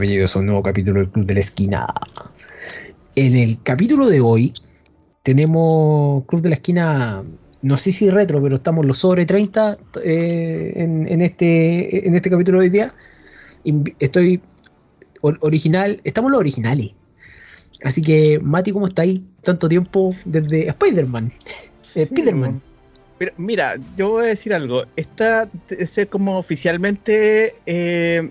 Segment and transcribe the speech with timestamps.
[0.00, 1.86] bienvenidos a un nuevo capítulo del Club de la Esquina.
[3.14, 4.52] En el capítulo de hoy
[5.22, 7.22] tenemos Club de la Esquina,
[7.62, 12.58] no sé si retro, pero estamos los sobre 30 eh, en, este, en este capítulo
[12.58, 12.92] de hoy día.
[14.00, 14.42] Estoy
[15.20, 16.90] original, estamos los originales.
[17.84, 19.20] Así que, Mati, ¿cómo estáis?
[19.44, 21.30] Tanto tiempo desde Spider-Man.
[21.82, 22.60] Spider-Man.
[23.18, 24.86] Pero mira, yo voy a decir algo.
[24.96, 28.28] Esta es como oficialmente eh,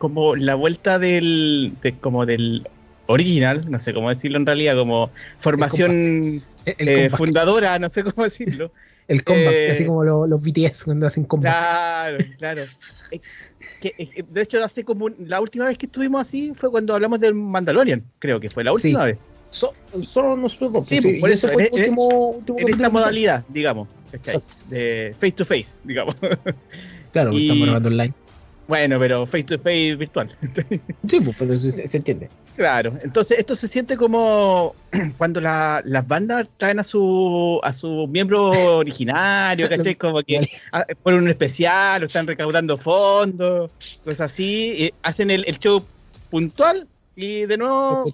[0.00, 2.66] como la vuelta del, como del
[3.06, 8.72] original, no sé cómo decirlo en realidad, como formación eh, fundadora, no sé cómo decirlo.
[9.08, 11.52] El comeback, eh, así como los BTS cuando hacen comeback.
[11.52, 12.62] Claro, claro.
[14.30, 18.02] de hecho, hace como la última vez que estuvimos así fue cuando hablamos del Mandalorian,
[18.20, 19.18] creo que fue la última vez.
[19.50, 20.86] solo nosotros dos.
[20.86, 23.86] Sí, pues, por eso, en, esta modalidad, digamos,
[24.70, 26.16] de face to face, digamos.
[27.12, 28.14] Claro, estamos grabando online.
[28.70, 30.28] Bueno, pero face to face virtual.
[31.08, 32.30] sí, pues, pero se, se, entiende.
[32.54, 34.76] Claro, entonces esto se siente como
[35.18, 39.96] cuando las bandas traen a su a su miembro originario, ¿cachai?
[39.96, 40.40] Como que
[41.02, 43.72] por un especial o están recaudando fondos,
[44.04, 45.84] cosas así, hacen el, show
[46.30, 48.04] puntual y de nuevo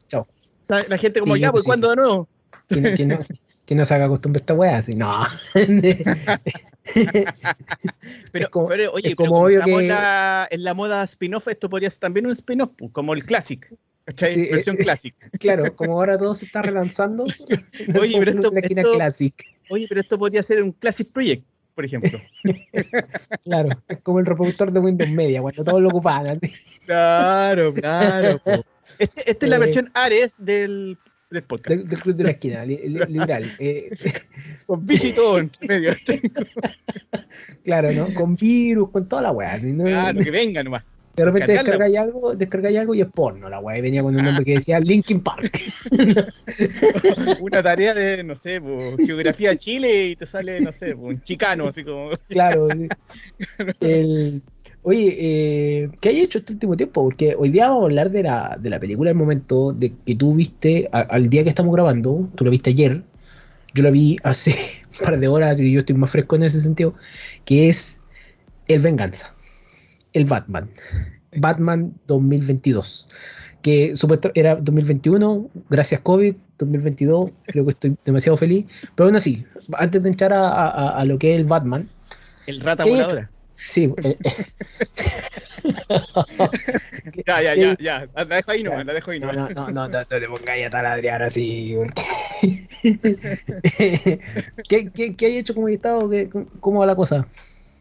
[0.68, 2.28] la, gente como, ya, pues, pues ¿cuándo de nuevo?
[2.68, 3.18] que no
[3.66, 5.12] se haga costumbre esta weá, así, no.
[8.32, 8.48] pero,
[8.92, 9.82] oye, como obvio que...
[9.82, 13.66] la, en la moda spin-off, esto podría ser también un spin-off, pues, como el Classic.
[14.14, 15.14] Sí, Versión eh, Classic.
[15.40, 17.24] Claro, como ahora todo se está relanzando.
[18.00, 19.44] oye, pero esto, classic.
[19.68, 21.44] oye, pero esto podría ser un Classic Project,
[21.74, 22.20] por ejemplo.
[23.42, 26.38] claro, es como el reproductor de Windows Media, cuando todos lo ocupaban.
[26.86, 28.40] claro, claro.
[28.98, 30.96] Este, esta es la eh, versión Ares del
[31.36, 31.80] del podcast.
[31.82, 33.44] Del, Club de la Esquina, liberal.
[33.58, 33.88] Eh.
[34.66, 35.92] con visitón en medio.
[37.64, 38.12] claro, ¿no?
[38.14, 39.58] Con virus, con toda la weá.
[39.58, 40.84] Claro, que venga nomás.
[41.14, 43.80] De repente descargáis algo, descargáis algo y es porno la weá.
[43.80, 45.50] Venía con un nombre que decía Linkin Park.
[47.40, 48.60] Una tarea de, no sé,
[48.98, 52.10] geografía de Chile y te sale, no sé, un chicano, así como.
[52.28, 52.68] Claro.
[53.80, 54.42] el,
[54.88, 57.02] Oye, eh, ¿qué hay hecho este último tiempo?
[57.02, 60.14] Porque hoy día vamos a hablar de la, de la película del momento, de que
[60.14, 63.02] tú viste al día que estamos grabando, tú la viste ayer,
[63.74, 64.52] yo la vi hace
[65.00, 66.94] un par de horas, así que yo estoy más fresco en ese sentido,
[67.44, 68.00] que es
[68.68, 69.34] El Venganza,
[70.12, 70.70] el Batman,
[71.36, 73.08] Batman 2022,
[73.62, 79.44] que supuestamente era 2021, gracias COVID, 2022, creo que estoy demasiado feliz, pero aún así,
[79.78, 81.84] antes de entrar a, lo que es el Batman.
[82.46, 83.30] El rata voladora.
[83.56, 83.92] Sí.
[84.02, 84.16] Eh,
[87.26, 88.08] ya, ya, ya, ya.
[88.14, 89.32] La dejo ahí no, la dejo ahí no.
[89.32, 91.76] No, no, no, no, te pongas a taladrear así.
[94.68, 96.10] ¿Qué, qué, qué hay hecho como estado?
[96.60, 97.26] ¿Cómo va la cosa?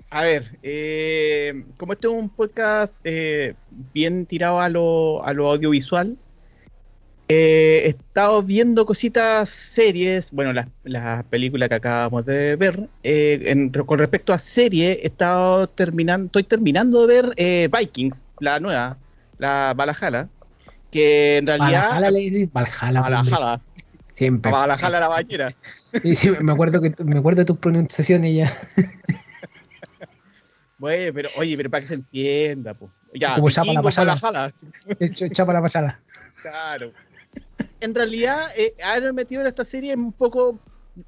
[0.09, 3.55] A ver, eh, como este es un podcast eh,
[3.93, 6.17] bien tirado a lo, a lo audiovisual,
[7.27, 12.87] eh, he estado viendo cositas, series, bueno, las la películas que acabamos de ver.
[13.01, 18.59] Eh, con respecto a serie, he estado terminando, estoy terminando de ver eh, Vikings, la
[18.59, 18.97] nueva,
[19.39, 20.29] la Valhalla,
[20.91, 21.89] que en realidad...
[21.89, 23.01] Valhalla le dices Valhalla.
[23.01, 23.61] Valhalla.
[24.13, 24.51] Siempre.
[24.51, 25.55] Valhalla la bañera.
[26.03, 28.53] Sí, sí, me acuerdo, que, me acuerdo de tus pronunciaciones ya.
[30.77, 32.91] Bueno, pero oye, pero para que se entienda, pues.
[33.13, 34.15] Ya, Como chapa la pasada.
[35.33, 36.01] Chapa la pasada.
[36.41, 36.91] Claro
[37.81, 40.59] en realidad, eh, haber metido en esta serie es un poco,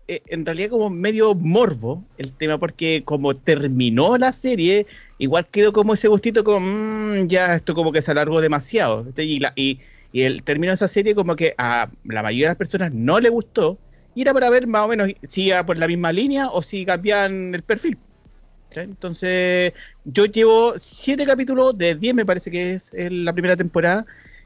[0.08, 4.86] eh, en realidad como medio morbo el tema, porque como terminó la serie,
[5.18, 9.06] igual quedó como ese gustito como, mmm, ya esto como que se alargó demasiado.
[9.18, 9.80] Y, y,
[10.14, 13.30] el término de esa serie como que a la mayoría de las personas no le
[13.30, 13.78] gustó,
[14.16, 16.86] y era para ver más o menos si iba por la misma línea o si
[16.86, 17.98] cambiaban el perfil.
[18.72, 19.74] Entonces,
[20.06, 24.06] yo llevo siete capítulos de diez, me parece que es la primera temporada.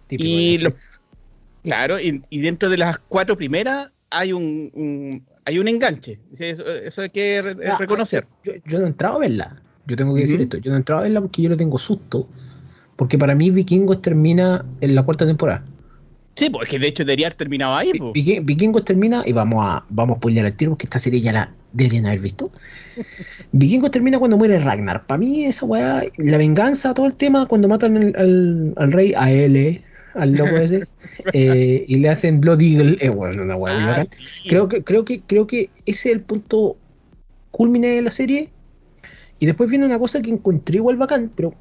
[0.10, 1.01] y los
[1.64, 6.20] Claro, y, dentro de las cuatro primeras hay un, hay un enganche.
[6.38, 8.26] Eso, hay que ah, reconocer.
[8.44, 9.62] Yo, no he entrado a verla.
[9.86, 10.58] Yo tengo que decir esto.
[10.58, 12.28] Yo no he entrado a verla porque yo no tengo susto.
[12.96, 15.64] Porque para mí Vikingos termina en la cuarta temporada.
[16.36, 17.92] Sí, porque de hecho debería haber terminado ahí.
[18.14, 21.54] Vikingos termina y vamos a vamos a spoiler al tiro porque esta serie ya la
[21.74, 22.52] deberían haber visto.
[23.52, 25.06] Vikingos termina cuando muere Ragnar.
[25.06, 29.32] Para mí esa weá, la venganza, todo el tema, cuando matan al, al rey, a
[29.32, 30.88] él, al loco ese
[31.34, 34.04] eh, y le hacen Blood Eagle es bueno una ah,
[34.48, 36.78] creo que creo que creo que ese es el punto
[37.52, 38.50] culmine de la serie
[39.40, 41.54] y después viene una cosa que encontré igual bacán pero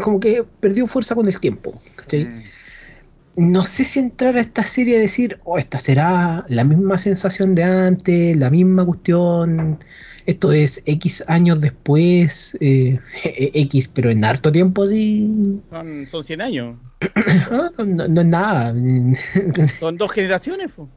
[0.00, 1.74] como que perdió fuerza con el tiempo
[2.12, 3.52] mm.
[3.52, 7.54] no sé si entrar a esta serie y decir, oh, esta será la misma sensación
[7.54, 9.78] de antes, la misma cuestión.
[10.26, 15.60] Esto es X años después, eh, X, pero en harto tiempo sí.
[15.70, 16.76] Son, son 100 años.
[17.50, 18.74] Ah, no, no es nada.
[19.78, 20.72] Son dos generaciones.
[20.72, 20.88] po.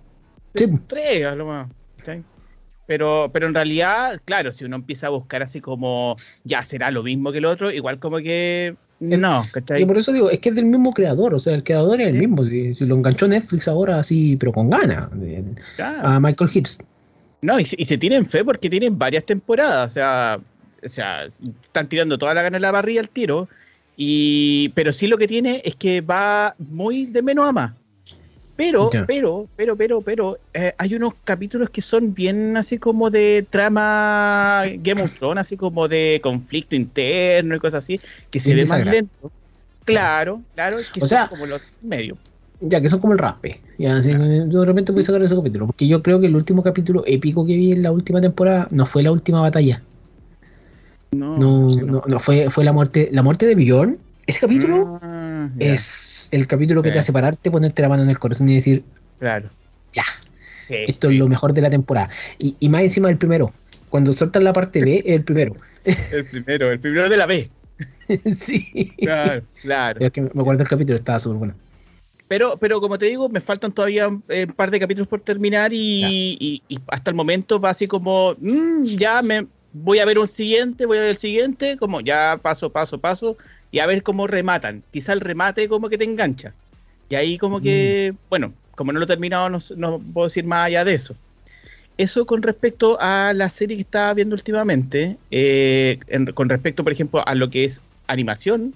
[0.56, 0.66] Sí.
[0.88, 1.68] Tres, a lo más.
[2.88, 7.04] Pero, pero en realidad, claro, si uno empieza a buscar así como ya será lo
[7.04, 9.84] mismo que el otro, igual como que no, ¿cachai?
[9.84, 12.08] Y por eso digo, es que es del mismo creador, o sea, el creador es
[12.08, 12.44] el mismo.
[12.46, 15.08] Si, si lo enganchó Netflix ahora así, pero con ganas,
[15.76, 16.08] Claro.
[16.08, 16.80] a Michael Hibbs.
[17.42, 19.88] No, y, se- y se tienen fe porque tienen varias temporadas.
[19.90, 20.40] O sea,
[20.84, 23.48] o sea, están tirando toda la gana en la barriga al tiro.
[23.96, 27.74] Y, pero sí lo que tiene es que va muy de menos a más.
[28.56, 33.46] Pero, pero, pero, pero, pero, eh, hay unos capítulos que son bien así como de
[33.50, 38.66] trama Game of Thrones, así como de conflicto interno y cosas así, que se Bien
[38.66, 39.32] ve más lento.
[39.86, 42.18] Claro, claro, que O son sea- como los medios.
[42.62, 43.62] Ya, que son como el raspe.
[43.78, 45.68] Ya, así, yo de repente voy a sacar ese capítulo.
[45.68, 48.86] Porque yo creo que el último capítulo épico que vi en la última temporada no
[48.86, 49.82] fue la última batalla.
[51.12, 53.10] No, No, sí, no, no, fue, fue la muerte.
[53.14, 53.98] La muerte de Bjorn.
[54.28, 56.94] Ese capítulo Ah, es el capítulo que Sí.
[56.94, 58.84] te hace pararte, ponerte la mano en el corazón y decir,
[59.18, 59.50] Claro.
[59.92, 60.04] ya,
[60.68, 62.10] Sí, esto es lo mejor de la temporada.
[62.38, 63.52] Y, y más encima del primero.
[63.90, 65.56] Cuando saltan la parte B, es el primero.
[66.12, 67.48] El primero, el primero de la B.
[68.36, 68.92] sí.
[69.00, 70.06] Claro, claro.
[70.06, 71.54] Es que me acuerdo del capítulo, estaba súper bueno.
[72.30, 75.74] Pero, pero como te digo, me faltan todavía eh, un par de capítulos por terminar
[75.74, 80.20] y, y- y hasta el momento va así como, mm, ya me voy a ver
[80.20, 83.36] un siguiente, voy a ver el siguiente, como ya paso, paso, paso,
[83.72, 84.84] y a ver cómo rematan.
[84.94, 86.54] Quizá el remate como que te engancha.
[87.10, 90.68] Y ahí como que, bueno, como no lo he terminado, no, no puedo decir más
[90.68, 91.16] allá de eso.
[91.98, 96.94] Eso con respecto a la serie que estaba viendo últimamente, eh, en- con respecto, por
[96.94, 98.76] ejemplo, a lo que es animación,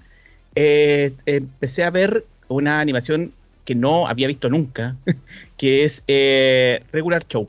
[0.56, 3.32] eh, empecé a ver una animación
[3.64, 4.96] que no había visto nunca,
[5.56, 7.48] que es eh, Regular Show.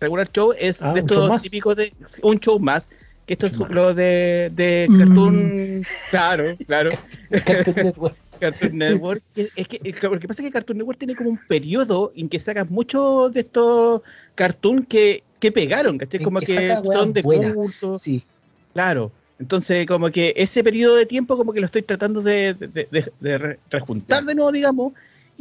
[0.00, 1.92] Regular Show es Ah, de estos típicos de
[2.22, 2.90] un show más,
[3.26, 4.98] que esto es lo de, de Mm.
[4.98, 6.90] Cartoon, claro, claro,
[7.46, 8.16] Cartoon Network.
[8.40, 9.22] Cartoon Network.
[9.36, 9.78] Es, que
[10.08, 13.32] lo que pasa es que Cartoon Network tiene como un periodo en que sacan muchos
[13.32, 14.02] de estos
[14.34, 16.18] cartoons que, que pegaron, ¿cachai?
[16.20, 17.54] Como que son de buenas.
[17.54, 17.96] culto.
[17.98, 18.24] Sí.
[18.72, 19.12] Claro.
[19.38, 23.12] Entonces, como que ese periodo de tiempo, como que lo estoy tratando de, de- de-
[23.20, 24.92] de re- rejuntar de nuevo, digamos,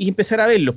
[0.01, 0.75] y empezar a verlo.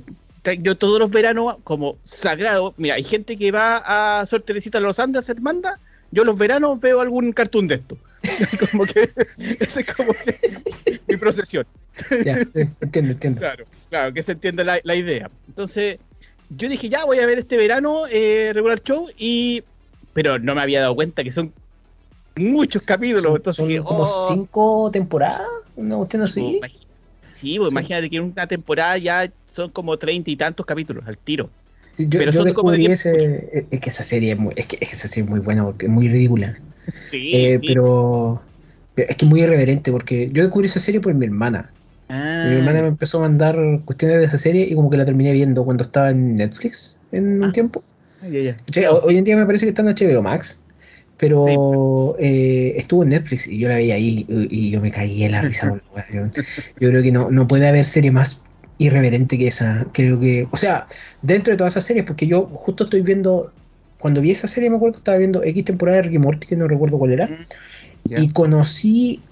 [0.59, 4.99] Yo todos los veranos, como sagrado, mira, hay gente que va a Teresita de los
[4.99, 5.79] Andes a hacer manda,
[6.11, 7.97] yo los veranos veo algún cartoon de esto.
[8.71, 9.09] como que,
[9.59, 11.65] esa es como que mi procesión.
[12.23, 13.39] Ya, entiendo, entiendo.
[13.39, 15.27] Claro, claro, que se entienda la, la idea.
[15.47, 15.97] Entonces,
[16.51, 19.63] yo dije, ya voy a ver este verano eh, regular show, y
[20.13, 21.51] pero no me había dado cuenta que son
[22.35, 23.23] muchos capítulos.
[23.23, 26.59] Son, entonces, son dije, como oh, cinco temporadas, una cuestión así.
[26.61, 26.85] imagi-
[27.35, 31.17] Sí, pues imagínate que en una temporada ya son como treinta y tantos capítulos al
[31.17, 31.51] tiro.
[31.91, 33.67] Sí, yo pero yo son como de descubrí diez ese.
[33.71, 35.63] Es que esa serie es muy, es que, es que esa serie es muy buena
[35.63, 36.53] porque es muy ridícula.
[37.03, 37.67] Sí, Eh, sí.
[37.67, 38.43] pero,
[38.95, 41.73] pero es que es muy irreverente porque yo descubrí esa serie por mi hermana.
[42.09, 45.05] Ah, Mi hermana me empezó a mandar cuestiones de esa serie y como que la
[45.05, 47.83] terminé viendo cuando estaba en Netflix en un Ah, tiempo.
[48.71, 50.64] Che, ho- Hoy en día me parece que está en HBO Max,
[51.17, 51.91] pero Sí, pues.
[52.19, 55.29] eh, estuvo en Netflix y yo la veía ahí y, y yo me caí de
[55.29, 55.73] la risa.
[56.79, 58.45] yo, creo que no, no puede haber serie más
[58.77, 59.87] irreverente que esa.
[59.93, 60.87] Creo que, o sea,
[61.21, 63.53] dentro de todas esas series, porque yo justo estoy viendo,
[63.99, 66.67] cuando vi esa serie me acuerdo, estaba viendo X temporada de Ricky Morty, que no
[66.67, 67.43] recuerdo cuál era, Mm,
[68.15, 69.23] y conocí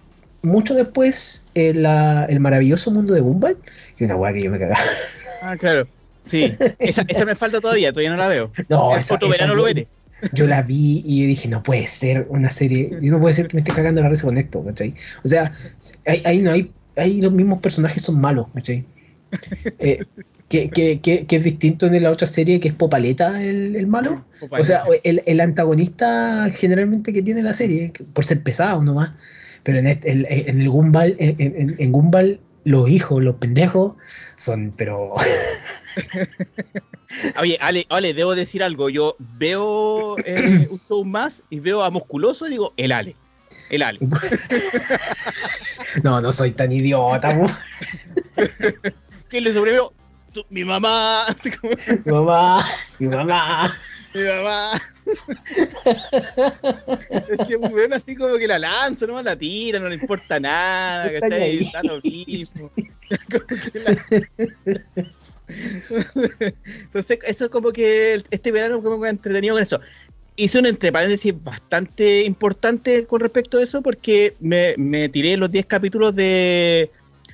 [0.41, 3.61] mucho después eh, la- el maravilloso mundo de Gumball,
[3.95, 4.81] que una weá que yo me cagaba.
[5.39, 5.89] Ah, claro.
[6.25, 8.51] Sí, esa, esa me falta todavía, todavía no la veo.
[8.69, 9.89] No, El esa- esa verano lo veré.
[10.31, 13.57] Yo la vi y yo dije, no puede ser una serie, no puede ser que
[13.57, 14.95] me esté cagando la risa con esto, ¿cachai?
[15.23, 15.53] O sea,
[16.05, 18.85] ahí, ahí no hay, ahí los mismos personajes son malos, ¿cachai?
[19.79, 19.99] Eh,
[20.49, 23.87] que, que, que, que es distinto en la otra serie que es Popaleta el, el
[23.87, 24.23] malo.
[24.61, 29.11] O sea, el, el antagonista generalmente que tiene la serie, por ser pesado nomás,
[29.63, 33.95] pero en, este- el, en el Gumball, en, en- en Gumball, los hijos, los pendejos,
[34.35, 35.13] son, pero...
[37.39, 38.89] Oye, Ale, Ale, debo decir algo.
[38.89, 43.15] Yo veo eh, un show más y veo a Musculoso y digo, el Ale.
[43.69, 43.99] El Ale.
[46.03, 47.35] no, no soy tan idiota.
[49.29, 49.93] ¿Quién le sobrevivió?
[50.49, 51.25] Mi mamá.
[52.05, 52.65] Mi mamá,
[52.99, 53.77] mi mamá.
[54.15, 54.81] mi mamá.
[57.29, 61.11] es que weón así como que la lanza, no la tira, no le importa nada,
[61.19, 61.57] ¿cachai?
[61.57, 62.71] Está lo mismo.
[65.47, 65.53] La-
[66.65, 69.79] Entonces, eso es como que este verano como que me he entretenido con eso.
[70.35, 75.51] Hice un entre paréntesis bastante importante con respecto a eso porque me, me tiré los
[75.51, 76.89] 10 capítulos de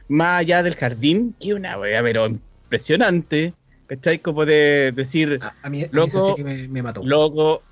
[0.10, 3.54] más allá del jardín, que una wea, pero impresionante.
[3.88, 4.20] ¿Cachai?
[4.20, 7.02] Como de decir, A, a mí Loco, me, me mató.
[7.04, 7.64] loco,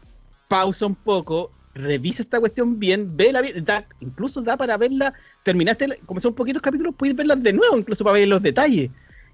[0.48, 5.14] pausa un poco, revisa esta cuestión bien, vela bien, da- incluso da para verla,
[5.44, 8.90] terminaste, la- como son poquitos capítulos, puedes verlas de nuevo, incluso para ver los detalles.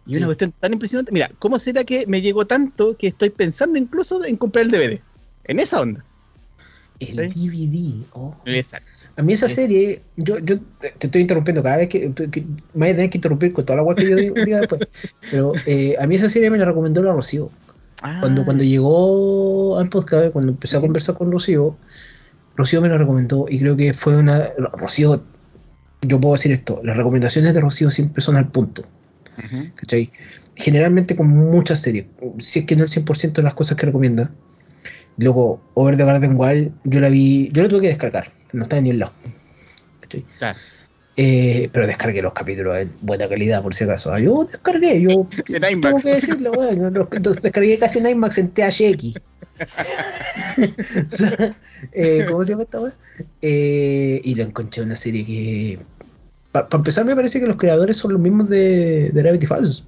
[0.05, 1.11] Y una cuestión tan impresionante.
[1.11, 4.99] Mira, ¿cómo será que me llegó tanto que estoy pensando incluso en comprar el DVD?
[5.45, 6.03] En esa onda.
[6.99, 7.49] El ¿Sí?
[7.49, 8.05] DVD.
[8.13, 8.35] oh.
[8.45, 8.89] Exacto.
[9.15, 12.41] A mí esa Es- serie, yo, yo te estoy interrumpiendo cada vez que, que
[12.73, 14.81] me voy a tener que interrumpir con toda la guay que yo digo, diga después.
[15.31, 17.49] Pero eh, a mí esa serie me la recomendó la Rocío.
[18.19, 21.77] Cuando, Ah, cuando llegó al podcast, cuando empecé a conversar con Rocío,
[22.57, 24.49] Rocío me lo recomendó y creo que fue una.
[24.73, 25.23] Rocío,
[26.01, 28.83] yo puedo decir esto: las recomendaciones de Rocío siempre son al punto,
[29.75, 30.11] ¿cachai?
[30.55, 32.05] Generalmente con muchas series,
[32.39, 34.31] si es que no el 100% de las cosas que recomienda.
[35.17, 38.81] Luego, Over the Garden Wall, yo la vi, yo la tuve que descargar, no estaba
[38.81, 39.13] ni al lado.
[40.01, 40.25] ¿cachai?
[40.39, 40.57] Claro.
[41.15, 44.11] Eh, pero descargué los capítulos en buena calidad, por si acaso.
[44.11, 46.03] Ah, Yo descargué, yo En tengo IMAX.
[46.03, 49.13] que decirlo, bueno, los descargué casi en IMAX en THX.
[51.91, 52.93] Eh, ¿Cómo se llama esta weá?
[53.41, 55.79] Eh, y lo encontré una serie que.
[56.53, 59.83] Para empezar, me parece que los creadores son los mismos de, de Gravity Falls.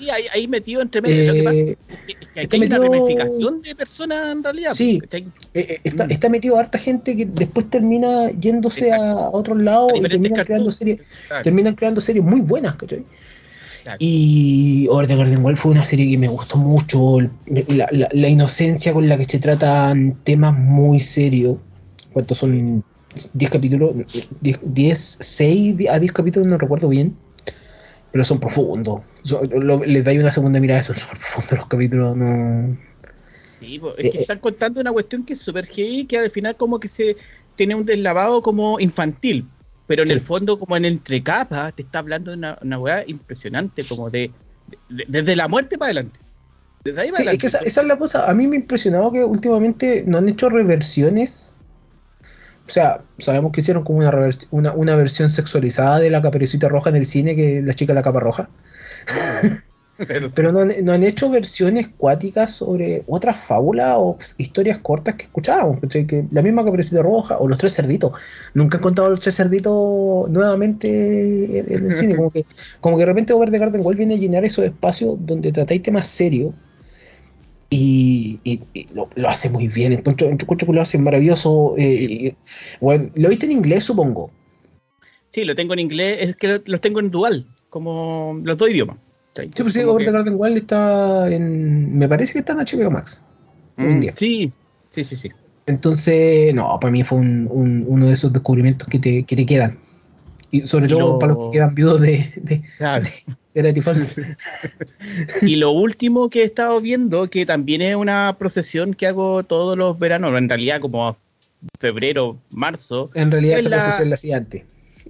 [0.00, 1.26] Y ahí, ahí metido entre medio.
[1.28, 3.74] lo que pasa Eh, es que, es que está aquí hay una metido- ramificación de
[3.76, 4.72] personas en realidad.
[4.72, 4.98] Sí.
[4.98, 5.22] ¿cachai?
[5.54, 6.10] eh, eh, está, Mm.
[6.10, 9.04] está metido harta gente que después termina yéndose Exacto.
[9.04, 13.04] a otros lados y terminan creando, series, Claro, terminan creando series muy buenas, ¿cachai?
[13.84, 13.96] claro.
[14.00, 17.18] Y Over the Garden Wall fue una serie que me gustó mucho.
[17.46, 21.58] La, la- la inocencia con la que se tratan temas muy serios.
[22.12, 22.82] ¿Cuántos son?
[23.34, 23.94] 10 capítulos.
[24.40, 27.16] 10, 10, 6 a 10 capítulos, no recuerdo bien.
[28.10, 29.02] Pero son profundos.
[29.22, 32.16] Son- lo- les dais una segunda mirada, son súper profundos los capítulos.
[32.16, 32.76] No.
[33.60, 36.30] Sí, po, Eh, es que están contando una cuestión que es súper heavy, que al
[36.30, 37.16] final como que se
[37.56, 39.46] tiene un deslavado como infantil,
[39.86, 40.14] pero en Sí.
[40.14, 44.30] el fondo como en entrecapa te está hablando de una, una weá impresionante, como de,
[44.88, 46.18] de- desde la muerte para adelante.
[46.84, 48.30] Desde ahí para Sí, es que esa, esa es la cosa.
[48.30, 51.54] A mí me ha impresionado que últimamente no han hecho reversiones.
[52.68, 54.12] O sea, sabemos que hicieron como una,
[54.50, 57.92] una, una versión sexualizada de la caperucita roja en el cine, que es la chica
[57.92, 58.50] de la capa roja.
[60.06, 65.16] Pero- Pero no han, no han hecho versiones cuáticas sobre otras fábulas o historias cortas
[65.16, 65.80] que escuchábamos.
[65.90, 68.12] Que la misma caperucita roja o los tres cerditos.
[68.54, 72.14] Nunca han contado los tres cerditos nuevamente en, en el cine.
[72.16, 72.46] Como que,
[72.80, 75.82] como que de repente Over the Garden Wall viene a llenar esos espacios donde tratáis
[75.82, 76.54] temas serios.
[77.70, 79.92] Y, y- y lo, lo hace muy bien.
[79.92, 81.74] Encuentro, encuentro que lo hace maravilloso.
[81.76, 82.34] eh, y-
[82.80, 84.30] bueno, lo viste en inglés, supongo.
[85.30, 88.70] Sí, lo tengo en inglés, es que lo- los tengo en dual, como los dos
[88.70, 88.98] idiomas.
[89.36, 91.96] Sí, pues sí, Over que- the Garden Wall está en.
[91.96, 93.22] Me parece que está en HBO Max.
[93.76, 94.12] Mm, día.
[94.16, 94.50] sí,
[94.90, 95.30] sí, sí, sí.
[95.66, 99.44] Entonces, no, para mí fue un- un- uno de esos descubrimientos que te, que te
[99.46, 99.78] quedan.
[100.50, 103.04] Y sobre todo lo- para los que quedan viudos de, de, Claro.
[105.42, 109.76] Y lo último que he estado viendo, que también es una procesión que hago todos
[109.76, 111.16] los veranos, en realidad como
[111.80, 113.10] febrero, marzo.
[113.14, 114.62] En realidad, Es esta la- procesión la hacía antes.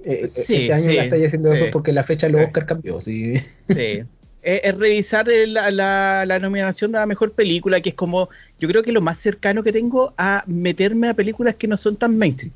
[0.04, 1.54] Eh, Sí, este año sí, la estoy haciendo sí.
[1.54, 2.42] después porque la fecha de los.
[2.42, 3.00] Oscar cambió.
[3.00, 3.34] Sí.
[3.68, 4.02] Sí.
[4.42, 8.28] es, es revisar la, la- la nominación de la mejor película, que es como,
[8.60, 11.96] yo creo que lo más cercano que tengo a meterme a películas que no son
[11.96, 12.52] tan mainstream.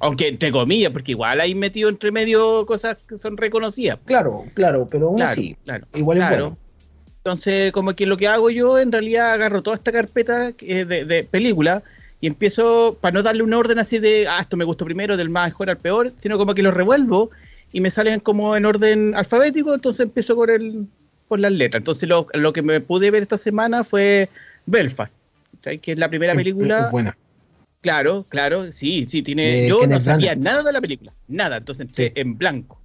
[0.00, 3.98] Aunque entre comillas, porque igual hay metido entre medio cosas que son reconocidas.
[4.06, 5.86] Claro, claro, pero aún Claro, así, claro.
[5.94, 6.58] igual es bueno.
[7.18, 11.24] Entonces, como que lo que hago yo, en realidad agarro toda esta carpeta de, de
[11.24, 11.82] película
[12.20, 15.28] y empiezo, para no darle un orden así de, ah, esto me gustó primero, del
[15.28, 17.30] más mejor al peor, sino como que lo revuelvo
[17.72, 20.86] y me salen como en orden alfabético, entonces empiezo por, el,
[21.26, 21.80] por las letras.
[21.80, 24.28] Entonces, lo, lo que me pude ver esta semana fue
[24.66, 25.16] Belfast,
[25.62, 26.84] que es la primera Es- película.
[26.86, 27.16] es buena.
[27.80, 29.66] Claro, claro, sí, sí, tiene.
[29.66, 30.44] Eh, yo no sabía Branagh.
[30.44, 32.10] nada de la película, nada, entonces Sí.
[32.14, 32.80] en blanco.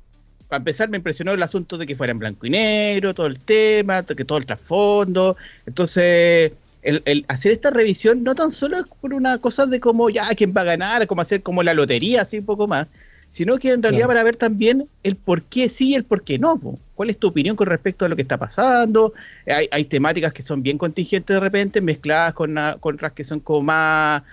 [0.47, 3.39] Para empezar, me impresionó el asunto de que fuera en blanco y negro, todo el
[3.39, 5.37] tema, que todo el trasfondo.
[5.65, 6.51] Entonces,
[6.83, 10.27] el, el hacer esta revisión no tan solo es por una cosa de como ya
[10.35, 12.87] quién va a ganar, como hacer como la lotería, así un poco más,
[13.29, 14.09] sino que en realidad Claro.
[14.09, 16.59] para ver también el por qué sí y el por qué no.
[16.59, 16.77] po.
[16.93, 19.13] ¿Cuál es tu opinión con respecto a lo que está pasando?
[19.47, 23.23] Hay, hay temáticas que son bien contingentes de repente, mezcladas con, una- con otras que
[23.23, 24.23] son como más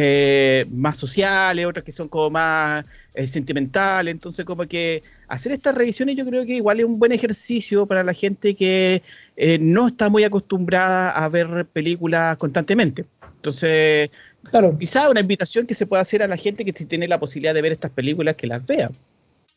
[0.00, 4.12] eh, más sociales, otras que son como más eh, sentimentales.
[4.14, 8.02] Entonces, como que hacer estas revisiones yo creo que igual es un buen ejercicio para
[8.04, 9.02] la gente que
[9.36, 13.04] eh, no está muy acostumbrada a ver películas constantemente.
[13.36, 14.10] Entonces,
[14.50, 17.20] Claro, quizá una invitación que se pueda hacer a la gente que si tiene la
[17.20, 18.90] posibilidad de ver estas películas, que las vea.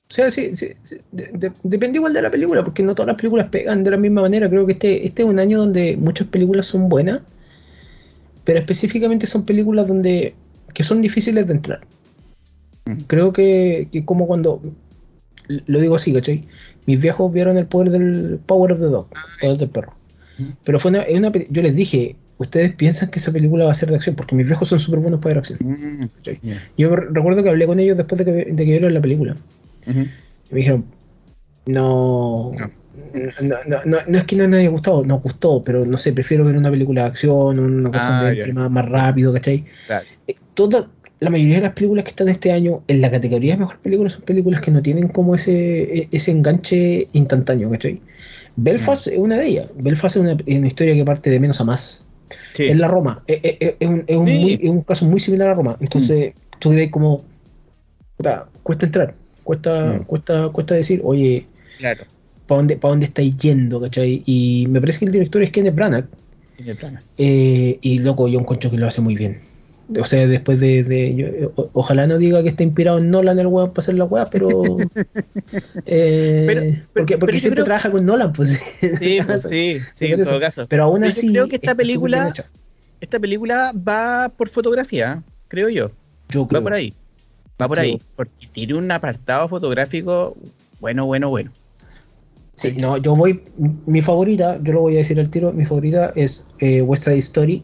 [0.10, 3.07] O sea, sí, sí, sí, de- de- depende igual de la película, porque no todas
[3.07, 4.50] las películas pegan de la misma manera.
[4.50, 7.21] Creo que este, este es un año donde muchas películas son buenas,
[8.43, 10.36] pero específicamente son películas donde
[10.74, 11.81] que son difíciles de entrar.
[12.86, 12.93] Mm.
[13.07, 14.62] Creo que, que como cuando
[15.65, 16.45] lo digo así, ¿cachai?
[16.86, 19.93] Mis viejos vieron el poder del Power of the Dog, el poder del perro.
[20.63, 23.89] Pero fue una, una, yo les dije, ustedes piensan que esa película va a ser
[23.89, 25.60] de acción, porque mis viejos son súper buenos para ver acción.
[25.62, 26.05] Mm,
[26.77, 29.36] Yo recuerdo que hablé con ellos después de que, de que vieron la película.
[29.86, 30.86] Y me dijeron,
[31.67, 32.69] no no.
[33.43, 33.57] No,
[34.07, 37.03] no, es que no haya gustado, nos gustó, pero no sé, prefiero ver una película
[37.03, 39.65] de acción, una cosa Ah, más, más rápido, ¿cachai?
[39.88, 40.05] Claro.
[40.27, 43.53] Eh, toda, la mayoría de las películas que están de este año en la categoría
[43.53, 48.01] de mejor película son películas que no tienen como ese, e- ese enganche instantáneo, ¿cachai?
[48.57, 49.67] Belfast es una de ellas.
[49.75, 52.03] Belfast es una, es una historia que parte de menos a más.
[52.53, 52.65] Sí.
[52.65, 53.24] Es la Roma.
[53.27, 54.39] Es, es- es un, es un Sí.
[54.39, 55.77] muy- es un caso muy similar a Roma.
[55.79, 57.24] Entonces, tú ves como.
[58.17, 59.13] puta, cuesta entrar.
[59.43, 60.03] Cuesta, Mm.
[60.03, 61.48] cuesta, cuesta decir, oye,
[61.79, 62.03] Claro.
[62.51, 63.79] ¿Para dónde, ¿para dónde estáis yendo?
[63.79, 64.24] ¿cachai?
[64.25, 66.05] Y me parece que el director es Kenneth Branagh.
[66.58, 67.01] Tiene plana.
[67.17, 69.38] eh, y loco, yo encuentro que lo hace muy bien.
[70.00, 70.84] O sea, después de.
[70.84, 73.96] de- yo- o- ojalá no diga que está inspirado en Nolan el weón para hacer
[73.96, 74.50] la weá, pero.
[75.86, 78.60] eh, Pero- pero- porque porque siempre creo- trabaja con Nolan, pues.
[79.00, 80.65] Sí, pues, sí, sí, en todo caso.
[80.67, 81.29] Pero aún Yo así.
[81.31, 82.34] creo que esta película-.
[83.00, 85.89] Esta película va por fotografía, creo yo.
[86.29, 86.93] Yo Va por ahí.
[87.62, 87.93] Va por Creo.
[87.93, 88.01] ahí.
[88.15, 90.38] Porque tiene un apartado fotográfico
[90.79, 91.51] bueno, bueno, bueno.
[92.62, 93.41] Sí, no, yo voy.
[93.86, 97.18] Mi favorita, yo lo voy a decir al tiro, mi favorita es eh, West Side
[97.18, 97.63] Story.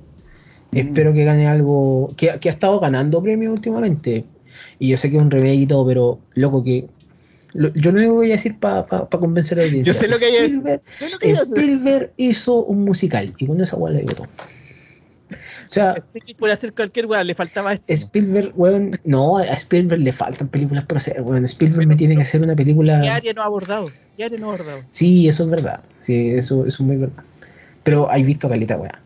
[0.72, 0.78] Mm.
[0.78, 2.14] Espero que gane algo.
[2.18, 4.26] Que, que ha estado ganando premios últimamente.
[4.80, 6.88] Y yo sé que es un remake y todo, pero loco que.
[7.54, 9.94] yo no lo voy a decir para convencer a la audiencia.
[9.94, 10.36] Yo sé lo que hay.
[10.46, 11.58] Spielberg, Sé lo que iba a hacer.
[11.60, 13.34] Spielberg hizo un musical.
[13.38, 14.28] Y con esa weá le digo todo.
[15.68, 17.86] O sea, Spielberg puede hacer cualquier weá, le faltaba esto.
[17.92, 19.00] Spielberg, weón.
[19.04, 21.44] No, a Spielberg le faltan películas por hacer, weón.
[21.46, 23.02] Spielberg me tiene que hacer una película.
[23.02, 23.90] ¿Qué área no ha abordado?
[24.16, 24.84] ¿Qué área no ha abordado?
[24.90, 25.82] Sí, eso es verdad.
[26.00, 27.24] Sí, eso, eso es muy verdad.
[27.84, 29.00] Pero hay visto caleta, weá.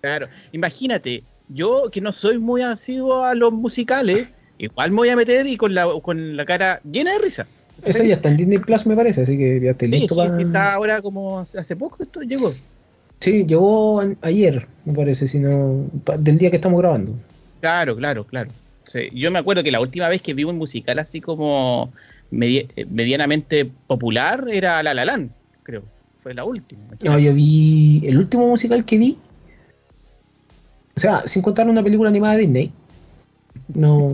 [0.00, 0.28] Claro.
[0.52, 5.46] Imagínate, yo que no soy muy asiduo a los musicales, igual me voy a meter
[5.46, 7.46] y con la, con la cara llena de risa.
[7.82, 10.20] Esa ya está en Disney Plus, me parece, así que ya estoy Sí, listo sí,
[10.20, 12.52] para- sí, está ahora como hace poco esto llegó.
[13.20, 15.84] Sí, llegó ayer, me parece, sino
[16.18, 17.14] del día que estamos grabando.
[17.60, 18.50] Claro, claro, claro.
[18.84, 21.92] Sí, yo me acuerdo que la última vez que vi un musical así como
[22.32, 25.30] medi- eh, medianamente popular era La La Land,
[25.62, 25.82] creo.
[26.16, 26.82] Fue la última.
[27.02, 29.16] No, yo vi el último musical que vi.
[30.96, 32.72] O sea, sin contar una película animada de Disney.
[33.74, 34.12] No.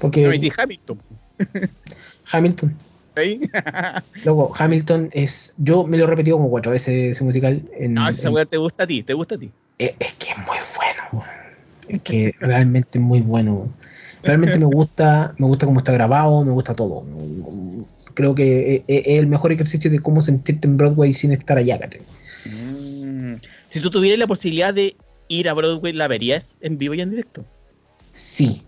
[0.00, 0.30] Porque No,
[0.62, 0.98] Hamilton.
[2.32, 2.76] Hamilton.
[3.20, 3.40] ¿Ahí?
[4.24, 5.54] Luego, Hamilton es.
[5.58, 7.62] Yo me lo he repetido como cuatro veces ese musical.
[7.78, 9.50] En, No, esa weá te gusta a ti, te gusta a ti.
[9.78, 11.24] es, es que es muy bueno.
[11.88, 13.72] Es que realmente es muy bueno.
[14.22, 17.04] Realmente me gusta, me gusta cómo está grabado, me gusta todo.
[18.14, 21.80] Creo que es, es el mejor ejercicio de cómo sentirte en Broadway sin estar allá.
[22.44, 23.36] Mm.
[23.68, 24.96] Si tú tuvieras la posibilidad de
[25.28, 27.44] ir a Broadway, ¿la verías en vivo y en directo?
[28.12, 28.62] Sí.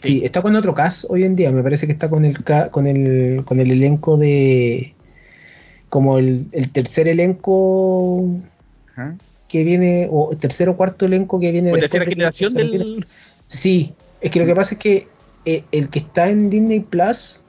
[0.00, 1.52] Sí, está con otro cast hoy en día.
[1.52, 4.94] Me parece que está con el con el con el elenco de
[5.88, 8.24] como el, el tercer elenco
[9.48, 13.06] que viene o tercer o cuarto elenco que viene después tercera de generación del.
[13.46, 15.08] Sí, es que lo que pasa es que
[15.44, 17.40] eh, el que está en Disney Plus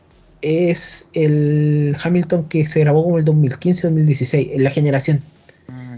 [0.41, 5.21] es el Hamilton que se grabó como el 2015-2016, en la generación,
[5.67, 5.97] Ah.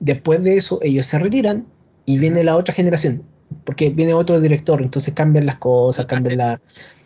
[0.00, 1.66] Después de eso ellos se retiran
[2.06, 3.22] y viene la otra generación,
[3.64, 6.60] porque viene otro director, entonces cambian las cosas, cambian la...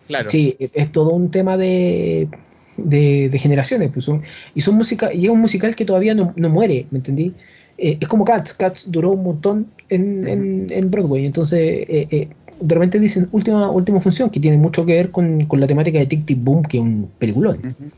[0.06, 0.30] Claro.
[0.30, 2.28] Sí, es, es todo un tema de,
[2.76, 4.22] de, de generaciones, pues son,
[4.54, 7.34] y son música, y es un musical que todavía no, no muere, ¿me entendí?
[7.78, 12.28] Eh, es como Cats, Cats duró un montón en, en, en Broadway, entonces eh, eh,
[12.60, 15.98] de repente dicen última, última función, que tiene mucho que ver con, con la temática
[15.98, 17.58] de Tic Tic Boom, que es un peliculón.
[17.58, 17.90] Ujú.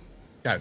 [0.43, 0.61] Claro.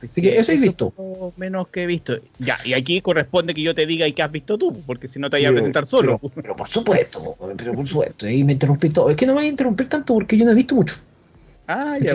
[0.00, 0.92] Así que eso he visto.
[1.36, 2.18] menos que he visto.
[2.38, 5.18] Ya, y aquí corresponde que yo te diga y qué has visto tú, porque si
[5.18, 6.18] no te voy a presentar solo.
[6.20, 9.10] Pero, pero por supuesto, pero por supuesto, y me interrumpí todo.
[9.10, 10.96] Es que no me voy a interrumpir tanto porque yo no he visto mucho.
[11.66, 12.14] Ah, ya.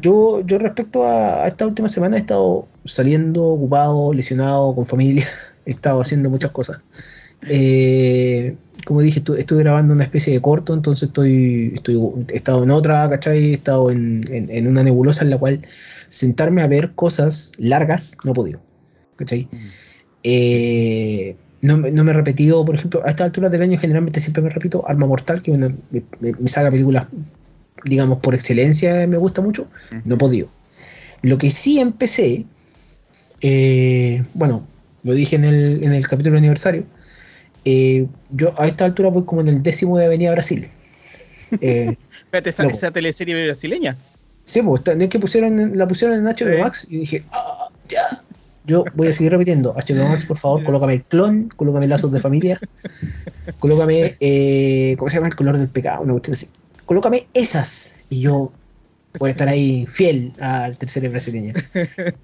[0.00, 5.28] Yo, yo respecto a, a esta última semana he estado saliendo ocupado, lesionado, con familia,
[5.66, 6.80] he estado haciendo muchas cosas.
[7.42, 11.96] Eh, como dije, estu- estuve grabando una especie de corto, entonces estoy, estoy
[12.32, 13.50] he estado en otra, ¿cachai?
[13.50, 15.60] He estado en, en- en una nebulosa en la cual
[16.08, 18.60] sentarme a ver cosas largas no he podido,
[19.16, 19.48] ¿cachai?
[20.22, 24.20] Eh, no, me- no me he repetido, por ejemplo, a esta altura del año generalmente
[24.20, 27.06] siempre me repito Arma Mortal, que es una, mi, mi- mi saga de películas,
[27.84, 29.68] digamos, por excelencia me gusta mucho,
[30.04, 30.48] no he podido.
[31.22, 32.44] Lo que sí empecé,
[33.40, 34.66] eh, bueno,
[35.02, 36.84] lo dije en el, en el capítulo aniversario,
[37.64, 40.66] eh, yo a esta altura voy como en el décimo de Avenida Brasil.
[41.62, 43.96] Eh, Espérate, esa, esa teleserie brasileña.
[44.48, 46.62] Sí, pues, no es que pusieron, la pusieron en HBO Sí.
[46.62, 48.22] Max y dije, "Ah, ya.
[48.64, 52.20] Yo voy a seguir repitiendo, HBO Max, por favor, colócame el clon, colócame lazos de
[52.20, 52.58] familia,
[53.58, 55.28] colócame, eh, ¿cómo se llama?
[55.28, 56.48] El color del pecado, una cuestión así.
[56.84, 58.52] Colócame esas Y yo
[59.18, 61.54] voy a estar ahí fiel al tercer brasileño.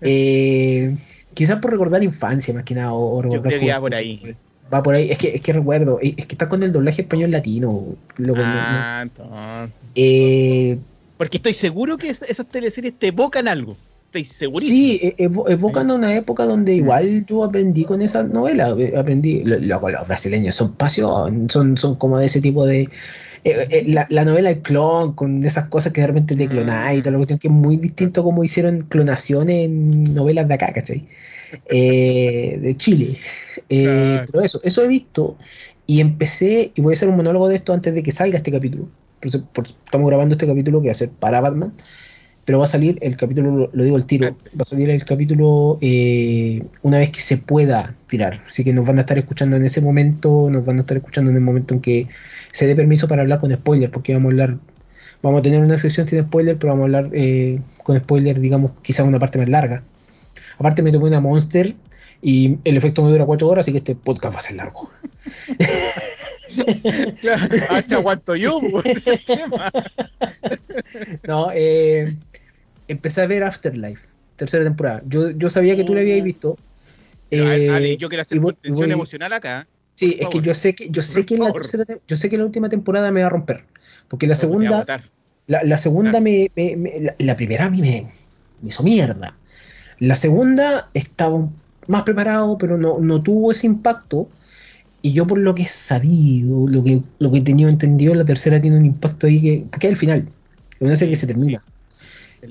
[0.00, 0.96] Eh,
[1.34, 2.92] quizás por recordar infancia, más que nada.
[2.92, 4.36] O, Yo creo que va por ahí.
[4.72, 5.10] Va por ahí.
[5.10, 5.98] Es que, es que recuerdo.
[6.00, 7.96] Es que está con el doblaje español latino.
[8.18, 9.80] Lo, ah, entonces.
[9.94, 10.78] Eh,
[11.16, 13.76] Porque estoy seguro que esas teleseries te evocan algo.
[14.06, 14.76] Estoy segurísimo.
[14.76, 18.74] Sí, e, evo evocan una época donde igual yo aprendí con esa novela.
[18.96, 19.44] Aprendí.
[19.44, 21.48] Los, los brasileños son pasión.
[21.50, 22.88] Son, son como de ese tipo de
[23.44, 27.02] eh, eh, la, la, novela El Clon, con esas cosas que realmente te clonáis y
[27.02, 31.06] toda la cuestión, que es muy distinto como hicieron clonaciones en novelas de acá, ¿cachai?
[31.66, 33.18] Eh, de Chile.
[33.68, 35.36] Eh, pero eso, eso he visto
[35.86, 38.50] y empecé, y voy a hacer un monólogo de esto antes de que salga este
[38.50, 38.88] capítulo.
[39.52, 41.72] Por, estamos grabando este capítulo que va a ser para Batman
[42.44, 45.78] pero va a salir el capítulo, lo digo al tiro, va a salir el capítulo
[45.80, 48.40] eh, una vez que se pueda tirar.
[48.46, 51.30] Así que nos van a estar escuchando en ese momento, nos van a estar escuchando
[51.30, 52.06] en el momento en que
[52.52, 54.58] se dé permiso para hablar con spoiler, porque vamos a hablar,
[55.22, 58.72] vamos a tener una sección sin spoiler, pero vamos a hablar eh, con spoiler, digamos,
[58.82, 59.82] quizás una parte más larga.
[60.58, 61.74] Aparte me tomé una Monster
[62.20, 64.90] y el efecto me dura cuatro horas, así que este podcast va a ser largo.
[67.20, 68.60] claro, se aguanto yo.
[71.26, 72.16] no, eh,
[72.88, 75.02] empecé a ver Afterlife, tercera temporada.
[75.06, 76.24] Yo, yo sabía que tú la habías Oh.
[76.24, 76.58] visto.
[77.30, 79.66] Eh, eh, yo quiero hacer y voy- tensión voy- emocional acá.
[79.94, 82.36] Sí, por es que yo sé que yo sé que la tercera yo sé que
[82.36, 83.64] la última temporada me va a romper,
[84.08, 84.84] porque la segunda
[85.46, 88.06] la, la segunda me, me- me- la, la primera a mí me,
[88.60, 89.36] me hizo mierda.
[90.00, 91.48] La segunda estaba
[91.86, 94.28] más preparado, pero no, no tuvo ese impacto.
[95.04, 98.24] Y yo por lo que he sabido, lo que, lo que he tenido entendido, la
[98.24, 100.26] tercera tiene un impacto ahí que, que es el final.
[100.80, 101.62] Es una serie que se termina.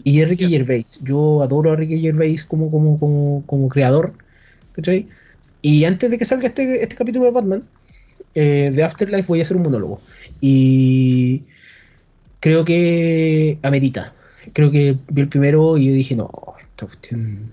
[0.04, 1.00] Y es Ricky Gervais.
[1.02, 4.14] Yo adoro a Ricky Gervais como, como, como, como creador.
[4.74, 5.08] ¿cachai?
[5.64, 7.64] Y antes de que salga este, este capítulo de Batman,
[8.36, 10.00] eh, de Afterlife, voy a hacer un monólogo.
[10.40, 11.42] Y
[12.40, 14.14] creo que amerita.
[14.54, 16.30] Creo que vi el primero y yo dije, no,
[16.62, 17.52] esta cuestión.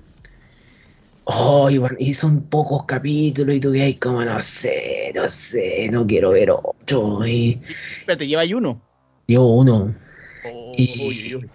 [1.32, 5.28] Oh, y, bueno, y son pocos capítulos y tú que hay como, no sé, no
[5.28, 7.24] sé, no quiero ver ocho.
[7.26, 7.60] Y
[7.98, 8.80] Espérate, lleva ahí uno.
[9.28, 9.94] yo uno,
[10.44, 11.50] Oh, Y- uy, uy.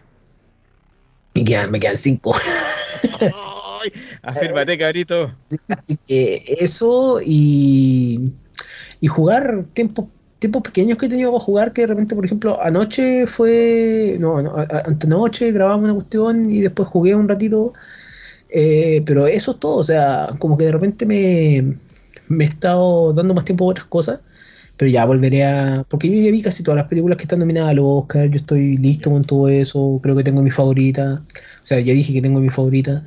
[1.45, 2.33] quedan- me quedan cinco.
[3.11, 3.91] Ay,
[4.23, 5.31] afírmate, cabrito.
[5.69, 8.31] Así que eso y,
[9.01, 10.05] y jugar tiempos
[10.39, 14.41] tiempos pequeños que he tenido para jugar, que de repente, por ejemplo, anoche fue, no,
[14.41, 17.73] no, antenoche grabamos una cuestión y después jugué un ratito,
[18.49, 21.75] eh, pero eso es todo, o sea, como que de repente me,
[22.29, 24.21] me he estado dando más tiempo a otras cosas,
[24.77, 27.71] pero ya volveré a, porque yo ya vi casi todas las películas que están nominadas
[27.71, 31.23] al Oscar, yo estoy listo con todo eso, creo que tengo mi favorita,
[31.63, 33.05] o sea, ya dije que tengo mi favorita.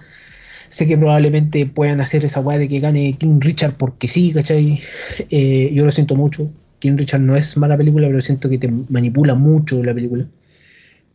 [0.71, 4.81] Sé que probablemente puedan hacer esa weá de que gane King Richard porque sí, ¿cachai?
[5.31, 6.51] Eh, yo lo siento mucho.
[6.79, 10.27] King Richard no es mala película, pero siento que te manipula mucho la película.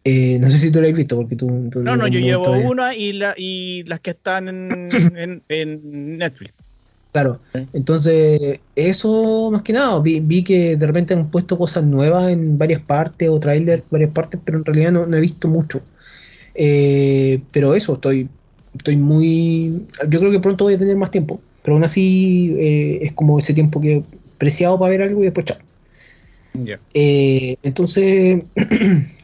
[0.05, 1.69] Eh, no sé si tú la has visto, porque tú...
[1.71, 5.43] tú- No, no, yo llevo todavía- una y, la, y las que están en, en,
[5.47, 6.53] en Netflix.
[7.13, 7.39] Claro.
[7.73, 12.57] Entonces, eso más que nada, vi, vi que de repente han puesto cosas nuevas en
[12.57, 15.81] varias partes o trailers varias partes, pero en realidad no, no he visto mucho.
[16.55, 18.27] Eh, pero eso, estoy,
[18.75, 19.85] estoy muy...
[20.09, 23.37] Yo creo que pronto voy a tener más tiempo, pero aún así eh, es como
[23.39, 24.03] ese tiempo que he
[24.39, 25.57] preciado para ver algo y después chao.
[26.55, 26.79] Ya.
[26.95, 28.41] Eh, entonces,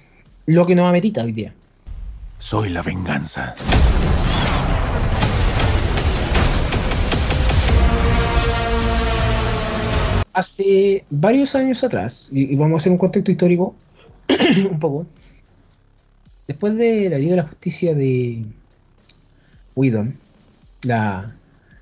[0.53, 1.53] lo que nos amerita hoy día.
[2.39, 3.55] Soy la venganza.
[10.33, 13.75] Hace varios años atrás, y, y vamos a hacer un contexto histórico
[14.71, 15.05] un poco,
[16.47, 18.43] después de la Liga de la Justicia de
[19.75, 20.15] Whedon,
[20.83, 21.35] la,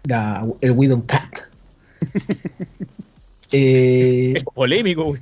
[0.05, 1.29] la- el Whedon Cat,
[3.51, 5.15] eh, Es polémico,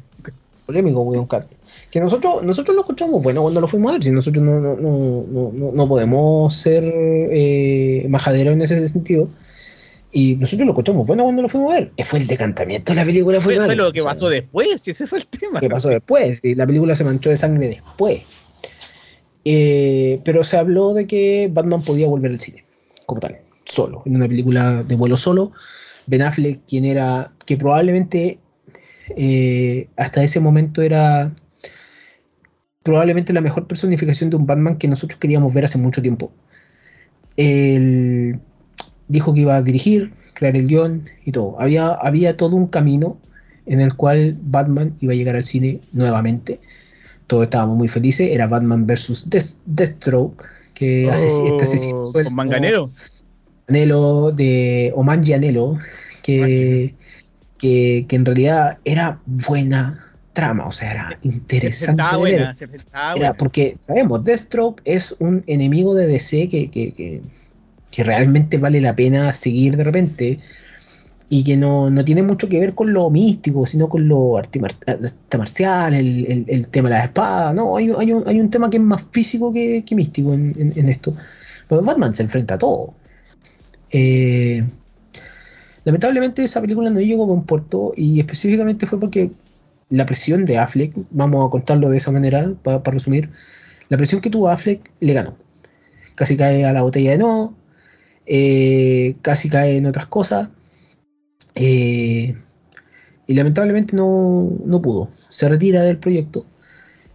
[0.68, 1.48] polémico Whedon Cat,
[1.96, 4.76] que nosotros, nosotros lo escuchamos bueno cuando lo fuimos a ver, si nosotros no, no,
[4.76, 9.30] no, no, podemos ser eh, majaderos en ese sentido.
[10.12, 11.94] Y nosotros lo escuchamos bueno cuando lo fuimos a ver.
[12.04, 13.40] Fue el decantamiento de la película.
[13.40, 13.86] Fue malo.
[13.86, 15.62] lo que O sea, pasó después, si ese fue el tema.
[15.62, 16.42] que pasó después.
[16.44, 18.24] Y la película se manchó de sangre después.
[19.46, 22.66] Eh, pero se habló de que Batman podía volver al cine,
[23.06, 25.54] como tal, solo, en una película de vuelo solo.
[26.08, 28.40] Ben Affleck, quien era, que probablemente
[29.16, 31.32] eh, hasta ese momento era
[32.86, 36.32] probablemente la mejor personificación de un Batman que nosotros queríamos ver hace mucho tiempo.
[37.36, 38.40] Él
[39.08, 41.60] dijo que iba a dirigir, crear el guion y todo.
[41.60, 43.18] Había, había todo un camino
[43.66, 46.60] en el cual Batman iba a llegar al cine nuevamente.
[47.26, 48.30] Todos estábamos muy felices.
[48.32, 50.44] Era Batman versus Death- Deathstroke,
[50.76, 52.92] que este asesino Oh, con Manganero.
[53.68, 55.80] Anhelo de Omanji Anhelo,
[56.22, 56.94] que,
[57.58, 62.04] que, que en realidad era buena, trama, o sea, era interesante.
[62.04, 62.20] Ver.
[62.20, 62.54] buena,
[63.18, 67.24] Era porque sabemos, Deathstroke es un enemigo de DC que, que, que-
[67.92, 70.40] que realmente vale la pena seguir de repente
[71.30, 74.60] y que no, no tiene mucho que ver con lo místico, sino con lo arte,
[74.60, 77.56] mar- arte marcial, el, el- el tema de las espadas.
[77.56, 80.54] No, hay, hay un, hay un tema que es más físico que, que místico en,
[80.60, 81.16] en- en esto.
[81.70, 82.94] Pero Batman se enfrenta a todo.
[83.92, 84.64] Eh,
[85.84, 89.32] lamentablemente esa película no llegó a buen puerto y específicamente fue porque
[89.98, 93.32] la presión de Affleck, vamos a contarlo de esa manera para resumir,
[93.90, 95.38] la presión que tuvo Affleck le ganó.
[96.16, 97.56] Casi cae a la botella de no,
[98.26, 100.50] eh, casi cae en otras cosas.
[101.56, 102.36] eh,
[103.28, 105.10] y lamentablemente no, no pudo.
[105.30, 106.46] Se retira del proyecto.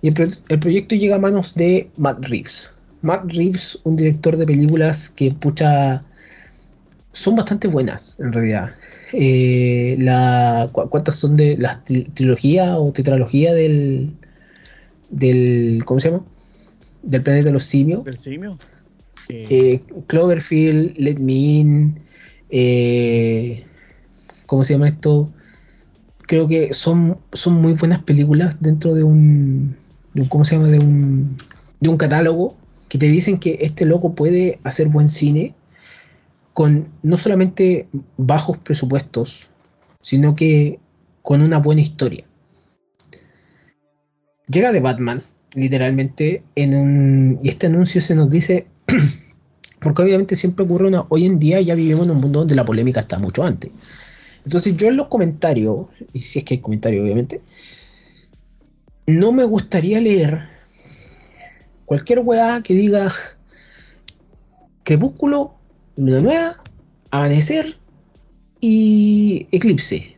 [0.02, 2.72] Y el, el proyecto llega a manos de Matt Reeves.
[3.02, 6.04] Matt Reeves, un director de películas que, pucha,
[7.12, 8.70] son bastante buenas, en realidad.
[9.12, 14.12] Eh, la, ¿cu- ¿Cuántas son de la tri- trilogía o tetralogía del,
[15.10, 15.82] del.
[15.84, 16.24] ¿Cómo se llama?
[17.02, 18.04] Del planeta de los simios.
[18.04, 18.58] ¿Del simio?
[19.28, 22.00] Eh, Eh, Cloverfield, Let Me In,
[22.50, 23.64] eh,
[24.46, 25.32] ¿cómo se llama esto?
[26.26, 29.76] Creo que son, son muy buenas películas dentro de un,
[30.14, 30.68] de un- ¿cómo se llama?
[30.68, 31.36] De un,
[31.80, 32.56] de un catálogo
[32.88, 35.54] que te dicen que este loco puede hacer buen cine
[36.52, 39.50] con no solamente bajos presupuestos,
[40.00, 40.78] sino que
[41.22, 42.24] con una buena historia.
[44.48, 45.22] Llega de Batman,
[45.54, 48.66] literalmente, en y este anuncio se nos dice
[49.80, 51.04] porque obviamente siempre ocurre una.
[51.08, 53.70] Hoy en día ya vivimos en un mundo donde la polémica está mucho antes.
[54.44, 57.42] Entonces, yo en los comentarios, y si es que hay comentarios, obviamente,
[59.06, 60.48] no me gustaría leer
[61.84, 63.12] cualquier weá que diga
[64.82, 65.54] Crepúsculo,
[65.96, 66.56] Luna Nueva,
[67.10, 67.76] Amanecer
[68.60, 70.14] y Eclipse.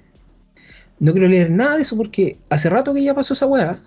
[1.00, 3.80] No quiero leer nada de eso porque hace rato que ya pasó esa weá.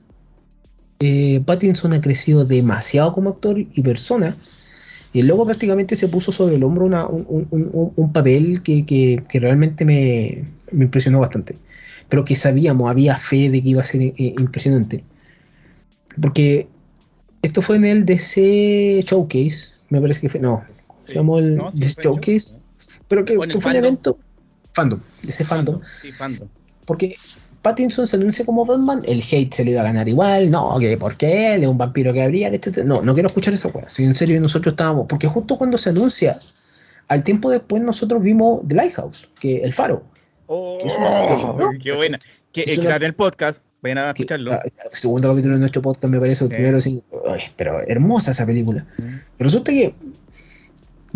[0.99, 4.35] Eh, Pattinson ha crecido demasiado como actor y persona.
[5.13, 8.85] Y el prácticamente se puso sobre el hombro una- un, un- un- un papel que,
[8.85, 11.55] que- que realmente me, me impresionó bastante.
[12.09, 15.03] Pero que sabíamos, había fe de que iba a ser eh, impresionante.
[16.21, 16.67] Porque
[17.41, 20.63] esto fue en el DC Showcase, me parece que fue, no,
[21.05, 21.15] se Sí.
[21.15, 22.57] llamó el No, sí, Showcase,
[23.07, 24.17] pero que, que fue un evento
[24.73, 25.79] fandom, DC fandom.
[26.01, 26.47] Sí, fandom.
[26.85, 27.15] Porque
[27.61, 30.97] Pattinson se anuncia como Batman, el hate se lo iba a ganar igual, no, que
[30.97, 32.83] porque él es un vampiro que habría, etc.
[32.83, 33.89] No, no quiero escuchar esa cosa.
[33.89, 36.39] Si en serio nosotros estábamos, porque justo cuando se anuncia,
[37.07, 40.03] al tiempo después nosotros vimos The Lighthouse, que el faro.
[40.47, 42.19] Oh, Que es una- qué buena.
[42.51, 44.53] Que Es una- claro, en el podcast, vayan a que- escucharlo.
[44.53, 44.61] ah,
[44.93, 46.55] segundo capítulo de nuestro podcast me parece, el Sí.
[46.55, 48.85] primero sí, ay, pero hermosa esa película.
[48.97, 49.01] Mm.
[49.01, 49.95] Pero resulta que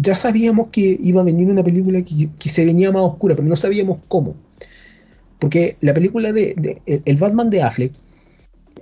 [0.02, 3.48] ya sabíamos que iba a venir una película que, que se venía más oscura, pero
[3.48, 4.36] no sabíamos cómo.
[5.40, 7.94] Porque la película de, de- el- el Batman de Affleck,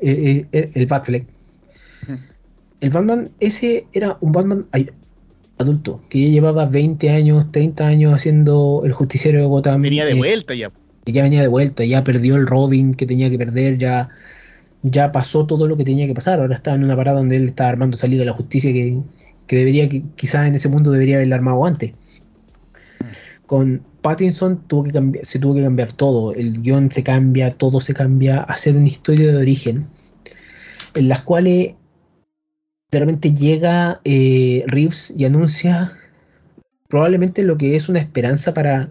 [0.02, 1.28] eh, eh, el, Batfleck,
[2.80, 4.68] el Batman ese era un Batman
[5.58, 9.82] adulto, que ya llevaba 20 años, 30 años haciendo el justiciero de Gotham.
[9.82, 10.72] Venía de eh, vuelta ya.
[11.06, 14.10] ya venía de vuelta, ya perdió el Robin que tenía que perder, ya,
[14.84, 16.40] ya pasó todo lo que tenía que pasar.
[16.42, 19.02] Ahora está en una parada donde él está armando salir a la justicia que,
[19.48, 21.94] que debería, que quizás en ese mundo debería haberla armado antes.
[23.46, 26.34] Con Pattinson tuvo que cambiar, se tuvo que cambiar todo.
[26.34, 29.88] El guion se cambia, todo se cambia, hacer una historia de origen.
[30.94, 31.76] En las cuales
[32.92, 35.94] de repente llega eh, Reeves y anuncia
[36.88, 38.90] probablemente lo que es una esperanza para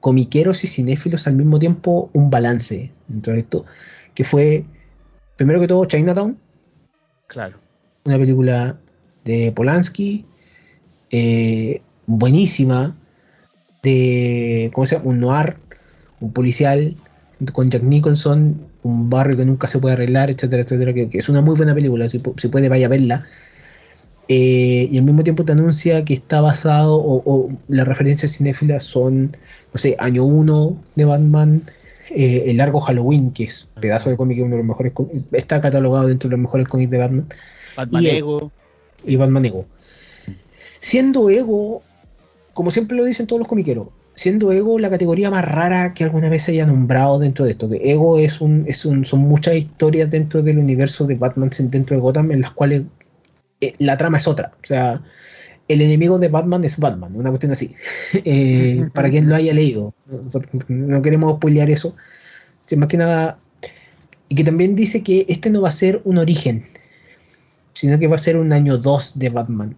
[0.00, 3.64] comiqueros y cinéfilos al mismo tiempo un balance dentro de esto,
[4.14, 4.64] que fue,
[5.36, 6.38] primero que todo, Chinatown,
[7.26, 7.56] Claro.
[8.04, 8.78] una película
[9.24, 10.24] de Polanski,
[11.10, 12.96] eh, buenísima,
[13.82, 15.10] de, ¿cómo se llama?
[15.10, 15.56] Un noir,
[16.20, 16.96] un policial,
[17.52, 21.28] con Jack Nicholson, un barrio que nunca se puede arreglar, etcétera, etcétera, que, que es
[21.28, 23.24] una muy buena película, si, pu- si puede vaya a verla.
[24.26, 28.84] Eh, y al mismo tiempo te anuncia que está basado, o, o las referencias cinéfilas
[28.84, 29.36] son,
[29.72, 31.62] no sé, año 1 de Batman,
[32.10, 34.92] eh, el largo Halloween, que es pedazo de cómic, uno de los mejores,
[35.32, 37.26] está catalogado dentro de los mejores cómics de Batman,
[37.76, 38.50] Batman Y- Ego.
[39.06, 39.66] Y Batman Ego.
[40.80, 41.82] Siendo Ego,
[42.52, 46.28] como siempre lo dicen todos los comiqueros, siendo Ego la categoría más rara que alguna
[46.28, 47.68] vez se haya nombrado dentro de esto.
[47.68, 51.96] Que Ego es un, es un, son muchas historias dentro del universo de Batman, dentro
[51.96, 52.84] de Gotham, en las cuales
[53.60, 54.52] eh, la trama es otra.
[54.62, 55.02] O sea,
[55.68, 57.74] el enemigo de Batman es Batman, una cuestión así.
[58.24, 59.94] Eh, para quien lo haya leído.
[60.68, 61.96] No, queremos spoilear eso.
[62.60, 63.38] Sí, más que nada.
[64.28, 66.62] Y que también dice que este no va a ser un origen,
[67.74, 69.76] sino que va a ser un año 2 de Batman.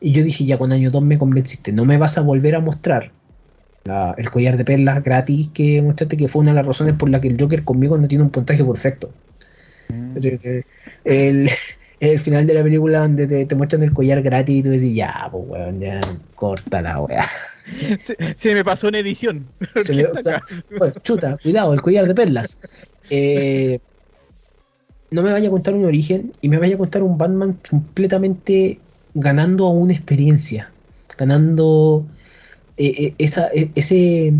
[0.00, 2.60] Y yo dije, ya con año 2 me convenciste, no me vas a volver a
[2.60, 3.12] mostrar
[3.84, 7.08] la- el collar de perlas gratis que mostraste, que fue una de las razones por
[7.10, 9.10] la que el Joker conmigo no tiene un puntaje perfecto.
[11.04, 11.50] El,
[12.00, 14.94] el final de la película donde te, te muestran el collar gratis y tú dices,
[14.94, 16.00] ya, pues weón, ya
[16.34, 17.24] corta la weá.
[17.64, 19.46] Se, se me pasó en edición.
[19.84, 20.08] Se le-
[20.78, 22.58] Bueno, chuta, cuidado, el collar de perlas.
[23.10, 23.78] Eh,
[25.10, 28.78] no me vaya a contar un origen y me vaya a contar un Batman completamente
[29.14, 30.70] ganando a una experiencia,
[31.18, 32.06] ganando
[32.76, 34.32] eh, eh, esa, eh, ese,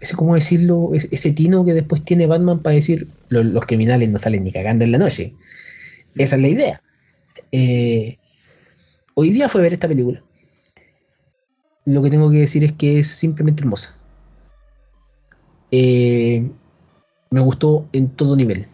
[0.00, 0.90] ese, ¿cómo decirlo?
[0.94, 4.52] Es- Ese tino que después tiene Batman para decir "Lo- los criminales no salen ni
[4.52, 5.34] cagando en la noche.
[6.16, 6.82] Esa es la idea.
[7.52, 8.18] Eh,
[9.14, 10.22] hoy día fue ver esta película.
[11.86, 13.96] Lo que tengo que decir es que es simplemente hermosa.
[17.30, 18.66] Me gustó en todo nivel.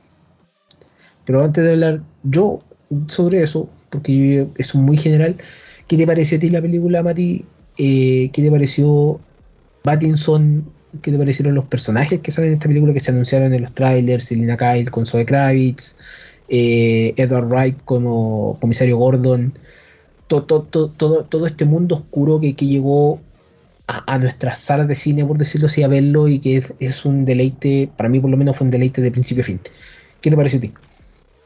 [1.31, 2.59] Pero antes de hablar yo
[3.07, 5.37] sobre eso, porque es muy general,
[5.87, 7.45] ¿qué te pareció a ti la película, Mati?
[7.79, 9.21] Eh, ¿Qué te pareció
[9.85, 10.64] Pattinson?
[11.01, 13.73] ¿Qué te parecieron los personajes que salen en esta película que se anunciaron en los
[13.73, 14.25] trailers?
[14.25, 15.97] Selina Kyle con Zoe Kravitz,
[16.49, 19.57] eh, Edward Wright como comisario Gordon,
[20.27, 23.21] todo, todo, todo, todo, todo este mundo oscuro que, que llegó
[23.87, 27.05] a, a nuestras salas de cine, por decirlo así, a verlo y que es, es
[27.05, 29.61] un deleite, para mí por lo menos fue un deleite de principio a fin.
[30.21, 30.73] ¿Qué te pareció a ti?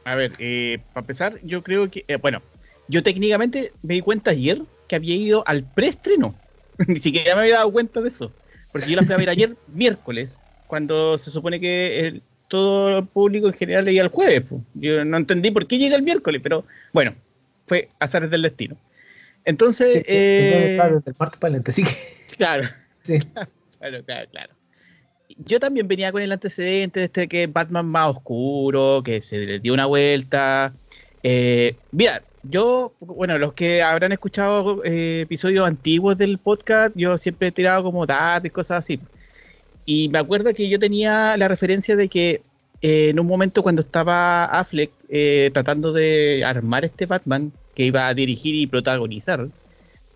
[0.05, 2.41] A ver, eh, para empezar, yo creo que, eh, bueno,
[2.87, 6.35] yo técnicamente me di cuenta ayer que había ido al preestreno.
[6.87, 8.31] Ni siquiera me había dado cuenta de eso.
[8.71, 13.07] Porque yo la fui a ver ayer, miércoles, cuando se supone que el- todo el
[13.07, 14.41] público en general leía el jueves.
[14.47, 14.63] po.
[14.75, 16.63] Yo no entendí por qué llega el miércoles, pero
[16.93, 17.15] bueno,
[17.65, 18.77] fue azares del destino.
[19.45, 21.91] Entonces, Sí, eh, claro, del martes para adelante, así que
[22.37, 22.63] claro,
[23.03, 23.19] sí.
[23.79, 24.53] Claro, claro, claro.
[25.37, 29.59] Yo también venía con el antecedente de este que Batman más oscuro, que se le
[29.59, 30.73] dio una vuelta.
[31.23, 37.49] Eh, mira, yo, bueno, los que habrán escuchado eh, episodios antiguos del podcast, yo siempre
[37.49, 38.99] he tirado como datos y cosas así.
[39.85, 42.41] Y me acuerdo que yo tenía la referencia de que
[42.81, 48.07] eh, en un momento cuando estaba Affleck eh, tratando de armar este Batman que iba
[48.07, 49.47] a dirigir y protagonizar,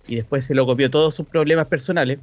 [0.08, 2.20] y después se lo copió todos sus problemas personales,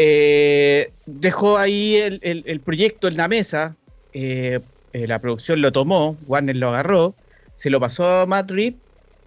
[0.00, 3.76] eh, dejó ahí el, el- proyecto en la mesa,
[4.12, 4.60] eh,
[4.92, 7.16] eh, la producción lo tomó, Warner lo agarró,
[7.54, 8.76] se lo pasó a Reeves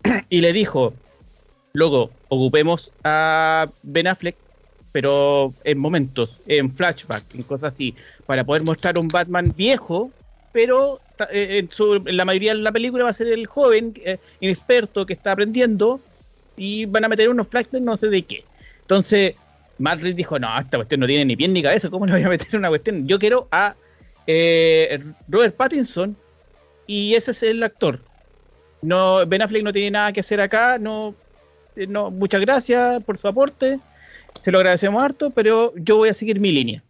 [0.29, 0.93] y le dijo,
[1.73, 4.37] luego ocupemos a Ben Affleck,
[4.93, 10.13] pero en momentos, en flashback, en cosas así, para poder mostrar un Batman viejo,
[10.53, 14.19] pero eh, en, su- la mayoría de la película va a ser el joven, eh,
[14.39, 16.01] inexperto que está aprendiendo,
[16.55, 18.45] y van a meter unos flashbacks no sé de qué.
[18.81, 19.35] Entonces,
[19.81, 22.29] Madrid dijo, no, esta cuestión no tiene ni pie ni cabeza, ¿cómo le voy a
[22.29, 23.07] meter una cuestión?
[23.07, 23.75] Yo quiero a
[24.27, 26.15] eh, Robert Pattinson
[26.87, 27.99] y ese es el actor.
[28.81, 31.15] No, Ben Affleck no tiene nada que hacer acá, no,
[31.75, 33.79] eh, no, muchas gracias por su aporte,
[34.39, 36.83] se lo agradecemos harto, pero yo voy a seguir mi línea.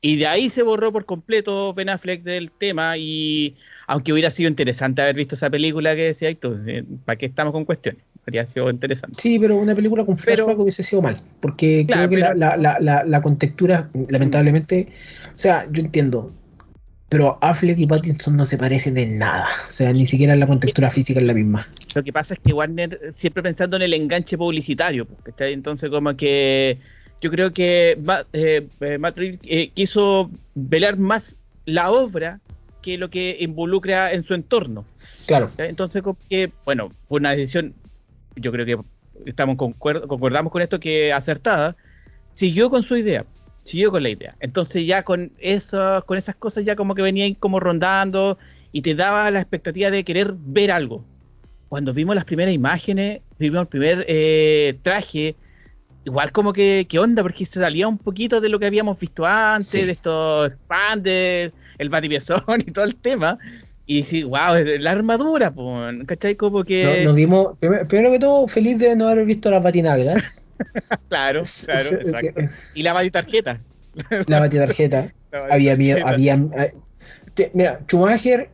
[0.00, 3.56] Y de ahí se borró por completo Ben Affleck del tema y
[3.88, 7.64] aunque hubiera sido interesante haber visto esa película que decía, entonces, ¿para qué estamos con
[7.64, 8.02] cuestiones?
[8.28, 9.16] Habría sido interesante.
[9.20, 12.28] Sí, pero una película con Pero- flashback hubiese sido mal, porque Claro, creo que la,
[12.28, 14.88] pero- la, la, la, la contextura, lamentablemente,
[15.34, 16.30] o sea, yo entiendo,
[17.08, 20.90] pero Affleck y Pattinson no se parecen en nada, o sea, ni siquiera la contextura
[20.90, 21.66] física es la misma.
[21.94, 25.54] Lo que pasa es que Warner siempre pensando en el enganche publicitario, pues, ¿cachai?
[25.54, 26.76] Entonces como que
[27.22, 32.40] yo creo que Ma- eh, eh, Matt Reeves eh, quiso velar más la obra
[32.82, 34.84] que lo que involucra en su entorno.
[35.26, 35.50] Claro.
[35.58, 37.74] Entonces como que, bueno, fue una decisión,
[38.40, 38.78] yo creo que
[39.26, 41.76] estamos concuer- concordamos con esto que acertada,
[42.34, 43.24] siguió con su idea,
[43.64, 44.34] siguió con la idea.
[44.40, 48.38] Entonces ya con eso, con esas cosas ya como que venían como rondando
[48.72, 51.04] y te daba la expectativa de querer ver algo.
[51.68, 55.36] Cuando vimos las primeras imágenes, vimos el primer eh, traje,
[56.04, 57.22] igual como que, ¿qué onda?
[57.22, 59.84] Porque se salía un poquito de lo que habíamos visto antes, Sí.
[59.84, 63.38] de estos expanders, el batipiezón y todo el tema.
[63.90, 66.36] Y decir, wow, la armadura, pues, ¿cachai?
[66.36, 66.84] Como que...
[67.00, 70.44] no- nos dimos, primero, primero que todo, feliz de no haber visto las batinalgas.
[71.08, 72.40] Claro, claro, Sí, exacto.
[72.74, 73.60] Y la batitarjeta.
[74.26, 75.12] La batitarjeta.
[75.32, 76.36] La había miedo, había.
[77.54, 78.50] Mira, Schumacher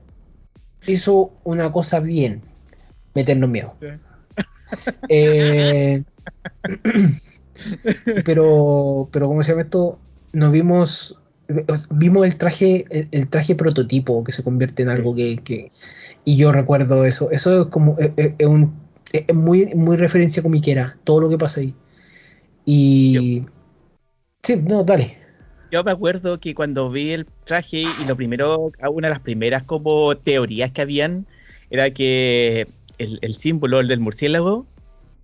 [0.86, 2.42] hizo una cosa bien:
[3.14, 3.74] meternos miedo.
[3.80, 3.87] Sí.
[5.08, 6.02] Eh,
[8.24, 9.98] pero, pero, ¿cómo se llama esto?
[10.32, 11.16] Nos vimos.
[11.90, 15.72] Vimos el traje, el, el traje prototipo que se convierte en algo que, que-
[16.24, 17.30] Y yo recuerdo eso.
[17.30, 17.96] Eso es como.
[17.98, 18.72] Es, es- es un,
[19.12, 21.74] es muy, muy referencia comiquera, todo lo que pasa ahí.
[22.64, 23.44] Y.
[24.42, 25.18] Sí, no, dale.
[25.70, 29.64] Yo me acuerdo que cuando vi el traje y lo primero, una de las primeras
[29.64, 31.26] como teorías que habían
[31.70, 32.68] era que
[32.98, 34.66] el, el símbolo, el del murciélago,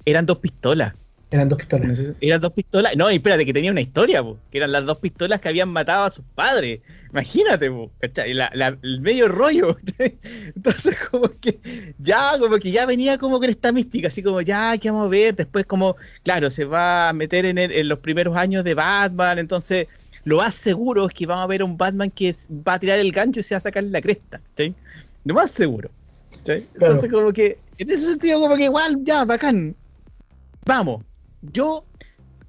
[0.05, 0.95] eran dos pistolas.
[1.33, 2.13] Eran dos pistolas.
[2.21, 2.97] Eran dos pistolas.
[2.97, 6.05] No, espérate, que tenía una historia, po, que eran las dos pistolas que habían matado
[6.05, 6.81] a sus padres.
[7.11, 9.77] Imagínate, po, el medio rollo.
[10.57, 11.61] Entonces, como que
[11.99, 15.09] ya, como que ya venía como con esta mística, así como ya, ¿qué vamos a
[15.09, 15.37] ver?
[15.37, 19.39] Después, como, claro, se va a meter en, en los primeros años de Batman.
[19.39, 19.87] Entonces,
[20.25, 22.35] lo más seguro es que vamos a ver un Batman que
[22.67, 24.41] va a tirar el gancho y se va a sacar la cresta.
[24.57, 24.75] ¿sí?
[25.25, 25.91] Lo más seguro.
[26.45, 29.77] Entonces, como que, en ese sentido, como que igual, ya, bacán.
[30.67, 31.03] Vamos
[31.43, 31.85] yo,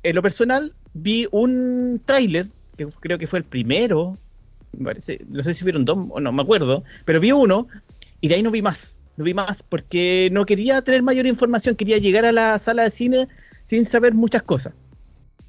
[0.03, 4.17] en lo personal, vi un tráiler, que creo que fue el primero,
[4.83, 7.67] parece, no sé si fueron dos o no me acuerdo, pero vi uno
[8.19, 11.75] y de ahí no vi más, no vi más porque no quería tener mayor información,
[11.75, 13.27] quería llegar a la sala de cine
[13.63, 14.73] sin saber muchas cosas,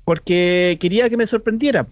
[0.04, 1.86] porque quería que me sorprendiera.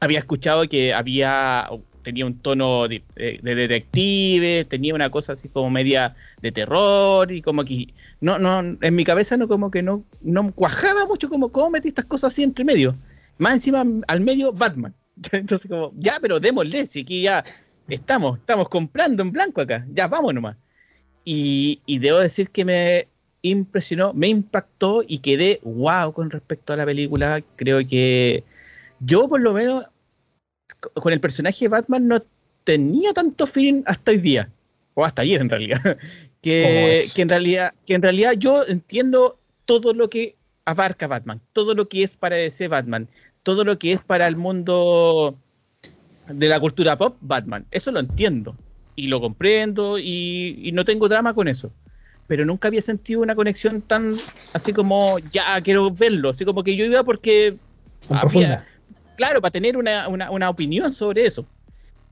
[0.00, 1.68] Había escuchado que había
[2.02, 7.42] tenía un tono de, de, detective, tenía una cosa así como media de terror y
[7.42, 7.88] como que
[8.20, 11.88] no, no, en mi cabeza no como que no, no cuajaba mucho como cómo metí
[11.88, 12.96] estas cosas así entre medio.
[13.38, 14.94] Más encima al medio Batman.
[15.32, 17.44] Entonces como, ya, pero démosle, si aquí ya
[17.88, 20.56] estamos, estamos comprando en blanco acá, ya vamos nomás.
[21.24, 23.08] Y, y debo decir que me
[23.42, 27.40] impresionó, me impactó y quedé wow con respecto a la película.
[27.56, 28.44] Creo que
[29.00, 29.86] yo por lo menos
[30.94, 32.22] con el personaje de Batman no
[32.64, 34.50] tenía tanto fin hasta hoy día,
[34.94, 35.98] o hasta ayer en realidad.
[36.42, 41.88] que, en realidad, que en realidad yo entiendo todo lo que abarca Batman, todo lo
[41.88, 43.08] que es para ese Batman,
[43.42, 45.36] todo lo que es para el mundo
[46.28, 47.66] de la cultura pop, Batman.
[47.70, 48.56] Eso lo entiendo
[48.96, 51.72] y lo comprendo y, no tengo drama con eso.
[52.26, 54.16] Pero nunca había sentido una conexión tan
[54.52, 57.56] así como ya quiero verlo, así como que yo iba porque
[59.22, 61.46] claro, para tener una, una opinión sobre eso.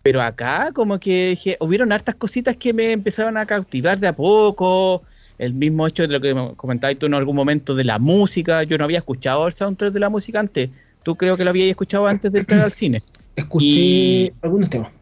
[0.02, 4.14] Pero acá como que dije, hubieron hartas cositas que me empezaron a cautivar de a
[4.14, 5.02] poco.
[5.36, 8.62] El mismo hecho de lo que comentabas tú en algún momento de la música.
[8.62, 10.70] Yo no había escuchado el soundtrack de la música antes.
[11.02, 13.02] Tú creo que lo habías escuchado antes de entrar al cine.
[13.34, 14.92] Escuché algunos temas.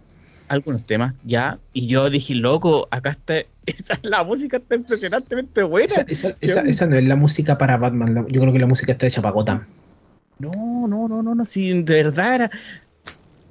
[0.48, 1.58] Algunos temas, ya.
[1.74, 3.34] Y yo dije, loco, acá está,
[4.04, 5.92] la música está impresionantemente buena.
[6.08, 8.26] Esa, esa, no es la música para Batman.
[8.30, 9.66] Yo creo que la música está hecha para Gotham.
[10.38, 11.44] No, no, no, no, no.
[11.44, 12.50] Si de verdad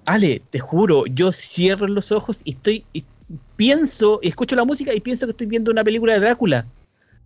[0.05, 3.03] Ale, te juro, yo cierro los ojos y estoy, y
[3.57, 6.65] pienso, y escucho la música y pienso que estoy viendo una película de Drácula.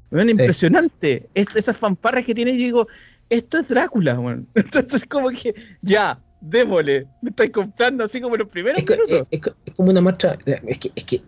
[0.09, 1.30] Es impresionante.
[1.36, 2.88] esas fanfarras que tiene, yo digo,
[3.30, 4.14] esto es Drácula,
[4.55, 9.28] Entonces, como que, ya, démosle, me estáis comprando así como los primeros es minutos.
[9.30, 9.41] Es,
[9.76, 10.38] como una marcha,
[10.68, 11.22] es que, es que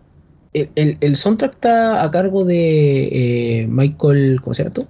[0.52, 4.88] el, el, soundtrack está a cargo de eh, Michael, ¿cómo se llama tú?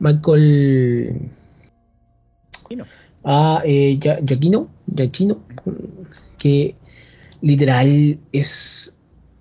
[0.00, 1.30] Michael
[3.24, 4.68] a eh, Giacchino,
[6.38, 6.74] que
[7.40, 8.96] literal es,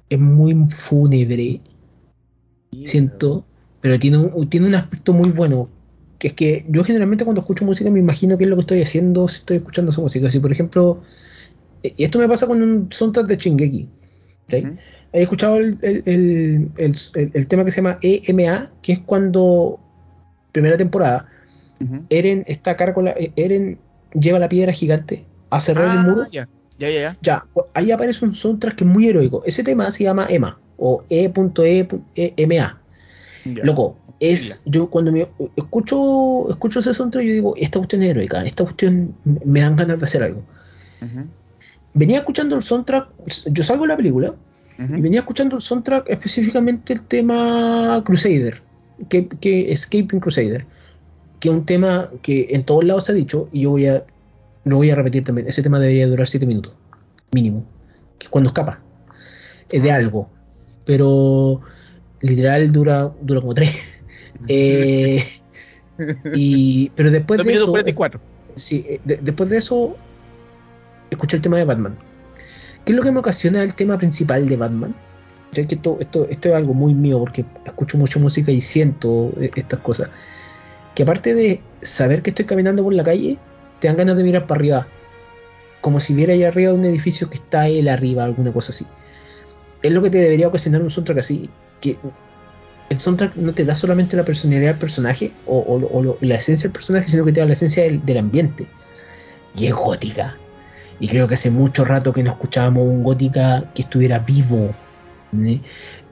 [0.09, 1.61] es muy fúnebre,
[2.83, 3.45] siento,
[3.81, 5.69] pero tiene un, tiene un aspecto muy bueno,
[6.19, 8.81] que es que yo generalmente cuando escucho música me imagino qué es lo que estoy
[8.81, 10.31] haciendo si estoy escuchando su música.
[10.31, 11.01] Si por ejemplo,
[11.83, 13.89] eh, y esto me pasa con un soundtrack de Chingeki,
[15.15, 19.79] He escuchado el, el, el, tema que se llama EMA, que es cuando,
[20.51, 21.29] primera temporada,
[22.09, 23.79] Eren está a cargo, la, Eren
[24.13, 26.23] lleva la piedra gigante a cerrar el ah, muro.
[26.31, 27.17] Ya, ya, ya.
[27.21, 29.43] Ya, pues, ahí aparece un soundtrack que es muy heroico.
[29.45, 32.79] Ese tema se llama EMA o E.E.M.A.
[33.45, 35.27] Loco, es yo cuando me
[35.57, 39.99] escucho escucho ese soundtrack yo digo, esta cuestión es heroica, esta cuestión me dan ganas
[39.99, 40.43] de hacer algo.
[41.93, 43.09] Venía escuchando el soundtrack,
[43.51, 44.33] yo salgo de la película
[44.79, 48.61] y venía escuchando el soundtrack específicamente el tema Crusader,
[49.09, 50.65] que, que Escaping Crusader
[51.43, 54.05] que es un tema que en todos lados se ha dicho, y yo voy a,
[54.63, 56.73] lo voy a repetir también, ese tema debería durar 7 minutos,
[57.33, 57.65] mínimo,
[58.17, 58.79] que cuando escapa,
[59.69, 60.29] es de algo,
[60.85, 61.59] pero
[62.21, 63.69] literal dura, dura como 3.
[64.47, 65.21] eh,
[66.33, 67.73] y, pero después de eso...
[68.55, 69.97] Sí, eh, después de eso,
[71.09, 71.97] escuché el tema de Batman.
[72.85, 74.95] ¿Qué es lo que me ocasiona el tema principal de Batman?
[75.51, 79.33] Ya que esto, esto, esto es algo muy mío porque escucho mucha música y siento
[79.41, 80.09] eh, estas cosas
[80.95, 83.37] que aparte de saber que estoy caminando por la calle,
[83.79, 84.87] te dan ganas de mirar para arriba,
[85.81, 88.85] como si viera allá arriba un edificio que está él arriba, alguna cosa así.
[89.81, 91.49] Es lo que te debería ocasionar un soundtrack así,
[91.81, 91.97] que
[92.89, 97.09] el soundtrack no te da solamente la personalidad del personaje o, la esencia del personaje,
[97.09, 98.67] sino que te da la esencia del, ambiente.
[99.55, 100.37] Y es gótica.
[100.99, 104.73] Y creo que hace mucho rato que no escuchábamos un gótica que estuviera vivo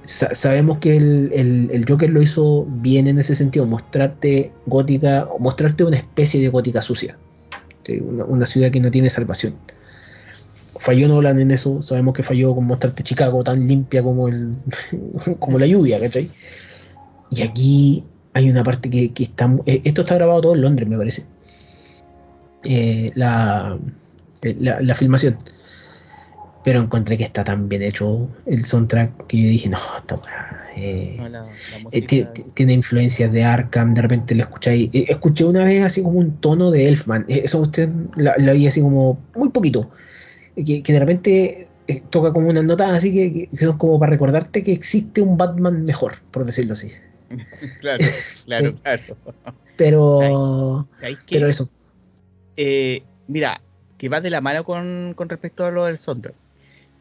[0.04, 6.42] sabemos que el, Joker lo hizo bien en ese sentido, mostrarte gótica, mostrarte una especie
[6.42, 7.18] de gótica sucia,
[8.28, 9.56] una, ciudad que no tiene salvación.
[10.78, 14.56] Falló Nolan en eso, sabemos que falló con mostrarte Chicago tan limpia como, el,
[15.40, 16.30] como la lluvia, ¿cachai?
[17.30, 19.54] Y aquí hay una parte que, que está.
[19.66, 21.24] eh, Esto está grabado todo en Londres, me parece.
[22.64, 23.78] Eh, eh, la,
[24.42, 25.38] la filmación.
[26.64, 30.20] Pero encontré que está tan bien hecho el soundtrack que yo dije, no, esta
[30.76, 34.90] eh, No, la- la eh, tiene influencias de Arkham, de repente lo escucháis.
[34.94, 37.26] eh, escuché una vez así como un tono de Elfman.
[37.28, 39.90] eh, Eso usted la oí así como muy poquito.
[40.56, 41.68] eh, Que, que de repente
[42.10, 45.84] toca como unas notas así que, que- son como para recordarte que existe un Batman
[45.84, 46.92] mejor, por decirlo así.
[47.80, 48.04] Claro,
[48.46, 49.18] claro, claro.
[49.78, 50.86] Pero,
[51.30, 51.70] pero eso.
[53.28, 53.62] Mira,
[53.98, 56.36] que va de la mano con, con respecto a lo del soundtrack.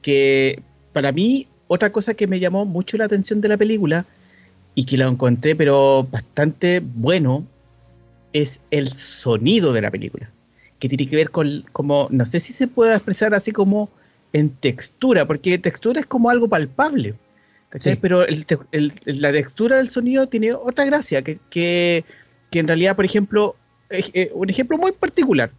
[0.02, 4.04] Que para mí, otra cosa que me llamó mucho la atención de la película
[4.74, 7.44] y que lo encontré, pero bastante bueno,
[8.32, 10.30] es el sonido de la película.
[10.78, 13.90] Que tiene que ver con, como, no sé si se puede expresar así como
[14.32, 17.14] en textura, porque textura es como algo palpable.
[18.00, 22.04] Pero el el- la textura del sonido tiene otra gracia, que, que,
[22.50, 23.54] que en realidad, por ejemplo,
[23.90, 25.50] eh, eh, un ejemplo muy particular.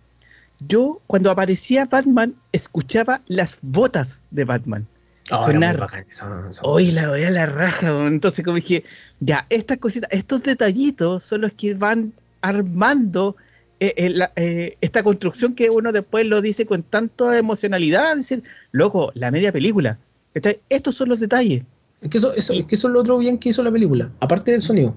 [0.67, 4.87] Yo, cuando aparecía Batman, escuchaba las botas de Batman.
[5.31, 5.77] Oh, era sonar.
[5.79, 7.89] bacán, son- son- Hoy la voy a la raja.
[8.07, 8.83] Entonces, como dije,
[9.19, 13.35] ya, estas cositas, estos detallitos son los que van armando
[13.79, 18.15] eh, eh, la- eh, esta construcción que uno después lo dice con tanta emocionalidad.
[18.15, 19.97] Decir, loco, la media película.
[20.33, 20.61] ¿cachai?
[20.69, 21.63] Estos son los detalles.
[22.01, 23.71] Es que eso, eso, Y- es que eso es lo otro bien que hizo la
[23.71, 24.95] película, aparte del sonido.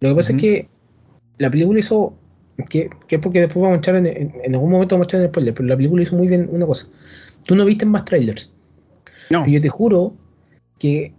[0.00, 0.68] Lo que pasa es que
[1.38, 2.14] la película hizo,
[2.68, 5.08] que, que es porque después vamos a echar en, en- en algún momento vamos a
[5.08, 6.88] echar en spoiler, pero la película hizo muy bien una cosa.
[7.44, 8.52] Tú no viste más trailers.
[9.30, 9.40] No.
[9.40, 10.14] Pero yo te juro
[10.78, 11.12] que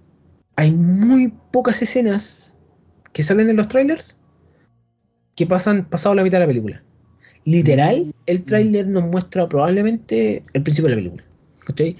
[0.55, 2.55] hay muy pocas escenas
[3.13, 4.17] que salen en los trailers
[5.35, 6.83] que pasan pasado la mitad de la película.
[7.45, 11.23] Literal, el trailer nos muestra probablemente el principio de la película.
[11.65, 11.95] ¿cachai?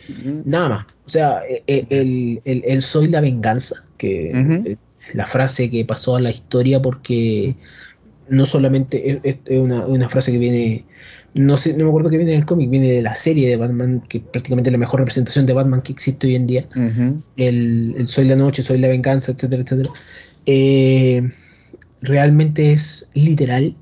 [0.46, 0.86] Nada más.
[1.06, 4.70] O sea, e- e- el, el- el soy la venganza, que Ujú.
[4.70, 4.78] eh,
[5.14, 7.56] la frase que pasó a la historia porque
[8.30, 10.86] no solamente es, es- es una, una frase que viene,
[11.34, 14.02] no sé, no me acuerdo que viene del cómic, viene de la serie de Batman,
[14.10, 16.68] que es prácticamente la mejor representación de Batman que existe hoy en día.
[16.76, 17.22] Ujú.
[17.38, 19.90] El, el soy la noche, soy la venganza, etcétera, etcétera.
[20.46, 21.22] Eh,
[22.02, 23.76] realmente es literal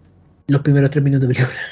[0.48, 1.58] los primeros tres minutos de película.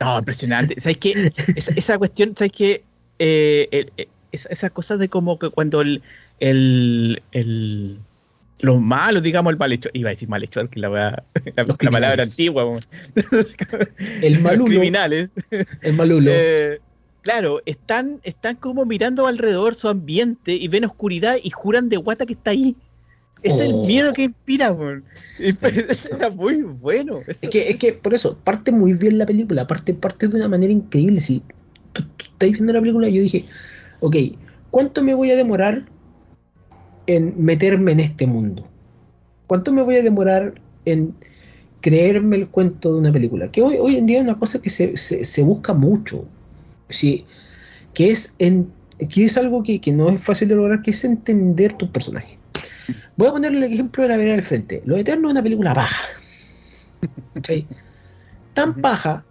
[0.00, 0.74] No, impresionante.
[0.80, 1.32] ¿Sabes qué?
[1.56, 2.84] Esa, esa cuestión, ¿sabes qué?
[3.18, 6.02] Eh, el- eh, esa, esa cosa de como que cuando el,
[6.38, 7.98] el, el-
[8.60, 11.24] los malos, digamos, el malhechor, iba a decir malhechor, que la, la,
[11.66, 12.64] Los la palabra antigua.
[14.22, 15.30] El los malulo, criminales,
[15.82, 16.30] el malulo.
[16.32, 16.80] eh,
[17.22, 22.26] claro, están, están como mirando alrededor su ambiente y ven oscuridad y juran de guata
[22.26, 22.76] que está ahí.
[23.42, 23.86] Es el Oh.
[23.86, 24.76] miedo que inspira,
[25.38, 27.20] Eso era muy bueno.
[27.28, 30.36] Eso- Es que, es que por eso, parte muy bien la película, parte, parte de
[30.36, 31.20] una manera increíble.
[31.20, 31.42] Si
[31.92, 33.44] tú, tú estás viendo la película, yo dije,
[34.00, 34.16] ok,
[34.70, 35.88] ¿cuánto me voy a demorar
[37.08, 38.68] en meterme en este mundo?
[39.48, 40.54] ¿Cuánto me voy a demorar
[40.84, 41.14] en
[41.80, 43.50] creerme el cuento de una película?
[43.50, 46.24] Que hoy, hoy en día es una cosa que se, se- se busca mucho.
[46.90, 47.24] Sí,
[47.94, 48.70] que es, en,
[49.10, 52.38] que es algo que, que no es fácil de lograr, que es entender tu personaje.
[53.16, 54.82] Voy a ponerle el ejemplo de la vereda del frente.
[54.84, 56.04] Lo Eterno es una película baja.
[58.54, 59.24] Tan paja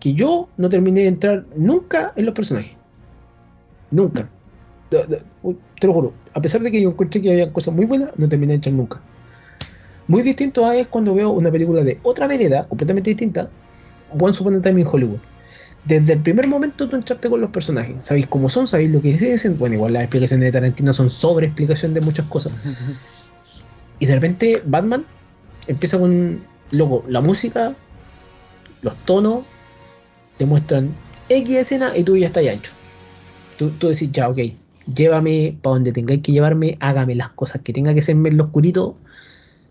[0.00, 2.72] que yo no terminé de entrar nunca en los personajes.
[3.90, 4.28] Nunca.
[5.82, 6.12] Te lo juro.
[6.32, 8.72] A pesar de que yo encontré que había cosas muy buenas, no terminé de entrar
[8.72, 9.00] nunca.
[10.06, 13.50] Muy distinto a es cuando veo una película de otra vereda, completamente distinta,
[14.16, 15.18] Once Upon a Time in Hollywood.
[15.84, 17.96] Desde el primer momento tú entraste con los personajes.
[17.98, 19.58] Sabéis cómo son, sabéis lo que dicen.
[19.58, 22.52] Bueno, igual las explicaciones de Tarantino son sobre explicación de muchas cosas.
[23.98, 25.04] Y de repente Batman
[25.66, 27.74] empieza con, loco, la música,
[28.82, 29.44] los tonos,
[30.36, 30.94] te muestran
[31.28, 32.72] X escena y tú ya estás ancho.
[33.56, 34.38] Tú, tú decís, ya, ok,
[34.86, 38.44] llévame para donde tengáis que llevarme, hágame las cosas que tenga que hacerme en lo
[38.44, 38.96] oscurito,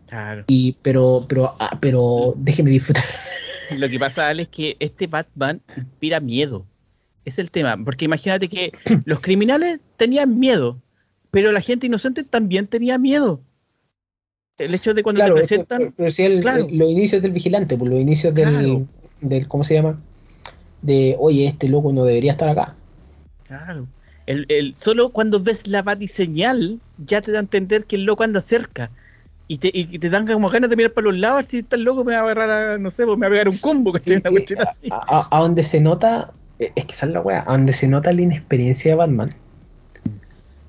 [0.07, 0.43] Claro.
[0.47, 3.03] y, pero, pero, ah, pero déjeme disfrutar.
[3.78, 6.66] Lo que pasa, Ale, es que este Batman inspira miedo.
[7.24, 7.78] Es el tema.
[7.86, 8.74] Porque imagínate que
[9.05, 10.82] los criminales tenían miedo,
[11.32, 13.39] pero la gente inocente también tenía miedo.
[14.57, 15.93] El hecho de cuando Claro, te presentan.
[15.95, 16.68] pero si el- claro.
[16.70, 18.88] los inicios del vigilante, pues los inicios del, Claro.
[19.22, 20.01] del, ¿cómo se llama?
[20.82, 22.76] De, oye, este loco no debería estar acá.
[23.47, 23.88] Claro.
[24.32, 28.23] El, el- solo cuando ves la batiseñal ya te da a entender que el loco
[28.23, 28.89] anda cerca.
[29.47, 32.05] Y te, y te dan como ganas de mirar para los lados, si estás loco
[32.05, 33.93] me va a agarrar, a, no sé, pues me va a pegar un combo.
[33.99, 34.88] Sí, Una sí, así.
[34.89, 38.21] a, donde se nota, eh, es que es la wea, a donde se nota la
[38.21, 39.36] inexperiencia de Batman.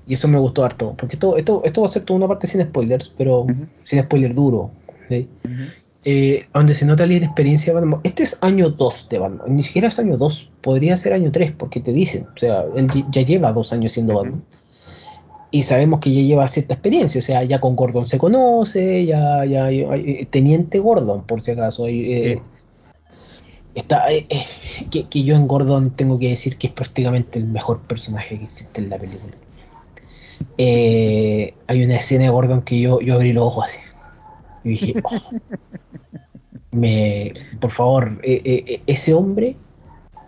[0.05, 2.45] Y eso me gustó harto, porque esto, esto, esto va a ser toda una parte
[2.45, 3.47] sin spoilers, pero
[3.85, 4.69] sin spoiler duro.
[5.07, 5.29] ¿sí?
[6.05, 8.01] Eh, donde se nota la inexperiencia de Batman.
[8.03, 11.53] Este es año 2 de Batman, ni siquiera es año 2, podría ser año 3,
[11.57, 14.15] porque te dicen, o sea, él ya lleva dos años siendo.
[14.15, 14.43] Batman.
[15.51, 19.45] y sabemos que ya lleva cierta experiencia, o sea, ya con Gordon se conoce, ya,
[19.45, 21.87] ya, ya- eh, Teniente Gordon, por si acaso.
[21.87, 22.41] eh,
[23.75, 24.43] Está, eh, eh,
[24.91, 28.43] que, que yo en Gordon tengo que decir que es prácticamente el mejor personaje que
[28.45, 29.33] existe en la película.
[30.57, 33.79] Eh, hay una escena de Gordon que yo, yo abrí los ojos así.
[34.63, 35.31] Y dije, "Oh,
[36.71, 39.55] me, por favor, eh, eh, eh, ese hombre,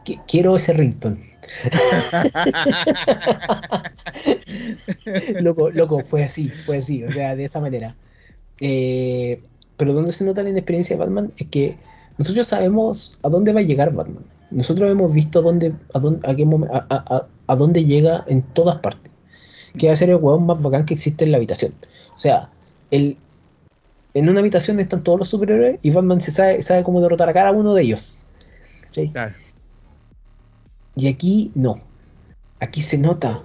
[0.03, 1.17] que- quiero ese rington.
[5.41, 7.95] loco, loco, fue así, fue así, o sea, de esa manera.
[8.59, 9.41] Eh,
[9.77, 11.77] pero donde se nota la inexperiencia de Batman es que
[12.17, 14.23] nosotros sabemos a dónde va a llegar Batman.
[14.51, 18.23] Nosotros hemos visto a dónde, a dónde, a qué momen- a, a- a- dónde llega
[18.27, 19.11] en todas partes.
[19.77, 21.73] Que va a ser el huevón más bacán que existe en la habitación.
[22.15, 22.49] O sea,
[22.91, 23.17] el,
[24.16, 27.34] en una habitación están todos los superhéroes y Batman se sabe, sabe cómo derrotar a
[27.34, 28.24] cada uno de ellos.
[28.89, 29.09] ¿Sí?
[29.09, 29.36] Claro.
[30.95, 31.76] Y aquí no.
[32.59, 33.43] Aquí se nota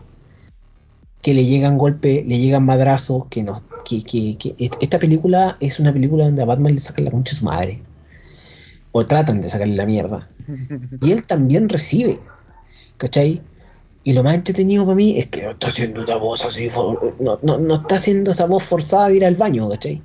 [1.23, 3.61] que le llegan golpes, le llegan madrazos, que no.
[3.85, 7.11] Que, que- que est- esta película es una película donde a Batman le sacan la
[7.11, 7.83] concha a su madre.
[8.93, 10.29] O tratan de sacarle la mierda.
[11.03, 12.21] Y él también recibe.
[12.97, 13.43] ¿Cachai?
[14.05, 16.69] Y lo más entretenido para mí es que no está haciendo una voz así.
[17.19, 20.01] No, no, no está haciendo esa voz forzada de ir al baño, ¿cachai?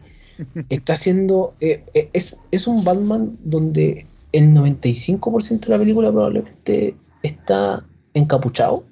[0.69, 1.55] Está haciendo.
[1.59, 8.86] eh, eh, es, es un Batman donde el 95% de la película probablemente está encapuchado.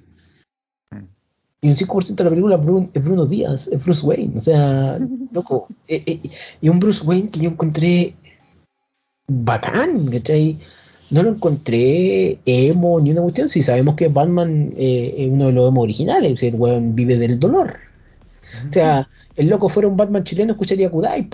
[1.62, 4.34] Y un 5% de la película es Bruno, es Bruno Díaz, es Bruce Wayne.
[4.38, 5.00] O sea,
[5.32, 5.68] loco.
[5.88, 6.20] eh, eh,
[6.62, 8.14] y un Bruce Wayne que yo encontré
[9.28, 10.58] bacán, ¿cachai?
[11.10, 13.50] No lo encontré emo ni una cuestión.
[13.50, 17.74] Si sabemos que Batman es uno de los emo originales, el weón vive del dolor.
[18.70, 21.28] O sea, el loco fuera un Batman chileno, escucharía Kudai,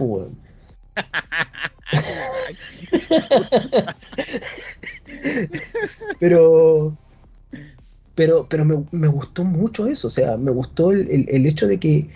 [6.20, 6.94] pero
[8.16, 11.68] pero pero me, me gustó mucho eso o sea me gustó el, el- el hecho
[11.68, 12.10] de que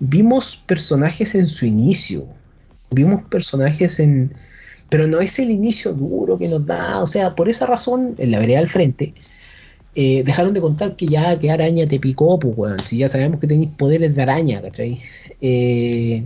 [0.00, 2.26] vimos personajes en su inicio
[2.90, 4.34] vimos personajes en
[4.90, 8.30] pero no es el inicio duro que nos da o sea por esa razón en
[8.32, 9.14] la vereda al frente
[10.00, 13.40] eh, dejaron de contar que ya que araña te picó pues weón si ya sabemos
[13.40, 15.00] que tenéis poderes de araña ¿cachai?
[15.40, 16.22] Eh,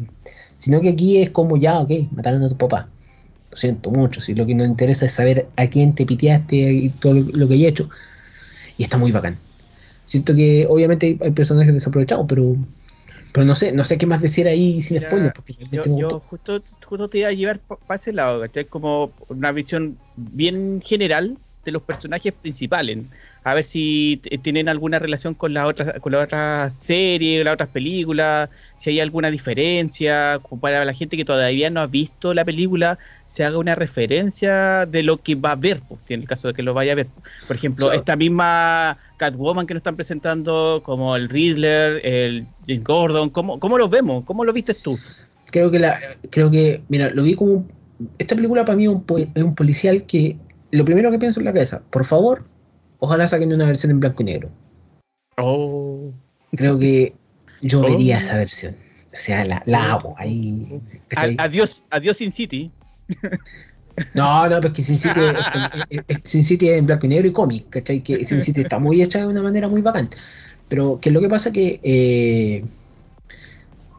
[0.56, 2.88] sino que aquí es como ya ok mataron a tu papá
[3.52, 6.88] lo siento mucho, si lo que nos interesa es saber a quién te piteaste y
[6.88, 7.90] todo lo, lo que hay hecho.
[8.78, 9.36] Y está muy bacán.
[10.06, 12.56] Siento que obviamente hay, personajes desaprovechados, pero
[13.32, 16.62] pero no sé, no sé qué más decir ahí sin Mira, spoilers, porque Yo, justo,
[16.84, 18.66] justo te iba a llevar para ese lado, ¿cachai?
[18.66, 22.98] Como una visión bien general de los personajes principales.
[23.44, 27.68] A ver si tienen alguna relación con la otra, con la otra serie, las otras
[27.68, 32.98] películas, si hay alguna diferencia, para la gente que todavía no ha visto la película,
[33.26, 36.54] se haga una referencia de lo que va a ver, pues, en el caso de
[36.54, 37.08] que lo vaya a ver.
[37.46, 37.98] Por ejemplo, Claro.
[37.98, 43.78] esta misma Catwoman que nos están presentando, como el Riddler, el Jim Gordon, ¿cómo, cómo
[43.78, 44.24] los vemos?
[44.24, 44.98] ¿Cómo lo viste tú?
[45.46, 45.98] Creo que la,
[46.30, 47.66] creo que, mira, lo vi como
[48.18, 49.04] esta película para mí es un,
[49.34, 50.36] es un policial que
[50.72, 52.44] lo primero que pienso en la cabeza, por favor,
[52.98, 54.50] ojalá saquen una versión en blanco y negro.
[55.38, 56.10] Oh.
[56.56, 57.14] Creo que
[57.62, 57.82] yo Oh.
[57.84, 58.74] vería esa versión.
[59.12, 60.80] O sea, la, la hago ahí.
[61.08, 61.36] ¿cachai?
[61.38, 62.70] adiós, adiós Sin City.
[64.14, 65.34] No, no, pues que Sin City, es,
[65.90, 68.02] es- es- Sin City es en blanco y negro y cómic, ¿cachai?
[68.02, 70.08] Que Sin City está muy hecha de una manera muy bacán.
[70.70, 72.64] Pero que lo que pasa que eh,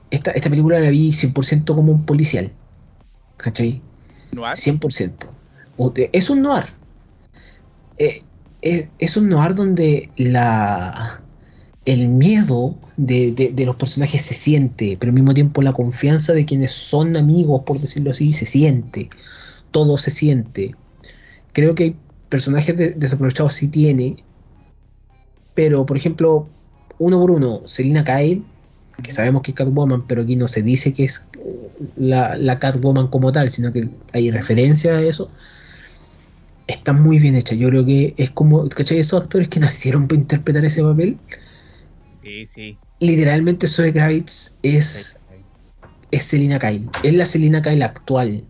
[0.09, 2.51] esta, esta película la vi 100% como un policial,
[3.38, 3.82] ¿cachai?
[4.32, 4.55] Noir.
[4.55, 5.11] 100%.
[6.13, 6.65] Es un noir.
[7.97, 8.21] Eh,
[8.61, 11.19] es, un noir donde la
[11.86, 16.45] el miedo de, de- los personajes se siente, pero al mismo tiempo la confianza de
[16.45, 19.09] quienes son amigos, por decirlo así, se siente.
[19.71, 20.76] Todo se siente.
[21.53, 21.95] Creo que hay
[22.30, 24.24] personajes de- desaprovechados sí tiene,
[25.53, 26.47] pero por ejemplo,
[26.99, 28.43] uno por uno, Selina Kyle,
[29.01, 32.59] que sabemos que es Catwoman, pero aquí no se dice que es eh, la, la
[32.59, 35.30] Catwoman como tal, sino que hay referencia a eso.
[36.68, 37.55] Está muy bien hecha.
[37.55, 38.99] Yo creo que es como, ¿cachai?
[38.99, 41.18] Esos actores que nacieron para interpretar ese papel.
[42.22, 42.78] Sí, sí.
[42.99, 45.20] Literalmente Zoe Kravitz es,
[46.11, 46.88] es Selina Kyle.
[47.03, 48.43] Es la Selina Kyle actual.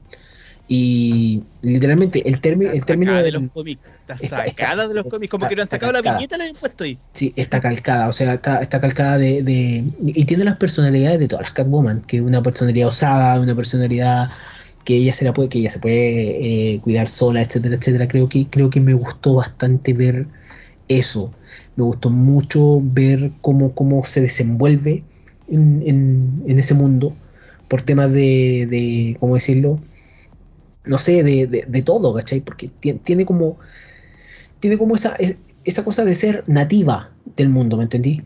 [0.67, 3.81] Y literalmente el, término el término de los cómics.
[3.99, 5.29] Está, sacada está- de los cómics.
[5.29, 6.97] Como está- que no han sacado la viñeta la han puesto ahí.
[7.13, 11.27] Sí, está calcada, o sea, está, está calcada de, de- Y tiene las personalidades de
[11.27, 14.29] todas las Catwoman, que una personalidad osada, una personalidad
[14.83, 18.07] que ella se la puede, que ella se puede eh, cuidar sola, etcétera, etcétera.
[18.07, 20.27] Creo que, creo que me gustó bastante ver
[20.87, 21.31] eso.
[21.75, 25.03] Me gustó mucho ver cómo, cómo se desenvuelve
[25.49, 27.15] en, en- ese mundo,
[27.67, 29.79] por temas de, de ¿cómo decirlo?
[30.85, 32.41] No sé, de, de- todo, ¿cachai?
[32.41, 33.57] Porque tie- tiene como.
[34.59, 38.21] Tiene como esa, es- esa cosa de ser nativa del mundo, ¿me entendí?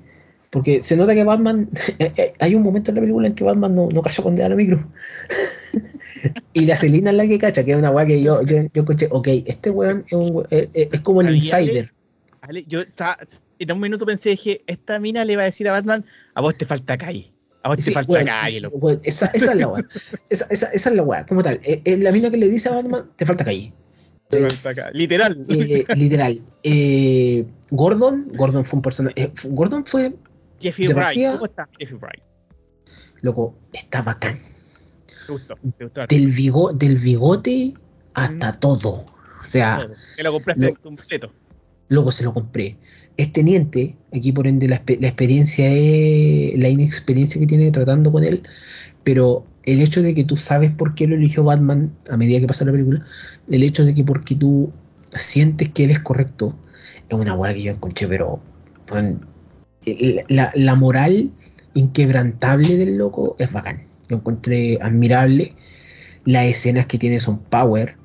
[0.50, 1.70] Porque se nota que Batman.
[2.00, 4.36] eh, eh, hay un momento en la película en que Batman no, no cayó con
[4.36, 4.88] dedo a.
[6.54, 8.82] y la Celina es la que cacha, que es una weá que yo, yo, yo
[8.82, 11.94] escuché, ok, este weón es, un es como el ¿Sabía insider.
[12.42, 13.18] Ale, yo estaba,
[13.60, 16.58] en un minuto pensé, dije, esta mina le va a decir a Batman, a vos
[16.58, 17.32] te falta calle.
[17.64, 18.78] A vos te falta weón, calle, loco.
[18.78, 19.84] weón, esa, esa es la weá.
[20.30, 21.60] Esa, esa, esa es la weá, como tal.
[21.64, 23.74] Eh, eh, la mina que le dice a Batman, te falta calle.
[24.30, 24.98] Te falta calle.
[24.98, 25.46] Literal.
[25.50, 26.42] Eh, literal.
[26.64, 29.22] Eh, Gordon, Gordon fue un personaje.
[29.22, 30.14] eh, Gordon fue,
[30.60, 31.32] Jeffrey de Wright.
[31.34, 32.24] ¿Cómo está Jeffrey Wright?
[33.22, 34.36] loco, está bacán.
[35.28, 35.56] ¿Te gustó?
[35.78, 36.06] ¿Te gustó?
[36.08, 37.74] Del, bigo- del bigote
[38.14, 38.90] hasta todo.
[39.42, 39.96] O sea, Todo.
[40.24, 41.32] Lo compraste completo.
[41.90, 42.78] loco, se lo compré.
[43.18, 48.12] Es teniente, aquí por ende la, expe- la experiencia es la inexperiencia que tiene tratando
[48.12, 48.44] con él,
[49.04, 52.48] pero el hecho de que tú sabes por qué lo eligió Batman a medida que
[52.48, 53.06] pasa la película,
[53.50, 54.72] el hecho de que porque tú
[55.14, 56.56] sientes que él es correcto,
[57.10, 58.40] es una weá que yo encontré, pero
[60.30, 61.32] la moral
[61.74, 63.82] inquebrantable del loco es bacán.
[64.10, 65.54] Lo encontré admirable.
[66.26, 67.96] Las escenas que tiene son power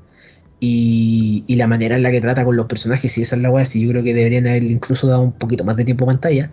[0.60, 3.50] y, y la manera en la que trata con los personajes, y esa es la
[3.50, 6.08] weá, sí, yo creo que deberían haberle incluso dado un poquito más de tiempo a
[6.08, 6.52] pantalla,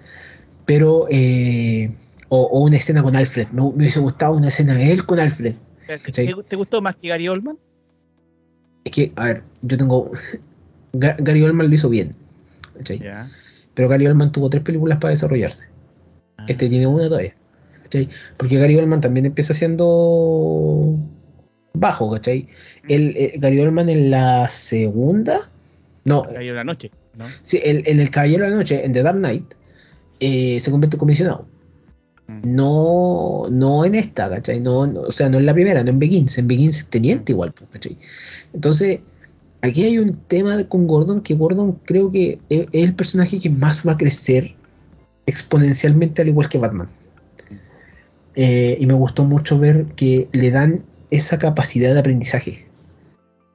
[0.66, 1.92] pero, eh,
[2.30, 5.20] o, o una escena con Alfred, me, me hubiese gustado una escena de él con
[5.20, 5.56] Alfred.
[6.14, 7.58] ¿Te, gustó más que Gary Oldman?
[8.84, 10.12] Es que, a ver, yo tengo,
[10.94, 12.16] Ga- Gary Oldman lo hizo bien,
[12.78, 13.00] ¿cachai?
[13.00, 13.30] Ya.
[13.76, 15.70] pero Gary Oldman tuvo tres películas para desarrollarse,
[16.48, 17.36] este tiene una todavía,
[17.90, 18.10] ¿cachai?
[18.38, 20.96] Porque Gary Oldman también empieza siendo
[21.74, 22.48] bajo, ¿cachai?
[22.88, 25.38] El, eh, Gary Oldman en la segunda,
[26.06, 27.26] no, Cayó la noche, ¿no?
[27.42, 29.54] Sí, el- en El Caballero de la Noche, en The Dark Knight,
[30.20, 31.46] eh, se convierte en comisionado.
[32.28, 32.56] Mm.
[32.56, 34.60] No, no en esta, ¿cachai?
[34.60, 36.38] No, no, o sea, no en la primera, no en Begins.
[36.38, 37.98] En Begins es teniente igual, pues, ¿cachai?
[38.54, 39.00] Entonces,
[39.62, 43.50] aquí hay un tema de- con Gordon que Gordon creo que es el personaje que
[43.50, 44.56] más va a crecer
[45.26, 46.90] exponencialmente, al igual que Batman.
[48.36, 52.66] Eh, y me gustó mucho ver que le dan esa capacidad de aprendizaje.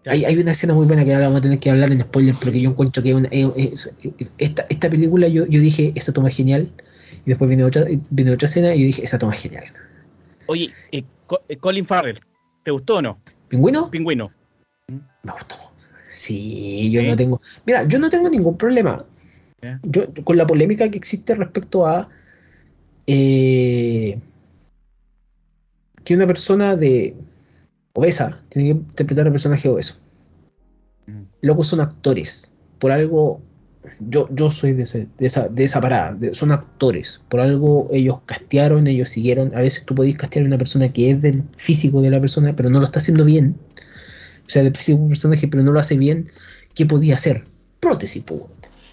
[0.06, 2.34] Hay, hay una escena muy buena que ahora vamos a tener que hablar en spoiler,
[2.38, 3.90] pero que yo encuentro que una- es-
[4.38, 6.72] esta, esta película yo, yo dije, esa toma es genial.
[7.24, 9.64] Y después viene otra, viene otra escena y yo dije, esa toma es genial.
[10.46, 11.04] Oye, eh,
[11.48, 12.18] eh, Colin Farrell,
[12.64, 13.18] ¿te gustó o no?
[13.48, 13.90] ¿Pingüino?
[13.90, 14.30] Pingüino.
[14.88, 15.54] Me gustó.
[16.08, 17.40] Sí, yo no tengo.
[17.64, 19.04] Mira, yo no tengo ningún problema.
[19.82, 22.08] Yo, con la polémica que existe respecto a
[23.06, 24.18] eh,
[26.04, 27.16] que una persona de
[27.94, 29.96] obesa tiene que interpretar a personaje obeso.
[31.06, 31.22] Mm.
[31.42, 32.50] Locos son actores.
[32.78, 33.40] Por algo,
[34.00, 36.14] yo, yo soy de, ese- de esa, de esa parada.
[36.14, 37.20] de- son actores.
[37.28, 39.54] Por algo ellos castearon, ellos siguieron.
[39.54, 42.54] A veces tú podés castear a una persona que es del físico de la persona,
[42.56, 43.56] pero no lo está haciendo bien.
[44.46, 46.26] O sea, del físico de un personaje, pero no lo hace bien.
[46.74, 47.44] ¿Qué podía hacer?
[47.80, 48.48] Prótesis, weón.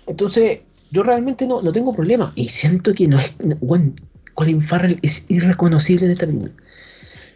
[0.07, 0.59] Entonces,
[0.91, 2.32] yo realmente no, no tengo problema.
[2.36, 3.34] Y siento que no es.
[3.43, 3.99] no- weón,
[4.34, 6.51] Colin Farrell es irreconocible en esta película.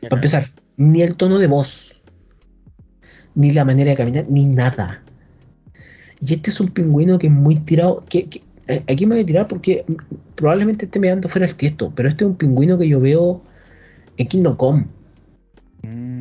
[0.09, 0.45] Para empezar,
[0.77, 2.01] ni el tono de voz,
[3.35, 5.01] ni la manera de caminar, ni nada.
[6.21, 8.03] Y este es un pingüino que es muy tirado.
[8.09, 9.85] Que, que- eh, aquí me voy a tirar porque
[10.35, 13.41] probablemente esté mirando fuera el tiesto, pero este es un pingüino que yo veo
[14.17, 14.87] en Kingdom Come.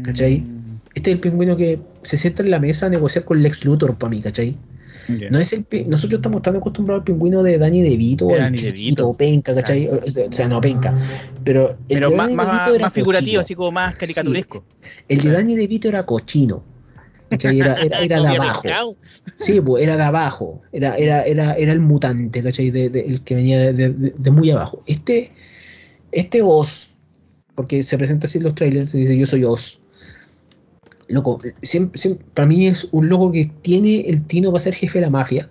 [0.02, 0.40] ¿Cachai?
[0.40, 3.64] Mm, Este es el pingüino que se sienta en la mesa a negociar con Lex
[3.64, 4.56] Luthor para mí, ¿cachai?
[5.30, 8.58] No es el nosotros estamos tan acostumbrados al pingüino de Danny DeVito, De el Danny
[8.58, 9.16] chiquitito, DeVito.
[9.16, 9.88] penca, ¿cachai?
[9.88, 10.94] O o sea, no penca.
[11.44, 13.40] Pero el Pero de más, más, era más figurativo, cochino.
[13.40, 14.64] así como más caricaturesco.
[15.08, 16.64] El de Danny DeVito era cochino.
[17.30, 17.58] ¿cachai?
[17.60, 18.62] Era, era, era de abajo.
[19.38, 20.62] Sí, pues era de abajo.
[20.72, 22.70] Era, era, era, era el mutante, ¿cachai?
[22.70, 24.82] De, de- el que venía de muy abajo.
[24.86, 25.32] Este,
[26.12, 26.94] este Oz,
[27.54, 29.80] porque se presenta así en los trailers, se dice yo soy Oz.
[31.08, 31.40] Loco,
[32.34, 35.50] para mí es un loco que tiene el tino para ser jefe de la mafia,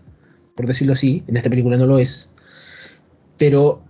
[0.55, 1.23] por decirlo así.
[1.27, 2.31] En esta película no lo es.
[3.37, 3.81] Pero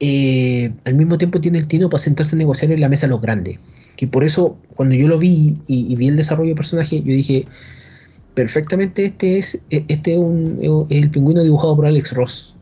[0.00, 3.10] eh, al mismo tiempo tiene el tino para sentarse a negociar en la mesa a
[3.10, 3.58] los grandes.
[3.96, 7.46] Que por eso, cuando yo lo vi y, vi el desarrollo de personaje, yo dije,
[8.34, 12.56] perfectamente este es este es, un, es el pingüino dibujado por Alex Ross.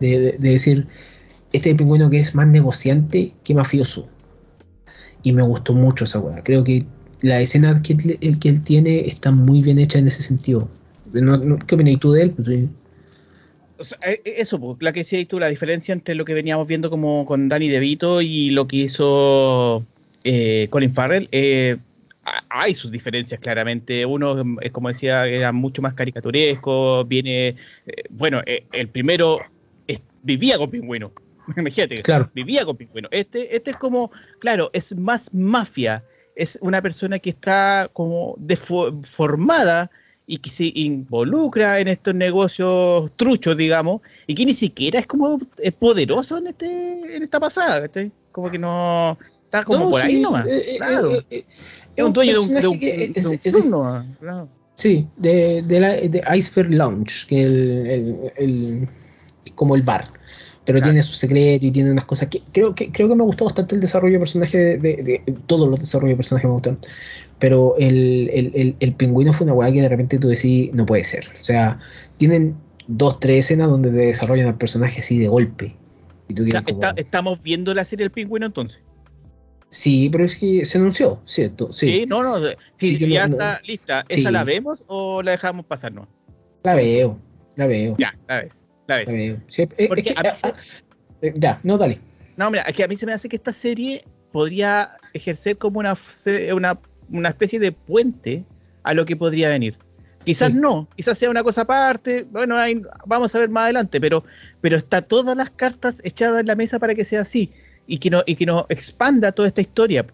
[0.00, 0.86] De decir,
[1.52, 4.08] este es el pingüino que es más negociante que mafioso.
[5.22, 6.42] Y me gustó mucho esa weá.
[6.42, 6.86] Creo que
[7.20, 10.68] la escena que, él- el que él tiene está muy bien hecha en ese sentido.
[11.12, 12.30] No- no- ¿Qué opinas tú de él?
[12.30, 12.68] Pues, sí.
[13.80, 16.34] O sea, eh, eh, eso, pues, la que decías tú, la diferencia entre lo que
[16.34, 19.84] veníamos viendo como con Danny DeVito y lo que hizo
[20.24, 21.76] eh, Colin Farrell, eh,
[22.24, 24.04] ha- hay sus diferencias claramente.
[24.04, 27.56] Uno, es como decía, era mucho más caricaturesco, viene, eh,
[28.10, 28.42] bueno,
[28.72, 29.38] el primero
[29.86, 31.12] es- vivía con pingüino,
[31.56, 32.30] imagínate, Claro.
[32.34, 33.08] vivía con pingüino.
[33.12, 34.10] Este, este es como,
[34.40, 36.02] claro, es más mafia,
[36.38, 39.90] es una persona que está como deformada
[40.26, 45.38] y que se involucra en estos negocios truchos, digamos, y que ni siquiera es como
[45.58, 47.88] es poderoso en este en esta pasada.
[48.30, 50.46] Como que no está como No, por ahí nomás.
[50.46, 51.12] eh, eh, claro.
[51.14, 51.44] eh, eh,
[51.96, 54.06] es un dueño de un, de un, personaje que es- de un es- club nomás,
[54.20, 54.48] claro.
[54.76, 58.88] Sí, de, de, la, de Iceberg Lounge, que el, el, el-
[59.56, 60.06] como el bar.
[60.68, 60.92] Pero Claro.
[60.92, 63.74] tiene su secreto y tiene unas cosas que creo que creo que me gustó bastante
[63.74, 66.78] el desarrollo de personaje de, de- de- todos los desarrollos de personajes me gustan.
[67.38, 70.84] Pero el, el, el, el pingüino fue una weá que de repente tú decís, no
[70.84, 71.24] puede ser.
[71.28, 71.78] O sea,
[72.18, 72.54] tienen
[72.86, 75.74] dos, tres escenas donde te desarrollan al personaje así de golpe.
[76.28, 78.82] Y tú O sea, quedas como, está- estamos viendo la serie El Pingüino entonces.
[79.70, 81.72] Sí, pero es que se anunció, ¿cierto?
[81.72, 82.36] Sí, Sí, no, no.
[82.74, 84.20] Si Sí, ya no- no- está lista, Sí.
[84.20, 85.92] ¿esa la vemos o la dejamos pasar?
[85.92, 86.06] No.
[86.64, 87.18] la veo,
[87.56, 88.64] la veo, Ya, la ves.
[88.88, 89.04] La.
[89.06, 92.00] Sí, es- es Porque que- a mí ah, se- eh, ya, no, dale.
[92.36, 95.94] No, mira, que a mí se me hace que esta serie podría ejercer como una,
[96.54, 96.80] una,
[97.10, 98.44] una especie de puente
[98.82, 99.76] a lo que podría venir.
[100.24, 100.58] Quizás Sí.
[100.58, 104.24] no, quizás sea una cosa aparte, bueno, ahí vamos a ver más adelante, pero,
[104.60, 107.52] pero está todas las cartas echadas en la mesa para que sea así
[107.86, 110.04] y que, no, y que nos expanda toda esta historia.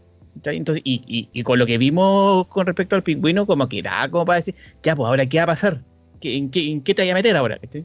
[0.45, 4.09] Entonces, y, y- y con lo que vimos con respecto al pingüino, como que era
[4.11, 5.81] como para decir, ya, pues ahora, ¿qué va a pasar?
[6.21, 7.59] ¿Qué- en, qué, ¿En qué te voy a meter ahora?
[7.59, 7.85] ¿cachai?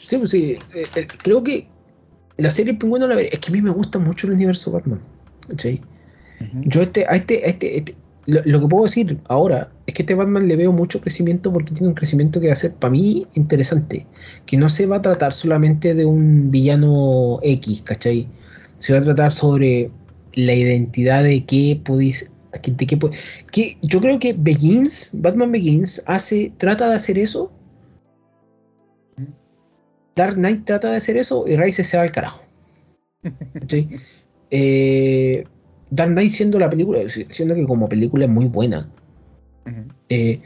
[0.00, 1.68] Sí, pues sí, eh, eh, creo que
[2.36, 3.20] la serie Pingüino la.
[3.20, 5.00] Es que a mí me gusta mucho el universo Batman.
[5.48, 5.80] ¿cachai?
[6.64, 7.96] Yo este, a este, a este, este-
[8.26, 11.52] lo, lo que puedo decir ahora es que a este Batman le veo mucho crecimiento
[11.52, 14.06] porque tiene un crecimiento que va a ser para mí interesante.
[14.46, 18.28] Que no se va a tratar solamente de un villano X, ¿cachai?
[18.78, 19.90] Se va a tratar sobre
[20.34, 22.30] la identidad de qué podéis.
[23.50, 27.50] que yo creo que Begins, Batman Begins, hace, trata de hacer eso.
[30.18, 32.42] Dark Knight trata de hacer eso y Rises se va al carajo.
[33.54, 33.88] ¿Cachai?
[34.50, 35.44] Eh,
[35.90, 37.00] Dark Knight siendo la película,
[37.30, 38.88] siendo que como película es muy buena.
[40.08, 40.40] eh,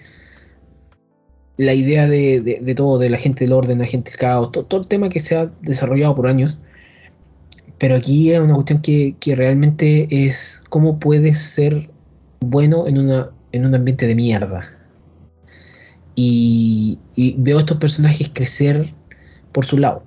[1.56, 4.50] la idea de, de- de todo, de la gente del orden, la gente del caos,
[4.50, 6.58] to- todo, el tema que se ha desarrollado por años.
[7.78, 11.88] Pero aquí es una cuestión que, que realmente es cómo puedes ser
[12.40, 14.62] bueno en, una, en un ambiente de mierda.
[16.16, 18.92] Y, y veo a estos personajes crecer
[19.52, 20.02] por su lado.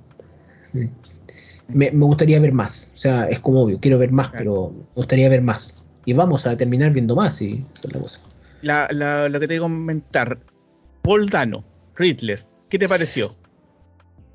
[1.68, 2.92] Me, me gustaría ver más.
[2.96, 4.40] O sea, es como obvio, quiero ver más, Claro.
[4.44, 5.84] pero me gustaría ver más.
[6.06, 8.22] Y vamos a terminar viendo más, y esa es la cosa.
[8.62, 10.38] La- la- lo que te iba a comentar,
[11.02, 11.64] Paul Dano,
[11.96, 13.36] Riddler, ¿qué te pareció?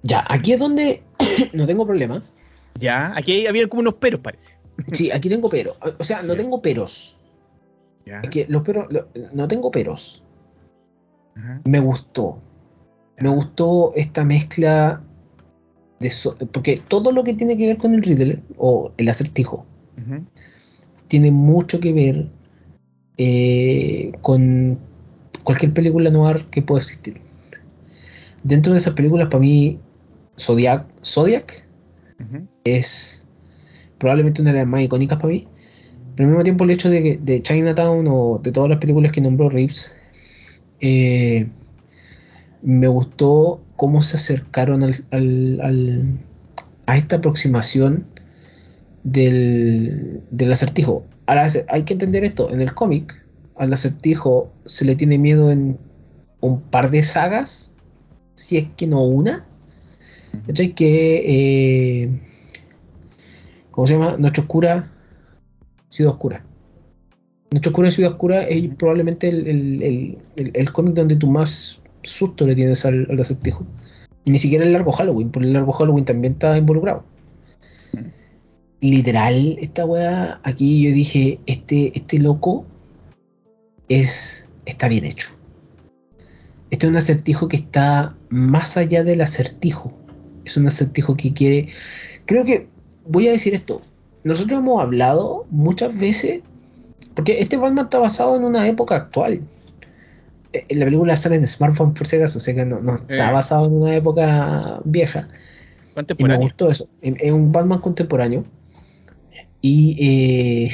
[0.03, 1.03] Ya, aquí es donde
[1.53, 2.23] no tengo problema.
[2.79, 4.59] Ya, aquí había como unos peros, parece.
[4.93, 5.77] Sí, aquí tengo pero.
[5.99, 7.19] O sea, no tengo peros.
[8.07, 10.25] Ya, Es que los peros, lo- no tengo peros.
[11.37, 12.41] ajá, Me gustó.
[13.21, 15.03] Me gustó esta mezcla
[15.99, 16.11] de...
[16.11, 19.67] so- porque todo lo que tiene que ver con el Riddler o el acertijo
[21.09, 22.29] tiene mucho que ver
[23.19, 24.79] eh, con
[25.45, 27.21] cualquier película noir que pueda existir.
[28.43, 29.79] Dentro de esas películas, para mí,
[30.39, 31.67] Zodiac, Zodiac
[32.65, 33.27] es
[33.99, 35.47] probablemente una de las más icónicas para mí.
[36.17, 39.13] Pero al mismo tiempo el hecho de, que- de Chinatown o de todas las películas
[39.13, 39.95] que nombró Reeves,
[40.81, 41.47] eh,
[42.63, 46.19] me gustó cómo se acercaron al, al-
[46.87, 48.07] a esta aproximación
[49.05, 51.05] del, del acertijo.
[51.27, 53.25] Ahora, hay que entender esto, en el cómic
[53.57, 55.79] al acertijo se le tiene miedo en
[56.41, 57.75] un par de sagas,
[58.37, 59.45] si es que no una.
[60.47, 60.75] ¿Cachai?
[60.75, 61.23] Que.
[62.05, 62.21] eh,
[63.71, 64.17] ¿Cómo se llama?
[64.19, 64.91] Noche Oscura,
[65.91, 66.45] Ciudad Oscura.
[67.53, 71.80] Noche Oscura y Ciudad Oscura es probablemente el- el- el- el cómic donde tú más
[72.03, 73.67] susto le tienes al, al acertijo.
[74.25, 77.05] Y ni siquiera el largo Halloween, porque el largo Halloween también está involucrado.
[78.81, 82.65] Literal, esta weá, aquí yo dije, este, este loco
[83.89, 85.31] es, está bien hecho.
[86.71, 89.93] Este es un acertijo que está más allá del acertijo.
[90.45, 91.69] Es un acertijo que quiere.
[92.27, 92.69] Creo que
[93.07, 93.83] voy a decir esto.
[94.23, 96.43] Nosotros hemos hablado muchas veces.
[97.15, 99.43] Porque este Batman está basado en una época actual.
[100.53, 103.31] Eh, la película sale en smartphone por si acaso, o sea que no, no está
[103.31, 103.33] Eh.
[103.33, 105.29] basado en una época vieja.
[106.19, 106.89] Y me gustó eso.
[107.03, 108.45] Es es un Batman contemporáneo.
[109.61, 110.71] Y eh,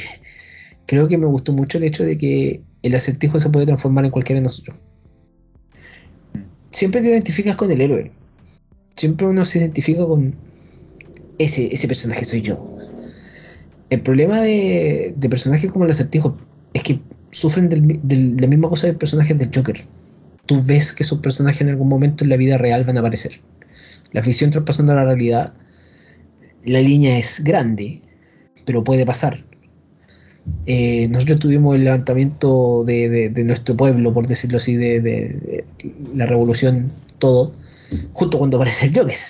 [0.85, 4.11] creo que me gustó mucho el hecho de que el acertijo se puede transformar en
[4.11, 4.77] cualquiera de nosotros.
[6.71, 8.11] Siempre te identificas con el héroe.
[8.95, 10.35] Siempre uno se identifica con
[11.37, 12.77] ese, ese personaje soy yo.
[13.89, 16.37] El problema de, de personajes como el acertijo
[16.73, 16.99] es que
[17.39, 19.83] sufren del del- de la misma cosa de personajes del Joker.
[20.45, 23.33] Tú ves que esos personajes en algún momento en la vida real van a aparecer.
[24.13, 25.53] La ficción traspasando a la realidad,
[26.65, 28.01] la línea es grande,
[28.65, 29.43] pero puede pasar.
[30.65, 35.65] eh, nosotros tuvimos el levantamiento de, nuestro pueblo, por decirlo así, de,
[36.15, 37.53] la revolución, todo,
[38.13, 39.17] justo cuando aparece el Joker.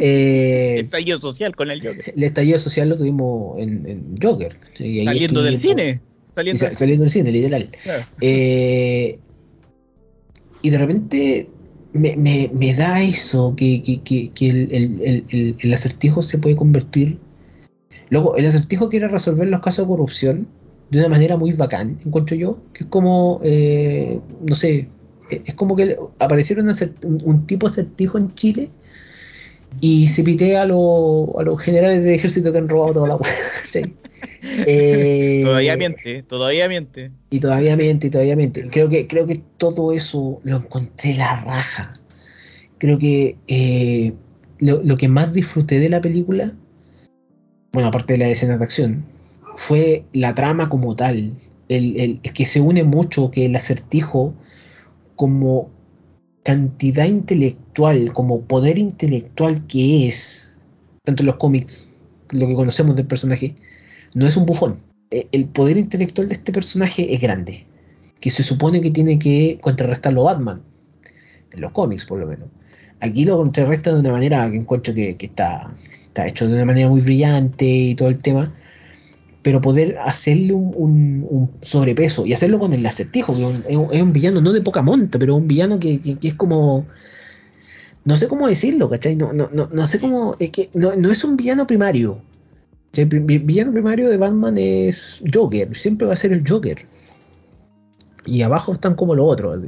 [0.00, 2.12] Eh, el estallido social con el Joker.
[2.16, 4.56] El estallido social lo tuvimos en, Joker.
[4.76, 6.00] saliendo del cine.
[6.38, 7.68] Saliendo, del cine, literal.
[8.20, 9.18] Eh,
[10.62, 11.48] y de repente
[11.92, 13.82] me, da eso, que,
[14.40, 17.18] el, acertijo se puede convertir.
[18.10, 20.48] Luego, el acertijo quiere resolver los casos de corrupción
[20.90, 24.88] de una manera muy bacán, encuentro yo, que es como, eh, no sé,
[25.30, 28.70] es como que aparecieron un, un, tipo acertijo en Chile
[29.80, 33.16] y se pitea a, a los generales de ejército que han robado toda la
[33.74, 33.92] web.
[34.66, 37.10] Eh, todavía miente, todavía miente.
[37.30, 38.68] Y todavía miente, y todavía miente.
[38.70, 41.92] Creo que, creo que todo eso lo encontré la raja.
[42.78, 44.12] Creo que eh,
[44.58, 46.52] lo, que más disfruté de la película,
[47.72, 49.04] bueno, aparte de la escena de acción,
[49.56, 51.32] fue la trama como tal.
[51.68, 54.34] El, que se une mucho, que el acertijo
[55.16, 55.70] como
[56.44, 60.54] cantidad intelectual, como poder intelectual que es,
[61.04, 61.88] tanto en los cómics,
[62.30, 63.54] lo que conocemos del personaje,
[64.14, 64.76] no es un bufón.
[65.10, 67.66] E, el poder intelectual de este personaje es grande,
[68.20, 70.62] que se supone que tiene que contrarrestarlo Batman,
[71.52, 72.48] en los cómics por lo menos.
[73.00, 76.88] Aquí lo contrarresta de una manera que encuentro que, está, está hecho de una manera
[76.88, 78.52] muy brillante y todo el tema,
[79.42, 84.52] pero poder hacerle un, sobrepeso y hacerlo con el acertijo, que es un, villano no
[84.52, 86.86] de poca monta, pero un villano que, es como...
[88.04, 89.16] No sé cómo decirlo, ¿cachai?
[89.16, 90.34] No, no, no, no sé cómo...
[90.38, 92.20] Es que no, no es un villano primario,
[92.94, 96.86] el villano primario de Batman es Joker, siempre va a ser el Joker.
[98.24, 99.60] Y abajo están como los otros.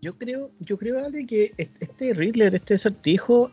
[0.00, 0.96] Yo creo, yo creo
[1.26, 3.50] que este Riddler, este acertijo,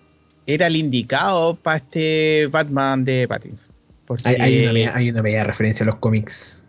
[0.47, 3.73] era el indicado para este Batman de Pattinson.
[4.23, 6.63] Hay, una, bella referencia a los cómics.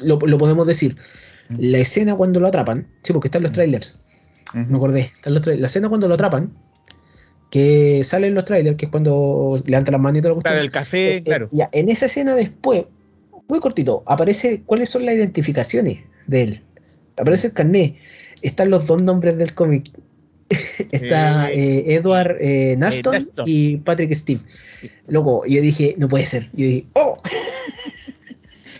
[0.00, 0.96] lo, podemos decir.
[1.58, 3.54] La escena cuando lo atrapan, sí, porque están los mm.
[3.54, 4.00] trailers.
[4.54, 5.12] Me acordé.
[5.14, 6.52] Están los la escena cuando lo atrapan,
[7.50, 10.42] que sale en los trailers, que es cuando levanta las manos y todo lo que
[10.42, 11.48] Claro, el café, eh, eh, claro.
[11.50, 12.84] ya, en esa escena después,
[13.48, 15.98] muy cortito, aparece cuáles son las identificaciones
[16.28, 16.62] de él.
[17.18, 17.96] Aparece el carnet.
[18.40, 19.90] Están los dos nombres del cómic.
[20.92, 22.38] Está eh, Edward
[22.78, 24.40] Naston, y Patrick Steve.
[25.08, 26.44] Luego, yo dije, no puede ser.
[26.52, 27.20] Yo dije, ¡oh!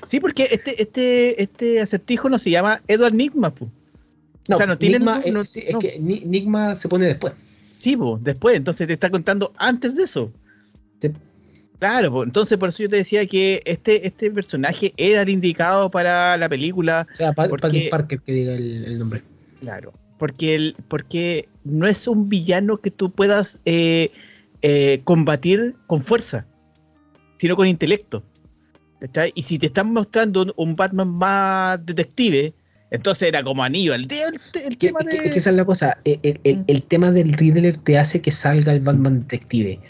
[0.07, 3.55] Sí, porque este, este, este acertijo no se llama Edward Nigma,
[4.49, 4.99] No, o sea, no tiene.
[5.25, 7.33] es, es que Nigma se pone después.
[7.81, 10.31] Sí, después, entonces te está contando antes de eso.
[11.79, 16.37] Claro, entonces por eso yo te decía que este, este personaje era el indicado para
[16.37, 17.07] la película.
[17.11, 19.23] O sea, porque, Parker que diga el, nombre.
[19.61, 24.11] Claro, porque, el, porque no es un villano que tú puedas eh,
[24.61, 26.47] eh, combatir con fuerza,
[27.39, 28.23] sino con intelecto.
[29.35, 32.53] Y si te están mostrando un Batman más detective,
[32.91, 33.95] entonces era como anillo.
[33.95, 35.17] El, el, tema de.
[35.17, 35.99] Es que esa es la cosa.
[36.05, 39.81] El, el, tema del Riddler te hace que salga el Batman Detective.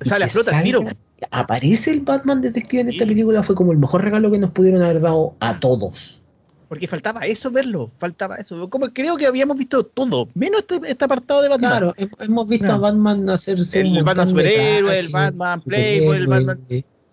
[0.00, 0.84] sale a flota tiro.
[1.30, 3.42] Aparece el Batman Detective en esta película.
[3.42, 6.20] Fue como el mejor regalo que nos pudieron haber dado a todos.
[6.68, 8.68] Porque faltaba eso verlo, faltaba eso.
[8.70, 11.70] Como creo que habíamos visto todo, menos este, este apartado de Batman.
[11.70, 13.80] Claro, hemos visto a Batman hacerse.
[13.80, 16.60] El, Batman superhéroe, el Batman Playboy, el Batman.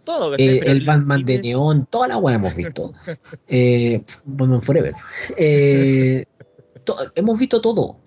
[0.03, 2.93] Todo, eh, el Batman de Neón, toda la weá hemos visto.
[3.47, 4.93] eh, Batman Forever.
[5.37, 6.25] Eh,
[7.15, 7.97] hemos visto todo,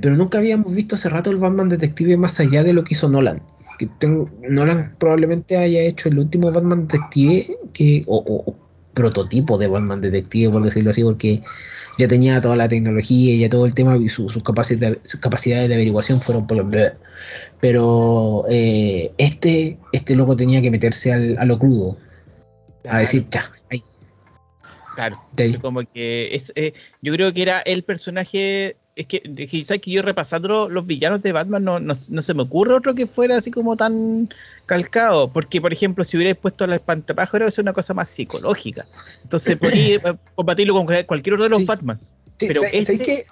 [0.00, 3.08] pero nunca habíamos visto hace rato el Batman Detective más allá de lo que hizo
[3.08, 3.42] Nolan.
[3.78, 3.88] Que
[4.48, 8.54] Nolan probablemente haya hecho el último Batman Detective que, o,
[8.92, 11.40] prototipo de Batman Detective, por decirlo así, porque
[12.00, 15.68] ya tenía toda la tecnología y ya todo el tema y sus capacidades, sus capacidades
[15.68, 16.92] de averiguación fueron por los
[17.60, 21.96] pero eh, este este loco tenía que meterse al, a lo crudo.
[22.88, 23.82] A decir ya ahí
[24.94, 25.22] claro.
[25.60, 26.72] Como que es eh,
[27.02, 31.32] yo creo que era el personaje es que quizás que yo repasando los villanos de
[31.32, 34.28] Batman no, no, se me ocurre otro que fuera así como tan
[34.66, 38.86] calcado, porque por ejemplo si hubierais puesto la espantapájaro es una cosa más psicológica,
[39.22, 42.00] entonces podría eh, combatirlo con cualquier otro de los Batman.
[42.38, 42.98] pero este...
[42.98, 43.24] que,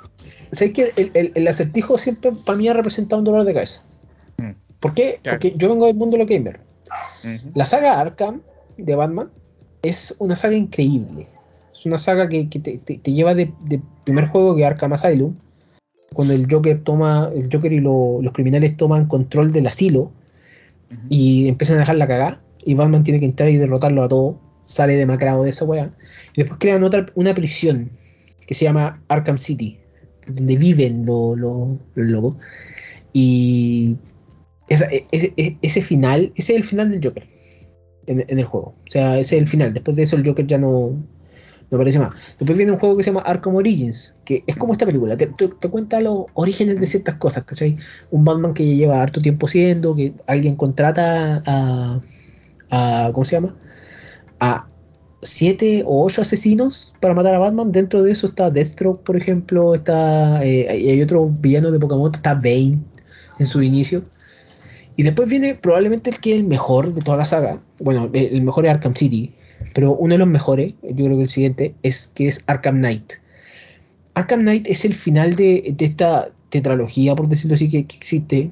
[0.72, 3.82] que el, el, acertijo siempre para mí ha representado un dolor de cabeza?
[4.38, 4.52] Mm.
[4.80, 5.20] ¿Por qué?
[5.22, 6.60] Porque yo vengo del mundo de lo gamer.
[7.54, 8.40] La saga Arkham
[8.76, 9.30] de Batman
[9.82, 11.26] es una saga increíble.
[11.74, 15.34] Es una saga que, te, te, lleva de, de, primer juego que Arkham Asylum
[16.14, 20.12] cuando el Joker toma, el Joker y los criminales toman control del asilo
[21.08, 24.40] y empiezan a dejar la cagada, y Batman tiene que entrar y derrotarlo a todo,
[24.64, 25.90] sale demacrado de esa weá,
[26.34, 27.90] y después crean otra, una prisión
[28.46, 29.78] que se llama Arkham City,
[30.26, 31.38] donde viven los
[31.94, 32.36] locos,
[33.12, 33.96] y
[34.68, 37.26] ese, ese, final, ese es el final del Joker.
[38.06, 38.74] en, el juego.
[38.86, 39.72] O sea, ese es el final.
[39.72, 40.92] Después de eso el Joker ya no,
[41.70, 42.14] no aparece más.
[42.38, 45.28] Después viene un juego que se llama Arkham Origins, que es como esta película, te,
[45.70, 47.76] cuenta los orígenes de ciertas cosas, ¿cachai?
[48.10, 52.00] Un Batman que lleva harto tiempo siendo, que alguien contrata a,
[52.70, 53.56] a ¿cómo se llama?
[54.40, 54.66] A
[55.22, 57.72] siete o ocho asesinos para matar a Batman.
[57.72, 62.34] Dentro de eso está Deathstroke, por ejemplo, está eh, hay otro villano de Pokémon, está
[62.34, 62.78] Bane
[63.38, 64.04] en su inicio.
[64.96, 67.60] Y después viene probablemente el que es el mejor de toda la saga.
[67.78, 69.32] Bueno, el mejor es Arkham City,
[69.74, 73.14] pero uno de los mejores, yo creo que el siguiente, es que es Arkham Knight.
[74.14, 78.50] Arkham Knight es el final de, esta tetralogía, por decirlo así, que, existe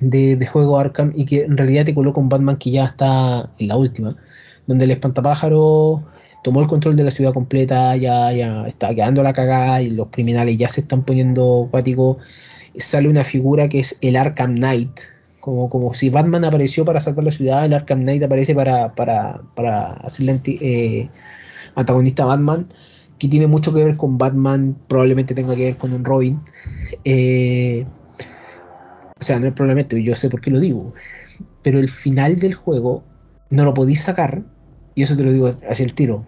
[0.00, 3.68] de, juego Arkham y que en realidad te coloca un Batman que ya está en
[3.68, 4.16] la última,
[4.66, 6.02] donde el espantapájaro
[6.42, 10.08] tomó el control de la ciudad completa, ya, ya está quedando la cagada y los
[10.08, 12.18] criminales ya se están poniendo acuáticos.
[12.76, 15.00] Sale una figura que es el Arkham Knight,
[15.42, 19.42] como, como si Batman apareció para salvar la ciudad, el Arkham Knight aparece para, para,
[19.56, 21.08] para hacerle eh,
[21.74, 22.68] antagonista a Batman,
[23.18, 26.40] que tiene mucho que ver con Batman, probablemente tenga que ver con un Robin.
[27.04, 27.84] Eh,
[29.18, 30.94] o sea, no es probablemente, yo sé por qué lo digo.
[31.64, 33.02] Pero el final del juego
[33.50, 34.44] no lo podéis sacar,
[34.94, 36.24] y eso te lo digo hacia el tiro.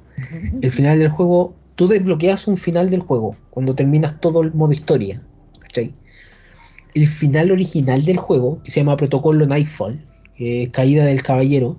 [0.60, 4.72] El final del juego, tú desbloqueas un final del juego cuando terminas todo el modo
[4.72, 5.22] historia.
[6.94, 10.04] El final original del juego, que se llama Protocolo Nightfall,
[10.36, 11.76] que Caída del Caballero,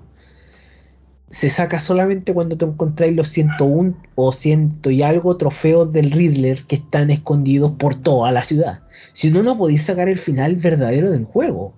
[1.29, 6.63] se saca solamente cuando te encontráis los 101 o 100 y algo trofeos del Riddler
[6.65, 8.83] que están escondidos por toda la ciudad.
[9.13, 11.73] Si no, no podéis sacar el final verdadero del juego.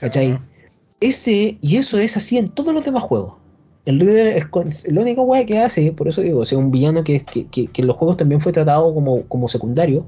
[0.00, 0.38] ¿Cachai?
[1.00, 3.34] Ese, y eso es así en todos los demás juegos.
[3.84, 7.20] El Riddler es lo único guay que hace, por eso digo, sea, un villano que,
[7.24, 10.04] que, en los juegos también fue tratado como, como secundario,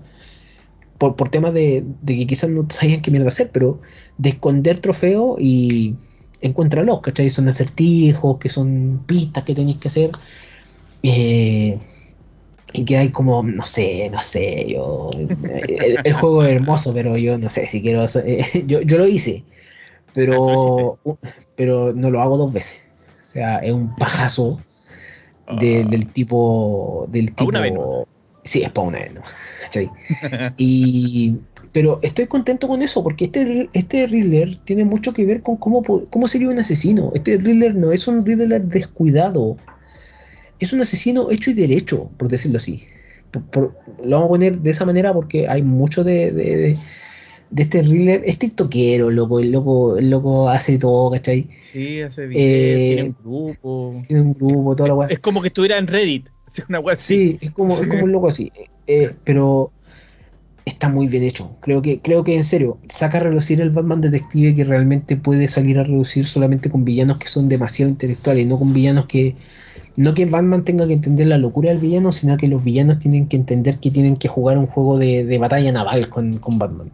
[1.01, 3.80] por, por temas de, que quizás no sabían qué mierda hacer, pero
[4.18, 5.96] de esconder trofeos y
[6.42, 7.30] encuéntralos, ¿cachai?
[7.30, 10.11] Son acertijos, que son pistas que tenéis que hacer.
[11.03, 11.78] Eh,
[12.74, 15.09] y que hay como, no sé, no sé, yo.
[16.05, 18.05] El, juego es hermoso, pero yo no sé si quiero.
[18.05, 19.42] Eh, yo, yo lo hice,
[20.12, 20.98] pero,
[21.57, 22.78] pero no lo hago dos veces.
[23.22, 24.61] O sea, es un pajazo
[25.46, 25.57] ah.
[25.59, 27.07] del tipo.
[27.09, 28.07] Del tipo.
[28.45, 29.22] Sí, es para una vez, ¿no?
[30.57, 31.36] y,
[31.72, 35.82] pero estoy contento con eso, porque este, este Riddler tiene mucho que ver con cómo,
[35.82, 37.12] cómo sería un asesino.
[37.14, 39.57] Este Riddler no es un Riddler descuidado,
[40.59, 42.84] es un asesino hecho y derecho, por decirlo así.
[43.32, 43.72] lo
[44.03, 46.76] vamos a poner de esa manera porque hay mucho de,
[47.57, 48.22] este Riddler.
[48.24, 51.48] Es tiktokero, loco, el loco, el loco hace todo, ¿cachai?
[51.61, 54.03] Sí, hace eh, tiene un grupo.
[54.07, 56.28] Tiene un grupo, toda la Es como que estuviera en Reddit.
[56.96, 58.51] Sí, es como, es como un loco así.
[58.86, 59.70] Eh, pero
[60.71, 61.57] está muy bien hecho.
[61.61, 65.49] Creo que, creo que en serio, saca a relucir el Batman detective que realmente puede
[65.49, 69.37] salir a reducir solamente con villanos que son demasiado intelectuales, no con villanos que.
[69.97, 73.27] No que Batman tenga que entender la locura del villano, sino que los villanos tienen
[73.27, 76.91] que entender que tienen que jugar un juego de, batalla naval con, Batman.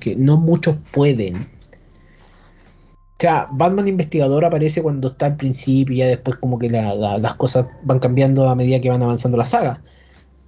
[0.00, 1.36] Que, no muchos pueden.
[1.36, 7.34] O sea, Batman investigador aparece cuando está al principio y ya después como que las
[7.34, 9.82] cosas van cambiando a medida que van avanzando la saga.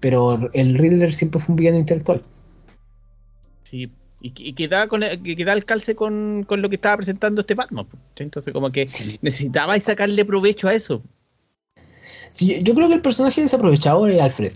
[0.01, 2.23] Pero el Riddler siempre fue un villano intelectual.
[3.71, 3.91] Sí,
[4.23, 7.87] y que, da, con que, da el calce con, lo que estaba presentando este Batman.
[8.17, 8.85] Entonces, como que
[9.23, 11.03] necesitabais sacarle provecho a eso.
[12.31, 14.53] Sí, yo creo que el personaje desaprovechado es Alfred.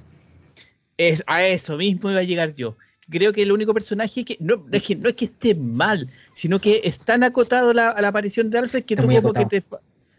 [0.98, 2.76] Es, a eso mismo iba a llegar yo.
[3.08, 6.60] Creo que el único personaje que no, es que no es que esté mal, sino
[6.60, 9.62] que es tan acotado la, a la aparición de Alfred que tú como que, te,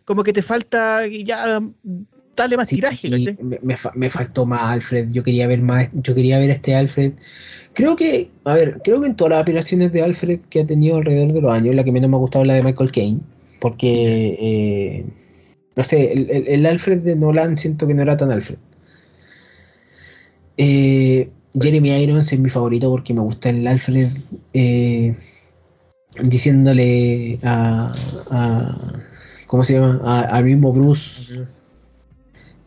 [0.06, 1.60] como que te falta ya
[2.36, 3.38] dale más tiraje.
[3.62, 5.10] me, faltó más Alfred.
[5.12, 7.14] Yo quería ver más, yo quería ver este Alfred
[7.76, 10.96] Creo que, a ver, creo que en todas las operaciones de Alfred que ha tenido
[10.96, 13.20] alrededor de los años, la que menos me ha gustado es la de Michael Caine,
[13.60, 15.06] porque, eh,
[15.76, 18.58] no sé, el, Alfred de Nolan siento que no era tan Alfred.
[20.56, 24.10] Eh, Jeremy Irons es mi favorito porque me gusta el Alfred
[24.54, 25.14] eh,
[26.24, 27.92] diciéndole a,
[29.48, 30.24] ¿cómo se llama?
[30.24, 31.65] al mismo Bruce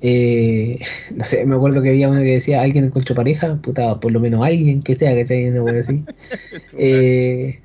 [0.00, 0.78] eh,
[1.16, 4.20] no sé, me acuerdo que había uno que decía, alguien encontró pareja, puta, por lo
[4.20, 5.50] menos alguien que sea, ¿cachai?
[5.50, 6.04] No así.
[6.78, 7.60] eh,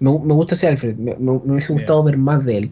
[0.00, 2.70] me, me, gusta ese Alfred, me, me, hubiese gustado ver más de él.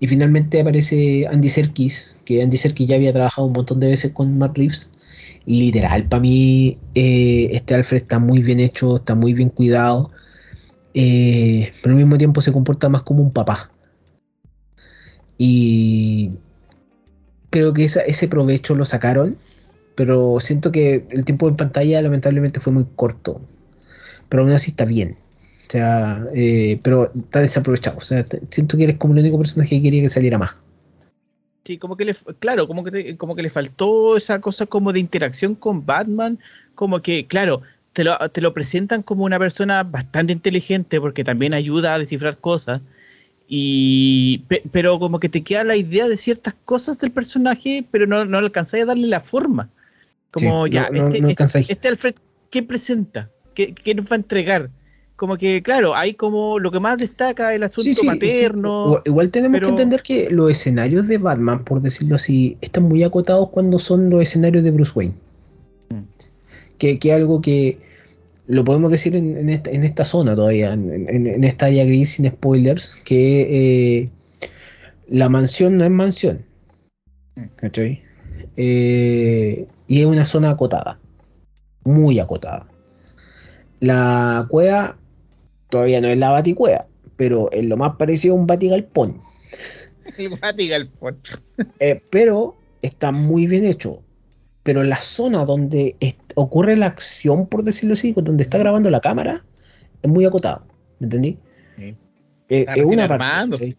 [0.00, 4.12] Y finalmente aparece Andy Serkis, que Andy Serkis ya había trabajado un montón de veces
[4.12, 4.92] con Matt Reeves.
[5.46, 10.10] Literal, para mí eh, este Alfred está muy bien hecho, está muy bien cuidado,
[10.92, 13.70] pero al mismo tiempo se comporta más como un papá.
[15.38, 16.32] Y
[17.50, 19.36] creo que ese provecho lo sacaron,
[19.94, 23.40] pero siento que el tiempo en pantalla lamentablemente fue muy corto.
[24.28, 25.16] Pero aún así está bien.
[25.68, 27.98] O sea, eh, pero está desaprovechado.
[27.98, 30.56] O sea, siento que eres como el único personaje que quería que saliera más.
[31.64, 34.92] Sí, como que le, claro, como que, te- como que le faltó esa cosa como
[34.92, 36.38] de interacción con Batman,
[36.74, 37.60] como que, claro,
[37.92, 42.38] te lo, te lo presentan como una persona bastante inteligente porque también ayuda a descifrar
[42.38, 42.80] cosas,
[43.50, 48.06] y, pe- pero como que te queda la idea de ciertas cosas del personaje, pero
[48.06, 49.70] no, no alcanzáis a darle la forma.
[50.30, 52.14] Como Sí, ya, no- este, no este- este Alfred,
[52.50, 53.30] ¿qué presenta?
[53.54, 54.70] ¿Qué, qué nos va a entregar?
[55.16, 58.06] Como que, claro, hay como lo que más destaca el asunto Sí, sí, sí.
[58.06, 59.02] materno.
[59.04, 63.02] Igual, tenemos pero- que entender que los escenarios de Batman, por decirlo así, están muy
[63.02, 65.14] acotados cuando son los escenarios de Bruce Wayne.
[65.88, 66.02] Mm.
[66.76, 67.78] Que, que algo que
[68.48, 72.14] lo podemos decir en, en esta, en esta zona todavía, en, en- esta área gris
[72.14, 74.10] sin spoilers, que eh,
[75.08, 76.44] la mansión no es mansión.
[77.56, 78.02] ¿Cachai?
[78.56, 80.98] Eh, y es una zona acotada.
[81.84, 82.66] Muy acotada.
[83.80, 84.98] La cueva
[85.70, 89.20] todavía no es la baticueva, pero es lo más parecido a un batigalpón.
[90.18, 91.18] El Batigalpón.
[91.78, 94.02] Eh, pero está muy bien hecho.
[94.68, 95.96] Pero la zona donde
[96.34, 99.42] ocurre la acción, por decirlo así, donde está grabando la cámara,
[100.02, 100.62] es muy acotada.
[100.98, 101.38] ¿Me entendí?
[101.78, 101.96] Sí.
[102.50, 103.74] Eh, es una parte.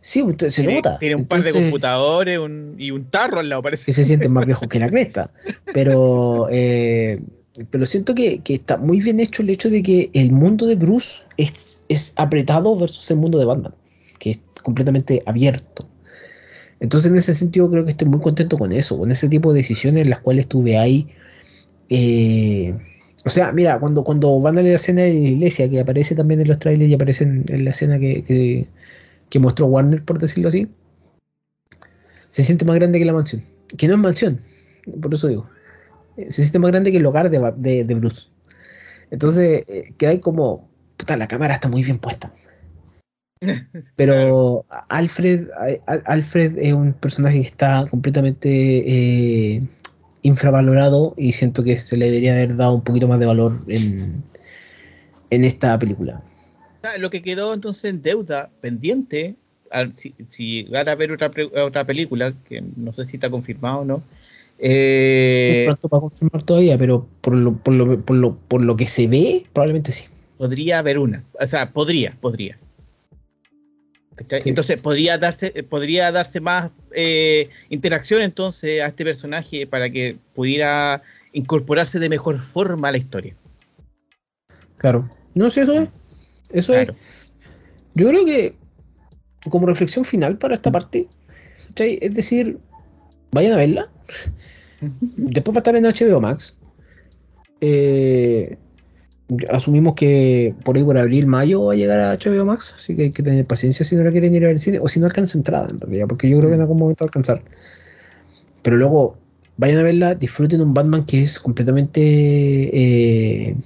[0.00, 0.98] Sí, usted se Tiene, nota.
[0.98, 3.86] tiene un par de computadores un- y un tarro al lado, parece.
[3.86, 5.30] que se sienten más viejos que la cresta.
[5.72, 7.22] Pero, eh,
[7.70, 10.74] pero siento que, que está muy bien hecho el hecho de que el mundo de
[10.74, 13.76] Bruce es, es apretado versus el mundo de Batman,
[14.18, 15.86] que es completamente abierto.
[16.82, 19.58] Entonces, en ese sentido, creo que estoy muy contento con eso, con ese tipo de
[19.60, 21.08] decisiones en las cuales tuve ahí.
[21.88, 22.74] eh,
[23.24, 26.40] o sea, mira, cuando, cuando van a la escena de la iglesia, que aparece también
[26.40, 28.66] en los trailers y aparece en, la escena que, que,
[29.30, 30.68] que mostró Warner, por decirlo así,
[32.30, 33.42] se siente más grande que la mansión.
[33.76, 34.40] Que no es mansión,
[35.00, 35.48] por eso digo.
[36.16, 38.28] Eh, Se siente más grande que el hogar de, de, Bruce.
[39.10, 40.68] Entonces, eh, queda ahí como.
[40.96, 42.32] Puta, la cámara está muy bien puesta.
[43.96, 45.48] Pero Alfred,
[45.86, 48.48] a- Alfred es un personaje que está completamente
[49.56, 49.62] eh,
[50.22, 54.22] infravalorado y siento que se le debería haber dado un poquito más de valor en,
[55.30, 56.22] en esta película.
[56.82, 59.36] Ah, Lo que quedó entonces en deuda pendiente,
[59.94, 61.30] si, si van a ver otra,
[61.64, 64.02] otra película, que no sé si está confirmado o no,
[65.46, 68.76] Es eh, pronto para confirmar todavía, pero por lo, por, lo, por, lo, por lo
[68.76, 70.04] que se ve, probablemente sí.
[70.36, 71.24] podría haber una.
[71.40, 72.58] O sea, podría, podría.
[74.44, 80.16] Entonces podría darse, eh, podría darse más eh, interacción entonces a este personaje para que
[80.34, 81.02] pudiera
[81.32, 83.34] incorporarse de mejor forma a la historia.
[84.76, 85.10] Claro.
[85.34, 85.88] No sé, eso es.
[86.52, 86.92] Eso Claro.
[86.92, 86.98] es.
[87.94, 88.54] Yo creo que,
[89.48, 91.08] como reflexión final para esta parte,
[91.76, 92.58] es decir,
[93.32, 93.90] vayan a verla.
[94.90, 96.58] Después va a estar en HBO Max.
[97.60, 98.56] Eh,
[99.50, 103.02] asumimos que por ahí por abril, mayo va a llegar a HBO Max, así que
[103.04, 105.38] hay que tener paciencia si no la quieren ir al cine, o si no alcanza
[105.38, 107.42] entrada en realidad, porque yo creo que en algún momento va a alcanzar.
[108.62, 109.16] Pero luego,
[109.56, 113.56] vayan a verla, disfruten un Batman que es completamente eh,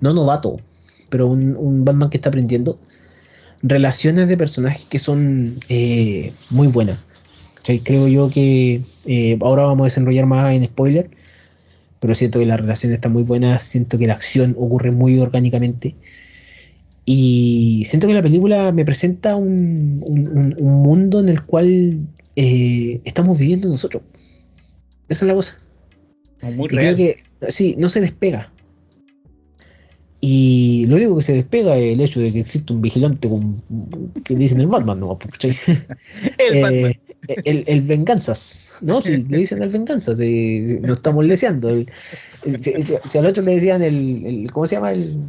[0.00, 0.60] no novato,
[1.10, 2.78] pero un, un Batman que está aprendiendo.
[3.62, 6.98] Relaciones de personajes que son eh, muy buenas.
[7.62, 11.10] Creo yo que eh, ahora vamos a desarrollar más en spoiler,
[12.02, 15.94] pero siento que las relaciones están muy buenas, siento que la acción ocurre muy orgánicamente.
[17.04, 22.00] Y siento que la película me presenta un, un- un- un mundo en el cual
[22.36, 24.02] eh, estamos viviendo nosotros.
[25.08, 25.58] Esa es la cosa.
[26.42, 26.94] Muy Y real.
[26.96, 28.52] creo que, sí, no se despega.
[30.20, 33.60] Y lo único que se despega es el hecho de que existe un vigilante con,
[34.24, 35.18] que le dicen el Batman, ¿no?
[35.42, 36.94] El Eh, Batman.
[37.44, 39.00] El, el Venganzas, ¿no?
[39.02, 41.68] Si le dicen el Venganzas, si, si lo estamos leseando.
[41.70, 41.90] El-
[42.44, 44.92] el- si, si- al otro le decían el, el- ¿cómo se llama?
[44.92, 45.20] El,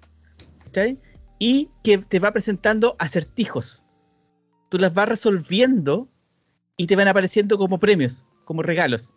[0.69, 0.97] ¿Cachai?
[1.39, 3.85] Y que te va presentando acertijos.
[4.69, 6.07] Tú las vas resolviendo
[6.77, 9.13] y te van apareciendo como premios, como regalos.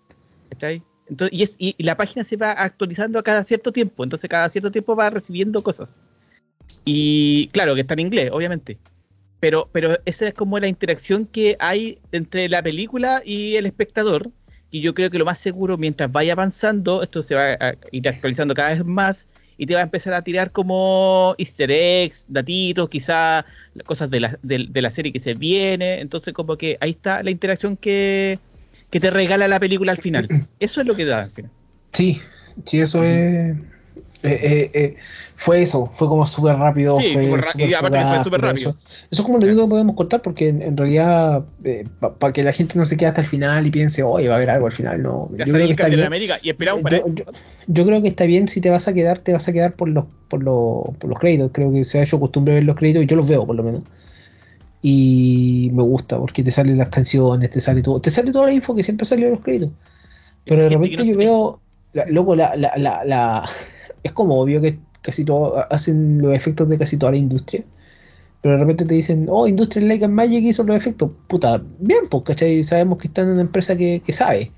[0.50, 0.82] ¿cachai?
[1.08, 4.02] Entonces, y, es- y- y la página se va actualizando a cada cierto tiempo.
[4.04, 6.00] Entonces, cada cierto tiempo va recibiendo cosas.
[6.84, 8.78] Y claro, que está en inglés, obviamente.
[9.40, 14.30] Pero, pero esa es como la interacción que hay entre la película y el espectador.
[14.70, 18.08] Y yo creo que lo más seguro, mientras vaya avanzando, esto se va a ir
[18.08, 22.88] actualizando cada vez más y te va a empezar a tirar como easter eggs, datitos,
[22.88, 23.44] quizá
[23.84, 26.00] cosas de la, de, de la serie que se viene.
[26.00, 28.38] Entonces, como que ahí está la interacción que,
[28.90, 30.28] que te regala la película al final.
[30.60, 31.50] Eso es lo que da al final.
[31.92, 32.20] Sí,
[32.64, 33.56] sí, eso es.
[34.24, 34.96] Eh, eh, eh,
[35.34, 36.94] fue eso, fue como súper rápido.
[36.96, 38.70] Sí, fue como ra- y aparte que fue fugaz, súper pero rápido.
[38.70, 38.78] Eso,
[39.10, 41.44] eso es como lo único que podemos contar, porque en, en realidad,
[42.18, 44.36] para que la gente no se quede hasta el final y piense, oye, va a
[44.36, 45.28] haber algo al final, no.
[45.36, 46.04] Ya Yo creo que está bien.
[46.04, 47.24] América y esperamos para Yo, yo-
[47.66, 49.88] yo creo que está bien si te vas a quedar, te vas a quedar por
[49.88, 51.50] los, por los, por los créditos.
[51.52, 53.62] Creo que se ha hecho costumbre ver los créditos y yo los veo por lo
[53.62, 53.82] menos.
[54.84, 58.52] Y me gusta porque te salen las canciones, te sale todo, te sale toda la
[58.52, 59.70] info que siempre salió en los créditos.
[60.44, 61.60] Pero de repente no yo veo,
[61.92, 63.50] la- loco, la, la, la, la-
[64.02, 67.64] es como obvio que casi todo hacen los efectos de casi toda la industria.
[68.42, 71.10] Pero de repente te dicen, oh, Industrial Light and Magic hizo los efectos.
[71.28, 72.64] Puta, bien, pues, ¿cachai?
[72.64, 74.52] Sabemos que están en una empresa que, sabe.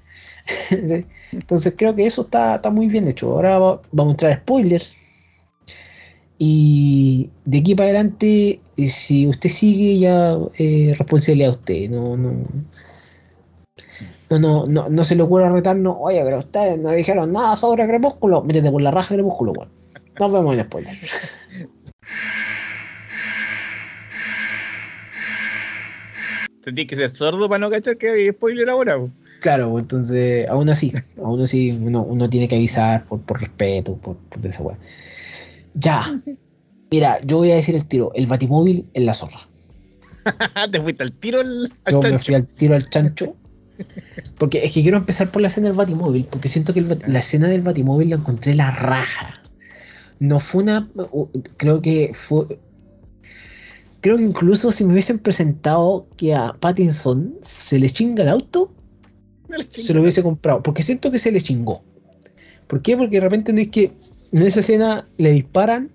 [1.33, 3.33] Entonces creo que eso está, está muy bien hecho.
[3.33, 4.99] Ahora va- vamos a entrar spoilers.
[6.39, 11.91] Y de aquí para adelante, eh, si usted sigue, ya eh, responsabilidad a usted.
[11.91, 12.33] No, no,
[14.31, 15.97] no, no, no, no se le ocurra retarnos.
[16.01, 18.43] Oye, pero ustedes no dijeron nada sobre Crepúsculo.
[18.43, 19.71] Métete por la raja de Crepúsculo, weón.
[20.19, 20.99] Nos vemos en spoilers.
[26.63, 28.99] Tendrías que ser sordo para no cachar que hay spoiler ahora.
[28.99, 29.11] po.
[29.41, 30.93] Claro, entonces, aún así,
[31.23, 34.65] aún así, uno, uno tiene que avisar por, por respeto, por, por esa.
[35.75, 36.17] Ya.
[36.91, 38.11] Mira, yo voy a decir el tiro.
[38.15, 39.47] El batimóvil en la zorra.
[40.73, 43.37] Te fuiste al tiro al, al Yo me fui al tiro al chancho.
[44.39, 46.27] Porque es que quiero empezar por la escena del batimóvil.
[46.31, 49.43] Porque siento que el la escena del batimóvil la encontré la raja.
[50.19, 50.89] No fue una.
[51.57, 52.59] Creo que fue.
[54.01, 58.75] Creo que incluso si me hubiesen presentado que a Pattinson se le chinga el auto,
[59.69, 60.63] se lo hubiese comprado.
[60.63, 61.83] Porque siento que se le chingó.
[62.67, 62.97] ¿Por qué?
[62.97, 63.93] Porque de repente no es que
[64.33, 65.91] en esa escena le disparan.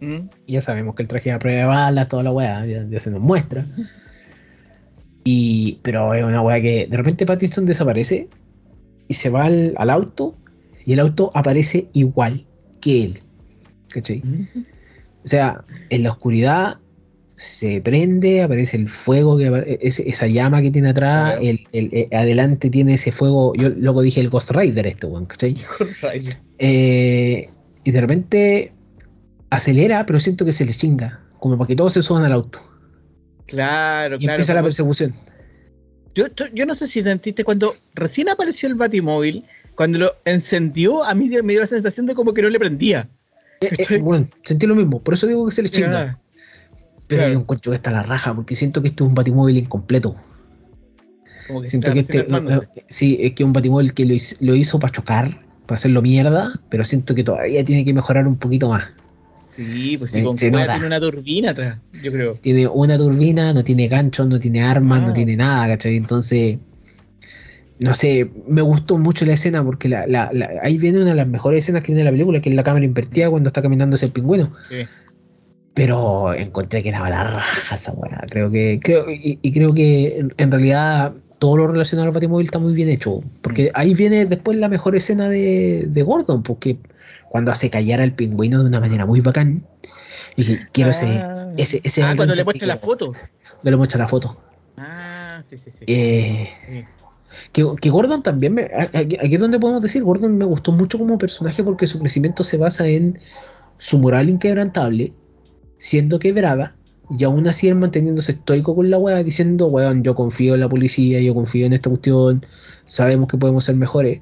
[0.00, 0.28] Mm.
[0.46, 3.00] Y ya sabemos que el traje a prueba de balas, toda la weá, ya, ya
[3.00, 3.64] se nos muestra.
[5.24, 8.28] Y, pero es una weá que de repente Pattinson desaparece
[9.08, 10.36] y se va al, al auto
[10.84, 12.44] y el auto aparece igual
[12.80, 13.22] que él.
[13.88, 14.22] ¿Cachai?
[15.24, 16.78] O sea, en la oscuridad
[17.36, 21.40] se prende, aparece el fuego, que ese- esa llama que tiene atrás, Claro.
[21.42, 23.52] el, el- eh, adelante tiene ese fuego.
[23.54, 25.56] Yo luego dije el Ghost Rider, este weón, ¿cachai?
[26.58, 27.48] Eh,
[27.84, 28.72] y de repente
[29.50, 32.60] acelera, pero siento que se le chinga, como para que todos se suban al auto.
[33.52, 34.32] Claro, Y claro.
[34.34, 35.14] empieza la persecución.
[36.14, 41.14] yo, yo- no sé si sentiste cuando recién apareció el Batimóvil, cuando lo encendió, a
[41.14, 43.08] mí me dio la sensación de como que no le prendía.
[43.60, 46.18] Eh, eh, bueno, sentí lo mismo, por eso digo que se le chinga.
[47.08, 47.32] Pero claro.
[47.34, 50.16] yo encuentro que está la raja, porque siento que este es un batimóvil incompleto.
[51.46, 52.26] Como que Siento que este,
[52.88, 55.28] sí, es que un batimóvil que lo hizo, lo hizo para chocar,
[55.66, 58.84] para hacerlo mierda, pero siento que todavía tiene que mejorar un poquito más.
[59.54, 60.72] Sí, pues sí, Se- con se nota.
[60.72, 62.32] tiene una turbina atrás, yo creo.
[62.34, 65.12] Tiene una turbina, no tiene ganchos, no tiene armas, no Ah.
[65.12, 65.96] tiene nada, ¿cachai?
[65.96, 66.56] Entonces,
[67.78, 71.16] no sé, me gustó mucho la escena porque la, la- la- ahí viene una de
[71.16, 73.96] las mejores escenas que tiene la película, que es la cámara invertida cuando está caminando
[73.96, 74.52] ese pingüino.
[74.70, 74.76] Sí.
[75.74, 78.24] Pero encontré que era la raja esa weá.
[78.30, 82.44] Creo que, creo, y, y creo que en, en realidad todo lo relacionado al Batimóvil
[82.46, 83.22] está muy bien hecho.
[83.40, 83.70] Porque Mm.
[83.74, 86.76] ahí viene después la mejor escena de, de Gordon, porque
[87.32, 89.66] cuando hace callar al pingüino de una manera muy bacán.
[90.36, 91.50] Y dije, quiero ese, Ah.
[91.56, 93.14] ese, ese Ah, cuando le muestra la foto.
[93.62, 94.38] Me lo muestra la foto.
[94.76, 95.86] Ah, sí, sí, sí.
[95.88, 96.84] Eh, Sí.
[97.52, 100.98] que, que Gordon también, me, aquí, aquí es donde podemos decir, Gordon me gustó mucho
[100.98, 103.18] como personaje porque su crecimiento se basa en
[103.78, 105.14] su moral inquebrantable,
[105.78, 106.76] siendo quebrada,
[107.18, 110.68] y aún así él manteniéndose estoico con la weá, diciendo, weón, yo confío en la
[110.68, 112.44] policía, yo confío en esta cuestión,
[112.84, 114.20] sabemos que podemos ser mejores.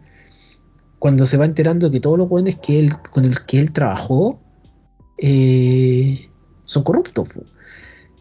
[1.00, 3.72] Cuando se va enterando de que todos los weones que él, con el que él
[3.72, 4.38] trabajó
[5.18, 6.28] eh,
[6.66, 7.28] son corruptos.
[7.28, 7.42] po.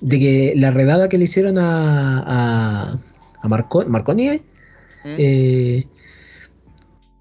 [0.01, 2.99] De que la redada que le hicieron a, a,
[3.41, 4.41] a Marco- Marconi,
[5.05, 5.15] Mm.
[5.17, 5.87] eh,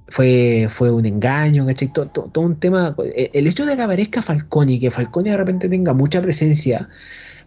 [0.09, 1.93] fue, fue un engaño, ¿cachai?
[1.93, 2.94] Todo, todo- todo un tema.
[3.14, 6.89] eh, El hecho de que aparezca Falcone y que Falcone de repente tenga mucha presencia,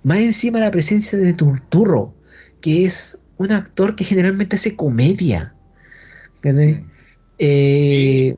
[0.04, 2.14] más encima la presencia de Turturro,
[2.62, 5.54] que es un actor que generalmente hace comedia.
[6.42, 6.86] ¿cachai?
[7.44, 8.36] Eh,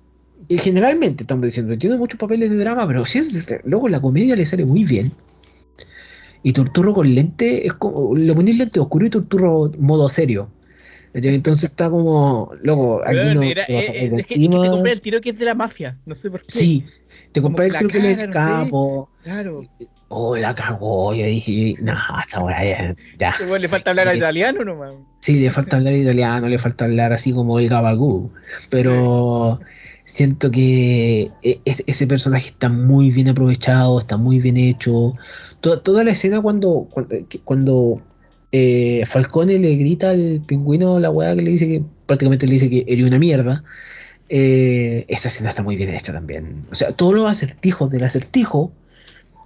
[0.47, 3.21] y generalmente estamos diciendo, tiene muchos papeles de drama, pero sí,
[3.65, 5.11] luego la comedia le sale muy bien.
[6.41, 10.49] Y Turturro con lente, es como, le ponéis lente oscuro y Turturro modo serio.
[11.13, 14.49] Entonces está como, loco, aquí no era- te vas a eh, es que, es que
[14.49, 15.97] te compré el tiro que es de la mafia.
[16.05, 16.45] No sé por qué.
[16.47, 16.85] Sí,
[17.33, 18.63] te compré el la truco del cara, no sé.
[18.65, 19.09] capo.
[19.23, 19.65] Claro.
[20.15, 21.13] Oh, la cagó.
[21.15, 23.35] Yo dije, no, esta weá ya.
[23.59, 24.93] le falta hablar sí, italiano nomás.
[25.21, 28.29] Sí, le falta hablar italiano, le falta hablar así como el Gabagú.
[28.69, 29.59] Pero
[30.05, 35.15] siento que e- es- ese personaje está muy bien aprovechado, está muy bien hecho.
[35.61, 38.01] To- toda la escena cuando, cuando, que- cuando,
[38.51, 42.69] eh, Falcone le grita al pingüino la weá que le dice que prácticamente le dice
[42.69, 43.63] que eres una mierda.
[44.29, 46.65] eh, esta escena está muy bien hecha también.
[46.71, 48.71] O sea, todos los acertijos del acertijo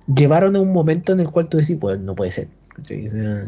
[0.08, 2.48] llevaron a un momento en el cual tú decís, pues no puede ser.
[2.76, 3.08] ¿cachai?
[3.08, 3.46] O sea,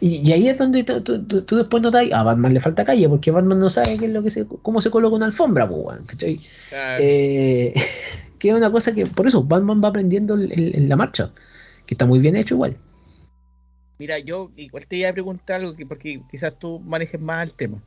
[0.00, 2.84] y, y ahí es donde tú, tú- tú- tú después notas, a Batman le falta
[2.84, 5.68] calle, porque Batman no sabe qué es lo que se, cómo se coloca una alfombra,
[5.68, 6.40] pues, ¿cachai?
[6.68, 7.02] Claro.
[7.04, 7.74] Eh,
[8.38, 11.32] que es una cosa que, por eso, Batman va aprendiendo en, en- en la marcha,
[11.86, 12.76] que está muy bien hecho igual.
[13.98, 17.54] Mira, yo igual te iba a preguntar algo que porque quizás tú manejes más el
[17.54, 17.82] tema.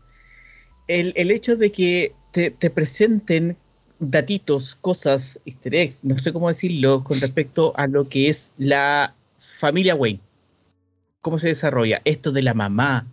[0.88, 3.56] El, el hecho de que te, te presenten
[4.00, 9.14] datitos, cosas, easter eggs, no sé cómo decirlo, con respecto a lo que es la
[9.38, 10.20] familia Wayne.
[11.22, 12.02] ¿Cómo se desarrolla?
[12.06, 13.06] Esto de la mamá,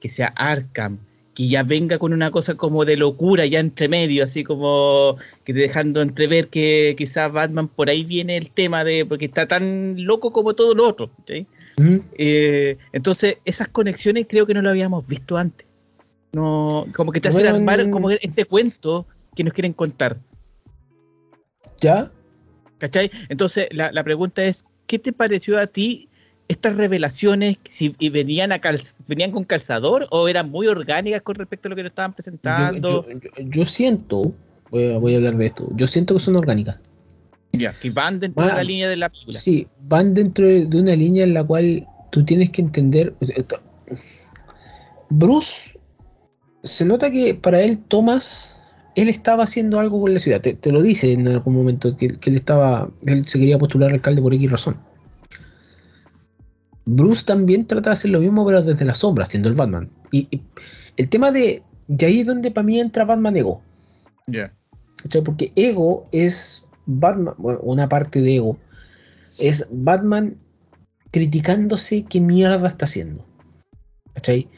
[0.00, 0.98] que sea Arkham,
[1.34, 5.52] que ya venga con una cosa como de locura ya entre medio, así como que
[5.52, 10.32] dejando entrever que quizás Batman por ahí viene el tema de, porque está tan loco
[10.32, 11.10] como todo lo otro.
[11.26, 11.46] ¿sí?
[12.18, 15.66] Eh, entonces, esas conexiones creo que no lo habíamos visto antes.
[16.34, 20.18] No, como que te hacen Bueno, armar en- como este cuento que nos quieren contar.
[21.80, 22.10] ¿Ya?
[22.78, 23.10] ¿Cachai?
[23.28, 26.08] Entonces, la, la pregunta es, ¿qué te pareció a ti
[26.48, 27.58] estas revelaciones?
[27.68, 31.70] Si y venían, a cal- venían con calzador o eran muy orgánicas con respecto a
[31.70, 33.06] lo que nos estaban presentando?
[33.08, 34.34] yo- yo- yo siento,
[34.70, 36.78] voy a, voy a hablar de esto, yo siento que son orgánicas.
[37.52, 39.38] Ya, que van dentro de la línea de la película.
[39.38, 43.14] Sí, van dentro de una línea en la cual tú tienes que entender.
[45.10, 45.78] Bruce
[46.62, 48.58] se nota que para él Thomas,
[48.94, 50.40] él estaba haciendo algo con la ciudad.
[50.40, 53.90] Te, te lo dice en algún momento que, que él estaba, él se quería postular
[53.90, 54.76] alcalde por X razón.
[56.84, 59.90] Bruce también trata de hacer lo mismo, pero desde la sombra, siendo el Batman.
[60.10, 60.42] Y, y
[60.96, 63.62] el tema de, y ahí es donde para mí entra Batman Ego.
[64.26, 64.52] Ya.
[65.24, 68.58] Porque Ego es Batman, bueno, una parte de Ego,
[69.38, 70.36] es Batman
[71.10, 73.24] criticándose qué mierda está haciendo.
[74.14, 74.48] ¿Cachai?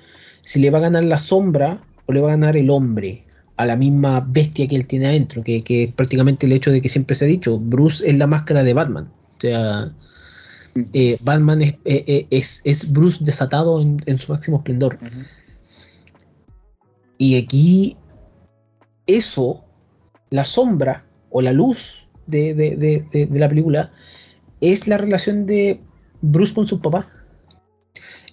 [0.42, 3.24] Si le va a ganar la sombra o le va a ganar el hombre
[3.56, 6.82] a la misma bestia que él tiene adentro, que, que es prácticamente el hecho de
[6.82, 9.08] que siempre se ha dicho, Bruce es la máscara de Batman.
[9.36, 9.92] O sea,
[10.92, 14.98] eh, Batman es, eh, eh, es, es Bruce desatado en, en su máximo esplendor.
[17.18, 17.96] Y aquí
[19.06, 19.64] eso,
[20.30, 23.92] la sombra o la luz de- de- de la película,
[24.60, 25.80] es la relación de
[26.22, 27.08] Bruce con su papá.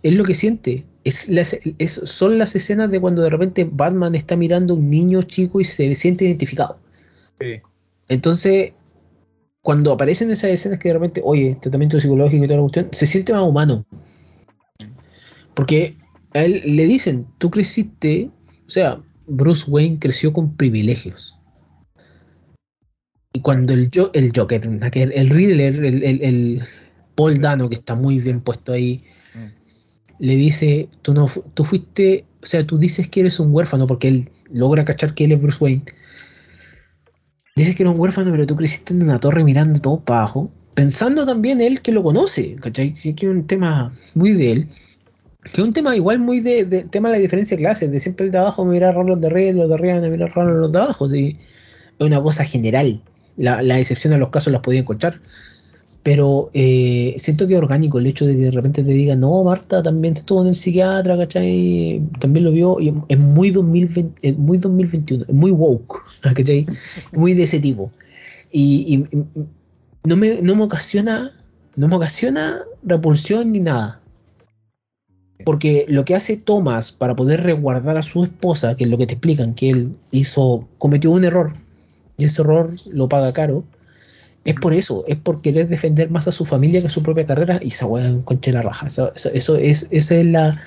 [0.03, 0.85] Es lo que siente.
[1.03, 4.89] Es las- es- son las escenas de cuando de repente Batman está mirando a un
[4.89, 6.79] niño chico y se siente identificado.
[7.39, 7.59] Sí.
[8.07, 8.73] Entonces,
[9.61, 13.07] cuando aparecen esas escenas que de repente, oye, tratamiento psicológico y toda la cuestión, se
[13.07, 13.85] siente más humano.
[15.53, 15.95] Porque
[16.33, 18.29] a él le dicen, tú creciste,
[18.67, 21.37] o sea, Bruce Wayne creció con privilegios.
[23.33, 24.61] Y cuando el, Jo- el Joker,
[24.93, 26.61] el, el Riddler, el, el- el
[27.15, 29.03] Paul Dano, que está muy bien puesto ahí,
[30.21, 31.25] le dice, tú no
[31.55, 35.25] tú fuiste, o sea, tú dices que eres un huérfano porque él logra cachar que
[35.25, 35.83] él es Bruce Wayne.
[37.55, 40.51] Dices que eres un huérfano, pero tú creciste en una torre mirando todo para abajo,
[40.75, 42.93] pensando también él que lo conoce, ¿cachai?
[42.93, 44.67] Que es un tema muy de él.
[45.43, 48.27] Que es un tema igual muy de, tema de la diferencia de clases, de siempre
[48.27, 50.55] el de abajo mirar raro los de arriba los de arriba van a mirar raro
[50.55, 51.09] los de abajo.
[51.09, 51.39] ¿sí?
[51.97, 53.01] Es una cosa general.
[53.37, 55.19] La, la excepción a los casos las podía encontrar.
[56.03, 59.43] Pero eh, siento que es orgánico el hecho de que de repente te digan, no,
[59.43, 62.01] Marta también estuvo en el psiquiatra, ¿cachai?
[62.19, 66.65] También lo vio, y es muy, 2020, es muy 2021, es muy woke, ¿cachai?
[67.11, 67.91] Muy de ese tipo.
[68.51, 69.05] Y,
[70.03, 71.33] no, me, no me ocasiona,
[71.75, 74.01] no me ocasiona repulsión ni nada.
[75.45, 79.07] Porque lo que hace Thomas para poder resguardar a su esposa, que es lo que
[79.07, 81.53] te explican, que él hizo, cometió un error,
[82.17, 83.63] y ese error lo paga caro,
[84.43, 87.25] es por eso, es por querer defender más a su familia que a su propia
[87.25, 88.87] carrera, y esa weá conche de la raja.
[88.87, 90.63] Eso, eso- es, esa es la,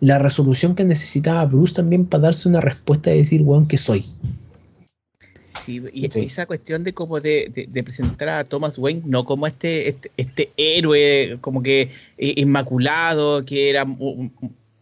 [0.00, 4.06] la resolución que necesitaba Bruce también para darse una respuesta de decir, weón, que soy.
[5.60, 10.10] Sí, y esa cuestión de como de, presentar a Thomas Wayne no como este, este,
[10.16, 11.82] este héroe como que
[12.18, 13.86] eh, inmaculado, que era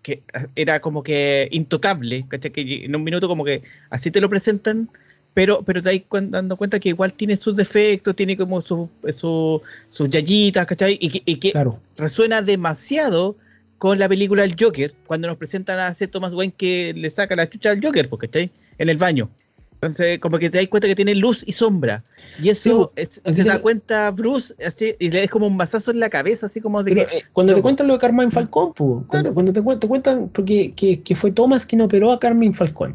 [0.02, 0.22] que
[0.56, 2.50] era como que intocable, ¿cachai?
[2.50, 4.88] Que en un minuto como que así te lo presentan,
[5.34, 9.62] pero, pero te das dando cuenta que igual tiene sus defectos, tiene como sus su,
[9.88, 10.98] sus yayitas, ¿cachai?
[11.00, 11.52] Y que, y que
[11.96, 13.36] resuena demasiado
[13.78, 17.34] con la película El Joker, cuando nos presentan a ese Thomas Wayne que le saca
[17.36, 19.30] la chucha al Joker, porque está en el baño.
[19.82, 22.04] Entonces, como que te das cuenta que tiene luz y sombra.
[22.42, 24.54] Y eso se da cuenta Bruce
[24.98, 27.00] y le es como un mazazo en la cabeza, así como de que.
[27.00, 28.74] Eh, cuando te cuentan lo de Carmine Falcón,
[29.06, 32.94] cuando, te, cuentan, porque que, fue Thomas quien operó a Carmine Falcón.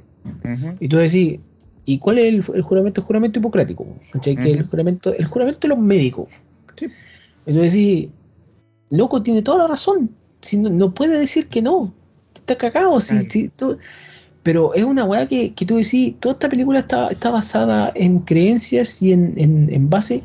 [0.79, 1.39] Y tú decís,
[1.85, 3.01] ¿y cuál es el, juramento?
[3.01, 3.87] El juramento hipocrático.
[4.21, 6.27] Que el juramento, el juramento de los médicos.
[6.75, 6.89] Tú
[7.45, 8.09] decís,
[8.89, 10.09] loco, tiene toda la razón.
[10.41, 11.93] Si no, puede decir que no.
[12.33, 12.99] Está cagado.
[12.99, 13.77] Si, tú,
[14.43, 18.19] pero es una weá que, que, tú decís, toda esta película está, está basada en
[18.19, 20.23] creencias y en, en, base.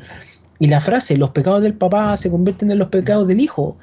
[0.59, 3.77] Y la frase, los pecados del papá se convierten en los pecados del hijo.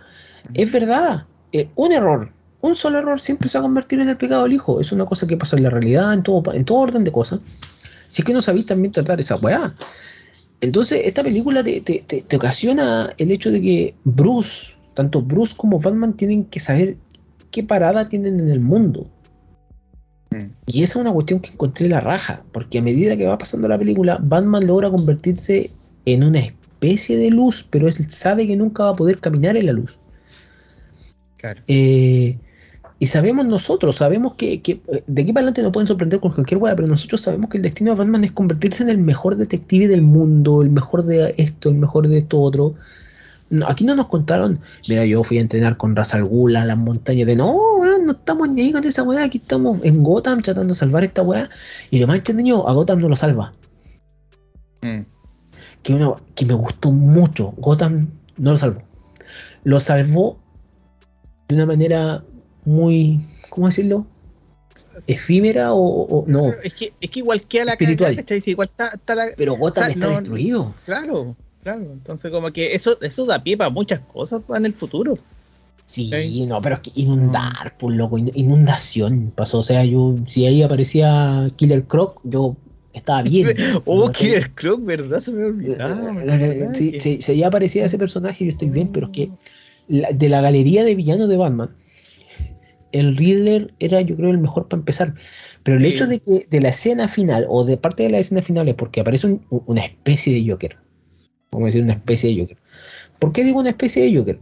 [0.54, 1.26] Es verdad.
[1.52, 4.54] Eh, un error, un solo error siempre se va a convertir en el pecado del
[4.54, 4.80] hijo.
[4.80, 7.40] Es una cosa que pasa en la realidad, en todo, en todo orden de cosas.
[8.08, 9.74] Si es que no sabéis también tratar esa weá.
[10.60, 15.78] Entonces, esta película te, te, te, ocasiona el hecho de que Bruce, tanto Bruce como
[15.78, 16.96] Batman, tienen que saber
[17.52, 19.08] qué parada tienen en el mundo.
[20.30, 20.50] Mm.
[20.66, 23.68] Y esa es una cuestión que encontré la raja, porque a medida que va pasando
[23.68, 25.70] la película, Batman logra convertirse
[26.06, 29.66] en una especie de luz, pero él sabe que nunca va a poder caminar en
[29.66, 29.96] la luz.
[31.36, 31.62] Claro.
[31.68, 32.36] Eh,
[32.98, 34.60] y sabemos nosotros, sabemos que,
[35.06, 37.62] de aquí para adelante nos pueden sorprender con cualquier hueá, pero nosotros sabemos que el
[37.62, 41.68] destino de Batman es convertirse en el mejor detective del mundo, el mejor de esto,
[41.68, 42.74] el mejor de esto otro
[43.66, 47.26] aquí no nos contaron, mira, yo fui a entrenar con Ra's Gula a las montañas
[47.26, 47.56] de no,
[48.04, 51.22] no estamos ni ahí con esa weá, aquí estamos en Gotham tratando de salvar esta
[51.22, 51.48] weá,
[51.90, 53.54] y lo más entretenido, a Gotham no lo salva.
[54.82, 55.00] Mm.
[55.82, 58.82] Que, una, que me gustó mucho, Gotham no lo salvó.
[59.64, 60.38] Lo salvó
[61.48, 62.22] de una manera
[62.64, 63.20] muy,
[63.50, 64.06] ¿cómo decirlo?
[65.06, 66.52] efímera o, no.
[66.62, 68.24] Es que, es que igual que a la espiritual.
[68.46, 70.74] igual está, la, Pero Gotham está destruido.
[70.84, 71.36] Claro.
[71.62, 75.18] Claro, entonces como que eso, eso da pie para muchas cosas en el futuro.
[75.86, 79.60] Sí, no, pero es que inundar, por loco, inundación pasó.
[79.60, 82.56] O sea, yo, si ahí aparecía Killer Croc, yo
[82.92, 83.56] estaba bien.
[83.86, 85.18] oh, Killer Croc, ¿verdad?
[85.18, 86.74] Se me olvidaba.
[86.74, 89.30] Si, si, ahí aparecía ese personaje, yo estoy bien, pero es que
[89.88, 91.70] de la galería de villanos de Batman,
[92.98, 95.14] el Riddler era, yo creo, el mejor para empezar.
[95.62, 98.42] Pero el hecho de que de la escena final, o de parte de la escena
[98.42, 100.76] final, es porque aparece una especie de Joker
[101.50, 102.58] Vamos a decir una especie de Joker.
[103.18, 104.38] ¿Por qué digo una especie de Joker?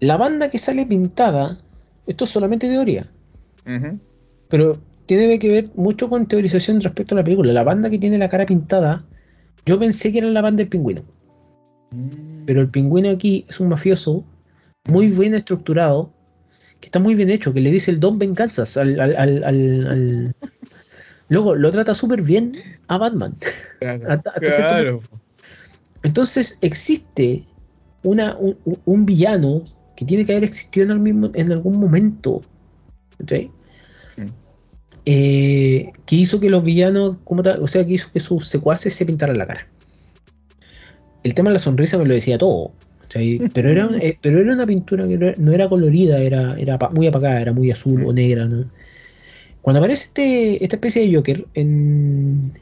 [0.00, 1.58] La banda que sale pintada,
[2.06, 3.10] esto es solamente teoría,
[4.48, 7.52] pero tiene que ver mucho con teorización respecto a la película.
[7.52, 9.06] La banda que tiene la cara pintada,
[9.64, 11.02] yo pensé que era la banda del pingüino.
[11.92, 12.44] Mm.
[12.44, 14.24] Pero el pingüino aquí es un mafioso
[14.88, 16.12] muy bien estructurado,
[16.80, 20.34] que está muy bien hecho, que le dice el Don Venganzas al, al,
[21.28, 22.52] Luego lo trata súper bien
[22.88, 23.36] a Batman.
[23.80, 25.02] Claro,
[26.02, 27.46] Entonces existe
[28.02, 29.64] una, un, villano
[29.96, 32.42] que tiene que haber existido en, el mismo, en algún momento.
[33.18, 34.22] Mm.
[35.06, 39.06] Eh, que hizo que los villanos, como o sea, que hizo que sus secuaces se
[39.06, 39.68] pintaran la cara.
[41.24, 42.72] El tema de la sonrisa me lo decía todo.
[43.52, 47.40] Pero era, eh, pero era una pintura que no era colorida, era, era muy apagada,
[47.40, 48.46] era muy azul o negra.
[48.46, 48.64] ¿no?
[49.62, 52.52] Cuando aparece este, esta especie de Joker en,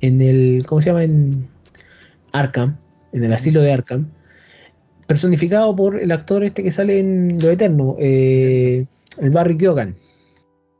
[0.00, 0.64] en el.
[0.66, 1.04] ¿Cómo se llama?
[1.04, 1.48] En
[2.32, 2.76] Arkham,
[3.12, 4.08] en el asilo de Arkham,
[5.06, 8.86] personificado por el actor este que sale en Lo Eterno, eh,
[9.20, 9.96] el Barry Keoghan.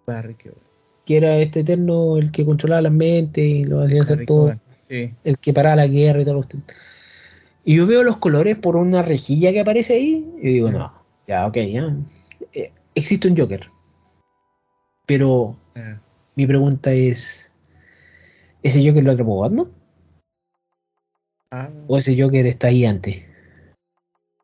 [0.06, 0.62] Barry Keoghan.
[1.05, 4.55] Que era este eterno, el que controlaba las mentes y lo hacía hacer todo.
[4.89, 6.44] El que paraba la guerra y todo.
[7.64, 10.26] Y yo veo los colores por una rejilla que aparece ahí.
[10.42, 10.92] Y digo, no,
[11.26, 11.94] ya, ok, ya.
[12.52, 13.68] Eh, existe un Joker.
[15.06, 15.96] Pero eh.
[16.36, 17.54] mi pregunta es:
[18.62, 19.70] ¿ese Joker lo atrapó Batman?
[21.50, 21.68] Ah.
[21.86, 23.22] ¿O ese Joker está ahí antes?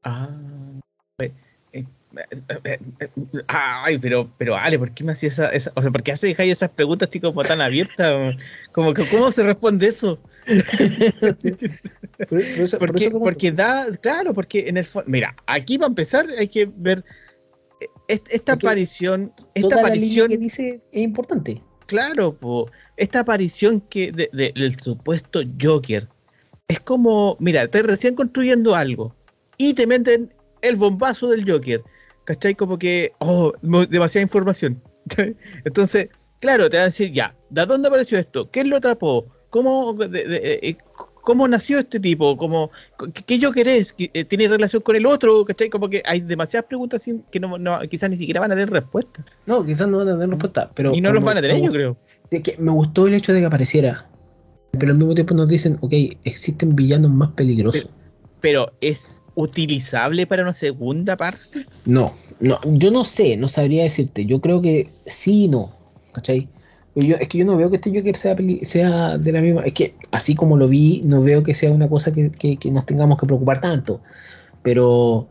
[0.02, 0.28] Ah.
[1.20, 1.32] Eh,
[1.72, 2.78] eh,
[3.48, 6.70] ay, pero, pero Ale, ¿por qué me hacía esa, o sea, ¿por qué hace esas
[6.70, 8.36] preguntas así como tan abiertas?
[8.72, 10.18] Como que, ¿cómo se responde eso?
[12.78, 17.04] porque, porque da, claro, porque en el mira, aquí para empezar hay que ver
[18.08, 21.62] esta aparición, esta aparición que dice es importante.
[21.86, 22.36] Claro,
[22.96, 26.08] esta aparición que del supuesto Joker
[26.68, 29.14] es como, mira, te recién construyendo algo
[29.56, 30.32] y te meten
[30.62, 31.82] el bombazo del Joker,
[32.24, 32.54] ¿cachai?
[32.54, 34.82] Como que, oh, demasiada información.
[35.64, 36.08] Entonces,
[36.40, 38.50] claro, te van a decir, ya, ¿de dónde apareció esto?
[38.50, 39.26] ¿Quién lo atrapó?
[39.50, 40.76] ¿Cómo, de- de- de- eh,
[41.22, 42.36] ¿Cómo nació este tipo?
[42.36, 42.70] ¿Cómo,
[43.26, 43.92] ¿Qué, yo querés?
[43.92, 45.44] ¿Qué- eh, ¿Tiene relación con el otro?
[45.44, 45.68] ¿Cachai?
[45.70, 48.70] Como que hay demasiadas preguntas sin- que no, no- quizás ni siquiera van a tener
[48.70, 49.24] respuesta.
[49.46, 50.94] No, quizás no van a tener respuesta, pero.
[50.94, 51.96] y no los van a tener, yo creo.
[52.30, 54.08] de que me gustó el hecho de que apareciera.
[54.78, 55.92] Pero al mismo tiempo nos dicen, ok,
[56.24, 57.88] existen villanos más peligrosos.
[58.40, 61.64] Pero es utilizable para una segunda parte.
[61.86, 64.26] No, no, yo no sé, no sabría decirte.
[64.26, 65.72] Yo creo que sí y no.
[66.12, 66.48] ¿Cachai?
[66.96, 69.62] Yo- es que yo no veo que este Joker sea, peli- sea de la misma.
[69.64, 72.70] Es que así como lo vi, no veo que sea una cosa que, que- que
[72.70, 74.00] nos tengamos que preocupar tanto.
[74.62, 75.28] Pero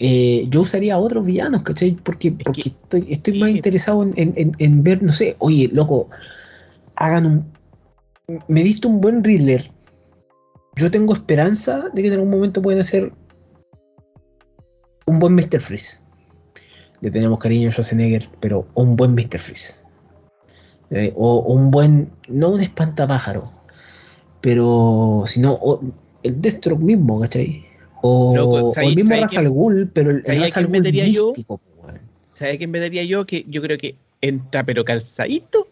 [0.00, 1.92] eh, yo usaría a otros villanos, ¿cachai?
[1.92, 5.68] Porque, porque que- estoy, estoy más interesado en, en- en- en ver, no sé, oye,
[5.72, 6.08] loco,
[6.96, 7.52] hagan un.
[8.48, 9.70] Me diste un buen Riddler.
[10.76, 13.12] Yo tengo esperanza de que en algún momento pueden hacer
[15.06, 15.60] un buen Mr.
[15.60, 16.00] Freeze.
[17.00, 19.38] Le tenemos cariño a Schwarzenegger, pero un buen Mr.
[19.38, 19.74] Freeze.
[20.90, 23.52] Eh, o, o un buen, no un espantapájaro,
[24.40, 25.80] pero sino o
[26.22, 27.66] el Deathstroke mismo, ¿cachai?
[28.00, 30.40] O, Loco, o ¿sabes- el mismo sabes Ra's al quién- Ghul, pero el, el sabes
[30.40, 31.26] a Ra's al quién Ghul metería yo?
[31.28, 32.00] místico, po, weón.
[32.34, 33.26] ¿Sabes quién me daría yo?
[33.26, 35.68] Que yo creo que entra pero calzadito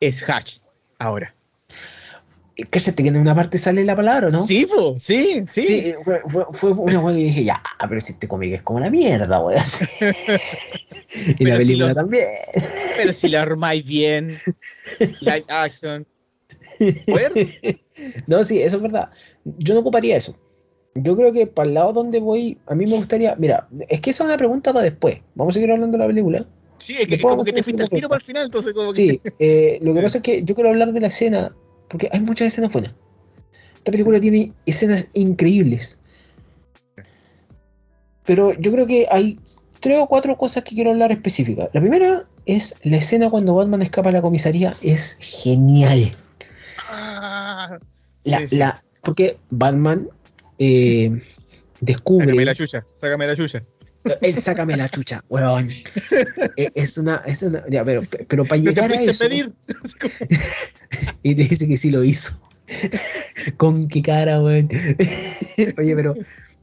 [0.00, 0.58] es Hatch.
[0.98, 1.34] Ahora.
[2.70, 4.40] Cállate que en una parte sale la palabra, ¿no?
[4.40, 5.66] Sí, po, sí, sí.
[5.66, 8.78] Sí, fue, fue- fue una weá que dije, ya, pero si este cómic es como
[8.78, 9.60] la mierda, weón.
[10.00, 12.24] y Pero la si película también.
[12.96, 14.38] Pero si lo armáis bien,
[15.20, 16.06] live action.
[18.26, 19.10] No, sí, eso es verdad.
[19.44, 20.36] Yo no ocuparía eso.
[20.94, 23.34] Yo creo que para el lado donde voy, a mí me gustaría.
[23.36, 25.18] Mira, es que esa es una pregunta para después.
[25.34, 26.44] Vamos a seguir hablando de la película.
[26.78, 28.92] Sí, es que Después como que te fuiste al tiro para el final, entonces como
[28.92, 28.96] que.
[28.96, 31.54] Sí, eh, lo que pasa es que yo quiero hablar de la escena,
[31.94, 32.92] porque hay muchas escenas buenas.
[33.76, 36.00] Esta película tiene escenas increíbles.
[38.24, 39.38] Pero yo creo que hay
[39.78, 41.68] tres o cuatro cosas que quiero hablar específicas.
[41.72, 44.74] La primera es la escena cuando Batman escapa a la comisaría.
[44.82, 46.10] Es genial.
[46.90, 47.78] Ah,
[48.24, 48.56] La, sí.
[48.56, 50.08] la- porque Batman
[50.58, 51.16] eh,
[51.80, 52.24] descubre.
[52.26, 53.62] Sácame la chucha, sácame la chucha.
[54.20, 55.68] Él sácame la chucha, huevón.
[56.56, 57.64] Eh, Es una, es una.
[57.68, 59.24] Ya, pero, pero para ¿No te llegar a eso.
[59.24, 59.52] pedir?
[61.22, 62.38] Y te dice que sí lo hizo.
[63.56, 64.68] Con qué cara, weón.
[65.78, 66.14] Oye, pero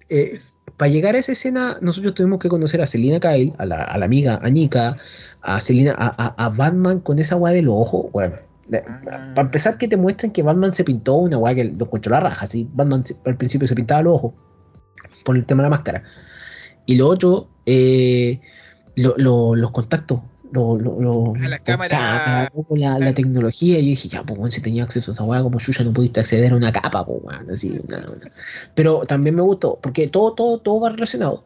[0.10, 0.40] eh,
[0.78, 3.98] para llegar a esa escena, nosotros tuvimos que conocer a Selina Kyle, a la, a
[3.98, 4.98] la amiga Anika,
[5.42, 8.34] a Selina, a, a- a Batman con esa weá de los ojos, weón.
[8.74, 9.34] Ah.
[9.36, 12.22] Para empezar, que te muestren que Batman se pintó una weá que lo encontró la
[12.22, 12.68] raja, ¿sí?
[12.74, 14.34] Batman se- al principio se pintaba los ojos
[15.26, 16.04] por el tema de la máscara.
[16.92, 18.40] Y lo otro, eh,
[18.96, 20.20] lo- lo- los contactos.
[20.52, 22.52] Lo, lo, Ah, la cámara.
[23.14, 23.80] tecnología.
[23.80, 26.20] Y yo dije, ya, pues, si tenía acceso a esa weá, como Yuya no pudiste
[26.20, 28.32] acceder a una capa, pues, así, una- una.
[28.76, 31.46] Pero también me gustó, porque todo, todo, todo va relacionado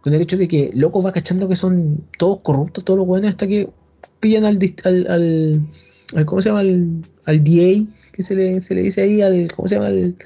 [0.00, 3.30] con el hecho de que Loco va cachando que son todos corruptos, todos los buenos,
[3.30, 3.68] hasta que
[4.18, 5.06] pillan al, al,
[6.16, 6.60] al- ¿cómo se llama?
[6.60, 9.86] Al, al DA, que se le, se le dice ahí, al, ¿cómo se llama?
[9.86, 10.16] Al,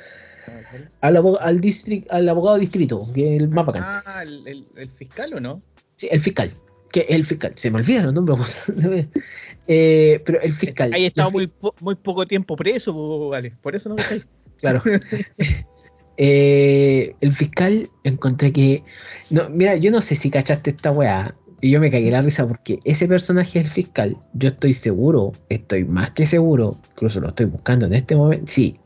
[1.00, 3.82] al, al, district, al abogado distrito, que es el más bacán.
[3.84, 5.62] Ah, el, el- el fiscal o no?
[5.96, 6.56] Sí, el fiscal.
[6.92, 7.52] Que el fiscal.
[7.56, 8.64] Se me olvidan los nombres.
[9.66, 10.92] eh, pero el fiscal.
[10.92, 13.52] Ahí estado muy, po- muy poco tiempo preso, vale.
[13.62, 14.22] Por eso no cachai.
[14.58, 14.82] Claro.
[16.18, 18.82] Eh, el fiscal encontré que.
[19.30, 21.34] No, mira, yo no sé si cachaste esta weá.
[21.60, 24.16] Y yo me cagué la risa porque ese personaje es el fiscal.
[24.34, 28.44] Yo estoy seguro, estoy más que seguro, incluso lo estoy buscando en este momento.
[28.50, 28.78] Sí.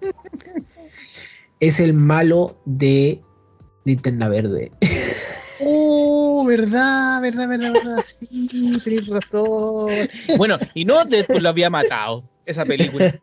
[1.61, 3.21] Es el malo de
[3.85, 4.73] Linterna Verde.
[5.63, 8.05] Oh, verdad, verdad, verdad, verdad.
[8.07, 9.91] Sí, tenés razón.
[10.39, 13.15] Bueno, y no después lo había matado, esa película.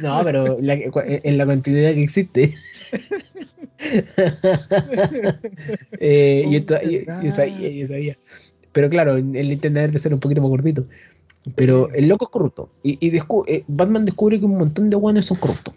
[0.00, 2.54] No, pero la- en la continuidad que existe.
[5.98, 6.58] Eh, yo,
[6.90, 8.16] yo- yo sabía, yo sabía.
[8.72, 10.84] Pero claro, el Linterna Verde ser un poquito más gordito.
[11.56, 12.70] Pero el loco es corrupto.
[12.82, 15.74] Y, y descu- eh, Batman descubre que un montón de guanes son corruptos.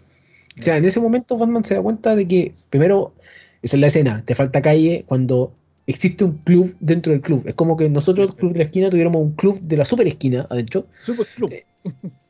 [0.58, 3.14] O sea, en ese momento Batman se da cuenta de que, primero,
[3.62, 5.52] esa es la escena, te falta calle cuando
[5.86, 7.42] existe un club dentro del club.
[7.46, 10.06] Es como que nosotros, el club de la esquina, tuviéramos un club de la super
[10.06, 10.86] esquina adentro.
[11.00, 11.52] Super Club.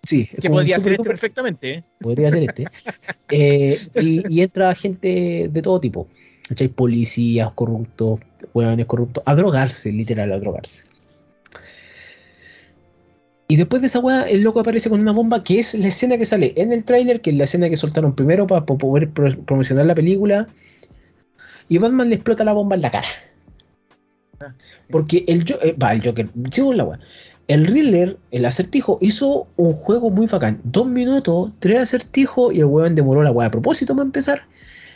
[0.02, 1.84] Sí, es Que podría ser este perfectamente, ¿eh?
[2.00, 2.66] podría ser este.
[3.30, 6.06] Eh, y, y entra gente de todo tipo.
[6.48, 6.68] ¿cachai?
[6.68, 8.20] Policías corruptos,
[8.54, 10.84] hueones corruptos, a drogarse, literal, a drogarse.
[13.48, 16.18] Y después de esa hueá, el loco aparece con una bomba que es la escena
[16.18, 19.36] que sale en el tráiler, que es la escena que soltaron primero para poder pro-
[19.44, 20.48] promocionar la película.
[21.68, 23.08] Y Batman le explota la bomba en la cara.
[24.90, 27.00] Porque el, eh, va, el Joker, sigo la weá.
[27.48, 30.60] El Riddler, el acertijo, hizo un juego muy bacán.
[30.64, 34.42] Dos minutos, tres acertijos y el weón demoró la weá a propósito para empezar.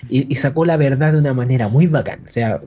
[0.09, 2.24] Y, y sacó la verdad de una manera muy bacán.
[2.27, 2.60] O sea,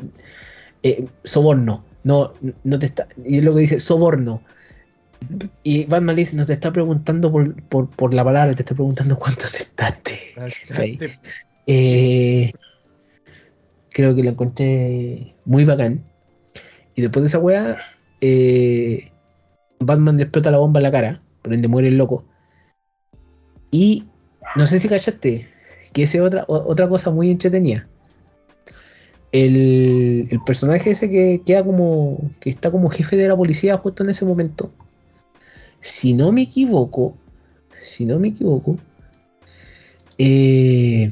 [0.84, 1.84] eh, soborno.
[2.06, 2.34] No,
[2.64, 3.08] no te está.
[3.26, 4.42] Y es lo que dice, soborno.
[5.64, 8.76] Y Batman le dice, no te está preguntando por, por, por la palabra, te está
[8.76, 10.14] preguntando cuánto aceptaste.
[10.36, 10.98] ¿cachai?
[11.68, 12.52] Eh,
[13.90, 16.04] creo que lo encontré muy bacán.
[16.96, 17.78] Y después de esa weá,
[18.22, 19.12] eh,
[19.80, 22.26] Batman le explota la bomba en la cara, por ende muere el loco.
[23.72, 24.06] Y
[24.56, 25.48] no sé si cachaste,
[25.94, 27.88] que esa es otra, otra cosa muy entretenida.
[29.32, 32.30] El, el personaje ese que queda como.
[32.40, 34.72] que está como jefe de la policía justo en ese momento.
[35.84, 37.18] Si no me equivoco.
[37.78, 38.78] Si no me equivoco.
[40.18, 41.12] eh,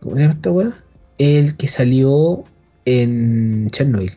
[0.00, 0.84] ¿Cómo se llama esta weá?
[1.16, 2.44] El que salió
[2.84, 4.12] en Chernobyl.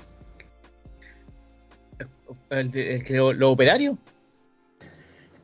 [2.49, 3.97] ¿El, de- el que lo, lo operario?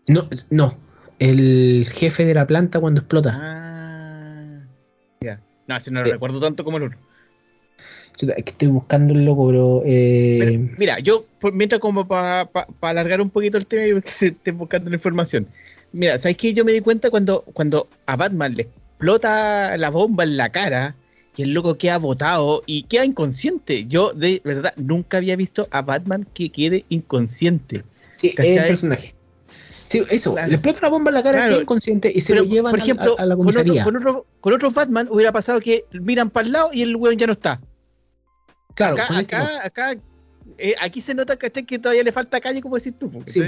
[0.09, 0.75] No, no.
[1.19, 3.31] El jefe de la planta cuando explota.
[3.33, 4.61] Ah.
[5.21, 5.39] Ya.
[5.67, 6.11] No, ese no lo Eh.
[6.11, 6.97] recuerdo tanto como el otro.
[8.27, 9.84] Que estoy buscando el loco, pero.
[9.85, 12.49] eh, Pero, mira, yo, por- mientras como para
[12.81, 15.48] alargar un poquito el tema y que se esté buscando la información.
[15.93, 16.53] Mira, ¿sabes qué?
[16.53, 20.95] Yo me di cuenta cuando, cuando a Batman le explota la bomba en la cara
[21.35, 23.85] y el loco queda botado y queda inconsciente.
[23.88, 27.84] Yo, de verdad, nunca había visto a Batman que quede inconsciente.
[28.15, 29.14] sí, es el personaje.
[29.85, 30.31] Sí, eso.
[30.31, 30.48] Claro.
[30.48, 31.52] Le explota la bomba en la cara, Claro.
[31.52, 33.60] queda inconsciente y se Pero, lo llevan por a- ejemplo, a, a la con, otro,
[33.61, 33.84] comisaría.
[33.84, 37.18] con, otro, con otros Batman hubiera pasado que miran para el lado y el weón
[37.18, 37.60] ya no está.
[38.76, 39.95] Claro, acá, acá, acá,
[40.57, 41.65] eh, aquí se nota ¿cachai?
[41.65, 43.11] que todavía le falta calle, como decís tú.
[43.26, 43.43] Sí.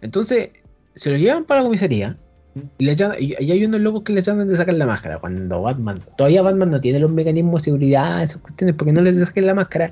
[0.00, 0.50] Entonces,
[0.94, 2.16] se lo llevan para la comisaría.
[2.78, 5.18] Y, le echan- y- y hay unos locos que le echan de sacar la máscara.
[5.18, 9.18] Cuando Batman, todavía Batman no tiene los mecanismos de seguridad, esas cuestiones, porque no les
[9.22, 9.90] saquen la máscara.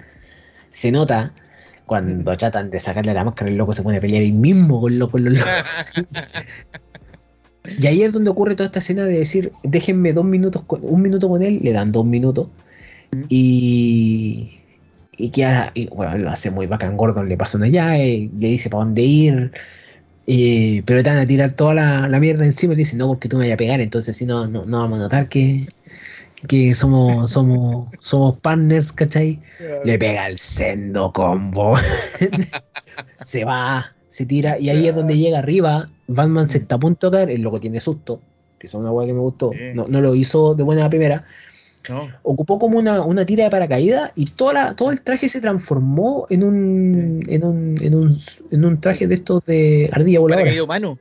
[0.71, 1.35] Se nota
[1.85, 4.99] cuando tratan de sacarle la máscara, el loco se pone a pelear ahí mismo con,
[4.99, 5.53] lo- con los locos.
[7.79, 11.01] Y ahí es donde ocurre toda esta escena de decir, déjenme dos minutos, con, un
[11.01, 12.49] minuto con él, le dan dos minutos.
[13.31, 14.51] Y,
[15.17, 18.71] y queda, y, bueno, lo hace muy bacán Gordon, le pasa una llave, le dice
[18.71, 19.53] para dónde ir.
[20.27, 23.09] eh, pero te van a tirar toda la, la mierda encima y le dicen, no,
[23.09, 25.67] porque tú me vayas a pegar, entonces si no, no, no vamos a notar que,
[26.49, 29.41] que somos, somos, somos partners, ¿cachai?
[29.85, 31.77] Le pega el sendo combo.
[33.17, 35.89] se va, se tira, y ahí es donde llega arriba.
[36.07, 38.21] Batman se está a punto de caer, el loco tiene susto,
[38.59, 39.53] que es una weá que me gustó.
[39.75, 41.25] No, no lo hizo de buena primera.
[41.89, 42.09] No.
[42.23, 46.27] Ocupó como una, una tira de paracaídas y toda la- todo el traje se transformó
[46.31, 48.19] en un, en un, en un,
[48.51, 50.45] en un traje de estos de ardilla voladora.
[50.45, 50.99] Paracaídas humano,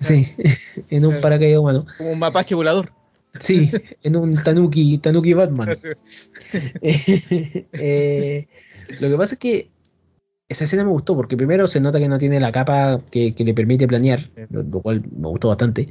[0.00, 0.26] Sí,
[0.90, 1.86] en un paracaídas humano.
[1.96, 2.92] como un mapache volador.
[3.40, 3.70] Sí,
[4.02, 5.76] en un Tanuki, Tanuki Batman.
[6.82, 8.46] Eh,
[9.00, 9.70] lo que pasa es que
[10.48, 13.44] esa escena me gustó porque primero se nota que no tiene la capa que, que
[13.44, 15.88] le permite planear, lo, lo cual me gustó bastante.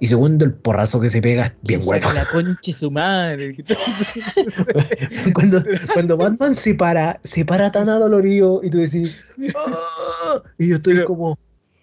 [0.00, 2.10] Y segundo, el porrazo que se pega es bien bueno.
[2.14, 3.54] La concha su madre.
[5.34, 5.62] cuando,
[5.92, 10.94] cuando Batman se para, se para tan adolorido y tú decís, "Ah", y yo estoy
[10.94, 11.38] Pero- como,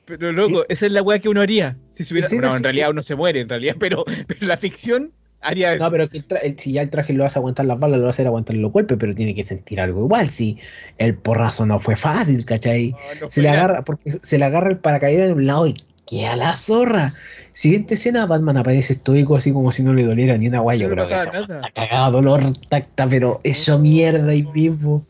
[0.05, 1.77] Pero loco, esa es la weá que uno haría.
[1.93, 4.47] Si se hubiera, Sí, no, sí, en realidad uno se muere, en realidad, pero, pero
[4.47, 5.11] la ficción
[5.41, 5.83] haría eso.
[5.83, 8.03] no, pero que el el- si ya el traje lo hace aguantar las balas, lo
[8.03, 10.29] va a hacer aguantar los golpes, pero tiene que sentir algo igual.
[10.29, 10.57] Si
[10.97, 12.91] el porrazo no fue fácil, ¿cachai?
[12.91, 15.75] No, no se le agarra, porque se le agarra el paracaídas de un lado y
[16.09, 17.13] queda la zorra.
[17.53, 20.79] Siguiente escena, Batman aparece estoico así como si no le doliera ni una guay.
[20.79, 21.67] Yo No le creo que pasaba esa nada.
[21.67, 25.05] está cagado dolor, tacta, pero eso mierda y vivo.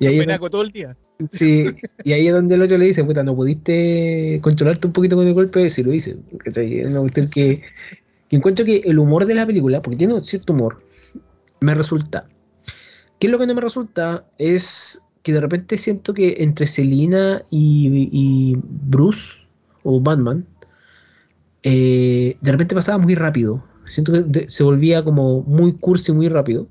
[0.00, 0.96] Y ahí- todo el día.
[1.32, 1.66] Sí,
[2.04, 5.26] y ahí es donde el otro le dice, puta, no pudiste controlarte un poquito con
[5.26, 6.16] el golpe, sí lo hice.
[6.44, 7.62] Es una cuestión que,
[8.28, 10.82] que encuentro que el humor de la película, porque tiene cierto humor,
[11.60, 12.26] me resulta.
[13.18, 14.26] ¿Qué es lo que no me resulta?
[14.36, 19.30] Es que de repente siento que entre Selina y, y Bruce,
[19.86, 20.46] o Batman,
[21.62, 23.64] eh, de repente pasaba muy rápido.
[23.86, 26.66] Siento que de- se volvía como muy cursi muy rápido.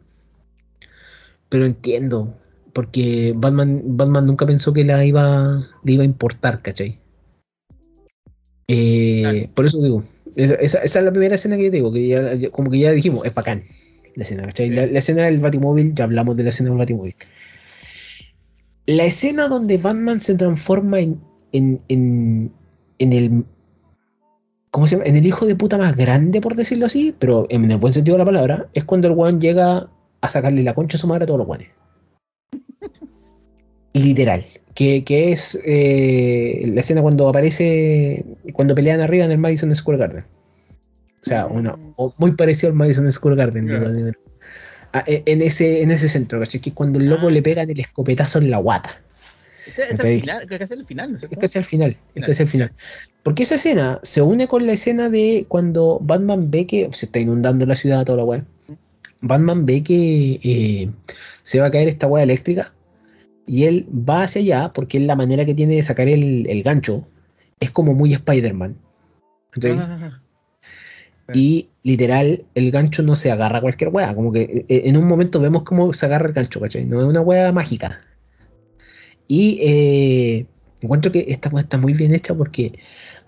[1.49, 2.35] Pero entiendo,
[2.73, 6.99] porque Batman, Batman nunca pensó que la iba, le iba a importar, ¿cachai?
[8.67, 9.49] Eh, Claro.
[9.53, 10.03] Por eso digo,
[10.35, 12.79] esa, esa- esa es la primera escena que yo digo, que ya, ya- como que
[12.79, 13.63] ya dijimos, es bacán
[14.15, 14.69] la escena, ¿cachai?
[14.69, 17.15] La, la escena del Batimóvil, ya hablamos de la escena del Batimóvil.
[18.87, 21.19] La escena donde Batman se transforma en,
[21.51, 22.51] en, en,
[22.99, 23.43] en el.
[24.71, 25.07] ¿Cómo se llama?
[25.07, 28.15] En el hijo de puta más grande, por decirlo así, pero en el buen sentido
[28.15, 29.89] de la palabra, es cuando el weón llega
[30.21, 31.69] a sacarle la concha a su madre a todos los weones.
[33.93, 34.43] Literal.
[34.73, 39.99] Que, que es eh, la escena cuando aparece, cuando pelean arriba en el Madison Square
[39.99, 40.23] Garden.
[41.21, 43.67] O sea, una, o muy parecido al Madison Square Garden.
[43.67, 44.11] Digo,
[44.91, 46.59] ah, e- en, ese, en ese centro, ¿cachai?
[46.59, 47.31] Que es cuando el loco Ah.
[47.31, 49.01] le pegan el escopetazo en la guata.
[49.65, 52.27] Ese es el final, es el final, ¿no es Es casi al final, es Final.
[52.29, 52.71] casi al final.
[53.23, 57.19] Porque esa escena se une con la escena de cuando Batman ve que se está
[57.19, 58.45] inundando la ciudad, toda la weá.
[59.21, 60.89] Batman ve que eh,
[61.43, 62.71] se va a caer esta weá eléctrica
[63.47, 66.63] y él va hacia allá porque es la manera que tiene de sacar el, el
[66.63, 67.07] gancho.
[67.59, 68.77] Es como muy Spider-Man.
[69.63, 70.21] Ah,
[71.33, 74.13] Y literal, el gancho no se agarra a cualquier wea.
[74.13, 76.85] Como que eh, en un momento vemos cómo se agarra el gancho, ¿cachai?
[76.85, 78.01] No es una wea mágica.
[79.27, 80.45] Y eh,
[80.81, 82.77] encuentro que esta wea está muy bien hecha porque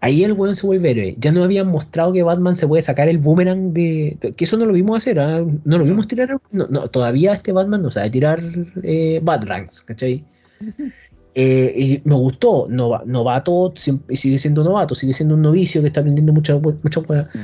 [0.01, 1.15] ahí el weón se vuelve héroe.
[1.19, 4.17] Ya no habían mostrado que Batman se puede sacar el boomerang de.
[4.35, 5.43] Que eso no lo vimos hacer, ¿ah?
[5.65, 6.37] No lo vimos tirar.
[6.51, 8.41] No, no, todavía este Batman no sabe tirar
[8.83, 10.23] eh, Batrangs, ¿cachai?
[11.39, 15.99] Eh, y me gustó, Nova- novato, sigue siendo novato, sigue siendo un novicio que está
[15.99, 17.27] aprendiendo muchas muchas weas.
[17.27, 17.39] Mm.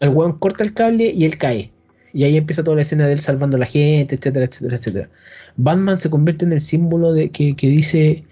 [0.00, 1.72] El weón corta el cable y él cae.
[2.12, 5.10] Y ahí empieza toda la escena de él salvando a la gente, etcétera, etcétera, etcétera.
[5.56, 8.24] Batman se convierte en el símbolo de que, que dice,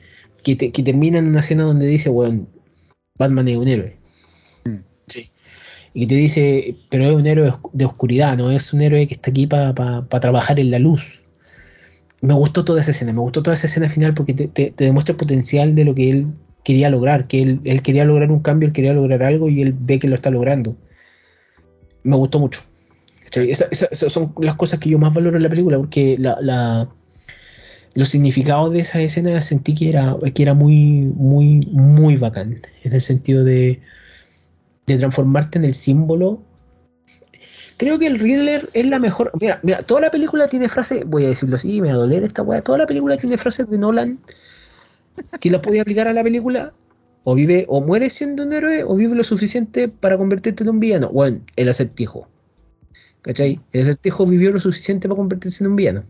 [0.43, 2.49] que, te- que termina en una escena donde dice, weón,
[3.19, 3.97] Batman es un héroe.
[5.09, 5.31] Sí.
[5.95, 9.31] Y te dice, pero es un héroe de oscuridad, no es un héroe que está
[9.31, 11.25] aquí para trabajar en la luz.
[12.23, 14.85] Me gustó toda esa escena, me gustó toda esa escena final porque te, te- te
[14.85, 16.27] demuestra el potencial de lo que él
[16.65, 19.75] quería lograr, que él, él quería lograr un cambio, él quería lograr algo y él
[19.79, 20.77] ve que lo está logrando.
[22.03, 22.63] Me gustó mucho.
[23.43, 26.89] Esas son las cosas que yo más valoro en la película porque la,
[27.95, 32.61] los significados de esa escena sentí que era, que era muy, muy, muy bacán.
[32.83, 33.81] En el sentido de,
[34.87, 36.43] de transformarte en el símbolo.
[37.77, 39.31] Creo que el Riddler es la mejor.
[39.41, 42.23] Mira, mira, toda la película tiene frases, voy a decirlo así, me va a doler
[42.23, 42.63] esta weá.
[42.63, 44.19] Toda la película tiene frases de Nolan
[45.41, 46.73] que la podía aplicar a la película.
[47.25, 50.79] O vive, o mueres siendo un héroe, o vive lo suficiente para convertirte en un
[50.79, 51.09] villano.
[51.09, 52.29] Bueno, el acertijo.
[53.27, 53.61] ¿Cachai?
[53.73, 56.05] El acertijo vivió lo suficiente para convertirse en un villano.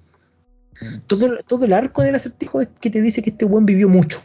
[1.07, 4.21] Todo, todo el arco del acertijo es que te dice que este buen vivió mucho.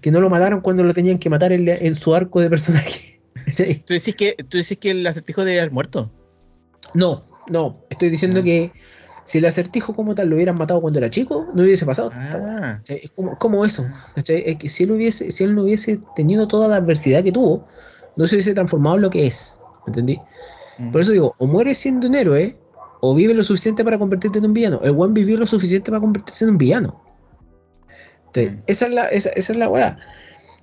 [0.00, 3.20] Que no lo mataron cuando lo tenían que matar en, su arco de personaje.
[3.44, 3.84] ¿Cachai?
[3.84, 6.10] ¿Tú decís que, tú decís que el acertijo debe haber muerto?
[6.94, 7.84] No, no.
[7.90, 8.44] Estoy diciendo Ah.
[8.44, 8.72] que
[9.24, 12.10] si el acertijo como tal lo hubieran matado cuando era chico, no hubiese pasado.
[12.14, 12.80] Ah.
[12.88, 13.84] Es como, como eso.
[14.14, 14.44] ¿cachai?
[14.46, 17.66] Es que si él hubiese, si él no hubiese tenido toda la adversidad que tuvo,
[18.16, 19.58] no se hubiese transformado en lo que es.
[19.86, 20.18] ¿Entendí?
[20.78, 20.90] Mm.
[20.92, 22.56] Por eso digo, o mueres siendo un héroe,
[23.00, 24.80] o vive lo suficiente para convertirte en un villano.
[24.82, 27.00] El one vivió lo suficiente para convertirse en un villano.
[28.28, 28.62] Entonces, Mm.
[28.66, 29.98] esa, es la, esa, esa es la weá.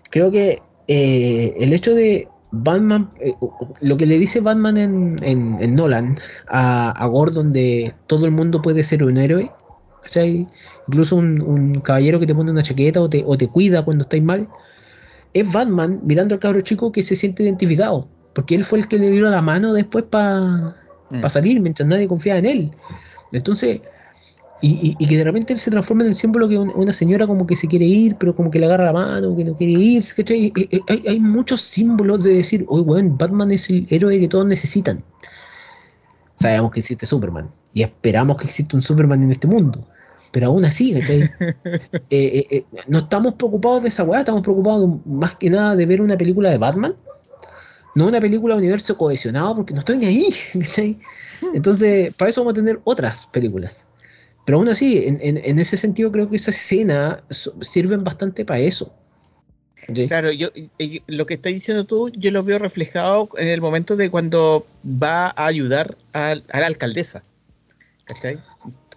[0.09, 3.33] Creo que eh, el hecho de Batman, eh,
[3.81, 6.15] lo que le dice Batman en, en- en Nolan
[6.47, 9.49] a, a Gordon de todo el mundo puede ser un héroe,
[10.03, 10.47] ¿cachai?
[10.87, 14.03] Incluso un, un caballero que te pone una chaqueta o te, o te cuida cuando
[14.03, 14.47] estáis mal,
[15.33, 18.97] es Batman mirando al cabro chico que se siente identificado, porque él fue el que
[18.97, 20.75] le dio la mano después para
[21.09, 21.27] Mm.
[21.29, 22.71] salir mientras nadie confiaba en él.
[23.31, 23.81] Entonces,
[24.61, 26.93] y, y- y que de repente él se transforma en el símbolo que un- una
[26.93, 29.55] señora como que se quiere ir, pero como que le agarra la mano, que no
[29.57, 30.03] quiere ir.
[30.17, 34.27] Eh, eh, Hay, hay muchos símbolos de decir, oye, weón, Batman es el héroe que
[34.27, 35.03] todos necesitan.
[36.35, 39.85] Sabemos que existe Superman y esperamos que exista un Superman en este mundo.
[40.31, 40.93] Pero aún así.
[42.09, 45.85] Eh, eh, eh, no estamos preocupados de esa weá, estamos preocupados más que nada de
[45.85, 46.95] ver una película de Batman.
[47.95, 50.27] No una película de universo cohesionado, porque no estoy ni ahí.
[50.59, 50.97] ¿cachai?
[51.53, 53.85] Entonces, para eso vamos a tener otras películas.
[54.45, 57.19] Pero aún así, en, en- en ese sentido, creo que esas escenas
[57.61, 58.93] sirven bastante para eso.
[60.07, 60.49] Claro, yo
[61.07, 65.27] lo que estás diciendo tú, yo lo veo reflejado en el momento de cuando va
[65.35, 67.21] a ayudar a, la alcaldesa.
[68.05, 68.39] ¿Cachai?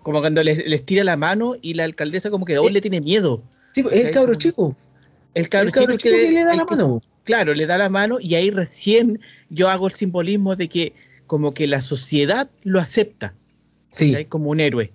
[0.05, 2.81] Como cuando les, les tira la mano y la alcaldesa como que aún Eh, le
[2.81, 3.43] tiene miedo.
[3.73, 4.77] Sí, es el cabro chico.
[5.35, 7.03] El cabro, el cabro chico chico que le da la que- mano.
[7.27, 9.21] Claro, le da la mano y ahí recién
[9.51, 10.95] yo hago el simbolismo de que
[11.27, 13.35] como que la sociedad lo acepta.
[13.91, 14.93] Sí, como un héroe.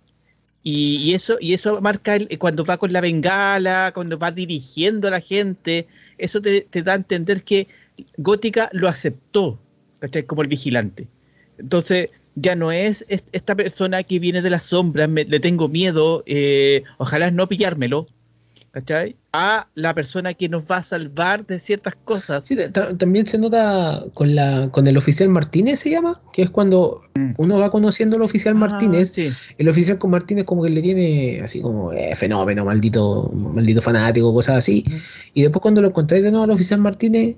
[0.64, 5.08] Y, y eso, y eso marca el- cuando va con la bengala, cuando va dirigiendo
[5.08, 5.88] a la gente,
[6.18, 7.68] eso te, te da a entender que
[8.18, 9.60] Gótica lo aceptó,
[10.00, 10.24] ¿cachai?
[10.24, 11.08] Como el vigilante.
[11.58, 15.68] Entonces, ya no es, es- esta persona que viene de las sombras, me- le tengo
[15.68, 18.08] miedo, eh, ojalá no pillármelo,
[18.72, 19.16] ¿cachai?
[19.34, 22.46] A la persona que nos va a salvar de ciertas cosas.
[22.46, 26.50] Sí, ta- también se nota con la con el oficial Martínez se llama, que es
[26.50, 27.34] cuando Mm.
[27.38, 29.32] uno va conociendo al oficial Martínez, Ah, sí.
[29.58, 34.34] el oficial con Martínez como que le tiene así como eh, fenómeno, maldito, maldito fanático,
[34.34, 34.86] cosas así.
[35.34, 37.36] Y después cuando lo encontráis de nuevo al oficial Martínez,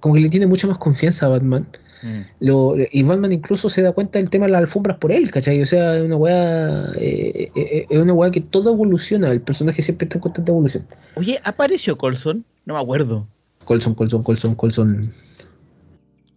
[0.00, 1.66] como que le tiene mucha más confianza a Batman.
[2.04, 2.20] Mm.
[2.40, 5.62] Lo, y Batman incluso se da cuenta del tema de las alfombras por él, ¿cachai?
[5.62, 9.40] O sea, es una weá, eh, eh, eh, es una weá que todo evoluciona, el
[9.40, 10.86] personaje siempre está en constante evolución.
[11.14, 12.44] Oye, ¿apareció Colson?
[12.66, 13.26] No me acuerdo.
[13.64, 15.10] Colson, Colson, Colson, Colson.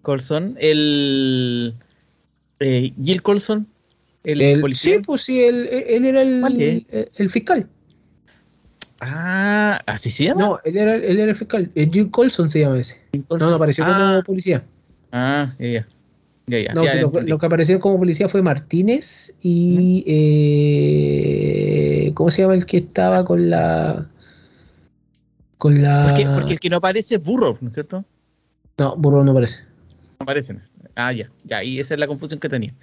[0.04, 1.76] Colson, el
[2.62, 3.68] eh, Jill Colson,
[4.24, 4.96] el, El- policía.
[4.96, 7.68] sí, pues sí, él, él era el, el, el fiscal.
[9.02, 10.42] Ah, ¿así se llama?
[10.42, 11.70] No, él era, él era el fiscal.
[11.76, 12.98] Jim Colson se llama ese.
[13.30, 14.64] No, no apareció como ah, policía.
[15.12, 15.86] Ah, ya,
[16.48, 16.74] ya.
[16.74, 20.04] No, sí, lo, que aparecieron como policía fue Martínez y.
[20.08, 24.10] eh, ¿Cómo se llama el que estaba con la.
[25.58, 26.04] Con la.
[26.08, 28.06] Porque, porque el que no aparece es burro, ¿no es cierto?
[28.78, 29.64] No, burro no aparece.
[30.20, 30.60] No aparecen.
[30.96, 32.74] Ah, ya, ya, y esa es la confusión que tenía.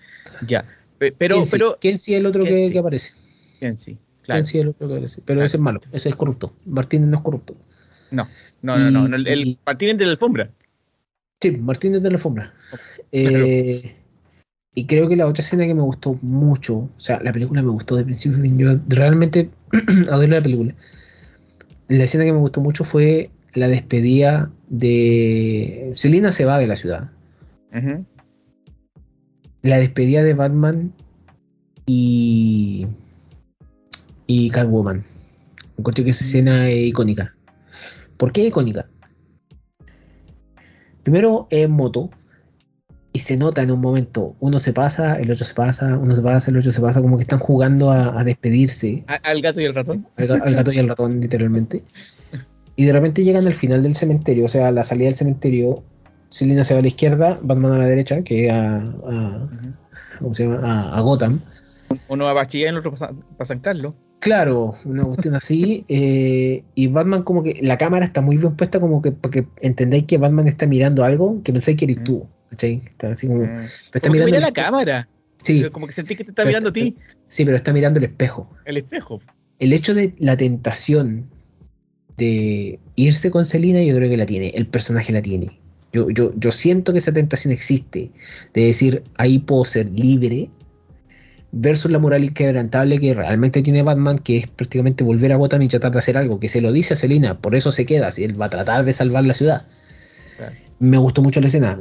[0.46, 0.64] Ya.
[0.98, 3.12] Pe- Pero, Kenzie, pero, Kenzie es el otro que, aparece.
[3.60, 4.38] en sí, claro.
[4.40, 5.22] Kenzie es el otro que aparece.
[5.24, 5.46] Pero Claro.
[5.46, 6.54] ese es malo, ese es corrupto.
[6.66, 7.56] Martínez no es corrupto.
[8.10, 8.28] No,
[8.62, 10.50] no, no, no, no, el, el Martínez de la alfombra.
[11.44, 12.54] Sí, Martínez de la alfombra.
[13.12, 13.94] Eh,
[14.74, 17.70] y creo que la otra escena que me gustó mucho, o sea, la película me
[17.70, 18.56] gustó de principio a fin.
[18.56, 19.50] Yo realmente
[20.10, 20.74] adoro la película.
[21.88, 25.92] La escena que me gustó mucho fue la despedida de.
[25.96, 27.10] Selina se va de la ciudad.
[29.60, 30.94] La despedida de Batman
[31.84, 32.86] y.
[34.26, 35.04] y Catwoman.
[35.76, 37.34] Encuentro que esa escena es icónica.
[38.16, 38.88] ¿Por qué icónica?
[41.04, 42.10] Primero es en moto.
[43.16, 46.20] Y se nota en un momento, uno se pasa, el otro se pasa, uno se
[46.20, 49.60] pasa, el otro se pasa, como que están jugando a, a despedirse, A- Al gato
[49.60, 50.04] y el ratón.
[50.16, 51.84] al, ga- al gato y al ratón, literalmente.
[52.74, 55.84] Y de repente llegan al final del cementerio, o sea, a la salida del cementerio,
[56.28, 59.48] Selina se va a la izquierda, Batman a la derecha, que es a, a-.
[60.18, 60.62] ¿cómo se llama?
[60.64, 61.38] A, a Gotham.
[62.08, 63.94] Uno a Bachiller y el otro para San Carlos.
[64.24, 65.84] Claro, una cuestión así.
[65.88, 69.46] eh, y Batman como que la cámara está muy bien puesta como que para que
[69.60, 72.04] entendáis que Batman está mirando algo que pensáis que eres Mm.
[72.04, 72.26] tú.
[72.50, 72.76] ¿cachai?
[72.86, 73.42] Está así como...
[73.44, 73.46] Mm.
[73.46, 75.08] pero está mirando mira la cámara.
[75.42, 76.96] Sí, Como que sentí que te está Pero mirando a ti,
[77.26, 78.48] sí, pero está mirando el espejo.
[78.64, 79.20] el espejo.
[79.58, 81.26] El hecho de la tentación
[82.16, 85.60] de irse con Selina yo creo que la tiene, el personaje la tiene.
[85.92, 88.10] Yo, yo, yo siento que esa tentación existe,
[88.54, 90.48] de decir, ahí puedo ser libre,
[91.56, 95.68] versus la moral inquebrantable que realmente tiene Batman, que es prácticamente volver a Gotham y
[95.68, 98.24] tratar de hacer algo, que se lo dice a Selina, por eso se queda, si
[98.24, 99.62] él va a tratar de salvar la ciudad.
[100.36, 100.54] Claro.
[100.80, 101.78] Me gustó mucho la escena.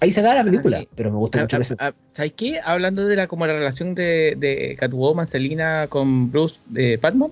[0.00, 1.78] Ahí se acaba la película, Ay, pero me gustó Ah, mucho la ah, escena.
[1.80, 2.60] ah, ¿Sabes qué?
[2.64, 7.30] Hablando de la como la relación de, de Catwoman, Selina con Bruce eh, Batman.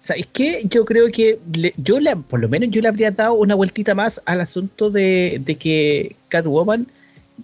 [0.00, 0.62] ¿Sabes qué?
[0.64, 3.94] Yo creo que le- yo la, por lo menos yo le habría dado una vueltita
[3.94, 6.86] más al asunto de, de que Catwoman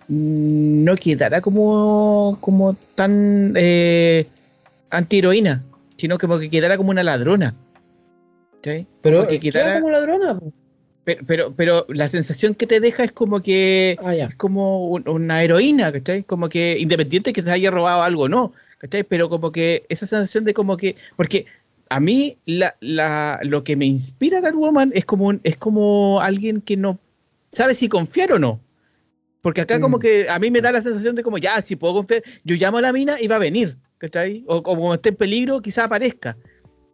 [0.08, 4.26] no quedara como, como tan eh,
[4.90, 5.64] antiheroína,
[5.96, 7.54] sino como que quedara como una ladrona.
[8.62, 8.86] ¿Sí?
[9.02, 10.38] Pero como que queda quedara- como ladrona.
[11.04, 15.08] Pero, pero, pero la sensación que te deja es como que Ah, es como un-
[15.08, 16.24] una heroína, ¿cachai?
[16.24, 19.04] Como que independiente que te haya robado algo o no, ¿cachai?
[19.04, 21.46] Pero como que esa sensación de como que, porque
[21.90, 26.20] a mí la, la, lo que me inspira a Catwoman es como, un- es como
[26.20, 26.98] alguien que no
[27.52, 28.58] sabe si confiar o no.
[29.46, 30.00] Porque acá como Mm.
[30.00, 32.78] que a mí me da la sensación de como, ya, si puedo confiar, yo llamo
[32.78, 34.42] a la mina y va a venir, ¿cachai?
[34.48, 36.36] O como esté en peligro, quizá aparezca.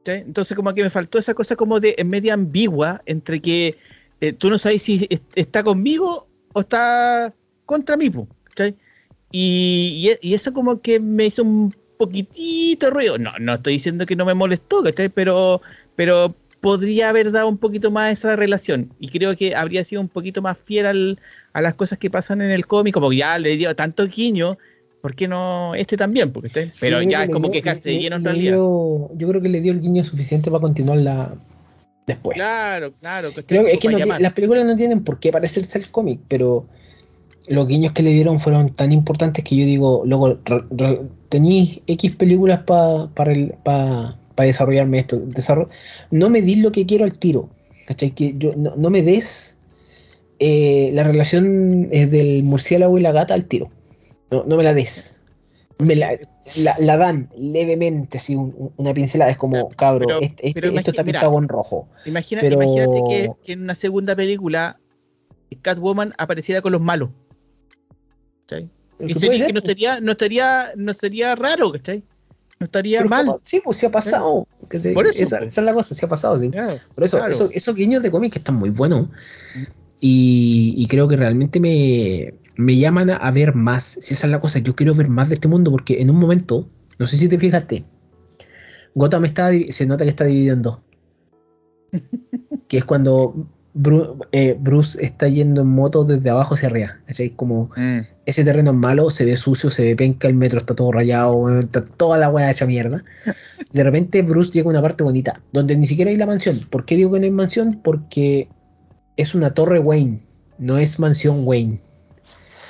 [0.04, 0.20] ¿cachai?
[0.20, 3.78] Entonces como que me faltó esa cosa como de en media ambigua entre que
[4.20, 7.32] eh, tú no sabes si es- está conmigo o está
[7.64, 8.10] contra mí,
[8.44, 8.76] ¿cachai?
[9.30, 13.16] Y, y, e- y eso como que me hizo un poquitito ruido.
[13.16, 15.08] No, no estoy diciendo que no me molestó, ¿cachai?
[15.08, 15.62] Pero,
[15.96, 18.92] pero podría haber dado un poquito más esa relación.
[19.00, 21.18] Y creo que habría sido un poquito más fiel al-
[21.52, 24.56] a las cosas que pasan en el cómic, como ya le dio tanto guiño,
[25.00, 26.30] ¿por qué no este también?
[26.32, 26.72] Porque, ¿cachai?
[26.80, 28.52] Pero Yo ya es como quejarse le- lleno en realidad.
[28.54, 31.34] dio- yo creo que le dio el guiño suficiente para continuarla
[32.06, 32.34] después.
[32.36, 33.30] Claro, claro.
[33.46, 36.66] Creo que es que no las películas no tienen por qué parecerse al cómic, pero
[37.48, 40.38] los guiños que le dieron fueron tan importantes que yo digo, luego
[41.28, 45.20] tenéis X películas para desarrollarme esto.
[46.10, 47.48] No me dis lo que quiero al tiro.
[47.86, 48.12] ¿cachai?
[48.12, 49.58] Que yo, no, no me des
[50.44, 53.70] eh, la relación eh, del murciélago y la gata al tiro.
[54.31, 55.23] No, no me la des.
[55.78, 56.19] Me la,
[56.56, 59.31] la- la dan levemente, así, un- un- una pincelada.
[59.31, 61.89] Es como, cabro, pero- este- este- pero esto está pintado en rojo.
[62.06, 64.78] Imagina- Pero- Imagínate que, que en una segunda película
[65.62, 67.10] Catwoman apareciera con los malos.
[68.47, 68.69] ¿cachai?
[69.01, 69.70] Y Que sería- que no pues.
[69.70, 72.02] estaría, no estaría, no estaría raro, ¿cachai?
[72.60, 73.27] No estaría Pero mal.
[73.27, 74.47] como- sí, pues sí ha pasado.
[74.70, 76.48] que se- Por eso, esa, esa es la cosa, sí ha pasado, sí.
[76.51, 77.32] Claro, Por eso, claro.
[77.32, 79.09] eso- esos guiños de cómic están muy buenos.
[79.09, 79.62] Mm.
[80.04, 83.84] Y, y creo que realmente me, me llaman a, a ver más.
[84.00, 86.16] Si esa es la cosa, yo quiero ver más de este mundo porque en un
[86.16, 86.68] momento,
[86.98, 87.84] no sé si te fijaste,
[88.96, 90.80] Gotham está, se nota que está dividido en dos.
[92.68, 96.98] que es cuando Bru- eh, Bruce está yendo en moto desde abajo hacia arriba.
[97.06, 97.30] ¿cachai?
[97.30, 100.74] Como Mm, ese terreno es malo, se ve sucio, se ve penca, el metro está
[100.74, 103.04] todo rayado, está toda la weá hecha mierda.
[103.72, 106.56] De repente Bruce llega a una parte bonita, donde ni siquiera hay la mansión.
[106.70, 107.80] ¿Por qué digo que no hay mansión?
[107.82, 108.48] Porque
[109.16, 110.20] es una torre Wayne,
[110.59, 111.80] no es mansión Wayne.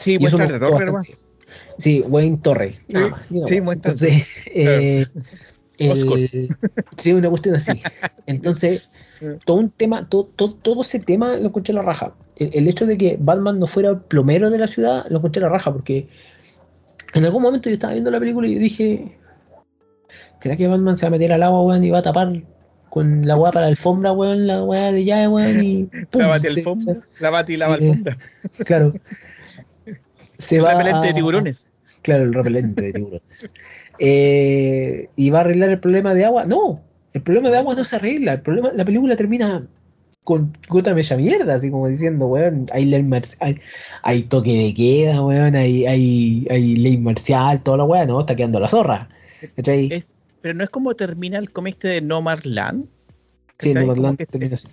[0.01, 1.23] Sí, Y eso muestra me de gustó torre, bastante.
[1.79, 2.77] Sí, Wayne Torre.
[2.89, 2.99] you
[3.29, 3.47] know.
[3.47, 5.07] sí, muestra- Entonces, eh,
[5.79, 6.49] el-
[6.97, 7.81] sí, una cuestión así.
[8.27, 8.83] Entonces,
[9.45, 12.15] todo un tema, todo, todo, todo ese tema lo encontré la raja.
[12.37, 15.49] El, el, hecho de que Batman no fuera plomero de la ciudad lo encontré la
[15.49, 16.09] raja, porque
[17.15, 19.19] en algún momento yo estaba viendo la película y yo dije,
[20.41, 22.43] ¿será que Batman se va a meter al agua, weón, y va a tapar
[22.93, 26.27] con la weá para la alfombra, weón, la weá de llave, weón, y pum, la
[26.27, 28.19] bati alfombra, la bati la sí, alfombra.
[28.67, 28.93] Claro.
[30.37, 31.73] Se el va repelente a, de tiburones.
[32.03, 33.51] Claro, el repelente de tiburones.
[33.99, 36.45] eh, ¿Y va a arreglar el problema de agua?
[36.45, 36.83] No,
[37.15, 38.35] el problema de agua no se arregla.
[38.35, 39.67] El problema, la película termina
[40.25, 43.59] con gota mecha mierda, así como diciendo, weón, hay ley marcial,
[44.03, 48.37] hay, toque de queda, weón, hay, hay, hay ley marcial, toda la weón, no, está
[48.37, 49.09] quedando la zorra.
[49.57, 52.87] Es, pero no es como termina el cómic de No Land.
[53.59, 54.21] Sí, No Land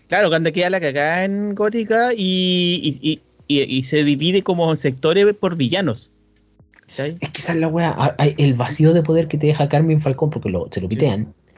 [0.07, 5.33] Claro, cuando queda la cagada en Gótica y, y, y, y, se divide como sectores
[5.35, 6.11] por villanos.
[6.87, 7.17] ¿cachai?
[7.21, 10.31] Es que esa es la weá, el vacío de poder que te deja Carmen Falcón,
[10.31, 11.25] porque lo, se lo pitean.
[11.25, 11.53] Sí.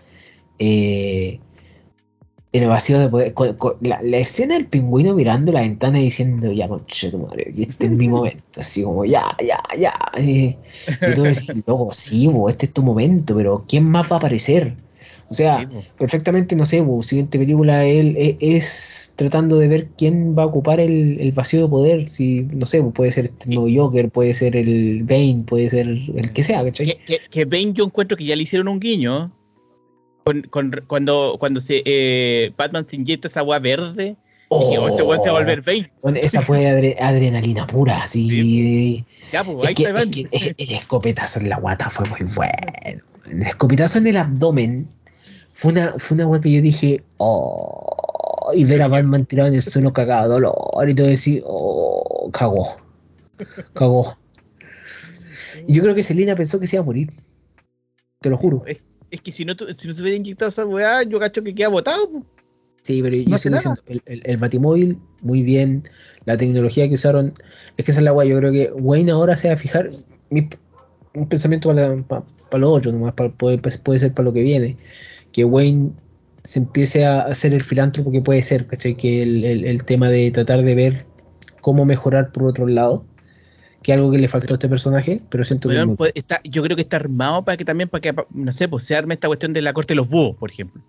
[0.60, 1.40] Eh,
[2.54, 3.34] en el vacío de poder.
[3.34, 7.20] Con, con, la, la, escena del pingüino mirando la ventana y diciendo, ya, conche tu
[7.20, 8.60] madre, este es mi momento.
[8.60, 9.94] Así como, ya, ya, ya.
[10.18, 10.58] Eh,
[10.88, 14.20] y tú decís, loco, sí, bo, este es tu momento, pero ¿quién más va a
[14.20, 14.76] aparecer?
[15.30, 19.88] O sea, sí, perfectamente, no sé, bo, siguiente película él es, es, tratando de ver
[19.98, 22.10] quién va a ocupar el, el vacío de poder.
[22.10, 25.88] Si, no sé, bo, puede ser este nuevo Joker, puede ser el Bane, puede ser
[25.88, 26.88] el que sea, ¿cachai?
[26.88, 29.32] Que, que, que Bane yo encuentro que ya le hicieron un guiño.
[30.24, 34.16] Con, con, cuando, cuando se eh, Batman se inyecta esa agua verde
[34.50, 36.20] oh, y este weón se va a volver Bane.
[36.20, 38.30] Esa fue adre, adrenalina pura, así.
[38.30, 42.08] Sí, ya, pues, ahí es que, es que el, el, escopetazo en la guata fue
[42.10, 43.04] muy bueno.
[43.26, 44.88] El escopetazo en el abdomen
[45.54, 49.56] fue una, fue una weá que yo dije, oh, y ver a Batman tirado en
[49.56, 52.78] el suelo cagado dolor y todo decir, oh, cagó.
[53.74, 54.18] Cagó.
[55.68, 57.10] Y yo creo que Selina pensó que se iba a morir.
[58.20, 58.64] Te lo juro.
[59.12, 61.68] Es, que si no, si no se hubiera inyectado esa weá, yo cacho que queda
[61.68, 62.10] botado.
[62.10, 62.26] Po.
[62.84, 65.84] Sí, pero yo no estoy diciendo, el, el, el, Batimóvil, muy bien.
[66.26, 67.34] La tecnología que usaron,
[67.78, 68.28] es que esa es la weá.
[68.28, 69.92] Yo creo que Wayne ahora se va a fijar.
[70.30, 70.48] Mi,
[71.14, 74.42] un pensamiento para, para, para los otros, nomás para, puede, puede ser para lo que
[74.42, 74.78] viene.
[75.32, 75.92] Que Wayne
[76.44, 78.96] se empiece a hacer el filántropo que puede ser, ¿cachai?
[78.96, 81.06] Que el, el, el tema de tratar de ver
[81.62, 83.06] cómo mejorar por otro lado
[83.82, 86.62] que algo que le faltó a este personaje, pero siento pero que pues, está, yo
[86.64, 89.28] creo que está armado para que también para que no sé, pues se arme esta
[89.28, 90.82] cuestión de la corte de los búhos, por ejemplo.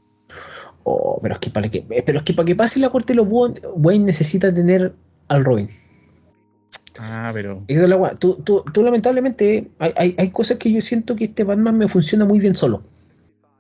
[0.85, 3.17] Oh, pero es que para que pero es que para que pase la corte de
[3.17, 4.93] los búhos, Wayne necesita tener
[5.29, 5.69] al Robin.
[6.99, 7.63] Ah, pero.
[7.69, 11.45] Es la tú, tú, tú, lamentablemente, hay, hay, hay, cosas que yo siento que este
[11.45, 12.83] Batman me funciona muy bien solo.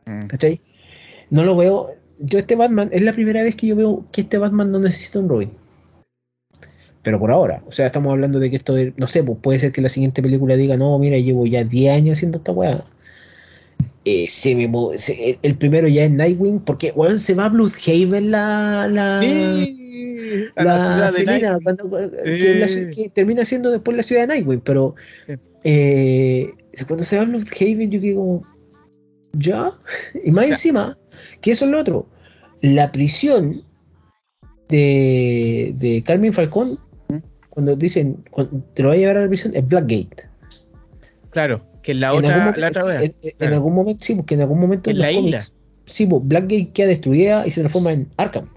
[0.04, 0.26] Mm.
[0.26, 0.60] ¿Cachai?
[1.30, 1.90] No lo veo.
[2.18, 5.18] Yo, este Batman, es la primera vez que yo veo que este Batman no necesita
[5.18, 5.61] un Robin
[7.02, 7.62] pero por ahora.
[7.66, 10.22] O sea, estamos hablando de que esto, no sé, pues puede ser que la siguiente
[10.22, 12.84] película diga, no, mira, llevo ya 10 años haciendo esta weá.
[14.04, 18.30] Eh, se me, se, el primero ya es Nightwing, porque weón se va a Bloodhaven
[18.30, 18.88] la.
[18.88, 21.62] la sí, la, la ciudad de Night.
[21.62, 21.90] cuando,
[22.24, 24.94] que, la, que, termina siendo después la ciudad de Nightwing, pero
[25.64, 26.52] eh,
[26.86, 28.46] cuando se va a Bloodhaven, yo quedo como.
[29.34, 29.72] ¿Ya?
[30.24, 30.98] Y más o sea, encima,
[31.40, 32.06] que eso es lo otro.
[32.60, 33.64] La prisión
[34.68, 36.78] de, de Carmen Falcón
[37.52, 40.28] cuando dicen cuando te lo va a llevar a la prisión es Blackgate.
[41.30, 44.40] Claro, que la otra, momento, la otra en, en, en, algún momento, sí, porque en
[44.40, 45.20] algún momento en, en la isla.
[45.22, 45.54] Cómics,
[45.86, 48.48] sí, pues, Blackgate queda destruida y se transforma en Arkham.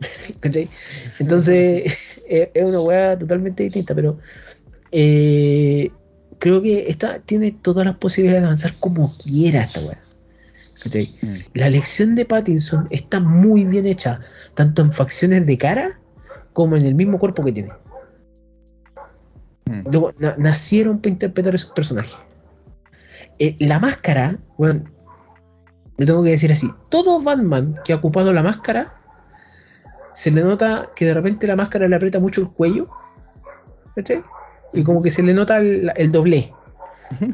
[1.20, 1.98] Entonces,
[2.28, 4.18] es, es una weá totalmente distinta, pero
[4.92, 5.92] eh,
[6.40, 10.06] creo que esta tiene todas las posibilidades de avanzar como quiera esta weá.
[10.86, 11.38] Mm.
[11.54, 14.20] La elección de Pattinson está muy bien hecha,
[14.54, 16.00] tanto en facciones de cara
[16.54, 17.70] como en el mismo cuerpo que tiene.
[19.66, 19.82] Mm.
[19.92, 22.18] Luego, na nacieron para interpretar esos personajes.
[23.40, 24.84] Eh, la máscara, bueno,
[25.98, 28.96] le tengo que decir así: todo Batman que ha ocupado la máscara,
[30.14, 32.90] se le nota que de repente la máscara le aprieta mucho el cuello.
[34.04, 34.22] ¿sí?
[34.74, 36.54] Y como que se le nota el, el doble.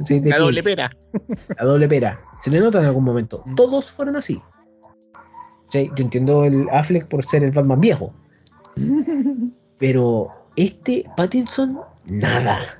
[0.05, 0.21] ¿sí?
[0.21, 0.91] la doble pera.
[1.59, 2.19] La doble pera.
[2.39, 3.43] Se le nota en algún momento.
[3.45, 3.55] Mm.
[3.55, 4.41] Todos fueron así.
[5.69, 5.91] ¿sí?
[5.95, 8.13] Yo entiendo el Affleck por ser el Batman viejo.
[9.77, 11.79] Pero este Pattinson,
[12.09, 12.77] nada.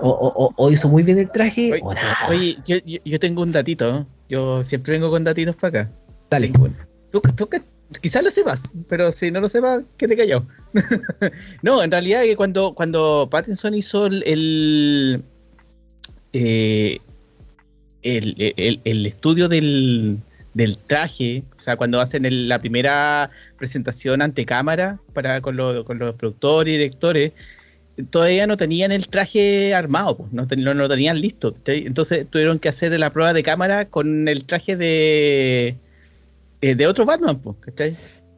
[0.00, 2.16] O, o, o, hizo muy bien el traje, oye, o nada.
[2.28, 4.06] Oye, yo, yo, yo, tengo un datito.
[4.28, 5.92] Yo siempre vengo con datitos para acá.
[6.30, 6.50] Dale.
[7.10, 7.48] Tú, tú,
[8.00, 10.44] quizás lo sepas, pero si no lo sepas, que te calló.
[11.62, 15.22] no, en realidad que cuando, cuando Pattinson hizo el, el,
[16.32, 16.98] eh,
[18.02, 20.18] el, el, el estudio del,
[20.54, 25.84] del traje, o sea, cuando hacen el, la primera presentación ante cámara para con, lo,
[25.84, 27.32] con, los productores y directores,
[28.10, 31.54] todavía no tenían el traje armado, pues, no, no, lo tenían listo.
[31.66, 35.76] Entonces tuvieron que hacer la prueba de cámara con el traje de,
[36.60, 37.56] eh, de otro Batman, pues,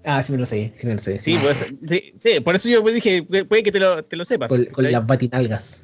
[0.04, 1.18] Ah, sí me lo sé, sí me lo sé.
[1.18, 4.48] Sí, pues, sí, sí, por eso yo dije, puede que te lo, te lo sepas.
[4.48, 4.92] Con, con ¿cachai?
[4.92, 5.82] las batinalgas.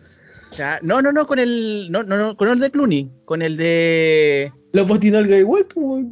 [0.56, 1.88] Ya, No, no, no, con el.
[1.90, 3.10] No, no, no, con el de Clooney.
[3.26, 4.52] Con el de.
[4.72, 6.06] Las batinalgas igual, pues,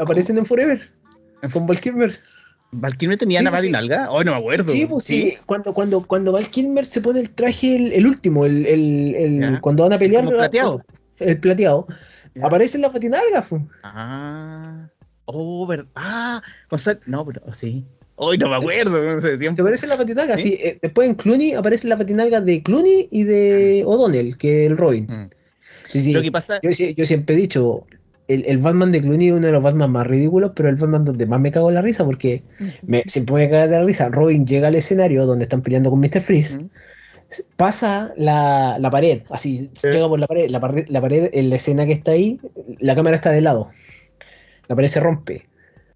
[0.00, 0.88] Aparecen en Forever.
[1.52, 2.18] Con Val Kilmer.
[2.70, 3.66] ¿Val Kilmer tenía Sí, una pues, sí.
[3.68, 4.10] batinalga?
[4.10, 4.70] Oh, no me acuerdo.
[4.72, 5.34] Sí, pues sí.
[5.46, 9.84] Cuando, cuando, cuando Val Kilmer se pone el traje, el, el último, el, el, cuando
[9.84, 10.24] van a pelear.
[10.24, 10.82] Como plateado.
[11.18, 11.86] El plateado.
[12.34, 12.46] Ya.
[12.46, 13.62] Aparecen las batinalgas, pues.
[13.82, 14.88] Ah.
[15.24, 15.86] Oh, verdad.
[15.94, 17.00] Ah, Gonzalo.
[17.06, 17.84] No, pero oh, sí.
[18.16, 19.02] Hoy no me acuerdo.
[19.14, 20.48] No sé, Te aparecen las batinalgas, ¿Sí?
[20.48, 20.58] sí.
[20.60, 24.76] eh, después en Clooney aparecen las batinalgas de Clooney y de O'Donnell, que es el
[24.76, 25.04] Robin.
[25.06, 25.30] Mm.
[25.90, 26.12] Sí, sí.
[26.12, 26.60] Lo que pasa.
[26.62, 27.86] Yo siempre he dicho,
[28.28, 31.04] el, el Batman de Clooney es uno de los Batman más ridículos, pero el Batman
[31.04, 32.42] donde más me cago en la risa, porque
[32.86, 34.08] me, siempre me cago de la risa.
[34.10, 36.20] Robin llega al escenario donde están peleando con Mr.
[36.20, 36.58] Freeze,
[37.56, 39.92] pasa la, la pared, así, Eh.
[39.92, 42.40] llega por la pared, la pared, la pared, en la escena que está ahí,
[42.78, 43.70] la cámara está de lado.
[44.68, 45.46] La pared se rompe.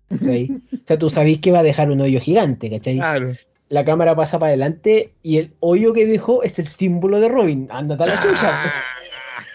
[0.09, 0.49] ¿cachai?
[0.73, 2.97] o sea, tú sabés que va a dejar un hoyo gigante, ¿cachai?
[2.97, 3.35] Claro.
[3.69, 7.69] La cámara pasa para adelante y el hoyo que dejó es el símbolo de Robin.
[7.71, 8.73] Ándate a la chucha.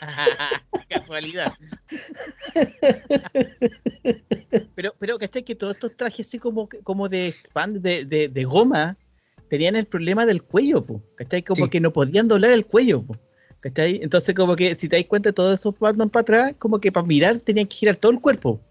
[0.90, 1.54] Casualidad.
[4.76, 5.44] pero, pero, ¿cachai?
[5.44, 8.98] Que todos estos trajes así como, como de expand, de, de, de goma,
[9.50, 11.44] tenían el problema del cuello, po, ¿cachai?
[11.44, 11.70] Como Sí.
[11.70, 13.16] que no podían doblar el cuello, po,
[13.60, 14.00] ¿cachai?
[14.02, 17.06] Entonces, como que si te das cuenta, todos esos Batman para atrás, como que para
[17.06, 18.62] mirar tenían que girar todo el cuerpo.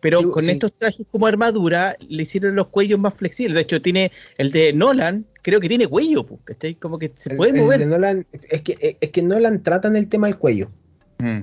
[0.00, 0.50] Pero Sí, con sí.
[0.52, 3.54] estos trajes como armadura, le hicieron los cuellos más flexibles.
[3.54, 6.74] De hecho, tiene el de Nolan, creo que tiene cuello, ¿cachai?
[6.74, 7.86] Como que se El- puede el mover.
[7.86, 10.70] Nolan- es, que, es que Nolan tratan el tema del cuello.
[11.18, 11.40] Mm.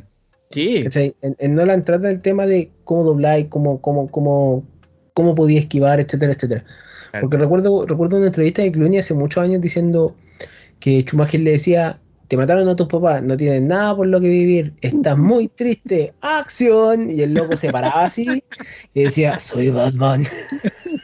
[0.49, 0.83] Sí.
[0.83, 1.15] ¿cachai?
[1.21, 4.63] En, en Nolan trata el tema de cómo doblar y cómo, cómo, cómo,
[5.13, 6.63] cómo podía esquivar, etcétera, etcétera.
[7.11, 7.21] Claro.
[7.29, 10.15] Porque recuerdo, recuerdo una entrevista de Clooney hace muchos años diciendo
[10.79, 14.27] que Schumacher le decía, te mataron a tus papás, no tienes nada por lo que
[14.29, 17.09] vivir, estás muy triste, acción.
[17.09, 18.43] Y el loco se paraba así
[18.93, 20.23] y decía, soy Batman.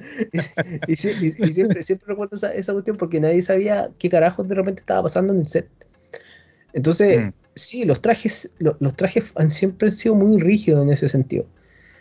[0.86, 4.48] y, sie- y- y siempre, siempre recuerdo esa, esa cuestión porque nadie sabía qué carajos
[4.48, 5.68] de repente estaba pasando en el set.
[6.72, 7.32] Entonces, Mm.
[7.54, 11.46] sí, los trajes, lo- los trajes han siempre sido muy rígidos en ese sentido.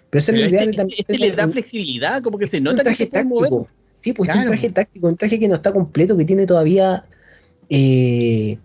[0.09, 0.99] Pero esa es la idea este, de también.
[0.99, 3.49] este le da flexibilidad, como que se nota un que traje mover.
[3.49, 3.69] táctico.
[3.93, 7.05] Sí, pues es un traje táctico, un traje que no está completo, que tiene todavía.
[7.69, 8.57] eh,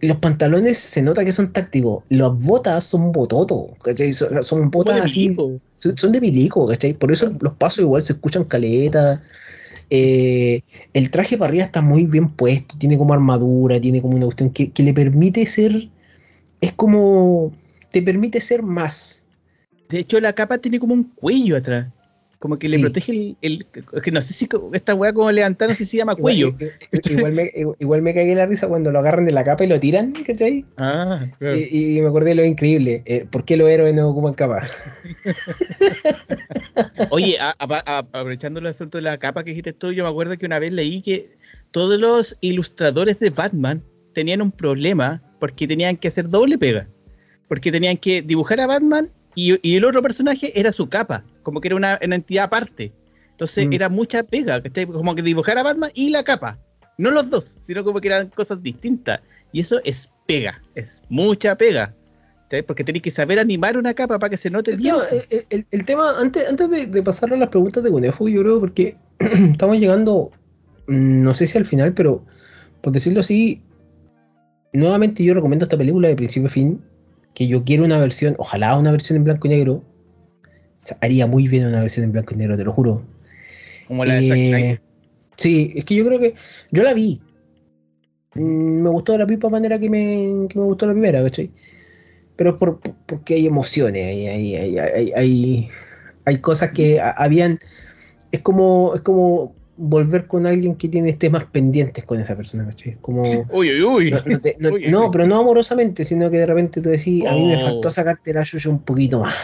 [0.00, 2.04] los pantalones se nota que son tácticos.
[2.08, 4.12] Las botas son bototos, ¿cachai?
[4.12, 5.36] Son, botas de así.
[5.74, 6.94] Son, son de milico, ¿cachai?
[6.94, 9.20] Por eso los pasos igual se escuchan caletas.
[9.90, 10.62] Eh,
[10.92, 14.50] el traje para arriba está muy bien puesto, tiene como armadura, tiene como una cuestión
[14.50, 15.88] que, que le permite ser.
[16.60, 17.52] Es como.
[17.90, 19.26] Te permite ser más.
[19.88, 21.86] De hecho, la capa tiene como un cuello atrás.
[22.44, 23.66] Como que le protege el, el-
[24.02, 26.48] Que no sé si esta weá como levantar, no sé si se llama cuello.
[26.48, 27.50] Igual, igual- igual me,
[27.80, 30.62] igual me cagué la risa cuando lo agarran de la capa y lo tiran, ¿cachai?
[30.76, 33.02] Ah, Y, y me acordé de lo increíble.
[33.06, 34.60] eh, ¿Por qué los héroes no ocupan capa?
[37.10, 40.10] Oye, a- a- a- aprovechando el asunto de la capa que dijiste tú, yo me
[40.10, 41.30] acuerdo que una vez leí que
[41.70, 43.82] todos los ilustradores de Batman
[44.14, 46.86] tenían un problema porque tenían que hacer doble pega.
[47.48, 51.60] Porque tenían que dibujar a Batman y, y el otro personaje era su capa, como
[51.60, 52.92] que era una, una entidad aparte.
[53.30, 53.72] Entonces Mm.
[53.72, 54.86] era mucha pega, ¿cachai?
[54.86, 56.58] como que dibujar a Batman y la capa.
[56.98, 59.20] No los dos, sino como que eran cosas distintas.
[59.52, 61.94] Y eso es pega, es mucha pega.
[62.44, 62.62] ¿cachai?
[62.62, 64.94] Porque tenéis que saber animar una capa para que se note El bien.
[64.94, 68.28] tema, el- el- el tema, antes, antes de, de pasar a las preguntas de Conejo,
[68.28, 70.30] yo creo, porque estamos llegando,
[70.86, 72.24] mm, no sé si al final, pero
[72.82, 73.62] por decirlo así,
[74.72, 76.82] nuevamente yo recomiendo esta película de principio a fin,
[77.34, 79.82] que yo quiero una versión, ojalá una versión en blanco y negro.
[80.84, 83.02] O sea, haría muy bien una versión en blanco y negro, te lo juro.
[83.88, 84.28] como la de
[84.72, 84.80] Eh,
[85.36, 86.34] sí, es que yo creo que.
[86.70, 87.20] Yo la vi.
[88.34, 91.50] Mm, Me gustó de la misma manera que me, que me gustó la primera, ¿cachai?
[92.36, 95.68] Pero por, por- porque hay emociones, hay, hay, hay, hay, hay-
[96.26, 97.58] hay cosas que a- habían.
[98.32, 102.92] Es como, es como volver con alguien que tiene temas pendientes con esa persona, ¿cachai?
[102.92, 103.22] Es como.
[103.22, 104.10] Uy, uy, uy.
[104.10, 105.08] No, no te- no- Uy, uy, no, uy.
[105.12, 107.60] pero no amorosamente, sino que de repente tú decís, a mí me Oh.
[107.60, 109.34] faltó sacarte la yuya un poquito más.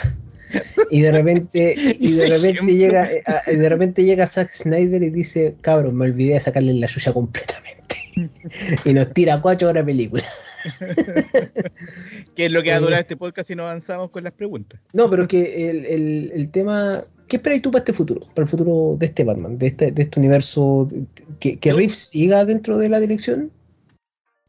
[0.91, 5.11] Y de repente, y de repente llega, eh, a- de repente llega Zack Snyder y
[5.11, 7.97] dice, cabrón, me olvidé de sacarle la yuya completamente.
[8.85, 10.25] y nos tira cuatro horas de película.
[12.37, 12.83] ¿Qué es lo que va a Eh.
[12.83, 14.81] durar este podcast si no avanzamos con las preguntas?
[14.93, 17.03] No, pero es que el, el- el tema.
[17.29, 18.27] ¿Qué esperas tú para este futuro?
[18.35, 20.89] Para el futuro de este Batman, de este, de este universo.
[21.39, 23.51] ¿Que, que Reeves siga dentro de la dirección?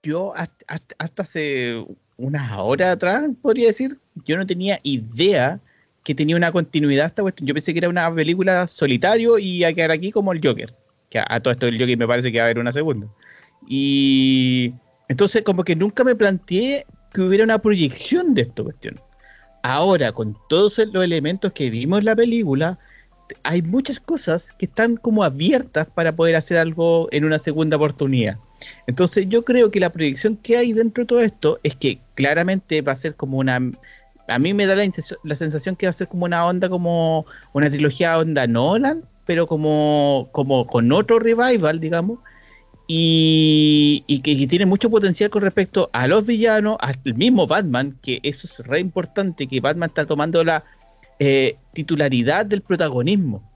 [0.04, 1.86] Yo hasta, hasta- hasta hace
[2.18, 5.60] unas horas atrás, podría decir, yo no tenía idea
[6.04, 7.48] que tenía una continuidad esta cuestión.
[7.48, 10.74] Yo pensé que era una película solitario y a quedar aquí como el Joker.
[11.10, 13.08] Que a, a todo esto el Joker me parece que va a haber una segunda.
[13.68, 14.74] Y
[15.08, 16.84] entonces como que nunca me planteé
[17.14, 19.00] que hubiera una proyección de esta cuestión.
[19.64, 22.80] ahora con todos los elementos que vimos en la película,
[23.44, 28.38] hay muchas cosas que están como abiertas para poder hacer algo en una segunda oportunidad.
[28.88, 32.82] Entonces yo creo que la proyección que hay dentro de todo esto es que claramente
[32.82, 33.60] va a ser como una...
[34.32, 34.84] A mí me da la,
[35.24, 39.48] la sensación que va a ser como una onda, como una trilogía onda Nolan, pero
[39.48, 42.20] como, como con otro revival, digamos,
[42.94, 48.48] y, que, tiene mucho potencial con respecto a los villanos, al mismo Batman, que eso
[48.48, 50.66] es re importante, que Batman está tomando la
[51.20, 53.50] eh, titularidad del protagonismo.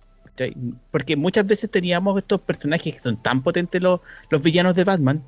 [0.91, 3.99] Porque muchas veces teníamos estos personajes que son tan potentes los,
[4.29, 5.21] los villanos de Batman,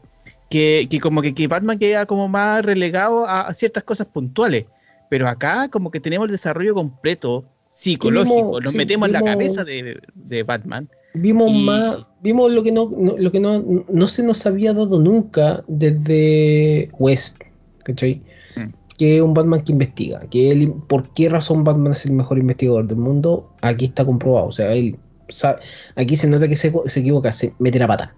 [0.50, 4.68] que, como que, que, Batman queda como más relegado a, ciertas cosas puntuales.
[5.10, 10.00] Pero acá como que tenemos el desarrollo completo psicológico, nos metemos en la cabeza de,
[10.16, 14.74] de Batman Vimos más, vimos lo que no, lo que no, no se nos había
[14.74, 17.42] dado nunca desde West,
[17.84, 18.22] ¿cachai?
[18.56, 18.70] Mm.
[18.98, 22.38] Que es un Batman que investiga, que él, por qué razón Batman es el mejor
[22.38, 24.98] investigador del mundo, aquí está comprobado, o sea, él
[25.30, 25.62] sabe,
[25.96, 28.16] aquí se nota que se, se equivoca, se mete la pata.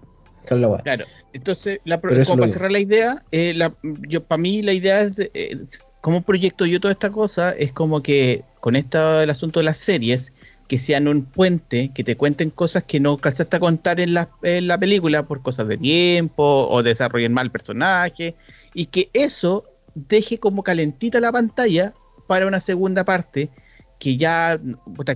[0.82, 3.54] Claro, entonces, la, como para cerrar la idea, eh,
[4.08, 5.58] yo para mí la idea es, de, eh,
[6.00, 7.50] ¿cómo proyecto yo toda esta cosa?
[7.50, 10.32] Es como que con esto el asunto de las series,
[10.68, 14.78] que sean un puente, que te cuenten cosas que no alcanzaste a contar en la,
[14.78, 18.36] película por cosas de tiempo o desarrollen mal personaje,
[18.74, 19.64] y que eso
[19.94, 21.92] deje como calentita la pantalla
[22.28, 23.50] para una segunda parte
[23.98, 24.60] que ya,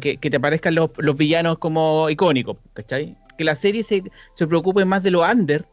[0.01, 3.17] que, te aparezcan los, villanos como icónicos, ¿cachai?
[3.39, 4.03] Que la serie se,
[4.33, 5.65] se preocupe más de lo under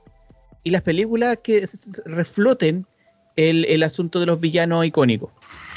[0.63, 1.67] y las películas que
[2.05, 2.85] refloten
[3.35, 5.31] el, el asunto de los villanos icónicos.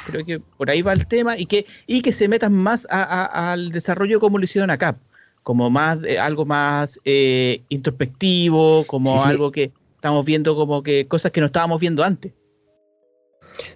[0.06, 3.70] Creo que por ahí va el tema y que, y que se metan más al
[3.70, 4.98] desarrollo como lo hicieron acá,
[5.42, 11.32] como más eh, algo más eh, introspectivo, como algo que estamos viendo como que cosas
[11.32, 12.32] que no estábamos viendo antes.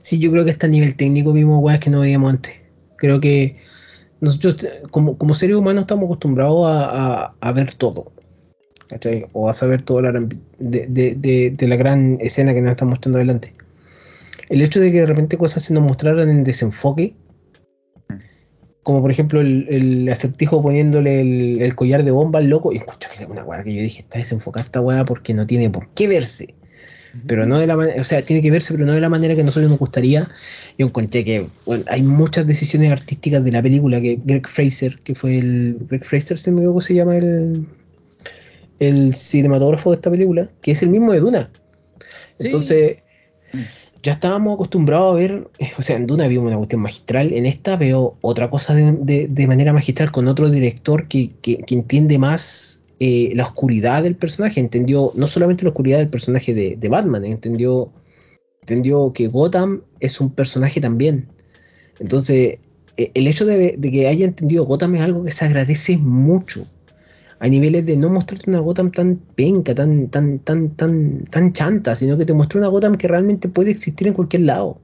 [0.02, 2.54] Sí, yo creo que hasta a nivel técnico vimos weas que no veíamos antes.
[2.96, 3.56] Creo que
[4.20, 4.56] nosotros
[4.90, 8.12] como, como seres humanos estamos acostumbrados a, ver todo.
[9.32, 10.16] O a saber todo de,
[10.58, 13.54] de, la gran escena que nos está mostrando adelante
[14.48, 17.14] el hecho de que de repente cosas se nos mostraran en desenfoque,
[18.82, 21.20] como por ejemplo el, acertijo poniéndole
[21.62, 24.18] el, collar de bomba al loco, y escucho que una weá que yo dije, está
[24.18, 26.54] desenfocada esta weá porque no tiene por qué verse.
[27.26, 29.34] Pero no de la manera, o sea, tiene que verse, pero no de la manera
[29.34, 30.30] que a nosotros nos gustaría.
[30.78, 31.48] Yo encontré que
[31.88, 35.78] hay muchas decisiones artísticas de la película que Greg Fraser, que fue el.
[35.88, 37.66] Greg Fraser, si me equivoco, se llama el.
[38.78, 41.50] El cinematógrafo de esta película, que es el mismo de Duna.
[42.38, 42.98] Entonces,
[43.52, 43.58] mm
[44.02, 47.46] ya estábamos acostumbrados a ver, eh, o sea, en Duna vimos una cuestión magistral, en
[47.46, 51.32] esta veo otra cosa de, manera magistral con otro director que,
[51.68, 56.88] entiende más eh, la oscuridad del personaje, entendió no solamente la oscuridad del personaje de,
[56.88, 57.90] Batman, entendió,
[58.62, 61.28] entendió que Gotham es un personaje también.
[61.98, 62.58] Entonces,
[62.96, 66.66] e, el hecho de, de que haya entendido Gotham es algo que se agradece mucho
[67.40, 71.94] a niveles de no mostrarte una Gotham tan penca, tan, tan, tan, tan, tan chanta,
[71.94, 74.80] sino que te mostró una Gotham que realmente puede existir en cualquier lado.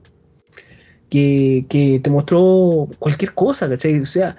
[1.09, 1.65] Que,
[2.03, 3.99] te mostró cualquier cosa, ¿cachai?
[3.99, 4.35] O sea,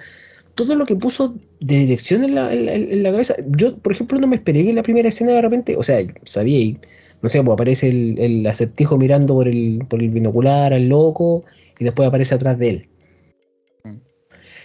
[0.55, 3.35] todo lo que puso de dirección en la, cabeza.
[3.47, 5.99] Yo, por ejemplo, no me esperé que en la primera escena de repente, o sea,
[6.23, 6.79] sabía, y,
[7.21, 11.45] no sé, pues aparece el, el acertijo mirando por el, por el binocular al loco
[11.79, 12.89] y después aparece atrás de él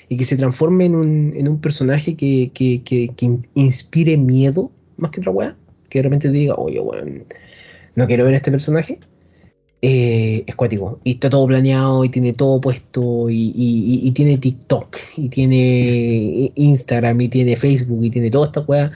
[0.08, 5.10] y que se transforme en un, en un personaje que, que, que, inspire miedo más
[5.10, 5.56] que otra weá,
[5.88, 7.24] que de repente diga, oye, weón,
[7.94, 8.98] no quiero ver a este personaje,
[9.82, 11.00] eh, es cuático.
[11.04, 17.28] Y está todo planeado y tiene todo puesto y, tiene TikTok y tiene Instagram y
[17.28, 18.92] tiene Facebook y tiene toda esta weá.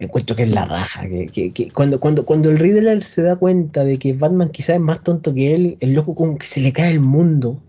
[0.00, 1.02] Encuentro que es la raja.
[1.08, 4.80] Que, que, cuando, cuando, cuando el Riddler se da cuenta de que Batman quizás es
[4.80, 7.60] más tonto que él, el loco como que se le cae el mundo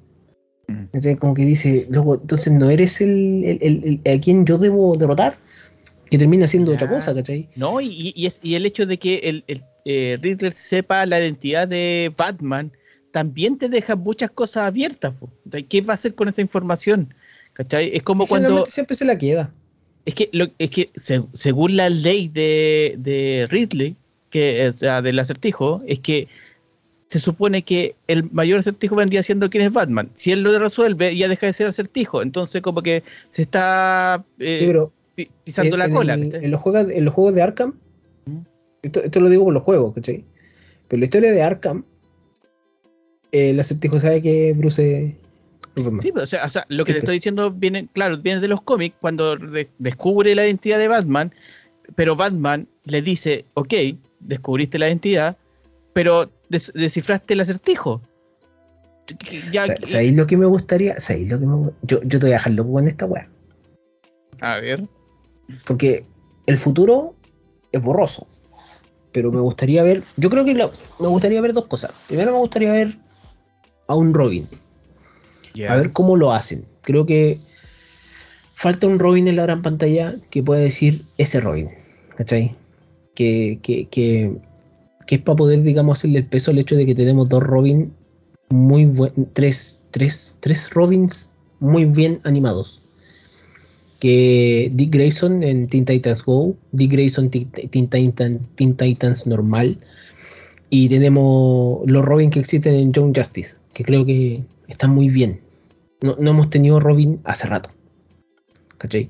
[0.69, 5.37] entonces, como que dice, luego, entonces no eres el, a quien yo debo derrotar,
[6.09, 7.49] que termina siendo otra cosa, ¿cachai?
[7.55, 11.67] No, y, es, y el hecho de que el, el eh, Riddler sepa la identidad
[11.67, 12.71] de Batman
[13.11, 15.13] también te deja muchas cosas abiertas.
[15.67, 17.13] ¿Qué va a hacer con esa información?
[17.53, 17.91] ¿Cachai?
[17.93, 18.65] Es como cuando.
[18.65, 19.53] Siempre se la queda.
[20.05, 20.89] Es que, lo, es que
[21.33, 23.95] según la ley de, de Ridley,
[24.29, 26.27] que, o sea, del acertijo, es que
[27.09, 30.11] se supone que el mayor acertijo vendría siendo quién es Batman.
[30.13, 32.21] Si él lo resuelve, ya deja de ser acertijo.
[32.21, 34.73] Entonces, como que se está eh,
[35.43, 36.13] pisando la cola.
[36.13, 37.73] en, los juegos, en los juegos de Arkham,
[38.83, 40.23] esto, lo digo por los juegos, ¿cachai?
[40.87, 41.83] Pero la historia de Arkham,
[43.31, 45.17] el acertijo sabe que Bruce.
[46.01, 49.37] Sí, o sea, lo que te estoy diciendo viene, claro, viene de los cómics, cuando
[49.77, 51.33] descubre la identidad de Batman,
[51.95, 53.73] pero Batman le dice, ok,
[54.19, 55.37] descubriste la identidad,
[55.93, 58.01] pero descifraste el acertijo.
[59.51, 60.99] Ya, ¿Sabéis lo que me gustaría?
[60.99, 63.27] ¿Sabéis lo que me- yo, yo te voy a dejar loco con esta weá.
[64.41, 64.87] a ver.
[65.65, 66.05] Porque
[66.45, 67.15] el futuro
[67.71, 68.27] es borroso.
[69.11, 70.03] Pero me gustaría ver.
[70.17, 71.91] Yo creo que lo- me gustaría ver dos cosas.
[72.07, 72.95] Primero me gustaría ver
[73.87, 74.47] a un Robin.
[75.71, 76.63] A ver cómo lo hacen.
[76.83, 77.39] Creo que
[78.53, 81.69] falta un Robin en la gran pantalla que pueda decir ese Robin.
[82.15, 82.55] ¿Cachai?
[83.15, 84.31] Que, que, que,
[85.09, 87.91] que es para poder, digamos, hacerle el peso al hecho de que tenemos dos Robin
[88.49, 89.17] muy buenos.
[89.33, 92.83] Tres, tres, tres Robins muy bien animados.
[93.99, 99.79] Que Dick Grayson en Teen Titans Go, Dick Grayson Teen, Teen Teen Titans normal.
[100.69, 105.41] Y tenemos los Robin que existen en Young Justice, que creo que están muy bien.
[106.03, 107.71] No, no hemos tenido Robin hace rato.
[108.77, 109.09] ¿Cachai?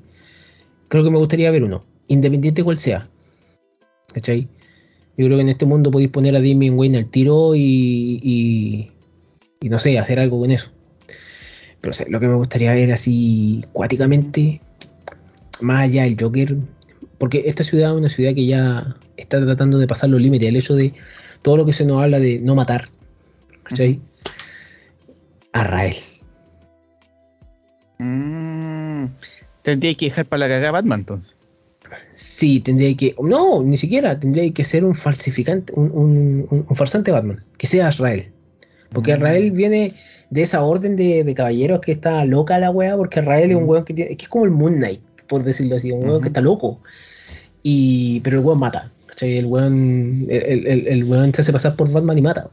[0.88, 3.06] Creo que me gustaría ver uno, independiente cual sea.
[4.14, 4.48] ¿Cachai?
[5.16, 8.90] Yo creo que en este mundo podéis poner a Damian Wayne al tiro y,
[9.62, 10.70] no sé, hacer algo con eso.
[11.80, 14.60] Pero o lo que me gustaría ver así cuáticamente,
[15.60, 16.56] más allá del Joker,
[17.18, 20.48] porque esta ciudad es una ciudad que ya está tratando de pasar los límites.
[20.48, 20.94] El hecho de
[21.42, 22.88] todo lo que se nos habla de no matar,
[23.64, 24.00] ¿cachai?
[25.52, 25.96] A Rael.
[27.98, 29.06] Mm,
[29.62, 31.36] tendría que dejar para la cagada Batman entonces.
[32.14, 33.14] Sí, tendría que.
[33.22, 34.18] No, ni siquiera.
[34.18, 37.44] Tendría que ser un falsificante, un, un- un- un farsante Batman.
[37.56, 38.30] Que sea Azrael.
[38.92, 39.14] Porque Mm.
[39.16, 39.94] Azrael viene
[40.30, 42.96] de esa orden de, de caballeros que está loca la wea.
[42.96, 43.68] Porque Azrael es un Mm.
[43.68, 44.16] weón que tiene.
[44.16, 45.90] Que es como el Moon Knight, por decirlo así.
[45.92, 46.80] Un weón que está loco.
[47.62, 48.90] Y, pero el weón mata.
[49.06, 49.36] ¿cachai?
[49.38, 52.48] El weón, el, el- el- weón se hace pasar por Batman y mata.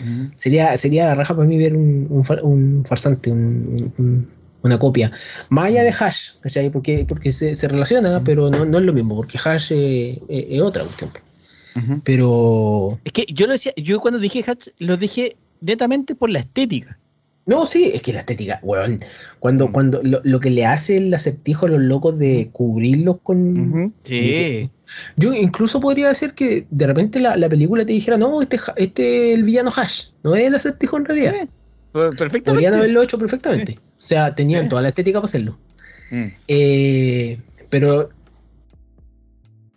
[0.00, 0.26] Mm.
[0.34, 4.28] Sería, sería la raja para mí ver un, un, far- un farsante, un-
[4.66, 5.10] una copia.
[5.48, 6.70] Más allá de Hash, ¿cachai?
[6.70, 10.82] Porque, porque se, se relaciona, pero no, no es lo mismo, porque Hash es otra
[10.84, 11.10] cuestión.
[11.76, 12.00] Ujú.
[12.04, 12.98] Pero.
[13.04, 16.98] Es que yo lo decía, yo cuando dije Hatch, lo dije netamente por la estética.
[17.44, 19.00] No, sí, es que la estética, weón.
[19.38, 19.72] Cuando, Mm.
[19.72, 23.94] cuando lo, lo que le hace el acertijo a los locos de cubrirlos con.
[24.02, 24.70] Sí.
[25.16, 29.32] Yo incluso podría decir que de repente la, la película te dijera, no, este, este
[29.32, 31.34] es el villano Hash, no es el acertijo en realidad.
[31.42, 31.48] Sí,
[31.92, 32.50] Perfectamente.
[32.50, 33.78] Podrían haberlo hecho perfectamente.
[34.06, 34.68] O sea, tenían Sí.
[34.68, 35.58] toda la estética para hacerlo.
[36.12, 36.26] Mm.
[36.46, 38.08] Eh, pero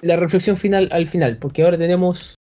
[0.01, 2.35] la reflexión final al final, porque ahora tenemos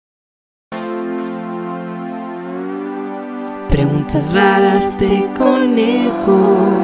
[3.70, 6.82] Preguntas raras de conejo.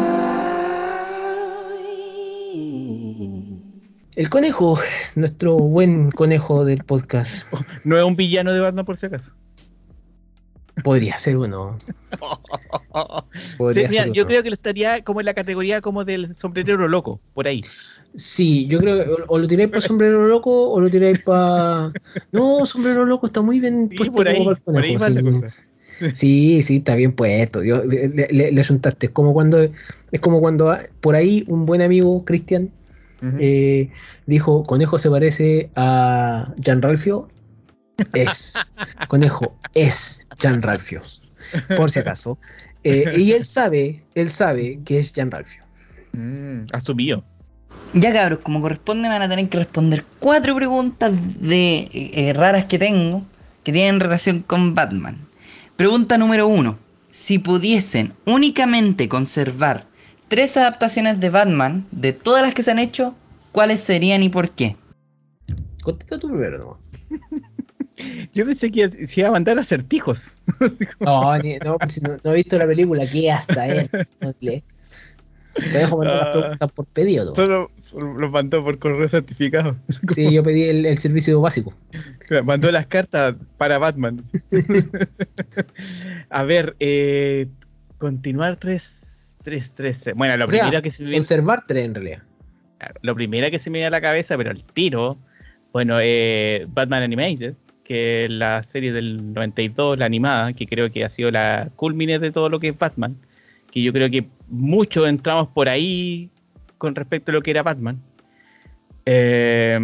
[4.14, 4.78] el conejo,
[5.16, 7.44] nuestro buen conejo del podcast.
[7.84, 9.32] No es un villano de Batman por si acaso.
[10.82, 11.78] Podría ser uno.
[13.66, 14.26] Sí, Podría mira, ser yo uno.
[14.26, 17.72] creo que lo estaría como en la categoría como del sombrerero loco, por ahí.
[18.14, 21.94] Sí, yo creo que o, o lo tiráis para sombrero loco o lo tiráis para.
[22.30, 25.22] No, sombrero loco está muy bien Sí, puesto por ahí, como por ahí va la
[25.22, 25.22] sí.
[25.22, 25.54] cosa.
[26.12, 27.62] Sí, sí, está bien puesto.
[27.64, 29.06] Yo, le, le, le- juntaste.
[29.06, 32.72] Es como cuando, es como cuando ah, por ahí un buen amigo, Cristian,
[33.22, 33.38] Ujú.
[33.38, 33.90] eh,
[34.26, 37.28] dijo, Conejo se parece a Gian Ralfio.
[38.14, 38.54] Es,
[39.08, 41.02] Conejo es Gian Ralfio,
[41.76, 42.38] por si acaso.
[42.84, 45.62] Eh, y él sabe, él sabe que es Gian Ralfio.
[46.12, 47.24] Mm, asumido.
[47.94, 52.64] Ya cabros, como corresponde me van a tener que responder cuatro preguntas de eh, raras
[52.66, 53.24] que tengo
[53.64, 55.28] que tienen relación con Batman.
[55.76, 56.78] Pregunta número uno.
[57.10, 59.86] Si pudiesen únicamente conservar
[60.28, 63.14] tres adaptaciones de Batman de todas las que se han hecho,
[63.52, 64.76] ¿cuáles serían y por qué?
[65.82, 66.78] Contesta tú primero, ¿no?
[68.32, 70.38] Yo pensé que se iba a mandar acertijos.
[71.00, 73.88] No, ni- no, no, no he visto la película, ¿qué hasta eh?
[74.20, 74.62] No lee.
[75.54, 76.32] Te dejo mandar las Ah.
[76.40, 77.34] preguntas por pedido.
[77.34, 79.76] Solo, solo los mandó por correo certificado.
[80.14, 81.74] Sí, yo pedí el, el servicio básico.
[82.44, 84.22] Mandó las cartas para Batman.
[86.30, 87.48] a ver, eh,
[87.98, 90.10] continuar 3, 3, 3.
[90.14, 92.22] Bueno, lo O sea, primero que se me Conservar tres en realidad.
[93.02, 95.18] lo primero que se me viene a la cabeza, pero el tiro,
[95.72, 97.54] bueno, eh, Batman Animated,
[97.84, 102.30] que la serie del 92, la animada, que creo que ha sido la culmine de
[102.30, 103.16] todo lo que es Batman,
[103.70, 106.30] que yo creo que muchos entramos por ahí
[106.78, 108.00] con respecto a lo que era Batman.
[109.04, 109.78] Eh,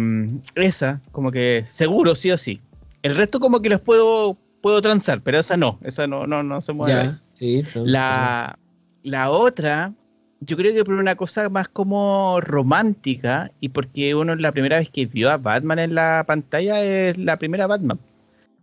[0.55, 2.61] esa, como que seguro, sí o sí.
[3.01, 6.61] El resto como que los puedo, puedo transar, pero esa no, esa no, no, no
[6.61, 7.03] se mueve.
[7.05, 7.63] Ya, sí.
[7.73, 8.59] pero- La,
[9.03, 9.93] la otra,
[10.41, 14.89] yo creo que por una cosa más como romántica y porque uno la primera vez
[14.89, 17.99] que vio a Batman en la pantalla es la primera Batman.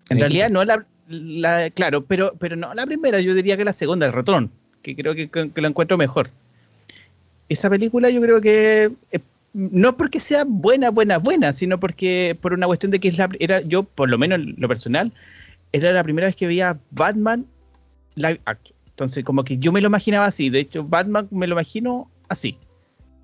[0.09, 0.21] En Sí.
[0.21, 4.07] realidad no la, la- claro, pero, pero no la primera, yo diría que la segunda,
[4.07, 4.51] el retrón,
[4.83, 6.31] que creo que, que lo encuentro mejor.
[7.49, 9.19] Esa película yo creo que eh,
[9.53, 13.29] no porque sea buena, buena, buena, sino porque por una cuestión de que es la,
[13.39, 15.13] era yo, por lo menos en lo personal,
[15.73, 17.47] era la primera vez que veía a Batman
[18.15, 18.76] live action.
[18.97, 20.49] Entonces, como que yo me lo imaginaba así.
[20.49, 22.57] De hecho, Batman me lo imagino así.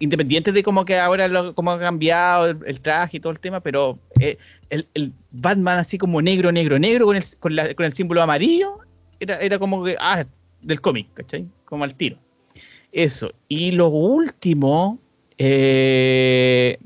[0.00, 3.40] Independiente de cómo que ahora lo, cómo ha cambiado el, el traje y todo el
[3.40, 4.36] tema, pero eh,
[4.68, 8.22] el, el Batman así como negro, negro, negro, con el, con la- con el símbolo
[8.22, 8.80] amarillo,
[9.18, 10.26] era, era como que, ah,
[10.60, 11.46] del cómic, ¿cachai?
[11.64, 12.18] Como al tiro.
[12.92, 13.32] Eso.
[13.48, 14.98] Y lo último,
[15.38, 16.78] eh,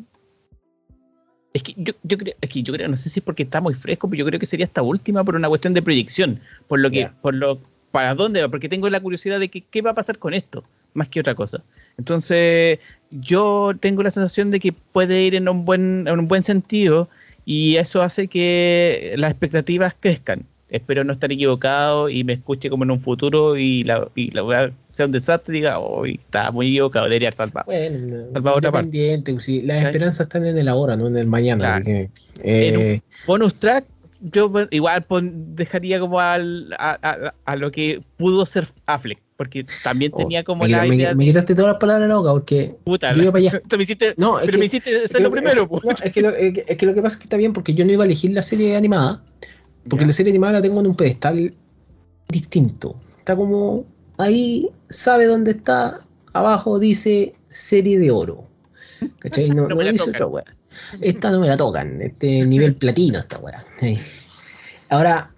[1.52, 3.60] es que yo, yo creo, es que yo creo, no sé si es porque está
[3.60, 6.38] muy fresco, pero yo creo que sería esta última por una cuestión de proyección,
[6.68, 7.58] por lo que, por lo,
[7.96, 10.62] para dónde va, porque tengo la curiosidad de que, qué va a pasar con esto,
[10.92, 11.64] más que otra cosa.
[11.96, 12.78] Entonces,
[13.10, 17.08] yo tengo la sensación de que puede ir en un buen, en un buen sentido
[17.46, 20.44] y eso hace que las expectativas crezcan.
[20.68, 24.44] Espero no estar equivocado y me escuche como en un futuro y la, y la
[24.44, 27.64] weá sea un desastre y diga, hoy está muy equivocado, debería haber salvado.
[27.64, 29.22] Bueno, Salva otra parte.
[29.24, 31.80] pues, las esperanzas están en el ahora, no en el mañana.
[31.80, 32.08] Claro.
[32.10, 32.10] así
[32.42, 33.86] que, eh, bonus track,
[34.20, 39.66] yo igual pon- dejaría como al, a, a- a lo que pudo ser Affleck, porque
[39.82, 42.32] también oh, tenía como la me- idea me de quitaste todas las palabras la boca
[42.32, 43.12] porque puta.
[43.12, 43.62] yo iba para allá.
[43.68, 46.20] Tú me hiciste, No, pero que- me hiciste hacer lo primero, es, no, es que
[46.22, 48.06] lo, es que- lo que pasa es que está bien porque yo no iba a
[48.06, 49.22] elegir la serie animada,
[49.88, 51.54] porque la serie animada la tengo en un pedestal
[52.28, 52.96] distinto.
[53.18, 53.84] Está como
[54.18, 58.44] ahí, sabe dónde está, abajo dice serie de oro.
[59.18, 59.50] ¿Cachai?
[59.50, 60.14] No, No no me la tocan.
[60.14, 60.44] otra wea.
[61.00, 63.64] Esta no me la tocan, este nivel platino esta weá.
[63.80, 63.98] Sí.
[64.88, 65.30] Ahora,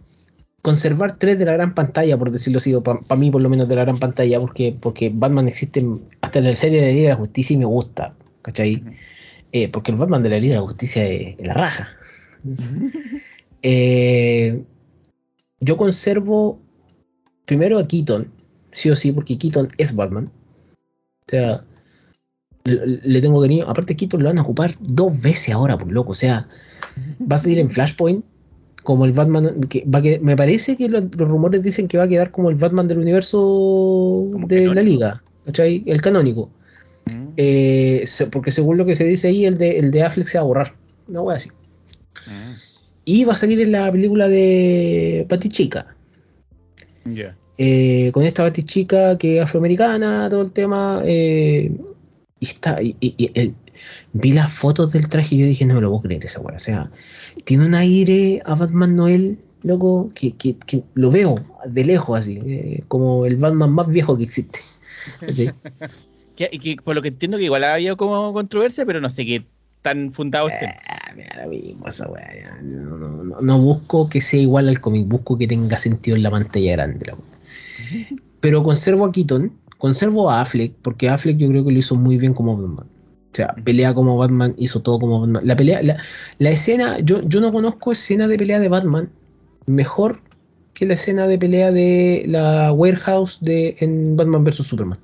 [0.63, 3.77] conservar tres de la gran pantalla, por decirlo así, para mí por lo menos de
[3.77, 5.85] la gran pantalla, porque, porque Batman existe
[6.21, 8.83] hasta en la serie de la Liga de la Justicia y me gusta, ¿cachai?
[9.53, 11.89] Eh, porque el Batman de la Liga de la Justicia es, es la raja.
[13.63, 14.63] Eh,
[15.61, 16.61] yo conservo
[17.45, 18.31] primero a Keaton,
[18.73, 20.31] sí o sí, porque Keaton es Batman.
[21.27, 21.65] O sea,
[22.69, 23.65] le, tengo cariño.
[23.69, 26.13] Aparte, Keaton lo van a ocupar dos veces ahora, por loco.
[26.13, 26.47] O sea,
[27.21, 28.25] va a salir en Flashpoint
[28.83, 29.61] como el Batman.
[29.69, 32.57] Que va me parece que los, los rumores dicen que va a quedar como el
[32.57, 33.39] Batman del universo
[34.33, 34.83] Como de la.
[34.83, 35.23] Liga.
[35.47, 35.83] ¿cachai?
[35.87, 36.51] El canónico.
[37.07, 40.39] Mm, Eh, porque según lo que se dice ahí, el de, el de Affleck se
[40.39, 40.75] va a borrar.
[41.07, 41.49] No voy así.
[42.27, 42.53] mm,
[43.05, 45.87] Y va a salir en la película de Chica
[47.05, 47.35] Ya.
[47.57, 51.01] eh, con esta Chica que es afroamericana, todo el tema.
[51.05, 51.73] eh,
[52.41, 52.81] y está.
[52.83, 53.55] Y, y- y el-
[54.13, 56.57] vi las fotos del traje y yo dije, no me lo puedo creer esa weá.
[56.57, 56.91] O sea,
[57.45, 61.37] tiene un aire a Batman Noel, loco, que, que- que lo veo
[61.67, 64.61] de lejos así, eh, como el Batman más viejo que existe.
[65.21, 65.51] ¿Cachai?
[66.37, 69.11] Que, y que por lo que entiendo que igual ha habido como controversia, pero no
[69.11, 69.43] sé qué
[69.83, 70.67] tan fundado esté.
[72.47, 72.63] Ya.
[72.63, 76.23] No, no- no- no busco que sea igual al cómic, busco que tenga sentido en
[76.23, 77.07] la pantalla grande.
[77.07, 77.17] la.
[78.41, 82.19] Pero conservo a Keaton, conservo a Affleck, porque Affleck yo creo que lo hizo muy
[82.19, 82.87] bien como Batman.
[82.87, 85.47] O sea, pelea como Batman, hizo todo como Batman.
[85.47, 85.97] La pelea, la,
[86.39, 89.11] la escena, yo, yo no conozco escena de pelea de Batman
[89.67, 90.21] mejor
[90.75, 94.99] que la escena de pelea de la warehouse de en Batman vs Superman.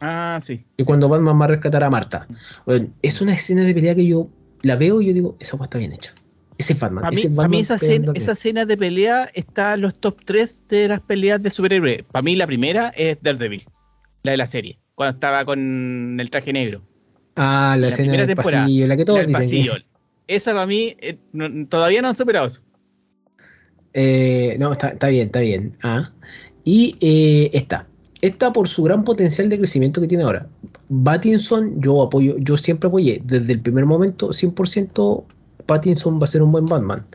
[0.00, 0.64] Ah, sí.
[0.76, 2.26] Y cuando Batman va a rescatar a Marta.
[2.66, 4.28] Bueno, es una escena de pelea que yo
[4.62, 6.14] la veo y yo digo, esa weá está bien hecha.
[6.58, 7.02] Ese es Batman.
[7.02, 9.98] Para mí, ese es pa' mí esa, escena, esa escena de pelea está en los
[9.98, 12.02] top 3 de las peleas de superhéroes.
[12.10, 13.64] Para mí la primera es Daredevil,
[14.22, 16.82] la de la serie, cuando estaba con el traje negro.
[17.36, 19.62] Ah, la, la escena primera del temporada, pasillo, la que todos la del dicen.
[19.64, 19.86] que- pasillo.
[20.26, 22.60] Esa para mí eh, no- todavía no han superado eso.
[23.92, 25.76] Eh, no, está, está bien, está bien.
[25.82, 26.12] Ah.
[26.64, 27.86] Y eh, esta.
[28.20, 30.46] Esta por su gran potencial de crecimiento que tiene ahora.
[31.04, 33.22] Pattinson, yo apoyo, yo siempre apoyé.
[33.24, 35.24] Desde el primer momento, 100%
[35.64, 37.06] Pattinson va a ser un buen Batman.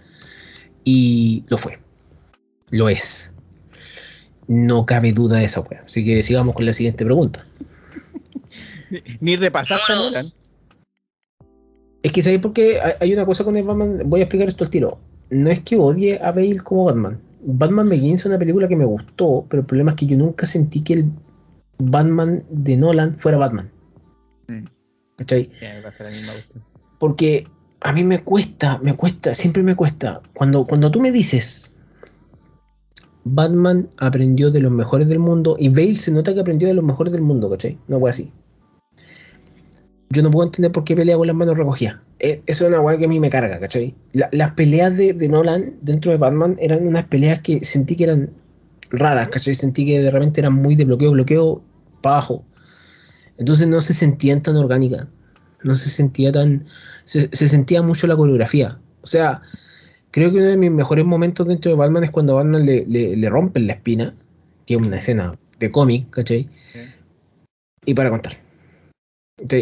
[0.83, 1.77] Y lo fue.
[2.71, 3.34] Lo es.
[4.47, 5.83] No cabe duda de esa wea.
[5.85, 7.45] Así que sigamos con la siguiente pregunta.
[9.19, 10.25] Ni repasaste a Nolan.
[12.03, 12.79] Es que ¿sabéis por qué?
[12.99, 14.99] Hay- una cosa con el Batman, voy a explicar esto al tiro.
[15.31, 17.19] No es que odie a Bale como Batman.
[17.41, 20.45] Batman Begins es una película que me gustó, pero el problema es que yo nunca
[20.45, 21.05] sentí que el
[21.79, 23.71] Batman de Nolan fuera Batman.
[24.47, 24.65] Mm.
[25.17, 25.49] ¿Cachai?
[25.61, 26.33] Ya, me pasa la misma.
[26.99, 27.47] Porque
[27.81, 30.21] a mí me cuesta, me cuesta, siempre me cuesta.
[30.33, 31.74] Cuando, cuando tú me dices,
[33.25, 36.83] Batman aprendió de los mejores del mundo, y Bale se nota que aprendió de los
[36.85, 37.77] mejores del mundo, ¿cachai?
[37.87, 38.31] No fue así.
[40.09, 41.97] Yo no puedo entender por qué pelea con las manos recogidas.
[42.19, 43.95] Eh, Eso es una weá que a mí me carga, ¿cachai?
[44.13, 48.05] La- las peleas de, de Nolan dentro de Batman eran unas peleas que sentí que
[48.05, 48.29] eran
[48.91, 49.55] raras, ¿cachai?
[49.55, 51.63] Sentí que de repente eran muy de bloqueo, bloqueo
[52.01, 52.45] para abajo.
[53.37, 55.07] Entonces no se sentían tan orgánicas.
[55.63, 56.65] No se sentía tan.
[57.05, 58.79] Se, se sentía mucho la coreografía.
[59.01, 59.41] O sea,
[60.15, 62.85] creo que uno de mis mejores momentos dentro de Batman es cuando a Batman le,
[62.87, 64.15] le, le rompen la espina,
[64.65, 66.47] que es una escena de cómic, ¿cachai?
[66.71, 66.79] Sí.
[67.85, 68.31] Y para contar.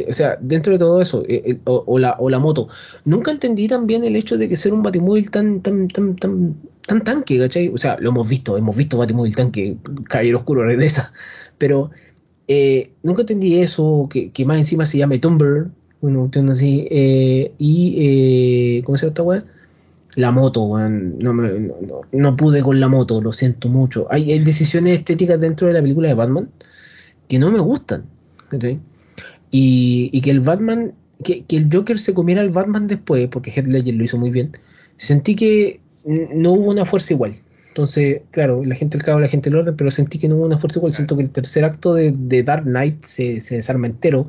[0.07, 2.67] O sea, dentro de todo eso, eh, eh, o, o la, o la moto.
[3.03, 6.55] Nunca entendí tan bien el hecho de que ser un batimóvil tan, tan, tan, tan
[6.85, 7.69] tan tanque, ¿cachai?
[7.69, 9.77] O sea, lo hemos visto, hemos visto Batimóvil tanque,
[10.09, 11.11] Caballero Oscuro regresa,
[11.57, 11.91] pero
[12.47, 15.71] eh, nunca entendí eso, que, que más encima se llame Tumblr,
[16.01, 17.95] bueno, así, eh, y,
[18.77, 19.45] eh, ¿cómo se llama esta weá?
[20.15, 20.67] La moto.
[20.89, 24.07] No, me- no, no- pude con la moto, lo siento mucho.
[24.11, 26.49] Hay, decisiones estéticas dentro de la película de Batman
[27.27, 28.05] que no me gustan.
[29.51, 33.51] Y, y que el Batman, que, que el Joker se comiera al Batman después, porque
[33.51, 34.57] Heath Ledger lo hizo muy bien,
[34.97, 37.35] sentí que no hubo una fuerza igual.
[37.69, 40.45] Entonces, claro, la gente del cabo, la gente del orden, pero sentí que no hubo
[40.45, 40.93] una fuerza igual.
[40.93, 44.27] Siento que el tercer acto de, de Dark Knight se, se desarma entero.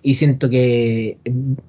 [0.00, 1.18] Y siento que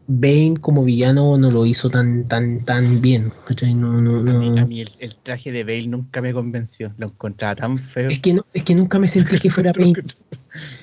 [0.08, 3.32] Bane como villano no lo hizo tan, tan, tan bien.
[3.46, 3.74] ¿cachai?
[3.74, 4.62] No, no, A mí, no.
[4.62, 6.94] a mí el, el traje de Bale nunca me convenció.
[6.98, 8.10] Lo encontraba tan feo.
[8.10, 9.94] Es que, no, es que nunca me sentí que fuera Bane.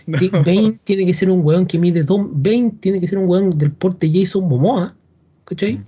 [0.06, 0.18] No.
[0.18, 2.27] Sí, Bane tiene que ser un weón que mide dos.
[2.32, 4.97] Bane tiene que ser un weón del porte Jason Momoa.
[5.44, 5.74] ¿Cachai?
[5.77, 5.85] Mm.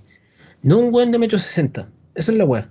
[0.63, 1.89] No un weón de metro sesenta.
[2.15, 2.69] Esa es la weá.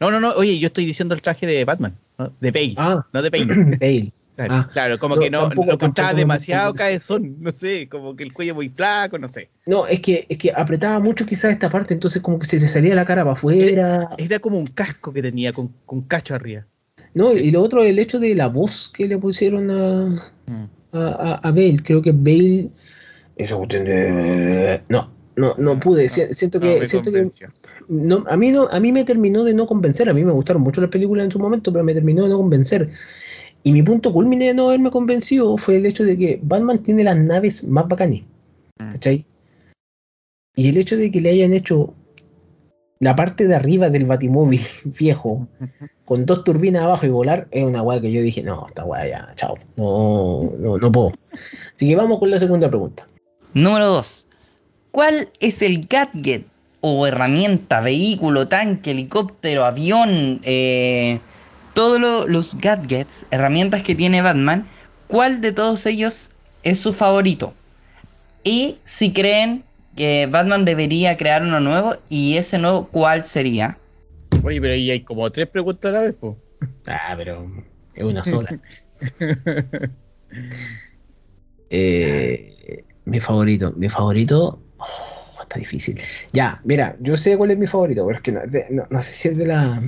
[0.00, 0.30] No, no, no.
[0.32, 1.96] Oye, yo estoy diciendo el traje de Batman.
[2.18, 2.32] ¿no?
[2.40, 2.74] De Bale.
[2.76, 3.76] Ah, No de Bane.
[3.80, 4.12] Bale.
[4.36, 4.70] Claro, Ah.
[4.72, 7.36] claro, como No, que no, tampoco- me demasiado cabezón.
[7.40, 9.48] No sé, como que el cuello muy flaco, no sé.
[9.66, 12.66] No, es que, es que apretaba mucho quizás esta parte, entonces como que se le
[12.66, 14.08] salía la cara para afuera.
[14.18, 16.66] Era como un casco que tenía con, con cacho arriba.
[17.14, 17.38] No, Sí.
[17.44, 20.06] y lo otro, el hecho de la voz que le pusieron a,
[20.46, 20.68] Mm.
[20.92, 21.78] a, a- a Bale.
[21.84, 22.70] Creo que Bale.
[23.36, 24.82] Esa cuestión de.
[24.88, 26.08] No, no, no pude.
[26.08, 26.84] Si- siento No que.
[26.86, 27.28] siento que
[27.88, 30.08] no, a, mí no, a mí me terminó de no convencer.
[30.08, 32.38] A mí me gustaron mucho las películas en su momento, pero me terminó de no
[32.38, 32.90] convencer.
[33.64, 37.02] Y mi punto culmine de no haberme convencido fue el hecho de que Batman tiene
[37.02, 38.22] las naves más bacanes.
[38.78, 38.90] Mm.
[38.90, 39.26] ¿Cachai?
[40.54, 41.94] Y el hecho de que le hayan hecho
[43.00, 44.60] la parte de arriba del batimóvil
[44.98, 45.48] viejo
[46.04, 49.08] con dos turbinas abajo y volar es una weá que yo dije, no, esta weá
[49.08, 49.56] ya, chao.
[49.76, 51.12] No, no, no puedo.
[51.74, 53.06] Así que vamos con la segunda pregunta.
[53.54, 54.28] Número 2.
[54.90, 56.46] ¿Cuál es el gadget
[56.82, 61.18] o herramienta, vehículo, tanque, helicóptero, avión, eh,
[61.74, 64.66] todos lo- los gadgets, herramientas que tiene Batman?
[65.08, 66.30] ¿Cuál de todos ellos
[66.62, 67.52] es su favorito?
[68.42, 69.64] Y si creen
[69.96, 73.78] que Batman debería crear uno nuevo y ese nuevo, ¿cuál sería?
[74.42, 76.36] Oye, pero ahí hay como tres preguntas a la vez, po.
[76.86, 77.50] Ah, pero
[77.94, 78.58] es una sola.
[81.70, 84.60] Eh, mi favorito, mi favorito.
[84.78, 86.00] oh, está difícil.
[86.32, 89.00] Ya, mira, yo sé cuál es mi favorito, pero es que no, de- no- no
[89.00, 89.82] sé si es de la.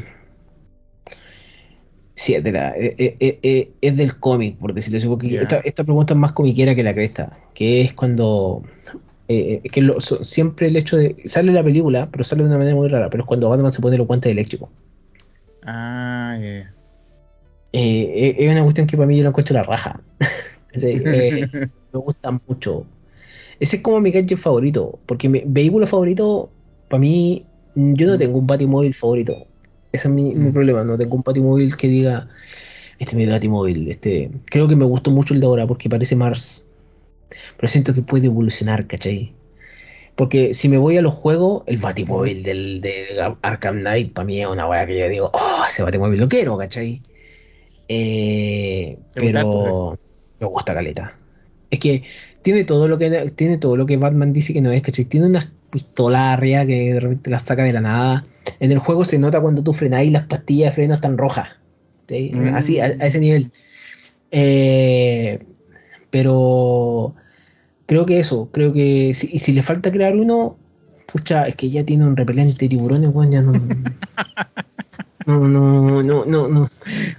[2.16, 2.70] Sí, es de la.
[2.76, 5.40] eh, eh, eh, eh, es del cómic, por decirlo así, porque Ya.
[5.42, 7.38] esta, esta pregunta es más comiquera que la cresta.
[7.54, 8.62] Que es cuando.
[9.28, 11.16] eh, eh, que lo- so- siempre el hecho de.
[11.26, 13.82] Sale la película, pero sale de una manera muy rara, pero es cuando Batman se
[13.82, 14.70] pone los guantes eléctricos.
[15.62, 16.72] Ah, ya.
[17.72, 20.00] Eh, es una cuestión que para mí yo lo encuentro la raja.
[20.74, 22.86] Me gusta mucho.
[23.60, 26.50] Ese es como mi gadget favorito, porque mi vehículo favorito,
[26.88, 29.46] para mí, mm, yo no tengo un batimóvil favorito.
[29.96, 30.52] Ese es mi, mi Mm.
[30.52, 32.28] problema, no tengo un batimóvil que diga,
[32.98, 33.88] este es mi batimóvil.
[33.90, 36.62] Este, creo que me gustó mucho el de ahora porque parece Mars.
[37.56, 39.32] Pero siento que puede evolucionar, ¿cachai?
[40.16, 42.94] Porque si me voy a los juegos, el batimóvil del, de
[43.42, 46.56] Arkham Knight para mí es una weá que yo digo, oh, ese batimóvil lo quiero,
[46.58, 47.02] ¿cachai?
[47.88, 49.98] Eh, ¿Te gusta pero
[50.40, 51.18] me gusta caleta.
[51.70, 52.04] Es que
[52.42, 55.04] tiene todo lo que tiene todo lo que Batman dice que no es, ¿cachai?
[55.06, 58.24] Tiene unas pistolas arriba que de repente las saca de la nada.
[58.60, 61.48] En el juego se nota cuando tú frenás y las pastillas de freno están rojas.
[62.08, 62.30] ¿sí?
[62.32, 62.54] Mm.
[62.54, 63.50] Así, a, a ese nivel.
[64.30, 65.44] Eh,
[66.08, 67.14] pero
[67.84, 70.56] creo que eso, creo que si, y si le falta crear uno,
[71.12, 73.52] pucha, es que ya tiene un repelente de tiburones, weón, ya no.
[75.26, 76.70] No, no, no, no, no.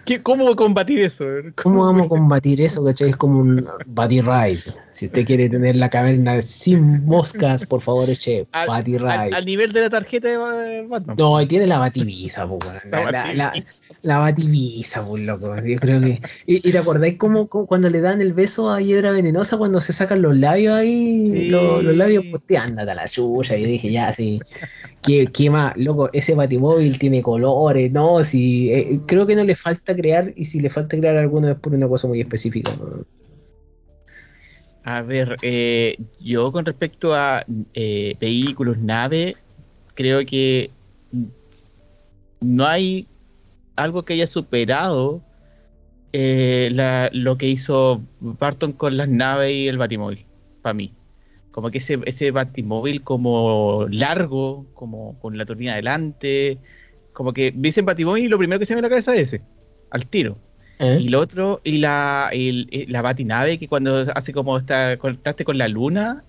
[0.05, 1.25] ¿Qué- ¿Cómo combatir eso?
[1.61, 3.09] ¿Cómo vamos a combatir eso, cachai?
[3.09, 4.59] Es como un body ride.
[4.91, 9.35] Si usted quiere tener la caverna sin moscas, por favor, eche Al, body ride.
[9.35, 11.17] al nivel de la tarjeta de Batman.
[11.17, 12.57] No, y tiene la bativisa, po.
[12.89, 13.11] La La,
[13.51, 13.83] bativisa.
[14.03, 15.53] la bativisa, po, loco.
[15.65, 16.21] Yo creo que.
[16.45, 19.81] ¿Y, y te acordáis cómo, cómo cuando le dan el beso a Hiedra Venenosa cuando
[19.81, 21.25] se sacan los labios ahí?
[21.27, 21.49] Sí.
[21.49, 23.57] Los, los labios, pues te ándate a la chucha.
[23.57, 24.39] Yo dije, ya, sí.
[25.07, 25.73] ¿Qué, qué más?
[25.77, 28.73] Loco, ese batimóvil tiene colores, no, sí.
[28.73, 31.73] eh, creo que no le falta crear, y si le falta crear alguno es por
[31.73, 32.73] una cosa muy específica.
[34.83, 39.37] A ver, eh, yo con respecto a eh, vehículos, nave,
[39.93, 40.71] creo que
[42.41, 43.07] no hay
[43.77, 45.21] algo que haya superado
[46.11, 50.25] lo que hizo Barton con las naves y el batimóvil,
[50.61, 50.96] para mí.
[51.57, 56.59] Como que ese, ese batimóvil como largo, como con la turbina adelante,
[57.13, 59.21] como que dicen batimóvil y lo primero que se me viene a la cabeza es
[59.33, 59.41] ese,
[59.89, 60.37] al tiro.
[60.77, 60.99] ¿Eh?
[61.01, 65.57] Y lo otro, y la, y la batinave que cuando hace como esta contraste con
[65.57, 66.23] la luna,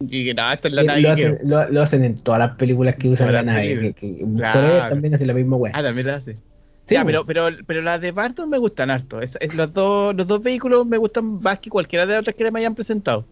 [0.00, 1.50] Y que no, esto es la Eh, nave lo, hacen, quiero.
[1.66, 3.78] lo, lo hacen en todas las películas que usan la las nave.
[3.80, 4.88] Que, que Claro.
[4.88, 5.72] También hace la misma weá.
[5.74, 6.38] Ah, también la hace.
[6.86, 9.20] Sí, ya, pero, pero, pero las de Barton me gustan harto.
[9.20, 12.34] Es- es- los, dos, los dos vehículos me gustan más que cualquiera de las otras
[12.34, 13.26] que me hayan presentado.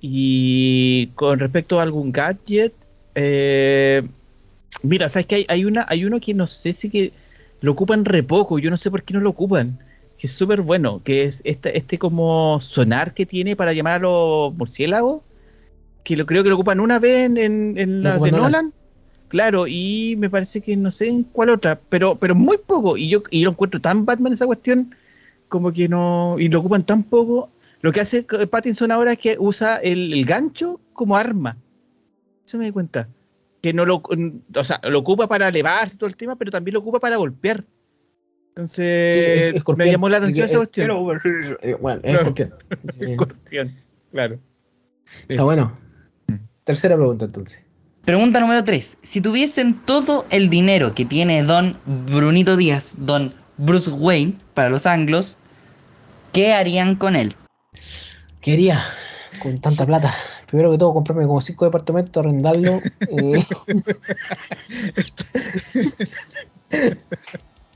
[0.00, 2.72] Y con respecto a algún gadget,
[3.14, 4.02] eh,
[4.82, 7.12] mira, sabes que hay, hay una, hay uno que no sé si que
[7.60, 9.78] lo ocupan re poco, yo no sé por qué no lo ocupan.
[10.18, 13.98] Que es súper bueno, que es este, este como sonar que tiene para llamar a
[14.00, 15.22] los murciélagos,
[16.02, 18.52] que lo creo que lo ocupan una vez en, en, en las de Nolan.
[18.52, 18.72] Nolan.
[19.28, 22.96] Claro, y me parece que no sé en cuál otra, pero, pero muy poco.
[22.96, 24.94] Y yo, y lo encuentro tan Batman esa cuestión,
[25.48, 26.36] como que no.
[26.38, 27.50] Y lo ocupan tan poco.
[27.80, 31.56] Lo que hace Pattinson ahora es que usa el, el gancho como arma.
[32.46, 33.08] Eso me di cuenta.
[33.62, 34.02] Que no lo.
[34.54, 37.64] O sea, lo ocupa para elevarse todo el tema, pero también lo ocupa para golpear.
[38.50, 40.90] Entonces, Sí, es- me llamó la atención Eh, esa cuestión.
[41.62, 42.18] eh, Bueno, es Claro.
[42.28, 42.54] escorpión.
[43.00, 43.74] Eh, Escorpión,
[44.12, 44.38] claro.
[45.38, 45.78] Ah, bueno.
[46.64, 47.62] Tercera pregunta entonces.
[48.04, 48.98] Pregunta número 3.
[49.02, 54.86] Si tuviesen todo el dinero que tiene Don Brunito Díaz, Don Bruce Wayne, para los
[54.86, 55.38] anglos,
[56.32, 57.36] ¿qué harían con él?
[58.40, 58.80] ¿Qué haría
[59.42, 60.12] con tanta plata?
[60.46, 62.80] Primero que todo, comprarme como cinco departamentos, arrendarlo.
[63.10, 63.42] eh,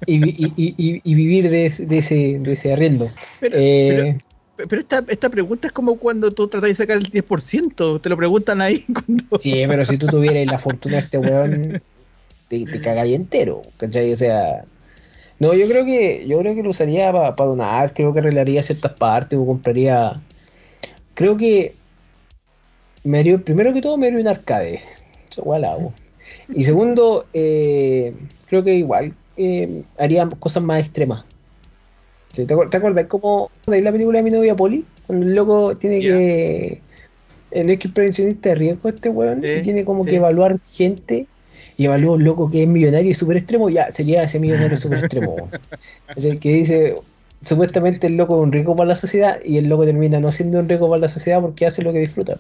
[0.06, 3.10] y, vi- y- y- y- y vivir de, ese- de ese, de ese arriendo.
[3.40, 4.16] Pero, Eh,
[4.56, 8.00] pero, pero esta, esta pregunta es como cuando tú tratas de sacar el 10%.
[8.00, 9.38] Te lo preguntan ahí cuando.
[9.38, 11.80] Sí, pero si tú tuvieras la fortuna de este weón,
[12.48, 14.12] te, te cagáis entero, ¿cachai?
[14.12, 14.64] O sea,
[15.42, 18.92] no, yo creo que yo creo que lo usaría para donar, creo que arreglaría ciertas
[18.94, 20.20] partes o compraría.
[21.14, 21.74] Creo que
[23.04, 24.82] me haría, primero que todo me haría un arcade,
[25.30, 25.92] eso igual hago.
[26.54, 28.14] Y segundo, eh,
[28.46, 31.24] creo que igual eh, haría cosas más extremas.
[32.32, 34.84] Sí, ¿Te, acuer- te acuerdas cómo de la película de mi novia Poli?
[35.06, 36.80] Cuando el loco tiene que.
[37.50, 39.42] eh, No es que es prevencionista de riesgo este weón.
[39.42, 40.10] Sí, y tiene como sí.
[40.10, 41.26] que evaluar gente.
[41.82, 43.68] Y evalúa un loco que es millonario y súper extremo.
[43.68, 45.48] Ya, sería ese millonario súper extremo.
[46.16, 46.96] el que dice.
[47.42, 49.40] Supuestamente el loco es un riesgo para la sociedad.
[49.44, 51.98] Y el loco termina no siendo un riesgo para la sociedad porque hace lo que
[51.98, 52.38] disfruta.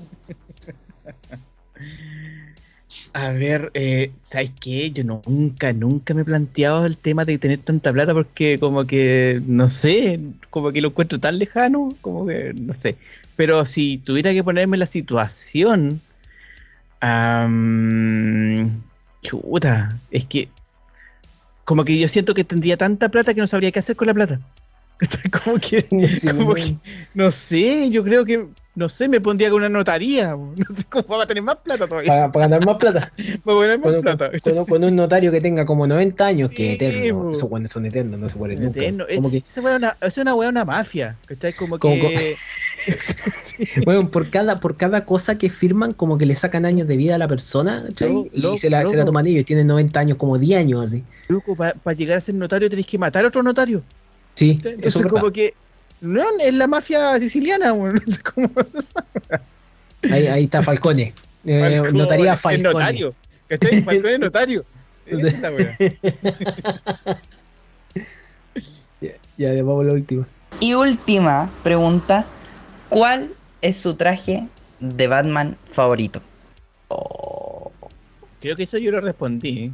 [3.14, 4.92] A ver, eh, ¿sabes qué?
[4.92, 9.42] Yo nunca, nunca me he planteado el tema de tener tanta plata porque como que,
[9.44, 12.96] no sé, como que lo encuentro tan lejano, como que, no sé.
[13.34, 16.00] Pero si tuviera que ponerme la situación,
[17.00, 18.82] am,
[19.22, 20.48] chuta, es que
[21.64, 24.14] como que yo siento que tendría tanta plata que no sabría qué hacer con la
[24.14, 24.40] plata.
[25.44, 25.80] Como que,
[26.20, 26.76] Sí, como que,
[27.14, 31.16] no sé, yo creo que, no sé, me pondría con una notaría, no sé cómo
[31.18, 32.08] va a tener más plata todavía.
[32.08, 33.12] para, para ganar más plata.
[33.18, 34.30] Va a poner más Con, plata.
[34.42, 37.20] con- con un notario que tenga como 90 años, que Sí, eterno.
[37.22, 37.32] po.
[37.32, 38.78] Esos weones son eternos, no se mueren nunca.
[38.80, 39.04] Eterno.
[39.12, 41.16] Como que, Esa es una, es una weá, una mafia.
[41.26, 41.52] ¿Cachai?
[41.54, 42.36] Como, Como que.
[43.36, 43.64] Sí.
[43.84, 47.16] Bueno, por cada, por cada cosa que firman, como que le sacan años de vida
[47.16, 47.84] a la persona.
[47.98, 51.04] Loco, y se la, se la toman ellos, tienen 90 años, como 10 años así.
[51.28, 53.82] Loco, para llegar a ser notario tenés que matar a otro notario.
[54.34, 55.54] Sí, eso Entonces, es como que.
[56.00, 57.94] No, es la mafia siciliana, weón.
[57.94, 58.94] No sé cómo es.
[60.10, 61.14] ahí, ahí está Falcone.
[61.44, 62.72] Eh, Falcone, notaría Falcone.
[62.72, 63.14] notario.
[63.48, 63.82] ¿Cachai?
[63.82, 64.64] Falcone es notario.
[65.06, 65.50] Esa.
[69.00, 70.28] Ya, ya, vamos a la última.
[70.60, 72.24] Y última pregunta.
[72.92, 73.30] ¿Cuál
[73.60, 74.46] es su traje
[74.80, 76.20] de Batman favorito?
[78.40, 79.64] Creo que eso yo lo respondí.
[79.66, 79.72] ¿eh?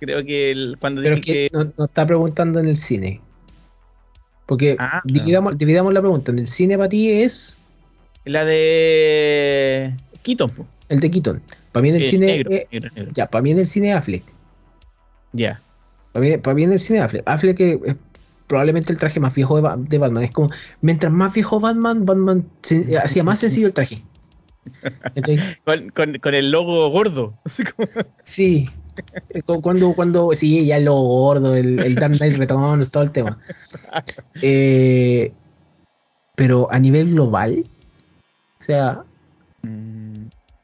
[0.00, 3.20] Creo que el- cuando Pero dije que nos no está preguntando en el cine.
[4.46, 5.00] Porque Ah.
[5.04, 6.32] dividamos, dividamos la pregunta.
[6.32, 7.62] En el cine para ti es
[8.24, 9.94] la de.
[10.22, 10.66] Keaton, po.
[10.88, 11.42] el de Keaton.
[11.72, 12.26] Para mí en el Eh, cine.
[12.26, 13.12] negro, eh, negro, negro.
[13.14, 14.24] ya, para mí en el cine Affleck.
[15.32, 15.60] Ya.
[16.12, 17.22] Para mí, para mí en el cine Affleck.
[17.28, 17.96] Affleck es
[18.50, 20.24] probablemente el traje más viejo de, Ba- de Batman.
[20.24, 22.44] Es como, mientras más viejo Batman, Batman
[23.04, 24.02] hacía más sencillo el traje.
[25.64, 27.38] Con, con, con el logo gordo.
[27.44, 27.88] Así como-
[28.22, 28.68] Sí.
[29.30, 33.12] Eh, cu- Cuando, cuando, sí, ya lo gordo, el, el Dark Knight retomamos todo el
[33.12, 33.38] tema.
[34.42, 35.32] Eh,
[36.34, 37.64] pero a nivel global,
[38.60, 39.04] o sea,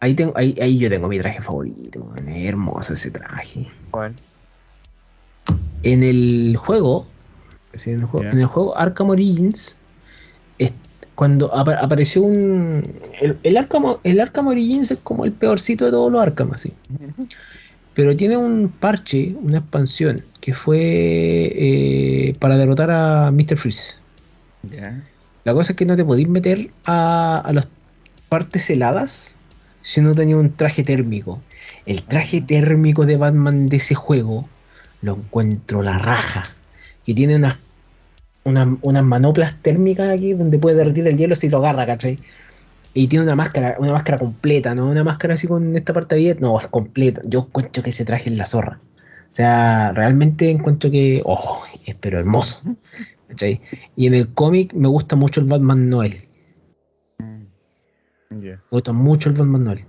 [0.00, 3.66] ahí, tengo, ahí, ahí yo tengo mi traje favorito, man, es hermoso ese traje.
[3.90, 4.14] ¿Cuál?
[5.82, 7.06] En el juego,
[7.78, 8.30] sí, en el juego, Ya.
[8.32, 9.76] en el juego Arkham Origins,
[10.58, 10.72] es-
[11.14, 12.94] cuando apa- apareció un.
[13.20, 16.72] El, el, Arkham, el Arkham Origins es como el peorcito de todos los Arkham, así.
[17.94, 23.56] Pero tiene un parche, una expansión, que fue eh, para derrotar a Mr.
[23.56, 23.94] Freeze.
[25.44, 27.68] La cosa es que no te podís meter a, a las
[28.28, 29.36] partes heladas
[29.80, 31.40] si no tenías un traje térmico.
[31.86, 34.48] El traje térmico de Batman de ese juego
[35.02, 36.42] lo encuentro la raja.
[37.04, 37.56] Que tiene unas,
[38.46, 42.18] unas, unas manoplas térmicas aquí donde puede derretir el hielo si lo agarra, ¿cachai?
[42.94, 44.88] Y tiene una máscara, una máscara completa, ¿no?
[44.88, 47.20] Una máscara así con esta parte de no, es completa.
[47.26, 48.80] Yo encuentro que ese traje es la zorra.
[49.30, 52.62] O sea, realmente encuentro que, oh, es pero hermoso.
[53.28, 53.60] ¿cachai?
[53.96, 56.16] Y en el cómic me gusta mucho el Batman Noel.
[58.30, 58.56] Ya.
[58.56, 59.84] Me gusta mucho el Batman Noel.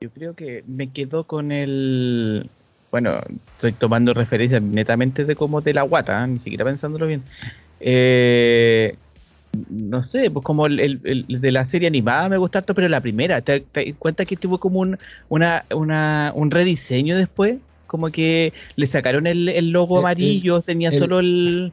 [0.00, 2.50] Yo creo que me quedo con el.
[2.92, 3.20] Bueno,
[3.56, 6.28] estoy tomando referencias netamente de como de la guata, ¿eh?
[6.28, 7.22] ni siquiera pensándolo bien.
[7.80, 8.94] Eh,
[9.70, 12.88] no sé, pues como el, el- el de la serie animada me gusta harto, pero
[12.88, 14.98] la primera, ¿te, te das cuenta que tuvo como un,
[15.30, 17.56] una, una, un rediseño después?
[17.86, 21.72] Como que le sacaron el, el logo El- el- amarillo, tenía solo el.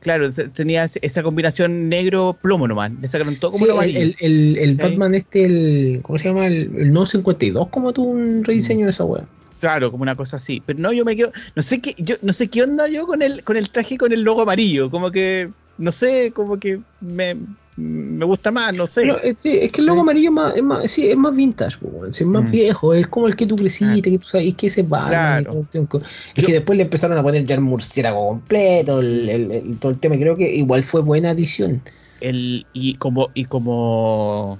[0.00, 2.92] Claro, tenía esa combinación negro-plomo nomás.
[3.00, 4.14] Le sacaron todo como Sí, amarillo.
[4.20, 4.76] el.
[4.76, 6.46] Batman este, el, ¿cómo se llama?
[6.46, 9.24] El, el No 52, como tuvo un rediseño de esa wea.
[9.60, 10.62] Claro, como una cosa así.
[10.64, 11.30] Pero no, yo me quedo.
[11.54, 14.12] No sé qué, yo no sé qué onda yo con el, con el traje con
[14.12, 14.90] el logo amarillo.
[14.90, 15.50] Como que.
[15.76, 17.34] No sé, como que me,
[17.76, 19.00] me gusta más, no sé.
[19.00, 21.78] Pero, eh, es que el logo amarillo es más, es más, sí, es más vintage,
[22.10, 22.50] es más Mm.
[22.52, 25.66] viejo, es como el que tú creciste, que tú sabes que ese es Batman, Claro.
[25.72, 29.78] Es Yo- que después le empezaron a poner ya el murciélago completo, el, el- el-
[29.80, 31.82] todo el tema, creo que igual fue buena adición.
[32.20, 34.56] El, y como, y como,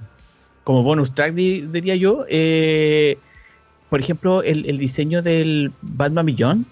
[0.65, 3.17] como bonus track di- diría yo, eh,
[3.89, 6.65] por ejemplo, el, el diseño del Batman Millón,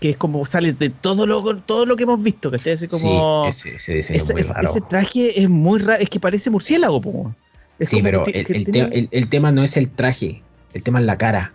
[0.00, 3.50] que es como sale de todo lo, todo lo que hemos visto, que Así como
[3.52, 4.68] sí, ese, es muy raro.
[4.68, 7.34] ese traje es muy raro, es que parece murciélago, po.
[7.78, 9.90] Es sí, pero que el, que el tiene- te- el- el tema no es el
[9.90, 10.42] traje,
[10.74, 11.52] el tema es la cara.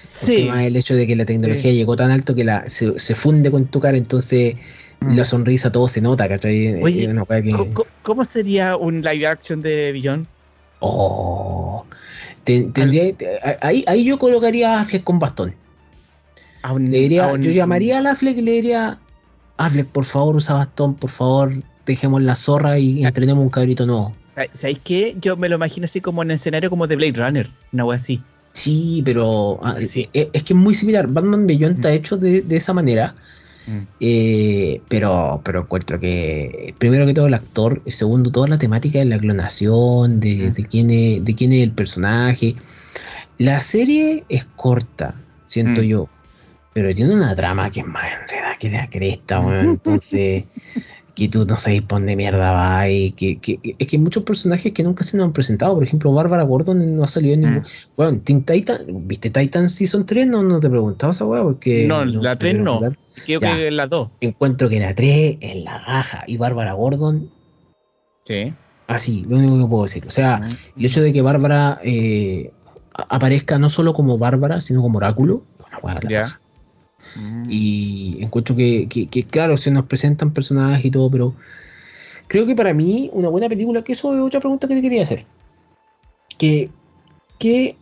[0.00, 1.76] El sí, tema es el hecho de que la tecnología Sí.
[1.76, 4.54] llegó tan alto que la, se, se funde con tu cara, entonces
[5.00, 5.16] Mm.
[5.16, 6.80] la sonrisa todo se nota, ¿cachai?
[6.82, 10.26] Oye, Es que- co- ¿Cómo sería un live action de Billón?
[10.80, 11.84] Oh.
[12.44, 15.54] Ten- tendría- te- ahí, ahí yo colocaría a Affleck con bastón.
[16.62, 18.98] A un- Le diría, a un- yo llamaría a Affleck y le diría,
[19.56, 21.52] Affleck, por favor, usa bastón, por favor,
[21.86, 24.12] dejemos la zorra y entrenemos un cabrito nuevo.
[24.54, 25.16] ¿Sabéis qué?
[25.20, 27.96] Yo me lo imagino así como en el escenario como de Blade Runner, una wea
[27.98, 28.22] así.
[28.54, 30.08] Sí, pero ah, Sí.
[30.12, 31.06] eh, es, que es muy similar.
[31.06, 31.92] Batman Beyond está Mm.
[31.92, 33.14] hecho de, de esa manera.
[34.00, 38.98] Eh, pero, pero encuentro que primero que todo el actor, y segundo toda la temática
[38.98, 40.52] de la clonación, de, Mm.
[40.52, 42.54] de quién es, de quién es el personaje.
[43.38, 45.14] La serie es corta,
[45.46, 45.84] siento Mm.
[45.84, 46.08] yo,
[46.72, 49.68] pero tiene una trama que es más enredada que la cresta, weón.
[49.82, 50.44] Entonces,
[51.14, 54.22] que tú no sabes por dónde mierda va y que, que- es que hay muchos
[54.22, 55.74] personajes que nunca se nos han presentado.
[55.74, 57.44] Por ejemplo, Bárbara Gordon no ha salido en Mm.
[57.44, 57.64] ningún.
[57.96, 60.26] Bueno, Teen Titan, ¿viste Titan Season 3?
[60.26, 61.86] No, no te preguntaba esa weá porque.
[61.86, 62.80] No, la te 3 quiero no.
[63.26, 63.56] Creo Ya.
[63.56, 64.08] que las dos.
[64.22, 67.30] Encuentro que la 3 es la raja y Bárbara Gordon,
[68.24, 68.52] Sí.
[68.86, 70.04] así, lo único que puedo decir.
[70.06, 70.40] O sea,
[70.76, 72.50] el hecho de que Bárbara eh,
[72.94, 75.42] aparezca no solo como Bárbara, sino como oráculo,
[75.82, 76.40] weá la Ya.
[77.48, 81.34] Y encuentro que, que- que, claro, se nos presentan personajes y todo, pero
[82.28, 85.02] creo que para mí una buena película, que eso es otra pregunta que te quería
[85.02, 85.24] hacer.
[86.38, 86.70] Que,
[87.38, 87.76] ¿Qué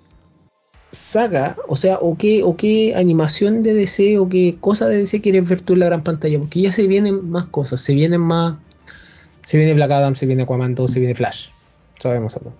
[0.90, 5.20] saga, o sea, o qué, o qué animación de DC o qué cosa de DC
[5.20, 6.38] quieres ver tú en la gran pantalla?
[6.38, 8.54] Porque ya se vienen más cosas, se vienen más...
[9.44, 11.48] Se viene Black Adam, se viene Aquaman 2, se viene Flash.
[11.98, 12.52] Sabemos algo.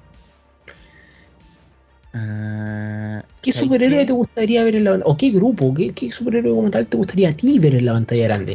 [2.12, 5.12] Ah, ¿Qué ¿sabes superhéroe te gustaría ver en la pantalla?
[5.12, 5.72] ¿O qué grupo?
[5.72, 8.54] ¿Qué, qué superhéroe como tal te gustaría a ti ver en la pantalla grande?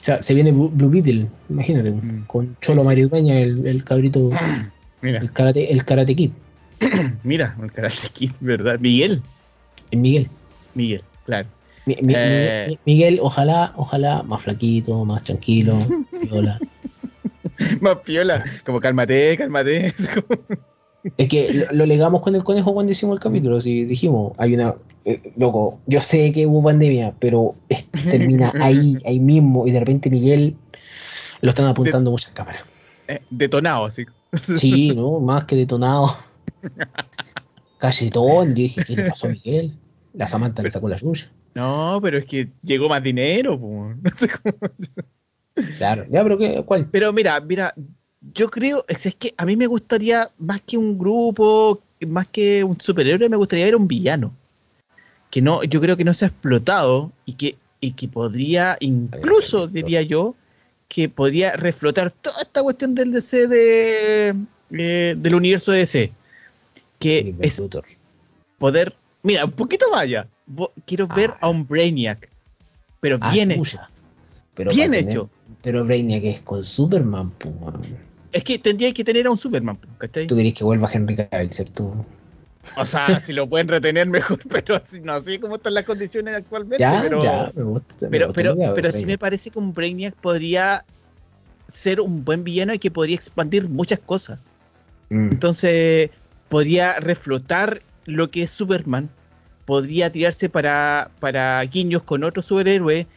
[0.00, 2.26] O sea, se viene Blue, Beetle, imagínate, Mm.
[2.26, 4.30] con Cholo Sí, el, el cabrito,
[5.02, 6.30] Mira, el karate, el karate kid,
[7.24, 8.78] mira, el Karate Kid, ¿verdad?
[8.80, 9.22] Miguel.
[9.90, 10.28] el Miguel.
[10.74, 11.48] Miguel, claro.
[11.86, 12.66] Mi- mi- Eh.
[12.68, 15.76] mi- Miguel, ojalá, ojalá más flaquito, más tranquilo,
[16.22, 16.60] viola.
[17.80, 18.44] Más piola.
[18.64, 19.92] Como cálmate, cálmate.
[21.16, 23.60] Es que lo, lo legamos con el conejo cuando hicimos el capítulo.
[23.60, 24.74] Si dijimos, hay una.
[25.04, 27.52] eh, loco, yo sé que hubo pandemia, pero
[28.10, 29.66] termina ahí, ahí mismo.
[29.66, 30.56] Y de repente Miguel
[31.42, 33.04] lo están apuntando muchas cámaras.
[33.08, 34.04] eh, detonado, así.
[34.36, 35.20] Sí, ¿no?
[35.20, 36.08] Más que detonado.
[37.78, 38.48] Cachetón.
[38.48, 39.76] Yo dije, ¿qué le pasó a Miguel?
[40.14, 41.30] La Samantha le sacó la suya.
[41.54, 43.92] No, pero es que llegó más dinero, po.
[44.02, 44.56] No sé cómo-
[45.78, 46.04] Claro.
[46.10, 46.62] Ya, pero ¿qué?
[46.66, 46.88] ¿cuál?
[46.90, 47.72] Pero mira, mira,
[48.34, 52.64] yo creo, es, es que a mí me gustaría, más que un grupo, más que
[52.64, 54.34] un superhéroe, me gustaría ver un villano.
[55.30, 59.66] Que no, yo creo que no se ha explotado y que, y que podría, incluso
[59.66, 60.34] diría yo,
[60.88, 64.34] que podría reflotar toda esta cuestión del DC de,
[64.70, 66.12] eh, del universo DC.
[66.98, 67.62] Que es
[68.58, 70.26] poder, mira, un poquito vaya.
[70.86, 71.38] Quiero ver Ah.
[71.42, 72.30] a un Brainiac,
[73.00, 73.78] pero Ah, bien hecho.
[74.54, 75.28] Pero bien hecho.
[75.66, 77.52] Pero Brainiac es con Superman, pues.
[78.30, 80.28] Es que tendría que tener a un Superman, ¿cachai?
[80.28, 82.06] Tú querés que vuelva Henry Cavill, ¿cierto?
[82.76, 86.36] O sea, si lo pueden retener mejor, pero así, no así como están las condiciones
[86.36, 86.78] actualmente.
[86.78, 88.06] Ya, pero, ya, me gusta.
[88.06, 90.84] me pero, gusta pero, idea, pero sí me parece que un Brainiac podría
[91.66, 94.38] ser un buen villano y que podría expandir muchas cosas.
[95.10, 95.30] Mm.
[95.32, 96.10] Entonces,
[96.48, 99.10] podría reflotar lo que es Superman,
[99.64, 103.08] podría tirarse para, para guiños con otro superhéroe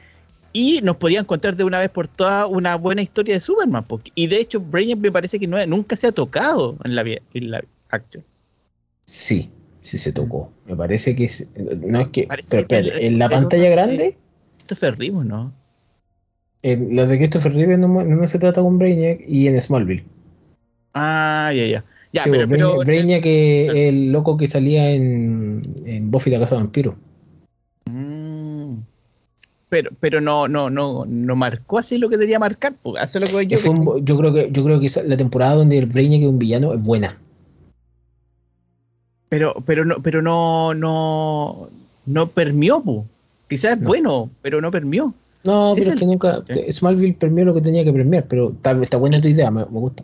[0.54, 3.84] y nos podrían contar de una vez por todas una buena historia de Superman.
[3.88, 7.02] porque- y de hecho, Brainiac me parece que no, nunca se ha tocado en la,
[7.02, 8.24] en la acción.
[9.06, 9.50] Sí,
[9.82, 10.52] sí se tocó.
[10.66, 12.28] Me parece que es- no es que.
[12.50, 14.18] Pero que el- en la pantalla grande,
[14.58, 15.54] Christopher Reeves, ¿no?
[16.62, 20.04] en la de Christopher Reeve no, no se trata con Brainiac y en Smallville.
[20.94, 21.86] Ah, ya, ya.
[22.12, 26.40] Ya, Sí, pero, Brainiac, pero- Brainiac es el loco que salía en, en Buffy la
[26.40, 26.98] Casa de Vampiro.
[29.70, 32.74] Pero, pero no, no, no, no marcó así lo que tenía que marcar.
[32.82, 33.60] Pues, hace lo que yo.
[33.60, 36.40] Fue un yo creo que yo creo que la temporada donde el Brainiac es un
[36.40, 37.18] villano es buena.
[39.30, 41.70] Pero, pero no, pero no, no,
[42.08, 43.06] no permió, pu.
[43.48, 43.88] Quizás es No.
[43.88, 45.14] bueno, pero no permió.
[45.44, 46.44] No, pero es es que el- nunca.
[46.48, 46.72] Sí.
[46.72, 49.80] Smallville premió lo que tenía que premiar, pero está, está buena tu idea, me, me
[49.80, 50.04] gusta.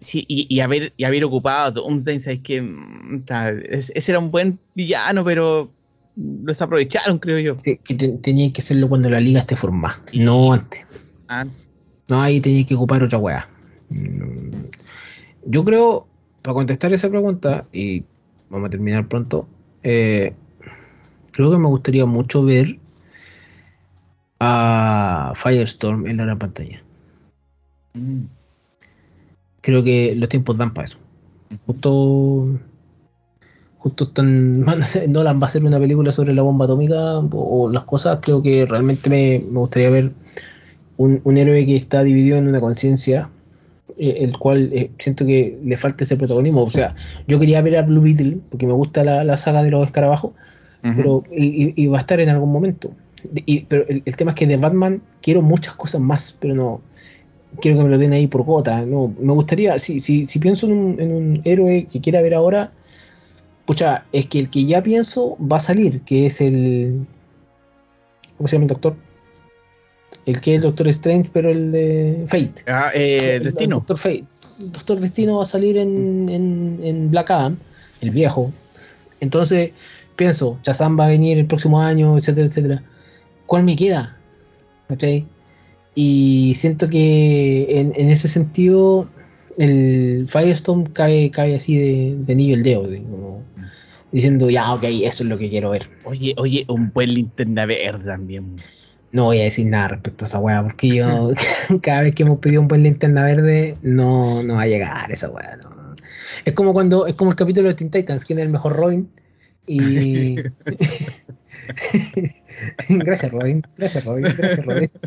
[0.00, 3.22] Sí, y, y haber, y haber ocupado Doomsday, ¿sabes que mm,
[3.70, 5.70] Ese era un buen villano, pero
[6.18, 7.54] desaprovecharon, creo yo.
[7.58, 10.84] Sí, que te- tenía que hacerlo cuando la liga esté formada, no antes.
[11.28, 11.44] Ah,
[12.08, 13.48] No, ahí tenía que ocupar otra weá.
[13.90, 14.50] Mm,
[15.46, 16.06] Yo creo,
[16.42, 18.02] para contestar esa pregunta, y
[18.50, 19.46] vamos a terminar pronto,
[19.82, 20.34] eh,
[21.32, 22.78] creo que me gustaría mucho ver
[24.40, 26.82] a Firestorm en la gran pantalla.
[27.94, 28.22] mm.
[29.60, 30.98] Creo que los tiempos dan para eso.
[31.66, 32.58] Justo.
[33.78, 34.60] Justo están.
[35.08, 37.28] Nolan va a hacer una película sobre la bomba atómica o,
[37.66, 38.18] o las cosas.
[38.22, 40.12] Creo que realmente me, me gustaría ver
[40.96, 43.30] un, un héroe que está dividido en una conciencia.
[43.98, 46.62] eh, el cual eh, siento que le falta ese protagonismo.
[46.64, 46.94] O sea,
[47.26, 50.32] yo quería ver a Blue Beetle porque me gusta la, la saga de los escarabajos,
[50.96, 52.90] pero y, va a estar en algún momento.
[53.46, 56.80] Y- pero el, el tema es que de Batman quiero muchas cosas más, pero no
[57.60, 58.84] quiero que me lo den ahí por gota.
[58.86, 62.34] No, me gustaría, si, si, si pienso en un, en un héroe que quiera ver
[62.34, 62.72] ahora,
[63.68, 67.06] pucha, es que el que ya pienso va a salir, que es el.
[68.38, 68.96] ¿Cómo se llama el doctor?
[70.24, 72.64] El que es el Doctor Strange, pero el de Fate.
[72.66, 73.76] Ah, eh, El- Destino.
[73.76, 74.24] El Doctor Fate.
[74.58, 77.58] El Doctor Destino va a salir en, en, en Black Adam,
[78.00, 78.50] el viejo.
[79.20, 79.72] Entonces,
[80.16, 82.82] pienso, Shazam va a venir el próximo año, etcétera, etcétera.
[83.46, 84.16] ¿Cuál me queda?
[84.88, 85.26] ¿Cachai?
[85.94, 89.08] Y siento que en, en ese sentido,
[89.58, 93.42] el Firestorm cae, cae así de, de anillo el dedo, así como
[94.12, 95.88] diciendo, ya, ok, eso es lo que quiero ver.
[96.04, 98.56] Oye, oye, un buen linterna verde también.
[99.10, 101.32] No voy a decir nada respecto a esa weá, porque yo
[101.82, 105.30] cada vez que hemos pedido un buen linterna verde, no, no va a llegar esa
[105.30, 105.56] weá.
[105.62, 105.78] no.
[106.44, 109.10] Es como cuando, es como el capítulo de Teen Titans, quién es el mejor Robin.
[109.66, 110.36] Y
[112.88, 114.90] gracias Robin, gracias Robin, gracias Robin.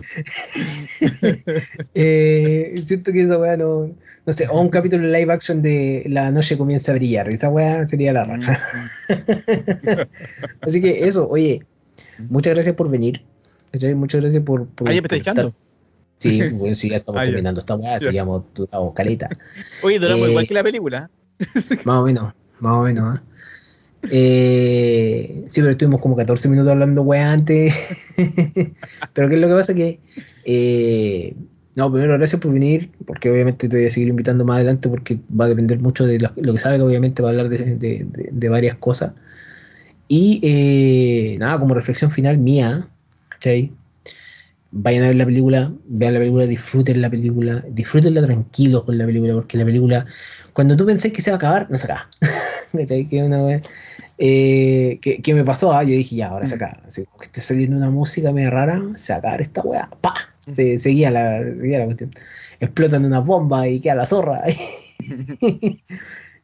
[1.93, 3.91] Eh, siento que esa weá no,
[4.25, 7.49] no sé, o un capítulo de live action de La noche comienza a brillar, esa
[7.49, 8.59] weá sería la raja.
[10.61, 11.65] Así que eso, oye,
[12.29, 13.23] muchas gracias por venir.
[13.95, 14.67] Muchas gracias por.
[14.67, 15.53] por Ah, ya me está echando.
[16.17, 18.21] Sí, bueno, sí, ya estamos Ah, terminando esta weá, Ya.
[18.21, 19.29] hemos durado caleta.
[19.81, 21.09] Oye, duramos Eh, igual que la película.
[21.85, 23.09] Más o menos, más o menos.
[23.09, 23.23] ¿ah?
[24.09, 27.73] Eh, sí, pero estuvimos como 14 minutos hablando weá antes.
[29.13, 29.73] pero ¿qué es lo que pasa?
[29.73, 29.99] Que.
[30.45, 31.35] eh,
[31.75, 35.19] no, primero, gracias por venir, porque obviamente te voy a seguir invitando más adelante, porque
[35.39, 38.29] va a depender mucho de lo, que salga, obviamente, va a hablar de, de- de-
[38.31, 39.13] de varias cosas.
[40.07, 42.89] Y eh, nada, como reflexión final mía,
[43.29, 43.71] ¿cachai?
[44.73, 49.05] Vayan a ver la película, vean la película, disfruten la película, disfrútenla tranquilos con la
[49.05, 50.05] película, porque la película,
[50.53, 52.09] cuando tú pensás que se va a acabar, no se acaba.
[53.09, 53.61] Que una wea,
[54.17, 56.79] eh, que, que me pasó, ah, yo dije, ya, ahora se acaba.
[56.85, 60.13] Así, que esté saliendo una música medio rara, acabar esta weá, ¡pa!
[60.41, 62.11] Se, seguía, la, seguía la cuestión.
[62.59, 64.37] Explotan unas bombas y queda la zorra.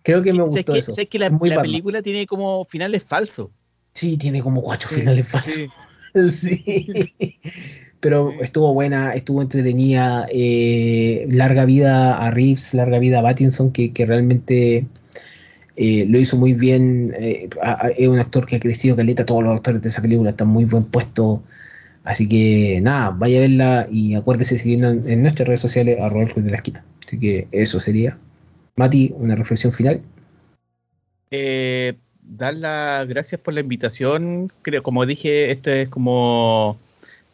[0.04, 0.92] Creo que me ¿Sabes gustó que, eso.
[0.92, 1.72] sabes que la, Muy la Batman.
[1.72, 3.50] película tiene como finales falsos?
[3.94, 5.54] Sí, tiene como cuatro Sí, finales falsos.
[5.54, 5.68] sí.
[6.16, 6.88] Sí.
[8.00, 10.26] Pero estuvo buena, estuvo entretenida.
[10.32, 14.88] eh, larga vida a Reeves, larga vida a Pattinson, que, que realmente
[15.78, 17.14] eh, lo hizo muy bien.
[17.20, 19.26] eh, a- a- es un actor que ha crecido caleta.
[19.26, 21.44] Todos los actores de esa película están muy buen puesto.
[22.04, 26.10] Así que nada, vaya a verla y acuérdese de seguirnos en, nuestras redes sociales, el
[26.32, 26.86] Juez de la esquina.
[27.06, 28.18] Así que eso sería.
[28.78, 30.02] Mati, una reflexión final.
[31.32, 34.52] Eh, dar las gracias por la invitación.
[34.62, 36.80] Creo, como dije, esto es como.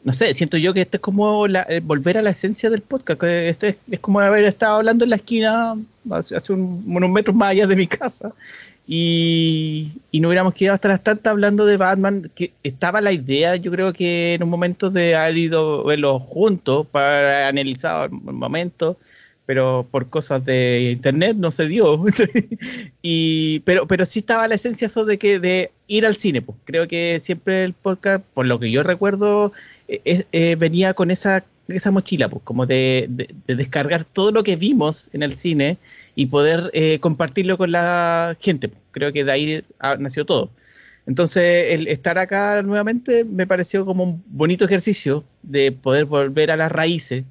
[0.03, 2.81] No sé, siento yo que esto es como la- eh, volver a la esencia del
[2.81, 3.19] podcast.
[3.21, 5.75] que Esto es, es como haber estado hablando en la esquina
[6.11, 8.33] hace, hace un- unos metros más allá de mi casa.
[8.85, 13.55] y, y no hubiéramos quedado hasta las tantas hablando de Batman, que estaba la idea,
[13.55, 18.97] yo creo que en un momento de haber ido verlos juntos para analizar el momento,
[19.45, 22.03] pero por cosas de internet no se dio.
[23.01, 26.41] y, pero, pero sí estaba la esencia eso de que de ir al cine.
[26.41, 26.57] Pues.
[26.65, 29.53] Creo que siempre el podcast, por lo que yo recuerdo,
[30.05, 34.43] eh, eh, venía con esa, esa mochila, pues, como de, de- de descargar todo lo
[34.43, 35.77] que vimos en el cine
[36.15, 38.69] y poder eh, compartirlo con la gente.
[38.69, 38.81] pues.
[38.91, 40.51] Creo que de ahí ah, nació todo.
[41.05, 46.57] Entonces, el estar acá nuevamente me pareció como un bonito ejercicio de poder volver a
[46.57, 47.25] las raíces.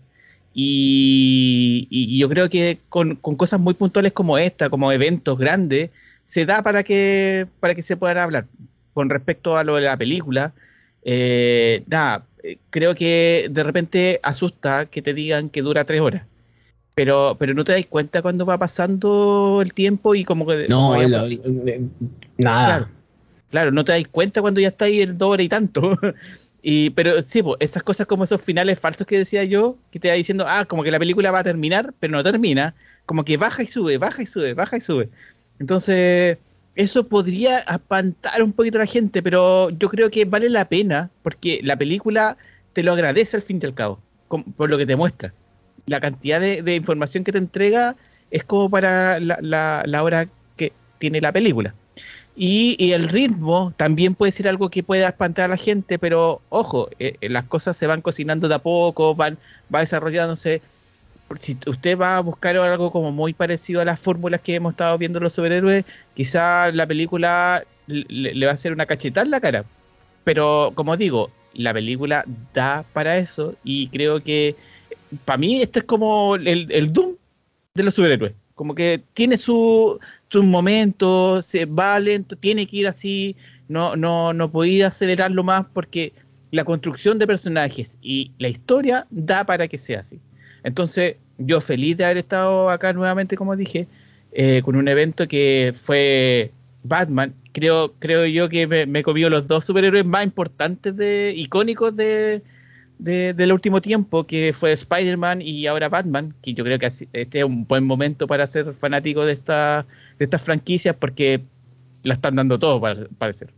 [0.55, 5.91] Y, y yo creo que con, con cosas muy puntuales como esta, como eventos grandes,
[6.24, 8.47] se da para que, para que se puedan hablar.
[8.92, 10.55] Con respecto a lo de la película,
[11.05, 16.24] eh, nada, eh, creo que de repente asusta que te digan que dura tres horas.
[16.94, 20.66] Pero, pero no te das cuenta cuando va pasando el tiempo y como que...
[20.68, 21.82] No, como la- eh,
[22.36, 22.66] nada.
[22.66, 22.88] Claro.
[23.50, 25.98] Claro, no te das cuenta cuando ya está ahí el doble y tanto.
[26.62, 30.08] y, pero sí, pues, esas cosas como esos finales falsos que decía yo, que te
[30.08, 32.74] va diciendo, ah, como que la película va a terminar, pero no termina.
[33.06, 35.10] Como que baja y sube, baja y sube, baja y sube.
[35.58, 36.38] Entonces,
[36.75, 41.10] eso podría espantar un poquito a la gente, pero yo creo que vale la pena,
[41.23, 42.36] porque la película
[42.73, 45.34] te lo agradece al fin y al cabo, por lo que te muestra.
[45.86, 47.97] La cantidad de, información que te entrega
[48.31, 51.75] es como para la, hora que tiene la película.
[52.34, 56.41] Y, y el ritmo también puede ser algo que pueda espantar a la gente, pero
[56.49, 59.36] ojo, eh, eh, las cosas se van cocinando de a poco, van,
[59.75, 60.62] va desarrollándose.
[61.38, 64.98] Si usted va a buscar algo como muy parecido a las fórmulas que hemos estado
[64.98, 69.64] viendo los superhéroes, quizá la película le, va a hacer una cachetada en la cara.
[70.24, 74.56] Pero como digo, la película da para eso y creo que
[75.24, 77.16] para mí esto es como el, el Doom
[77.74, 78.32] de los superhéroes.
[78.54, 83.34] Como que tiene su, sus momentos, se va lento, tiene que ir así,
[83.68, 86.12] no, no, no puede ir a acelerarlo más porque
[86.50, 90.20] la construcción de personajes y la historia da para que sea así.
[90.65, 93.89] Entonces, yo feliz de haber estado acá nuevamente, como dije,
[94.32, 97.34] eh, con un evento que fue Batman.
[97.52, 102.42] Creo, creo yo que me, me comió los dos superhéroes más importantes de icónicos de,
[102.99, 107.39] de- del último tiempo, que fue Spider-Man y ahora Batman, que yo creo que este
[107.39, 109.86] es un buen momento para ser fanático de, esta,
[110.18, 111.42] de estas franquicias porque
[112.05, 113.49] la están dando todo, para parecer.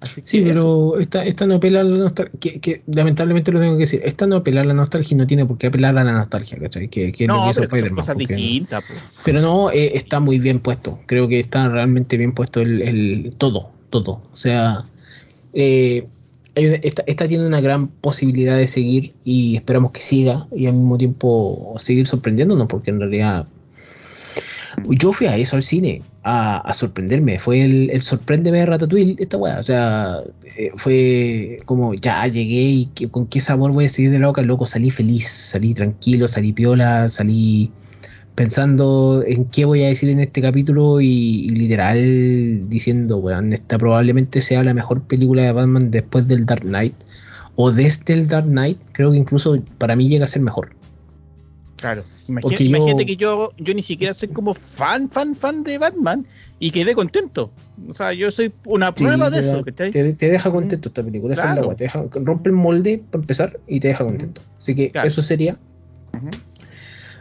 [0.00, 0.46] Así que Sí, eso.
[0.92, 2.38] pero esta, esta no apela a la nostalgia.
[2.38, 4.00] Que, que lamentablemente lo tengo que decir.
[4.04, 6.56] Esta no apela a la nostalgia y no tiene por qué apelar a la nostalgia,
[6.58, 6.88] ¿cachai?
[6.88, 8.82] Que, que no, pero que son cosas distintas.
[8.82, 8.94] po.
[9.24, 11.00] Pero no, eh, está muy bien puesto.
[11.06, 14.22] Creo que está realmente bien puesto el, el- todo, todo.
[14.32, 14.84] O sea,
[15.52, 16.06] eh,
[16.54, 20.98] esta, esta tiene una gran posibilidad de seguir y esperamos que siga y al mismo
[20.98, 23.46] tiempo seguir sorprendiéndonos, porque en realidad
[24.88, 27.38] yo fui a eso al cine, a, sorprenderme.
[27.38, 29.58] Fue el, el sorpréndeme de Ratatouille, esta weá.
[29.58, 30.18] O sea,
[30.56, 34.42] eh, fue como ya llegué y con qué sabor voy a seguir de la boca,
[34.42, 34.66] loco.
[34.66, 37.70] Salí feliz, salí tranquilo, salí piola, salí
[38.34, 43.78] pensando en qué voy a decir en este capítulo y, y literal diciendo, weón, esta
[43.78, 46.94] probablemente sea la mejor película de Batman después del Dark Knight
[47.56, 50.77] o desde el Dark Knight, creo que incluso para mí llega a ser mejor.
[51.78, 52.04] Claro.
[52.28, 56.26] Imagínate, yo- imagínate que yo, yo ni siquiera soy como fan, fan, fan de Batman
[56.58, 57.50] y quedé contento.
[57.88, 61.34] O sea, yo soy una Sí, prueba de eso, te- te deja contento esta película,
[61.34, 61.76] esa es la Claro.
[61.76, 64.42] te deja- rompe el molde para empezar y te deja contento.
[64.58, 65.06] Así que Claro.
[65.08, 65.56] eso sería.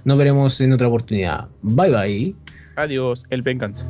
[0.03, 1.47] Nos veremos en otra oportunidad.
[1.61, 2.35] Bye bye.
[2.75, 3.85] Adiós, el venganza.